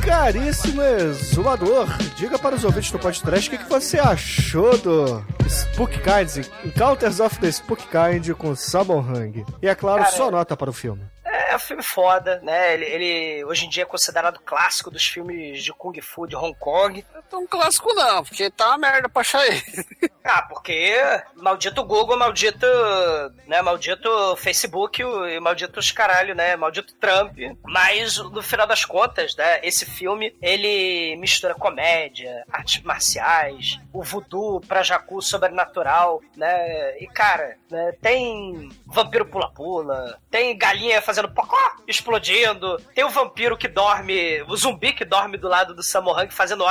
Caríssimo 0.00 0.80
exumador, 0.80 1.88
diga 2.16 2.38
para 2.38 2.54
os 2.54 2.64
ouvintes 2.64 2.90
do 2.92 2.98
podcast 3.00 3.48
o 3.48 3.50
que, 3.50 3.64
que 3.64 3.68
você 3.68 3.98
achou 3.98 4.78
do 4.78 5.24
Spook 5.48 5.98
Kind, 5.98 6.46
Encounters 6.64 7.18
of 7.18 7.40
the 7.40 7.50
Spook 7.50 7.82
Kind 7.88 8.30
com 8.36 8.54
Samon 8.54 9.00
Hang. 9.00 9.44
E 9.60 9.66
é 9.66 9.74
claro, 9.74 10.04
Cara, 10.04 10.14
só 10.14 10.30
nota 10.30 10.56
para 10.56 10.70
o 10.70 10.72
filme. 10.72 11.04
É 11.24 11.56
um 11.56 11.58
filme 11.58 11.82
foda, 11.82 12.40
né? 12.42 12.74
Ele, 12.74 12.84
ele 12.84 13.44
hoje 13.44 13.66
em 13.66 13.68
dia 13.68 13.82
é 13.82 13.86
considerado 13.86 14.38
clássico 14.44 14.90
dos 14.90 15.04
filmes 15.04 15.62
de 15.62 15.72
Kung 15.72 16.00
Fu 16.00 16.26
de 16.26 16.36
Hong 16.36 16.54
Kong. 16.58 17.04
Não 17.34 17.42
é 17.42 17.46
tão 17.46 17.46
clássico 17.46 17.92
não, 17.94 18.22
porque 18.22 18.48
tá 18.50 18.68
uma 18.68 18.78
merda 18.78 19.08
pra 19.08 19.22
achar 19.22 19.44
ele. 19.46 19.62
Ah, 20.26 20.40
porque 20.40 20.96
maldito 21.36 21.84
Google, 21.84 22.16
maldito, 22.16 22.66
né, 23.46 23.60
maldito 23.60 24.08
Facebook 24.36 25.02
e 25.02 25.38
maldito 25.38 25.78
os 25.78 25.92
caralho, 25.92 26.34
né, 26.34 26.56
maldito 26.56 26.94
Trump. 26.94 27.36
Mas, 27.62 28.16
no 28.16 28.42
final 28.42 28.66
das 28.66 28.86
contas, 28.86 29.36
né, 29.36 29.60
esse 29.62 29.84
filme, 29.84 30.34
ele 30.40 31.14
mistura 31.16 31.54
comédia, 31.54 32.42
artes 32.50 32.82
marciais, 32.82 33.78
o 33.92 34.02
voodoo 34.02 34.62
pra 34.62 34.82
jacu 34.82 35.20
sobrenatural, 35.20 36.22
né, 36.34 36.96
e 36.98 37.06
cara, 37.06 37.58
né, 37.70 37.92
tem 38.00 38.70
vampiro 38.86 39.26
pula-pula, 39.26 40.18
tem 40.30 40.56
galinha 40.56 41.02
fazendo 41.02 41.28
pocó, 41.28 41.76
explodindo, 41.86 42.80
tem 42.94 43.04
o 43.04 43.10
vampiro 43.10 43.58
que 43.58 43.68
dorme, 43.68 44.40
o 44.48 44.56
zumbi 44.56 44.94
que 44.94 45.04
dorme 45.04 45.36
do 45.36 45.48
lado 45.48 45.74
do 45.74 45.82
Samohang 45.82 46.32
fazendo 46.32 46.66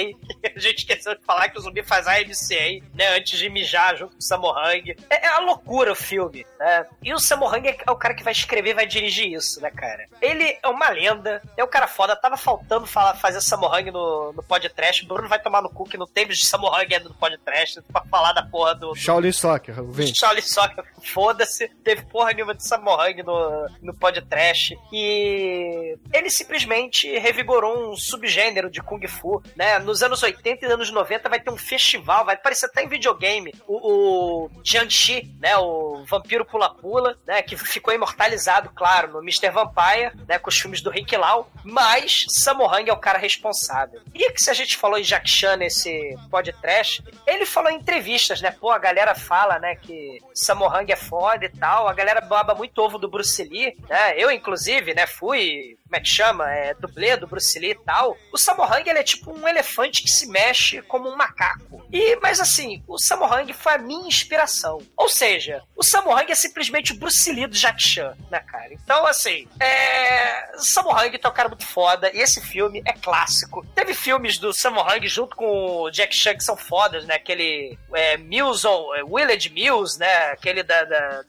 AMCA, 0.00 0.18
a 0.56 0.58
gente 0.58 0.78
esqueceu 0.78 1.14
de 1.14 1.24
falar 1.24 1.48
que 1.48 1.58
o 1.58 1.62
zumbi 1.62 1.82
faz 1.82 2.06
AMCA, 2.06 2.84
né, 2.94 3.16
antes 3.16 3.38
de 3.38 3.48
mijar 3.48 3.96
junto 3.96 4.12
com 4.12 4.18
o 4.18 4.22
Samohang. 4.22 4.96
É, 5.10 5.26
é 5.26 5.30
uma 5.32 5.46
loucura 5.46 5.92
o 5.92 5.96
filme, 5.96 6.46
né? 6.58 6.86
E 7.02 7.12
o 7.12 7.18
Samohang 7.18 7.68
é 7.68 7.90
o 7.90 7.96
cara 7.96 8.14
que 8.14 8.24
vai 8.24 8.32
escrever 8.32 8.70
e 8.70 8.74
vai 8.74 8.86
dirigir 8.86 9.32
isso, 9.32 9.60
né, 9.60 9.70
cara? 9.70 10.06
Ele 10.20 10.58
é 10.62 10.68
uma 10.68 10.88
lenda, 10.88 11.42
é 11.56 11.64
um 11.64 11.68
cara 11.68 11.86
foda, 11.86 12.16
tava 12.16 12.36
faltando 12.36 12.86
falar, 12.86 13.14
fazer 13.14 13.40
Samohang 13.40 13.90
no, 13.90 14.32
no 14.32 14.42
podcast, 14.42 15.04
o 15.04 15.08
Bruno 15.08 15.28
vai 15.28 15.40
tomar 15.40 15.62
no 15.62 15.70
cu 15.70 15.84
que 15.84 15.96
não 15.96 16.06
teve 16.06 16.34
de 16.34 16.46
Samohang 16.46 16.94
ainda 16.94 17.08
no 17.08 17.14
podcast 17.14 17.80
pra 17.92 18.02
falar 18.04 18.32
da 18.32 18.42
porra 18.42 18.74
do... 18.74 18.94
Shaolin 18.94 19.32
Soccer, 19.32 19.78
ouvinte. 19.78 20.18
Charlie 20.18 20.42
Soccer, 20.42 20.84
foda-se, 21.02 21.68
teve 21.82 22.02
porra 22.02 22.32
nenhuma 22.32 22.54
de 22.54 22.66
Samohang 22.66 23.22
no, 23.22 23.68
no 23.82 23.94
podcast. 23.94 24.78
E 24.92 25.96
ele 26.12 26.30
simplesmente 26.30 27.18
revigorou 27.18 27.92
um 27.92 27.96
subgênero 27.96 28.70
de 28.70 28.80
Kung 28.80 29.06
Fu, 29.06 29.42
né? 29.56 29.71
Né? 29.72 29.78
Nos 29.78 30.02
anos 30.02 30.22
80 30.22 30.66
e 30.66 30.70
anos 30.70 30.90
90 30.90 31.28
vai 31.28 31.40
ter 31.40 31.50
um 31.50 31.56
festival, 31.56 32.24
vai 32.24 32.36
parecer 32.36 32.66
até 32.66 32.82
em 32.82 32.88
videogame. 32.88 33.54
O, 33.66 34.46
o 34.46 34.50
Jiangxi, 34.62 35.34
né? 35.40 35.56
O 35.56 36.04
vampiro 36.06 36.44
pula-pula, 36.44 37.16
né? 37.26 37.42
Que 37.42 37.56
ficou 37.56 37.94
imortalizado, 37.94 38.70
claro, 38.74 39.12
no 39.12 39.20
Mr. 39.20 39.50
Vampire, 39.50 40.12
né? 40.28 40.38
Com 40.38 40.48
os 40.48 40.58
filmes 40.58 40.80
do 40.80 40.90
Rick 40.90 41.16
Lau. 41.16 41.50
Mas 41.64 42.24
Sammo 42.28 42.66
Hung 42.66 42.88
é 42.88 42.92
o 42.92 42.98
cara 42.98 43.18
responsável. 43.18 44.00
E 44.14 44.30
que 44.30 44.40
se 44.40 44.50
a 44.50 44.54
gente 44.54 44.76
falou 44.76 44.98
em 44.98 45.02
Jack 45.02 45.28
Chan 45.28 45.56
nesse 45.56 46.16
podcast, 46.30 47.02
ele 47.26 47.46
falou 47.46 47.70
em 47.70 47.76
entrevistas, 47.76 48.40
né? 48.40 48.50
Pô, 48.50 48.70
a 48.70 48.78
galera 48.78 49.14
fala, 49.14 49.58
né? 49.58 49.76
Que 49.76 50.18
Sammo 50.34 50.66
Hung 50.66 50.90
é 50.90 50.96
foda 50.96 51.44
e 51.44 51.48
tal. 51.48 51.88
A 51.88 51.92
galera 51.92 52.20
baba 52.20 52.54
muito 52.54 52.78
ovo 52.78 52.98
do 52.98 53.08
Bruce 53.08 53.42
Lee, 53.44 53.76
né? 53.88 54.14
Eu, 54.16 54.30
inclusive, 54.30 54.94
né? 54.94 55.06
Fui 55.06 55.76
como 55.92 55.96
é 55.96 56.00
que 56.00 56.08
chama? 56.08 56.50
É, 56.50 56.72
dublê 56.72 57.18
do 57.18 57.26
Bruce 57.26 57.58
Lee 57.58 57.72
e 57.72 57.74
tal. 57.74 58.16
O 58.32 58.38
Sammo 58.38 58.64
Hung, 58.64 58.82
ele 58.88 58.98
é 58.98 59.02
tipo 59.02 59.30
um 59.30 59.46
elefante 59.46 60.02
que 60.02 60.08
se 60.08 60.26
mexe 60.26 60.80
como 60.80 61.06
um 61.06 61.14
macaco. 61.14 61.86
E, 61.92 62.16
mas 62.16 62.40
assim, 62.40 62.82
o 62.88 62.98
Sammo 62.98 63.26
Hung 63.26 63.52
foi 63.52 63.74
a 63.74 63.78
minha 63.78 64.08
inspiração. 64.08 64.78
Ou 64.96 65.06
seja, 65.06 65.62
o 65.76 65.84
Sammo 65.84 66.10
Hung 66.10 66.30
é 66.30 66.34
simplesmente 66.34 66.92
o 66.92 66.96
Bruce 66.96 67.30
Lee 67.30 67.46
do 67.46 67.54
Jack 67.54 67.82
Chan, 67.82 68.16
né, 68.30 68.40
cara? 68.40 68.72
Então, 68.72 69.04
assim, 69.06 69.46
é... 69.60 70.52
Sammo 70.56 70.90
Hung 70.92 71.14
é 71.22 71.28
um 71.28 71.32
cara 71.32 71.48
muito 71.50 71.66
foda, 71.66 72.10
e 72.14 72.20
esse 72.20 72.40
filme 72.40 72.82
é 72.86 72.94
clássico. 72.94 73.62
Teve 73.74 73.92
filmes 73.92 74.38
do 74.38 74.50
Sammo 74.54 74.80
Hung 74.80 75.06
junto 75.06 75.36
com 75.36 75.82
o 75.82 75.90
Jack 75.90 76.16
Chan 76.16 76.36
que 76.36 76.44
são 76.44 76.56
fodas, 76.56 77.04
né? 77.04 77.16
Aquele 77.16 77.78
é, 77.92 78.16
Mills, 78.16 78.66
ou 78.66 78.94
é, 78.96 79.02
Willard 79.02 79.50
Mills, 79.50 79.98
né? 79.98 80.30
Aquele 80.30 80.62
da, 80.62 80.84
da, 80.84 81.22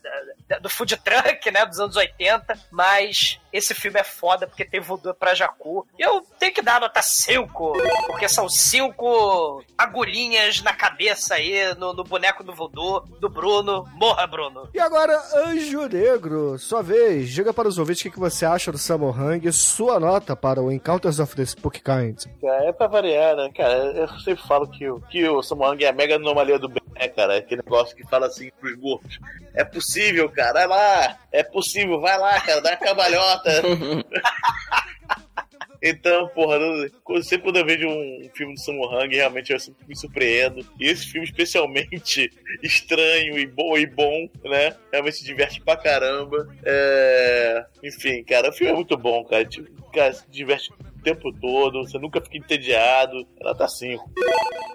da- 0.47 0.59
do 0.59 0.69
food 0.69 0.95
truck, 0.97 1.51
né? 1.51 1.65
Dos 1.65 1.79
anos 1.81 1.97
80. 1.97 2.57
Mas 2.71 3.39
esse 3.51 3.73
filme 3.73 3.99
é 3.99 4.03
foda 4.03 4.47
porque 4.53 4.63
tem 4.65 4.79
voodoo 4.79 5.13
pra 5.13 5.33
Jacu. 5.33 5.85
E 5.97 6.03
eu 6.03 6.21
tenho 6.39 6.53
que 6.53 6.61
dar 6.61 6.79
nota 6.79 7.01
5, 7.01 7.73
porque 8.07 8.29
são 8.29 8.47
cinco 8.47 9.63
agulhinhas 9.77 10.61
na 10.61 10.73
cabeça 10.73 11.35
aí, 11.35 11.73
no, 11.75 11.93
no 11.93 12.03
boneco 12.03 12.43
do 12.43 12.53
voodoo, 12.53 13.01
do 13.19 13.27
Bruno. 13.29 13.85
Morra, 13.93 14.27
Bruno. 14.27 14.69
E 14.73 14.79
agora, 14.79 15.19
Anjo 15.35 15.87
Negro, 15.87 16.57
sua 16.59 16.81
vez. 16.83 17.29
Diga 17.29 17.53
para 17.53 17.67
os 17.67 17.77
ouvintes 17.77 18.01
o 18.01 18.03
que 18.05 18.11
que 18.11 18.19
você 18.19 18.45
acha 18.45 18.71
do 18.71 18.77
Hung 19.09 19.41
e 19.47 19.51
sua 19.51 19.99
nota 19.99 20.35
para 20.35 20.61
o 20.61 20.71
Encounters 20.71 21.19
of 21.19 21.35
the 21.35 21.43
Spook 21.45 21.81
Kind. 21.81 22.25
Cara, 22.41 22.65
é 22.65 22.71
pra 22.71 22.87
variar, 22.87 23.35
né, 23.35 23.49
cara? 23.55 23.73
Eu 23.73 24.07
sempre 24.19 24.43
falo 24.47 24.67
que, 24.67 24.87
o- 24.89 25.01
que 25.09 25.27
o 25.27 25.41
Samuang 25.41 25.83
é 25.83 25.89
a 25.89 25.93
mega 25.93 26.15
anomalia 26.15 26.59
do 26.59 26.69
bem, 26.69 26.83
né, 26.99 27.07
cara? 27.07 27.37
Aquele 27.37 27.61
negócio 27.63 27.95
que 27.95 28.07
fala 28.07 28.27
assim 28.27 28.51
pros 28.59 28.75
gordos. 28.75 29.19
É 29.55 29.63
possível, 29.63 30.29
cara, 30.29 30.51
vai 30.53 30.67
lá. 30.67 31.17
É 31.31 31.43
possível, 31.43 31.99
vai 31.99 32.17
lá, 32.17 32.39
cara, 32.41 32.61
dá 32.61 32.73
a 32.73 32.77
cambalhota. 32.77 33.51
Então, 35.85 36.29
porra, 36.29 36.55
eu- 36.55 37.21
sempre 37.23 37.43
quando 37.43 37.57
eu 37.57 37.65
vejo 37.65 37.87
um 37.89 38.29
filme 38.33 38.53
do 38.53 38.59
Sammo 38.61 38.85
Hung, 38.87 39.13
realmente 39.13 39.51
eu 39.51 39.59
sempre 39.59 39.85
me 39.85 39.95
surpreendo. 39.97 40.65
E 40.79 40.85
esse 40.87 41.07
filme, 41.07 41.27
especialmente 41.27 42.31
estranho 42.63 43.37
e 43.37 43.45
bom, 43.45 43.77
e 43.77 43.85
bom 43.85 44.29
né? 44.45 44.73
Realmente 44.93 45.17
se 45.17 45.25
diverte 45.25 45.59
pra 45.59 45.75
caramba. 45.75 46.47
É... 46.63 47.65
Enfim, 47.83 48.23
cara, 48.23 48.49
o 48.49 48.53
filme 48.53 48.71
é 48.71 48.75
muito 48.75 48.95
bom, 48.95 49.25
cara. 49.25 49.43
Tipo, 49.43 49.69
cara, 49.91 50.13
se 50.13 50.23
diverte 50.31 50.71
tempo 51.03 51.31
todo, 51.33 51.83
você 51.83 51.99
nunca 51.99 52.21
fica 52.21 52.37
entediado. 52.37 53.27
Ela 53.39 53.53
tá 53.53 53.67
5. 53.67 54.11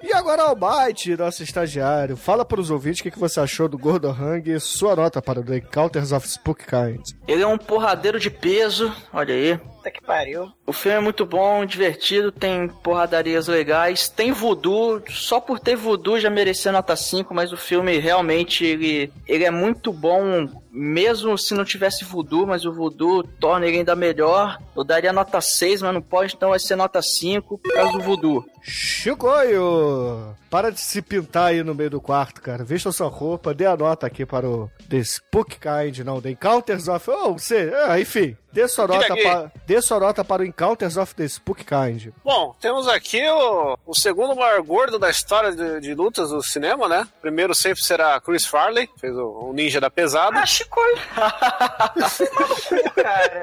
E 0.02 0.12
agora, 0.12 0.42
Almighty, 0.42 1.16
nosso 1.16 1.42
estagiário. 1.42 2.16
Fala 2.16 2.44
para 2.44 2.60
os 2.60 2.70
ouvintes 2.70 3.00
o 3.00 3.02
que 3.02 3.10
que 3.10 3.18
você 3.18 3.40
achou 3.40 3.68
do 3.68 3.78
Gordo 3.78 4.08
Hung 4.10 4.42
e 4.46 4.60
sua 4.60 4.94
nota 4.94 5.20
para 5.20 5.40
o 5.40 5.54
Encounters 5.54 6.12
of 6.12 6.28
Spook 6.28 6.64
Kind. 6.66 7.02
Ele 7.26 7.42
é 7.42 7.46
um 7.46 7.58
porradeiro 7.58 8.20
de 8.20 8.30
peso, 8.30 8.92
olha 9.12 9.34
aí. 9.34 9.60
Puta 9.88 9.90
que 9.90 10.02
pariu. 10.02 10.52
O 10.66 10.72
filme 10.72 10.98
é 10.98 11.00
muito 11.00 11.24
bom, 11.24 11.64
divertido, 11.64 12.30
tem 12.30 12.68
porradarias 12.68 13.48
legais, 13.48 14.08
tem 14.08 14.32
voodoo, 14.32 15.02
só 15.08 15.40
por 15.40 15.58
ter 15.58 15.76
voodoo 15.76 16.20
já 16.20 16.30
merecia 16.30 16.70
nota 16.70 16.94
5, 16.94 17.34
mas 17.34 17.52
o 17.52 17.56
filme 17.56 17.98
realmente 17.98 18.64
ele, 18.64 19.12
ele 19.26 19.44
é 19.44 19.50
muito 19.50 19.92
bom, 19.92 20.48
mesmo 20.70 21.36
se 21.38 21.54
não 21.54 21.64
tivesse 21.64 22.04
voodoo, 22.04 22.46
mas 22.46 22.64
o 22.64 22.72
voodoo 22.72 23.22
torna 23.22 23.66
ele 23.66 23.78
ainda 23.78 23.96
melhor. 23.96 24.58
Eu 24.76 24.84
daria 24.84 25.12
nota 25.12 25.40
6, 25.40 25.82
mas 25.82 25.94
não 25.94 26.02
pode, 26.02 26.34
então 26.34 26.50
vai 26.50 26.58
ser 26.58 26.76
nota 26.76 27.00
5 27.00 27.58
por 27.58 27.72
causa 27.72 27.92
do 27.92 28.00
voodoo. 28.00 28.44
Chicoio! 28.62 30.36
Para 30.50 30.72
de 30.72 30.80
se 30.80 31.02
pintar 31.02 31.48
aí 31.48 31.62
no 31.62 31.74
meio 31.74 31.90
do 31.90 32.00
quarto, 32.00 32.40
cara. 32.40 32.64
Vista 32.64 32.90
sua 32.90 33.08
roupa, 33.08 33.52
dê 33.52 33.66
a 33.66 33.76
nota 33.76 34.06
aqui 34.06 34.24
para 34.24 34.48
o 34.48 34.70
The 34.88 34.98
Spook 34.98 35.58
Kind, 35.58 35.98
não, 35.98 36.20
The 36.20 36.30
Encounters 36.30 36.88
of... 36.88 37.10
Oh, 37.10 37.34
você... 37.34 37.72
Ah, 37.86 38.00
enfim, 38.00 38.36
dê 38.50 38.66
sua, 38.66 38.86
nota 38.86 39.12
aqui. 39.12 39.22
pa... 39.22 39.52
dê 39.66 39.82
sua 39.82 40.00
nota 40.00 40.24
para 40.24 40.42
o 40.42 40.44
Encounters 40.46 40.96
of 40.96 41.14
the 41.14 41.28
Spook 41.28 41.64
Kind. 41.64 42.08
Bom, 42.24 42.54
temos 42.60 42.88
aqui 42.88 43.22
o, 43.28 43.78
o 43.86 43.94
segundo 43.94 44.34
maior 44.34 44.62
gordo 44.62 44.98
da 44.98 45.10
história 45.10 45.52
de, 45.52 45.80
de 45.80 45.94
lutas 45.94 46.30
do 46.30 46.42
cinema, 46.42 46.88
né? 46.88 47.06
Primeiro 47.20 47.54
sempre 47.54 47.82
será 47.82 48.18
Chris 48.20 48.46
Farley, 48.46 48.88
fez 48.98 49.14
o, 49.14 49.50
o 49.50 49.52
Ninja 49.52 49.80
da 49.80 49.90
Pesada. 49.90 50.40
Ah, 50.40 50.46
Chico. 50.46 50.80
Maluco, 51.16 52.94
cara. 52.94 53.42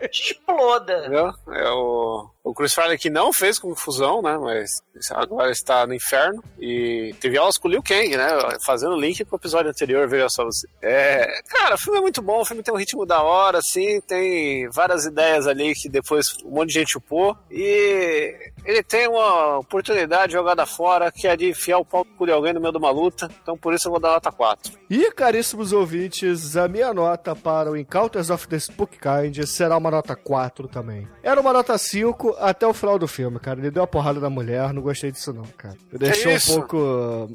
Exploda. 0.10 0.98
Entendeu? 0.98 1.32
É 1.48 1.70
o, 1.70 2.30
o 2.44 2.52
Chris 2.52 2.74
Farley 2.74 2.98
que 2.98 3.08
não 3.08 3.32
fez 3.32 3.58
confusão, 3.58 4.20
né? 4.20 4.36
Mas 4.36 4.82
agora 5.10 5.50
está 5.50 5.86
no 5.86 5.94
inferno. 5.94 6.42
E 6.58 7.14
teve 7.20 7.38
aulas 7.38 7.56
com 7.56 7.68
o 7.68 7.70
Liu 7.70 7.82
Kang, 7.82 8.16
né? 8.16 8.28
Fazendo 8.60 8.96
link 8.96 9.24
com 9.24 9.36
o 9.36 9.38
episódio 9.38 9.70
anterior, 9.70 10.08
veja 10.08 10.28
só 10.28 10.44
você. 10.44 10.66
É, 10.80 11.40
cara, 11.48 11.76
o 11.76 11.78
filme 11.78 11.98
é 11.98 12.02
muito 12.02 12.20
bom, 12.20 12.40
o 12.40 12.44
filme 12.44 12.62
tem 12.62 12.74
um 12.74 12.78
ritmo 12.78 13.06
da 13.06 13.22
hora, 13.22 13.58
assim, 13.58 14.00
tem 14.02 14.68
várias 14.70 15.04
ideias 15.04 15.46
ali 15.46 15.74
que 15.74 15.88
depois 15.88 16.36
um 16.44 16.50
monte 16.50 16.68
de 16.68 16.80
gente 16.80 16.98
upou. 16.98 17.36
E 17.50 18.51
ele 18.64 18.82
tem 18.82 19.08
uma 19.08 19.58
oportunidade 19.58 20.32
jogada 20.32 20.64
fora 20.66 21.10
que 21.10 21.26
é 21.26 21.36
de 21.36 21.48
enfiar 21.50 21.78
o 21.78 21.84
pau 21.84 22.04
no 22.04 22.16
cu 22.16 22.26
de 22.26 22.32
alguém 22.32 22.52
no 22.52 22.60
meio 22.60 22.72
de 22.72 22.78
uma 22.78 22.90
luta. 22.90 23.28
Então 23.42 23.56
por 23.56 23.74
isso 23.74 23.88
eu 23.88 23.92
vou 23.92 24.00
dar 24.00 24.10
nota 24.12 24.30
4. 24.30 24.72
E, 24.90 25.10
caríssimos 25.12 25.72
ouvintes, 25.72 26.56
a 26.56 26.68
minha 26.68 26.92
nota 26.92 27.34
para 27.34 27.70
o 27.70 27.76
Encounters 27.76 28.28
of 28.30 28.46
the 28.46 28.58
Spook 28.58 28.98
Kind 28.98 29.42
será 29.46 29.76
uma 29.78 29.90
nota 29.90 30.14
4 30.14 30.68
também. 30.68 31.08
Era 31.22 31.40
uma 31.40 31.52
nota 31.52 31.76
5 31.78 32.36
até 32.38 32.66
o 32.66 32.74
final 32.74 32.98
do 32.98 33.08
filme, 33.08 33.38
cara. 33.38 33.58
Ele 33.58 33.70
deu 33.70 33.82
uma 33.82 33.86
porrada 33.86 34.20
na 34.20 34.28
mulher, 34.30 34.72
não 34.72 34.82
gostei 34.82 35.10
disso 35.10 35.32
não, 35.32 35.44
cara. 35.56 35.76
Me 35.92 35.98
deixou 35.98 36.30
um 36.32 36.34
isso? 36.34 36.54
pouco, 36.54 36.76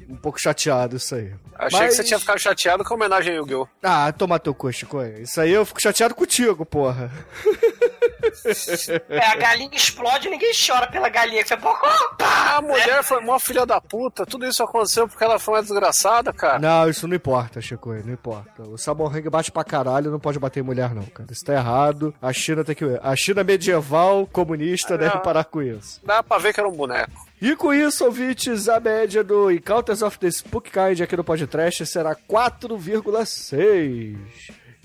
um 0.09 0.15
pouco 0.17 0.39
chateado 0.39 0.97
isso 0.97 1.15
aí. 1.15 1.33
Achei 1.55 1.79
Mas- 1.79 1.89
que 1.89 1.95
você 1.95 2.03
tinha 2.03 2.19
ficado 2.19 2.39
chateado 2.39 2.83
com 2.83 2.93
a 2.93 2.97
homenagem 2.97 3.33
ao 3.35 3.39
Yu-Gi-Oh! 3.43 3.67
Ah, 3.81 4.11
toma 4.11 4.39
teu 4.39 4.53
cu, 4.53 4.71
Chico. 4.71 5.01
Isso 5.03 5.41
aí 5.41 5.51
eu 5.51 5.65
fico 5.65 5.81
chateado 5.81 6.13
contigo, 6.13 6.65
porra. 6.65 7.11
É, 9.09 9.25
a 9.25 9.35
galinha 9.35 9.69
explode 9.73 10.27
e 10.27 10.31
ninguém 10.31 10.51
chora 10.53 10.87
pela 10.87 11.09
galinha. 11.09 11.45
Você 11.45 11.57
pô, 11.57 11.69
opa! 11.69 12.57
A 12.57 12.61
mulher 12.61 13.03
foi 13.03 13.19
uma 13.19 13.39
filha 13.39 13.65
da 13.65 13.79
puta, 13.79 14.25
tudo 14.25 14.45
isso 14.45 14.63
aconteceu 14.63 15.07
porque 15.07 15.23
ela 15.23 15.39
foi 15.39 15.55
uma 15.55 15.61
desgraçada, 15.61 16.33
cara. 16.33 16.59
Não, 16.59 16.89
isso 16.89 17.07
não 17.07 17.15
importa, 17.15 17.61
Chico, 17.61 17.93
não 17.93 18.13
importa. 18.13 18.63
O 18.63 18.77
Samorang 18.77 19.29
bate 19.29 19.51
pra 19.51 19.63
caralho, 19.63 20.11
não 20.11 20.19
pode 20.19 20.39
bater 20.39 20.61
em 20.61 20.63
mulher 20.63 20.93
não, 20.93 21.03
cara. 21.03 21.29
Isso 21.31 21.45
tá 21.45 21.53
errado. 21.53 22.13
A 22.21 22.33
China 22.33 22.63
tem 22.63 22.75
que... 22.75 22.85
A 23.01 23.15
China 23.15 23.43
medieval, 23.43 24.27
comunista, 24.27 24.97
deve 24.97 25.17
parar 25.19 25.45
com 25.45 25.61
isso. 25.61 26.01
Dá 26.03 26.23
pra 26.23 26.37
ver 26.37 26.53
que 26.53 26.59
era 26.59 26.69
um 26.69 26.75
boneco. 26.75 27.11
E 27.41 27.55
com 27.55 27.73
isso, 27.73 28.03
ouvintes, 28.03 28.67
a 28.67 28.79
média 28.79 29.23
do 29.23 29.51
Encounters 29.51 30.01
of 30.01 30.17
the 30.17 30.27
Spook 30.27 30.71
Kind 30.71 31.01
aqui 31.01 31.15
no 31.15 31.23
podcast 31.23 31.85
será 31.85 32.15
4,6. 32.15 34.17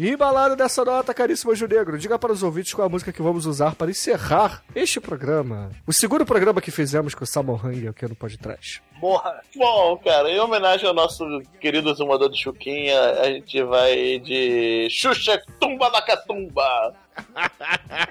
E 0.02 0.08
embalado 0.08 0.56
dessa 0.56 0.84
nota, 0.84 1.14
caríssimo 1.14 1.52
Anjo 1.52 1.68
Negro, 1.68 1.96
diga 1.96 2.18
para 2.18 2.32
os 2.32 2.42
ouvintes 2.42 2.74
qual 2.74 2.88
a 2.88 2.90
música 2.90 3.12
que 3.12 3.22
vamos 3.22 3.46
usar 3.46 3.76
para 3.76 3.88
encerrar 3.88 4.60
este 4.74 5.00
programa. 5.00 5.70
O 5.86 5.92
segundo 5.92 6.26
programa 6.26 6.60
que 6.60 6.72
fizemos 6.72 7.14
com 7.14 7.22
o 7.22 7.26
Samon 7.26 7.54
Hang 7.54 7.86
aqui 7.86 8.08
no 8.08 8.16
podcast. 8.16 8.82
Morra. 9.00 9.40
Bom, 9.54 9.96
cara, 9.98 10.28
em 10.28 10.40
homenagem 10.40 10.88
ao 10.88 10.92
nosso 10.92 11.24
querido 11.60 11.94
zumador 11.94 12.28
de 12.30 12.42
Chuquinha, 12.42 13.00
a 13.12 13.26
gente 13.26 13.62
vai 13.62 14.18
de 14.18 14.88
Xuxa 14.90 15.40
Tumba 15.60 15.88
na 15.90 16.02
Catumba. 16.02 16.94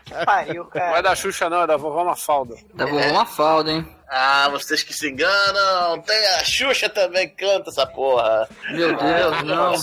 Que 0.06 0.14
pariu, 0.26 0.64
Não 0.64 0.82
é 0.82 0.86
cara. 0.90 1.02
da 1.02 1.16
Xuxa, 1.16 1.50
não, 1.50 1.64
é 1.64 1.68
da 1.68 1.78
vovó 1.78 2.04
Mafalda. 2.04 2.56
Da 2.74 2.86
vovó 2.86 3.14
Mafalda, 3.14 3.72
hein? 3.72 3.88
Ah, 4.14 4.50
vocês 4.52 4.84
que 4.84 4.94
se 4.94 5.10
enganam, 5.10 6.02
tem 6.02 6.26
a 6.36 6.44
Xuxa 6.44 6.90
também 6.90 7.30
que 7.30 7.36
canta 7.46 7.70
essa 7.70 7.88
porra. 7.88 8.48
Meu 8.72 8.96
Deus, 8.96 9.44
não. 9.44 9.74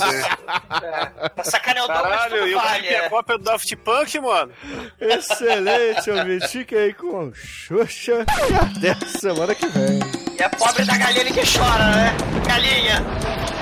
Pra 1.35 1.45
sacanear 1.45 1.85
o 1.87 1.89
Douglas, 1.89 2.11
Caralho, 2.11 2.35
tudo 2.37 2.49
e 2.49 2.55
o 2.55 2.61
vale. 2.61 2.83
que 2.83 2.95
é 2.95 3.05
é. 3.05 3.09
cópia 3.09 3.39
do 3.39 3.45
Daft 3.45 3.77
Punk, 3.77 4.21
mano? 4.21 4.53
Excelente, 5.01 6.11
ouvinte. 6.11 6.49
Fique 6.49 6.77
aí 6.77 6.93
com 6.93 7.33
Xuxa 7.35 8.25
e 8.51 8.55
até 8.93 9.07
semana 9.19 9.55
que 9.55 9.67
vem. 9.69 9.99
E 10.39 10.43
a 10.43 10.51
pobre 10.51 10.85
da 10.85 10.97
galinha 10.99 11.21
ali 11.23 11.33
que 11.33 11.59
chora, 11.59 11.87
né? 11.97 12.17
Galinha, 12.47 13.03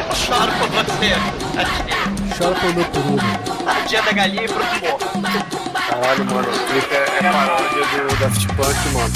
eu 0.08 0.16
choro 0.16 0.52
por 0.58 0.68
você. 0.68 1.14
Chora 2.38 2.54
por 2.60 2.74
meu 2.74 2.84
peru. 2.86 3.64
Tadinha 3.64 4.02
da 4.02 4.12
galinha 4.12 4.42
e 4.44 4.48
pro 4.48 4.64
morro. 4.64 4.98
Caralho, 5.88 6.24
mano, 6.26 6.48
o 6.48 6.66
clipe 6.66 6.94
é, 6.94 7.18
é 7.18 7.32
paródia 7.32 8.04
do 8.08 8.16
Daft 8.16 8.46
Punk, 8.48 8.88
mano. 8.92 9.14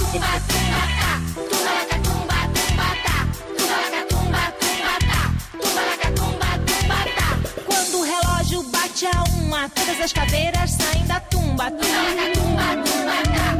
Quando 7.67 7.99
o 7.99 8.03
relógio 8.03 8.63
bate 8.65 9.07
a 9.07 9.25
uma, 9.35 9.69
todas 9.71 10.01
as 10.01 10.13
cadeiras 10.13 10.71
saem 10.71 11.07
da 11.07 11.21
tumba. 11.21 11.71
Tumba, 11.71 11.87
tumba, 12.35 12.63
tumba, 12.85 13.17
tumba, 13.23 13.51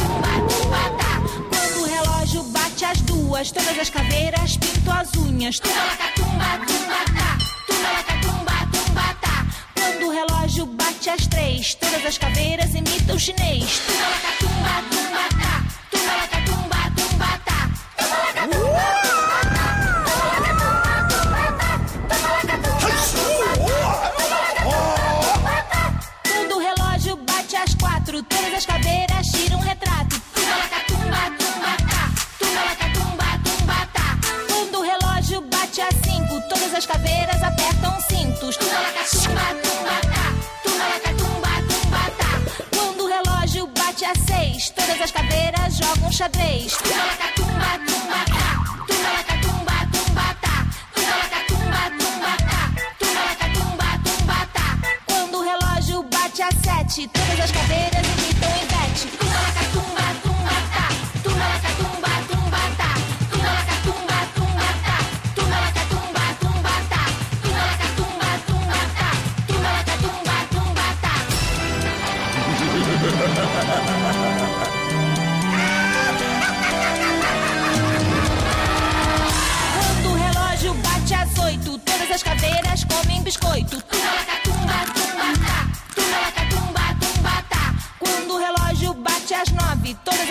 tumba, 0.00 0.32
tumba, 0.48 0.82
tumba. 0.88 1.48
Quando 1.50 1.88
duas, 3.06 3.52
todas 3.52 3.78
as 3.78 3.90
caveiras 3.90 4.56
pinto 4.56 4.90
as 4.90 5.14
unhas. 5.14 5.60
Tumba, 5.60 5.78
tumba, 6.16 6.44
tá. 6.64 7.38
Tumba, 7.66 7.88
tumba, 8.06 8.22
tumba, 8.22 8.52
tá. 8.52 8.67
Quando 9.88 10.06
o 10.06 10.10
relógio 10.10 10.66
bate 10.66 11.08
às 11.08 11.26
três, 11.26 11.74
todas 11.74 12.04
as 12.04 12.18
caveiras 12.18 12.74
imitam 12.74 13.18
chinês. 13.18 13.80
Tumba, 13.86 14.04
tumba, 14.38 14.82
tumba, 14.90 15.24
tá. 15.40 15.62
Tumba, 15.90 16.28
tumba, 16.44 16.76
tumba, 16.94 17.30
tá. 17.46 17.70
Quando 26.28 26.52
o 26.54 26.58
relógio 26.58 27.16
bate 27.16 27.56
às 27.56 27.74
quatro, 27.74 28.22
todas 28.24 28.54
as 28.54 28.66
caveiras 28.66 29.26
tiram 29.28 29.56
um 29.56 29.62
retrato. 29.62 30.20
Tumba, 30.34 30.80
tumba, 30.86 31.30
tumba, 31.38 31.76
tá. 31.88 32.12
Tumba, 32.38 32.74
tumba, 32.92 33.24
tumba, 33.42 33.88
tá. 33.94 34.18
Quando 34.48 34.80
o 34.80 34.82
relógio 34.82 35.40
bate 35.40 35.80
às 35.80 35.94
cinco, 36.04 36.42
todas 36.50 36.74
as 36.74 36.84
caveiras 36.84 37.42
apertam 37.42 37.98
cintos. 38.02 38.54
Tumba, 38.58 38.74
tumba, 38.74 39.04
tumba, 39.10 39.62
tá. 39.62 39.67
Todas 44.98 45.02
as 45.02 45.10
caveiras 45.12 45.76
jogam 45.76 46.10
xadrez. 46.10 46.72
Tumba, 46.76 47.28
tumba, 47.36 47.78
tumba, 47.86 48.24
tá. 48.26 48.48
Tumba, 48.88 49.20
tumba, 49.42 49.76
tumba, 49.92 50.26
tá. 50.40 50.66
Tumba, 50.94 51.38
tumba, 51.46 51.82
tumba, 51.98 52.32
tá. 52.48 52.62
Tumba, 52.98 53.32
tumba, 53.54 53.88
tumba, 54.04 54.38
tá. 54.52 54.68
Quando 55.06 55.38
o 55.38 55.42
relógio 55.42 56.02
bate 56.02 56.42
às 56.42 56.54
sete, 56.54 57.08
todas 57.08 57.40
as 57.40 57.50
caveiras 57.52 58.06
imitam 58.06 58.50
Ivete. 58.50 59.06
Tumba, 59.18 59.34
tumba, 59.54 59.67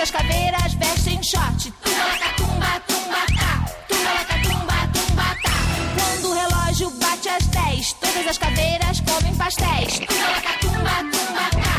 as 0.07 0.11
caveiras 0.11 0.73
vestem 0.75 1.21
short. 1.21 1.73
Tumba, 1.83 2.29
tumba, 2.37 2.81
tumba, 2.87 3.25
tá. 3.37 3.65
Tumba, 3.89 4.79
tumba, 4.93 5.27
tá. 5.43 5.55
Quando 5.97 6.29
o 6.29 6.33
relógio 6.33 6.89
bate 6.91 7.27
às 7.27 7.45
dez, 7.47 7.93
todas 7.93 8.27
as 8.27 8.37
caveiras 8.37 9.01
comem 9.01 9.35
pastéis. 9.35 9.99
Tumba, 9.99 10.53
tumba, 10.61 10.95
tumba, 11.11 11.45
tá. 11.59 11.75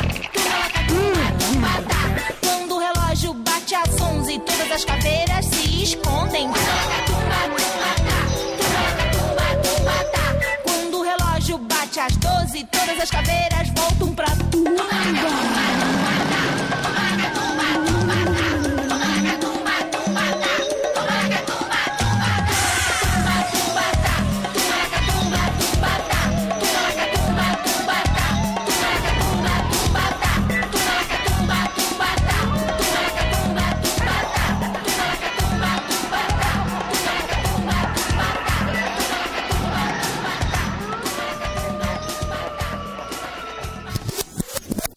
Tumba, 0.88 1.26
tumba, 1.38 1.72
tá. 1.88 2.02
Quando 2.42 2.72
o 2.74 2.78
relógio 2.78 3.32
bate 3.32 3.74
às 3.74 4.00
onze, 4.00 4.38
todas 4.40 4.72
as 4.72 4.84
caveiras 4.84 5.46
se 5.46 5.82
escondem. 5.84 6.48
Tumba, 6.52 6.58
tumba, 7.06 7.40
tumba, 7.56 7.90
tá. 8.08 8.20
Tumba, 8.60 8.92
tumba, 9.16 9.46
tumba, 9.64 9.96
tá. 10.12 10.26
Quando 10.64 10.98
o 10.98 11.02
relógio 11.02 11.56
bate 11.56 12.00
às 12.00 12.16
doze, 12.18 12.64
todas 12.64 13.00
as 13.00 13.10
caveiras 13.10 13.68
voltam 13.74 14.14
pra 14.14 14.26
tumba. 14.50 14.77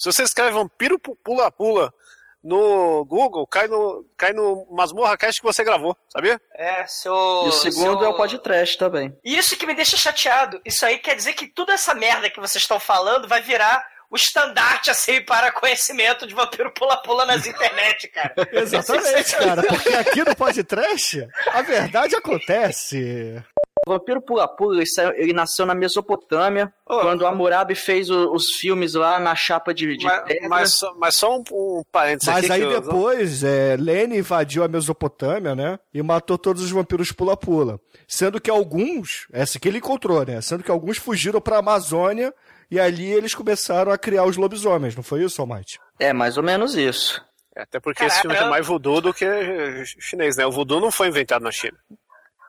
Se 0.01 0.11
você 0.11 0.23
escreve 0.23 0.51
vampiro 0.51 0.97
pu- 0.97 1.15
pula-pula 1.23 1.93
no 2.43 3.05
Google, 3.05 3.45
cai 3.45 3.67
no, 3.67 4.03
cai 4.17 4.33
no 4.33 4.65
Masmorra 4.71 5.15
Cast 5.15 5.39
que 5.39 5.45
você 5.45 5.63
gravou, 5.63 5.95
sabia? 6.11 6.41
É, 6.55 6.85
seu. 6.87 7.13
E 7.13 7.49
o 7.49 7.51
segundo 7.51 7.99
seu- 7.99 8.07
é 8.07 8.09
o 8.09 8.17
podcast 8.17 8.77
também. 8.79 9.15
Isso 9.23 9.55
que 9.55 9.65
me 9.67 9.75
deixa 9.75 9.95
chateado. 9.95 10.59
Isso 10.65 10.83
aí 10.83 10.97
quer 10.97 11.15
dizer 11.15 11.33
que 11.33 11.47
toda 11.47 11.73
essa 11.73 11.93
merda 11.93 12.31
que 12.31 12.39
vocês 12.39 12.63
estão 12.63 12.79
falando 12.79 13.27
vai 13.27 13.41
virar 13.43 13.85
o 14.09 14.15
estandarte 14.15 14.89
assim 14.89 15.21
para 15.23 15.51
conhecimento 15.51 16.25
de 16.25 16.33
vampiro 16.33 16.73
pula-pula 16.73 17.25
nas 17.27 17.45
internet, 17.45 18.07
cara. 18.07 18.33
Exatamente, 18.51 19.35
cara, 19.37 19.61
porque 19.63 19.89
aqui 19.89 20.23
no 20.23 20.35
podcast 20.35 21.27
a 21.53 21.61
verdade 21.61 22.15
acontece. 22.15 23.41
O 23.87 23.91
Vampiro 23.91 24.21
Pula-Pula, 24.21 24.75
ele, 24.77 24.85
saiu- 24.85 25.13
ele 25.15 25.33
nasceu 25.33 25.65
na 25.65 25.73
Mesopotâmia, 25.73 26.71
quando 26.85 27.25
Hammurabi 27.25 27.73
fez 27.73 28.11
o- 28.11 28.31
os 28.31 28.51
filmes 28.57 28.93
lá 28.93 29.19
na 29.19 29.33
chapa 29.33 29.73
de, 29.73 29.97
de 29.97 30.05
Mas, 30.05 30.21
pedra. 30.23 30.49
mas 30.49 30.73
só- 30.75 30.93
mas 30.99 31.15
só 31.15 31.35
um, 31.35 31.43
um 31.51 31.81
parênteses 31.91 32.27
Mas 32.31 32.43
aqui. 32.45 32.53
aí 32.53 32.59
que 32.67 32.73
eu- 32.75 32.81
depois, 32.81 33.43
é, 33.43 33.75
Lene 33.79 34.19
invadiu 34.19 34.63
a 34.63 34.67
Mesopotâmia, 34.67 35.55
né? 35.55 35.79
E 35.91 36.01
matou 36.03 36.37
todos 36.37 36.61
os 36.61 36.69
vampiros 36.69 37.11
pula-pula. 37.11 37.79
Sendo 38.07 38.39
que 38.39 38.51
alguns, 38.51 39.25
essa 39.33 39.59
que 39.59 39.67
ele 39.67 39.79
encontrou, 39.79 40.23
né? 40.23 40.39
Sendo 40.41 40.63
que 40.63 40.69
alguns 40.69 40.99
fugiram 40.99 41.41
pra 41.41 41.57
Amazônia 41.57 42.31
e 42.69 42.79
ali 42.79 43.11
eles 43.11 43.33
começaram 43.33 43.91
a 43.91 43.97
criar 43.97 44.25
os 44.25 44.37
lobisomens, 44.37 44.95
não 44.95 45.01
foi 45.03 45.23
isso, 45.23 45.41
Almighty? 45.41 45.79
É, 45.99 46.13
mais 46.13 46.37
ou 46.37 46.43
menos 46.43 46.75
isso. 46.75 47.19
Até 47.57 47.79
porque 47.79 48.05
esse 48.05 48.21
filme 48.21 48.35
Caraca. 48.35 48.43
tem 48.43 48.49
mais 48.51 48.65
voodoo 48.67 49.01
do 49.01 49.13
que 49.13 49.25
chinês, 49.99 50.37
né? 50.37 50.45
O 50.45 50.51
voodoo 50.51 50.79
não 50.79 50.89
foi 50.91 51.07
inventado 51.07 51.41
na 51.41 51.51
China. 51.51 51.77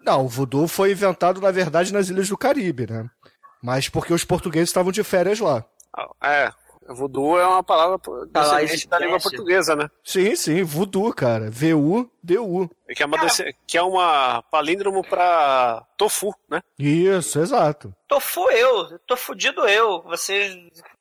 Não, 0.04 0.24
o 0.24 0.28
voodoo 0.28 0.66
foi 0.68 0.92
inventado, 0.92 1.40
na 1.40 1.50
verdade, 1.50 1.92
nas 1.92 2.08
ilhas 2.08 2.28
do 2.28 2.36
Caribe, 2.36 2.86
né? 2.90 3.08
Mas 3.62 3.88
porque 3.88 4.12
os 4.12 4.24
portugueses 4.24 4.68
estavam 4.70 4.90
de 4.90 5.04
férias 5.04 5.38
lá. 5.38 5.64
É, 6.22 6.50
voodoo 6.88 7.38
é 7.38 7.46
uma 7.46 7.62
palavra 7.62 8.00
lá, 8.34 8.58
descendente 8.60 8.88
da 8.88 8.98
língua 8.98 9.20
portuguesa, 9.20 9.76
né? 9.76 9.88
Sim, 10.02 10.34
sim, 10.34 10.62
voodoo, 10.64 11.12
cara. 11.14 11.48
V-U-D-U. 11.50 12.68
Que 12.94 13.02
é 13.02 13.06
uma, 13.06 13.18
que 13.66 13.78
é 13.78 13.82
uma 13.82 14.42
palíndromo 14.50 15.02
pra 15.02 15.86
tofu, 15.96 16.34
né? 16.50 16.60
Isso, 16.78 17.38
exato. 17.38 17.94
Tofu 18.08 18.50
eu, 18.50 18.98
tô 19.06 19.16
fudido 19.16 19.66
eu. 19.68 20.02
Vocês. 20.02 20.54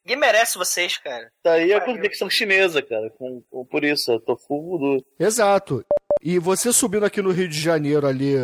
Ninguém 0.06 0.18
merece 0.20 0.58
vocês, 0.58 0.98
cara. 0.98 1.32
Daí 1.44 1.72
é 1.72 1.76
a 1.76 1.82
conexão 1.82 2.30
chinesa, 2.30 2.82
cara. 2.82 3.10
Com, 3.20 3.42
com- 3.52 3.66
por 3.66 3.84
isso, 3.84 4.12
é 4.12 4.20
tofu 4.20 4.62
voodoo. 4.62 5.04
Exato. 5.20 5.84
E 6.24 6.38
você 6.40 6.72
subindo 6.72 7.06
aqui 7.06 7.22
no 7.22 7.32
Rio 7.32 7.48
de 7.48 7.60
Janeiro 7.60 8.06
ali, 8.06 8.36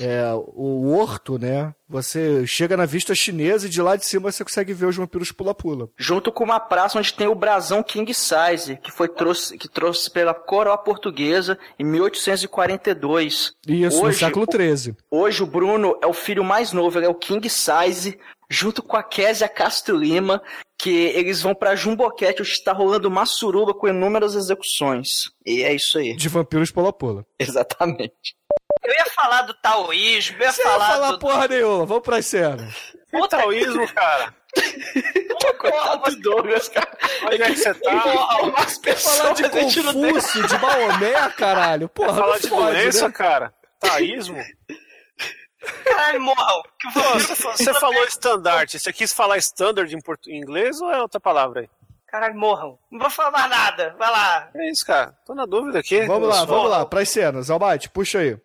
é, 0.00 0.22
o 0.34 0.90
Horto, 0.92 1.38
né? 1.38 1.72
Você 1.88 2.46
chega 2.46 2.76
na 2.76 2.86
vista 2.86 3.14
chinesa 3.14 3.66
e 3.66 3.70
de 3.70 3.80
lá 3.82 3.96
de 3.96 4.04
cima 4.06 4.30
você 4.30 4.42
consegue 4.44 4.72
ver 4.72 4.86
os 4.86 4.96
vampiros 4.96 5.30
pula-pula. 5.32 5.88
Junto 5.96 6.30
com 6.32 6.44
uma 6.44 6.58
praça 6.60 6.98
onde 6.98 7.12
tem 7.14 7.26
o 7.28 7.34
brasão 7.34 7.82
King 7.82 8.12
Size, 8.14 8.76
que 8.82 8.90
foi 8.92 9.08
trouxe, 9.08 9.56
que 9.58 9.68
trouxe 9.68 10.10
pela 10.10 10.34
coroa 10.34 10.76
portuguesa 10.78 11.58
em 11.78 11.84
1842. 11.84 13.52
Isso, 13.66 14.00
no 14.02 14.08
Hoje, 14.08 14.18
século 14.18 14.46
o- 14.48 14.52
XIII. 14.76 14.94
Hoje 15.10 15.42
o 15.42 15.46
Bruno 15.46 15.96
é 16.02 16.06
o 16.06 16.12
filho 16.12 16.44
mais 16.44 16.72
novo, 16.72 16.98
ele 16.98 17.06
é 17.06 17.08
o 17.08 17.14
King 17.14 17.48
Size, 17.48 18.18
junto 18.50 18.82
com 18.82 18.96
a 18.96 19.02
Késia 19.02 19.48
Castro 19.48 19.96
Lima, 19.96 20.42
que 20.76 20.90
eles 20.90 21.40
vão 21.40 21.54
pra 21.54 21.76
Jumboquete, 21.76 22.42
onde 22.42 22.50
está 22.50 22.72
rolando 22.72 23.06
uma 23.08 23.24
suruba 23.24 23.72
com 23.72 23.86
inúmeras 23.86 24.34
execuções. 24.34 25.30
E 25.46 25.62
é 25.62 25.72
isso 25.72 25.98
aí. 25.98 26.16
De 26.16 26.28
vampiros 26.28 26.70
pula-pula. 26.70 27.24
Exatamente. 27.38 28.34
Eu 28.82 28.92
ia 28.92 29.06
falar 29.14 29.42
do 29.42 29.54
taoísmo, 29.54 30.36
eu 30.38 30.42
ia 30.46 30.52
Você 30.52 30.62
ia 30.62 30.68
falar 30.68 30.86
falar 30.92 31.10
do. 31.12 31.18
porra 31.18 31.48
nenhuma, 31.48 31.86
vamos 31.86 32.02
pras 32.02 32.26
cenas. 32.26 32.74
O 33.12 33.28
taoísmo, 33.28 33.86
cara. 33.92 34.34
Coitado 35.58 36.10
do 36.16 36.20
Douglas, 36.22 36.68
cara. 36.68 36.98
Onde 37.24 37.42
é 37.42 37.46
que 37.50 37.56
você 37.56 37.74
tá? 37.74 38.00
Porra, 38.00 38.42
umas 38.42 38.78
pessoas 38.78 39.16
Falar 39.18 39.32
de 39.34 39.42
não 39.42 39.50
Confúcio, 39.50 40.46
de 40.46 40.58
Maomé, 40.58 41.28
caralho. 41.36 41.88
Porra, 41.88 42.14
Falar 42.14 42.34
não 42.34 42.40
de 42.40 42.48
fode, 42.48 42.76
doença, 42.78 43.06
né? 43.08 43.14
cara. 43.14 43.54
Taísmo. 43.78 44.38
Caralho, 45.84 46.20
morram. 46.20 46.62
Que 46.78 46.88
você, 46.92 47.34
fa- 47.36 47.56
você 47.56 47.74
falou 47.74 48.04
estandarte. 48.04 48.78
Você 48.78 48.92
quis 48.92 49.12
falar 49.12 49.36
standard 49.38 49.94
em, 49.94 50.00
portu- 50.00 50.30
em 50.30 50.38
inglês 50.38 50.80
ou 50.80 50.90
é 50.90 51.00
outra 51.00 51.20
palavra 51.20 51.60
aí? 51.60 51.70
Caralho, 52.06 52.34
morram. 52.34 52.78
Não 52.90 52.98
vou 52.98 53.10
falar 53.10 53.30
mais 53.30 53.50
nada. 53.50 53.94
Vai 53.98 54.10
lá. 54.10 54.48
É 54.54 54.70
isso, 54.70 54.84
cara. 54.84 55.14
Tô 55.26 55.34
na 55.34 55.46
dúvida 55.46 55.78
aqui. 55.78 56.02
Vamos 56.06 56.28
lá, 56.28 56.44
vamos 56.44 56.70
lá, 56.70 56.84
pras 56.86 57.08
cenas. 57.08 57.50
Almighty, 57.50 57.88
puxa 57.90 58.18
aí. 58.18 58.36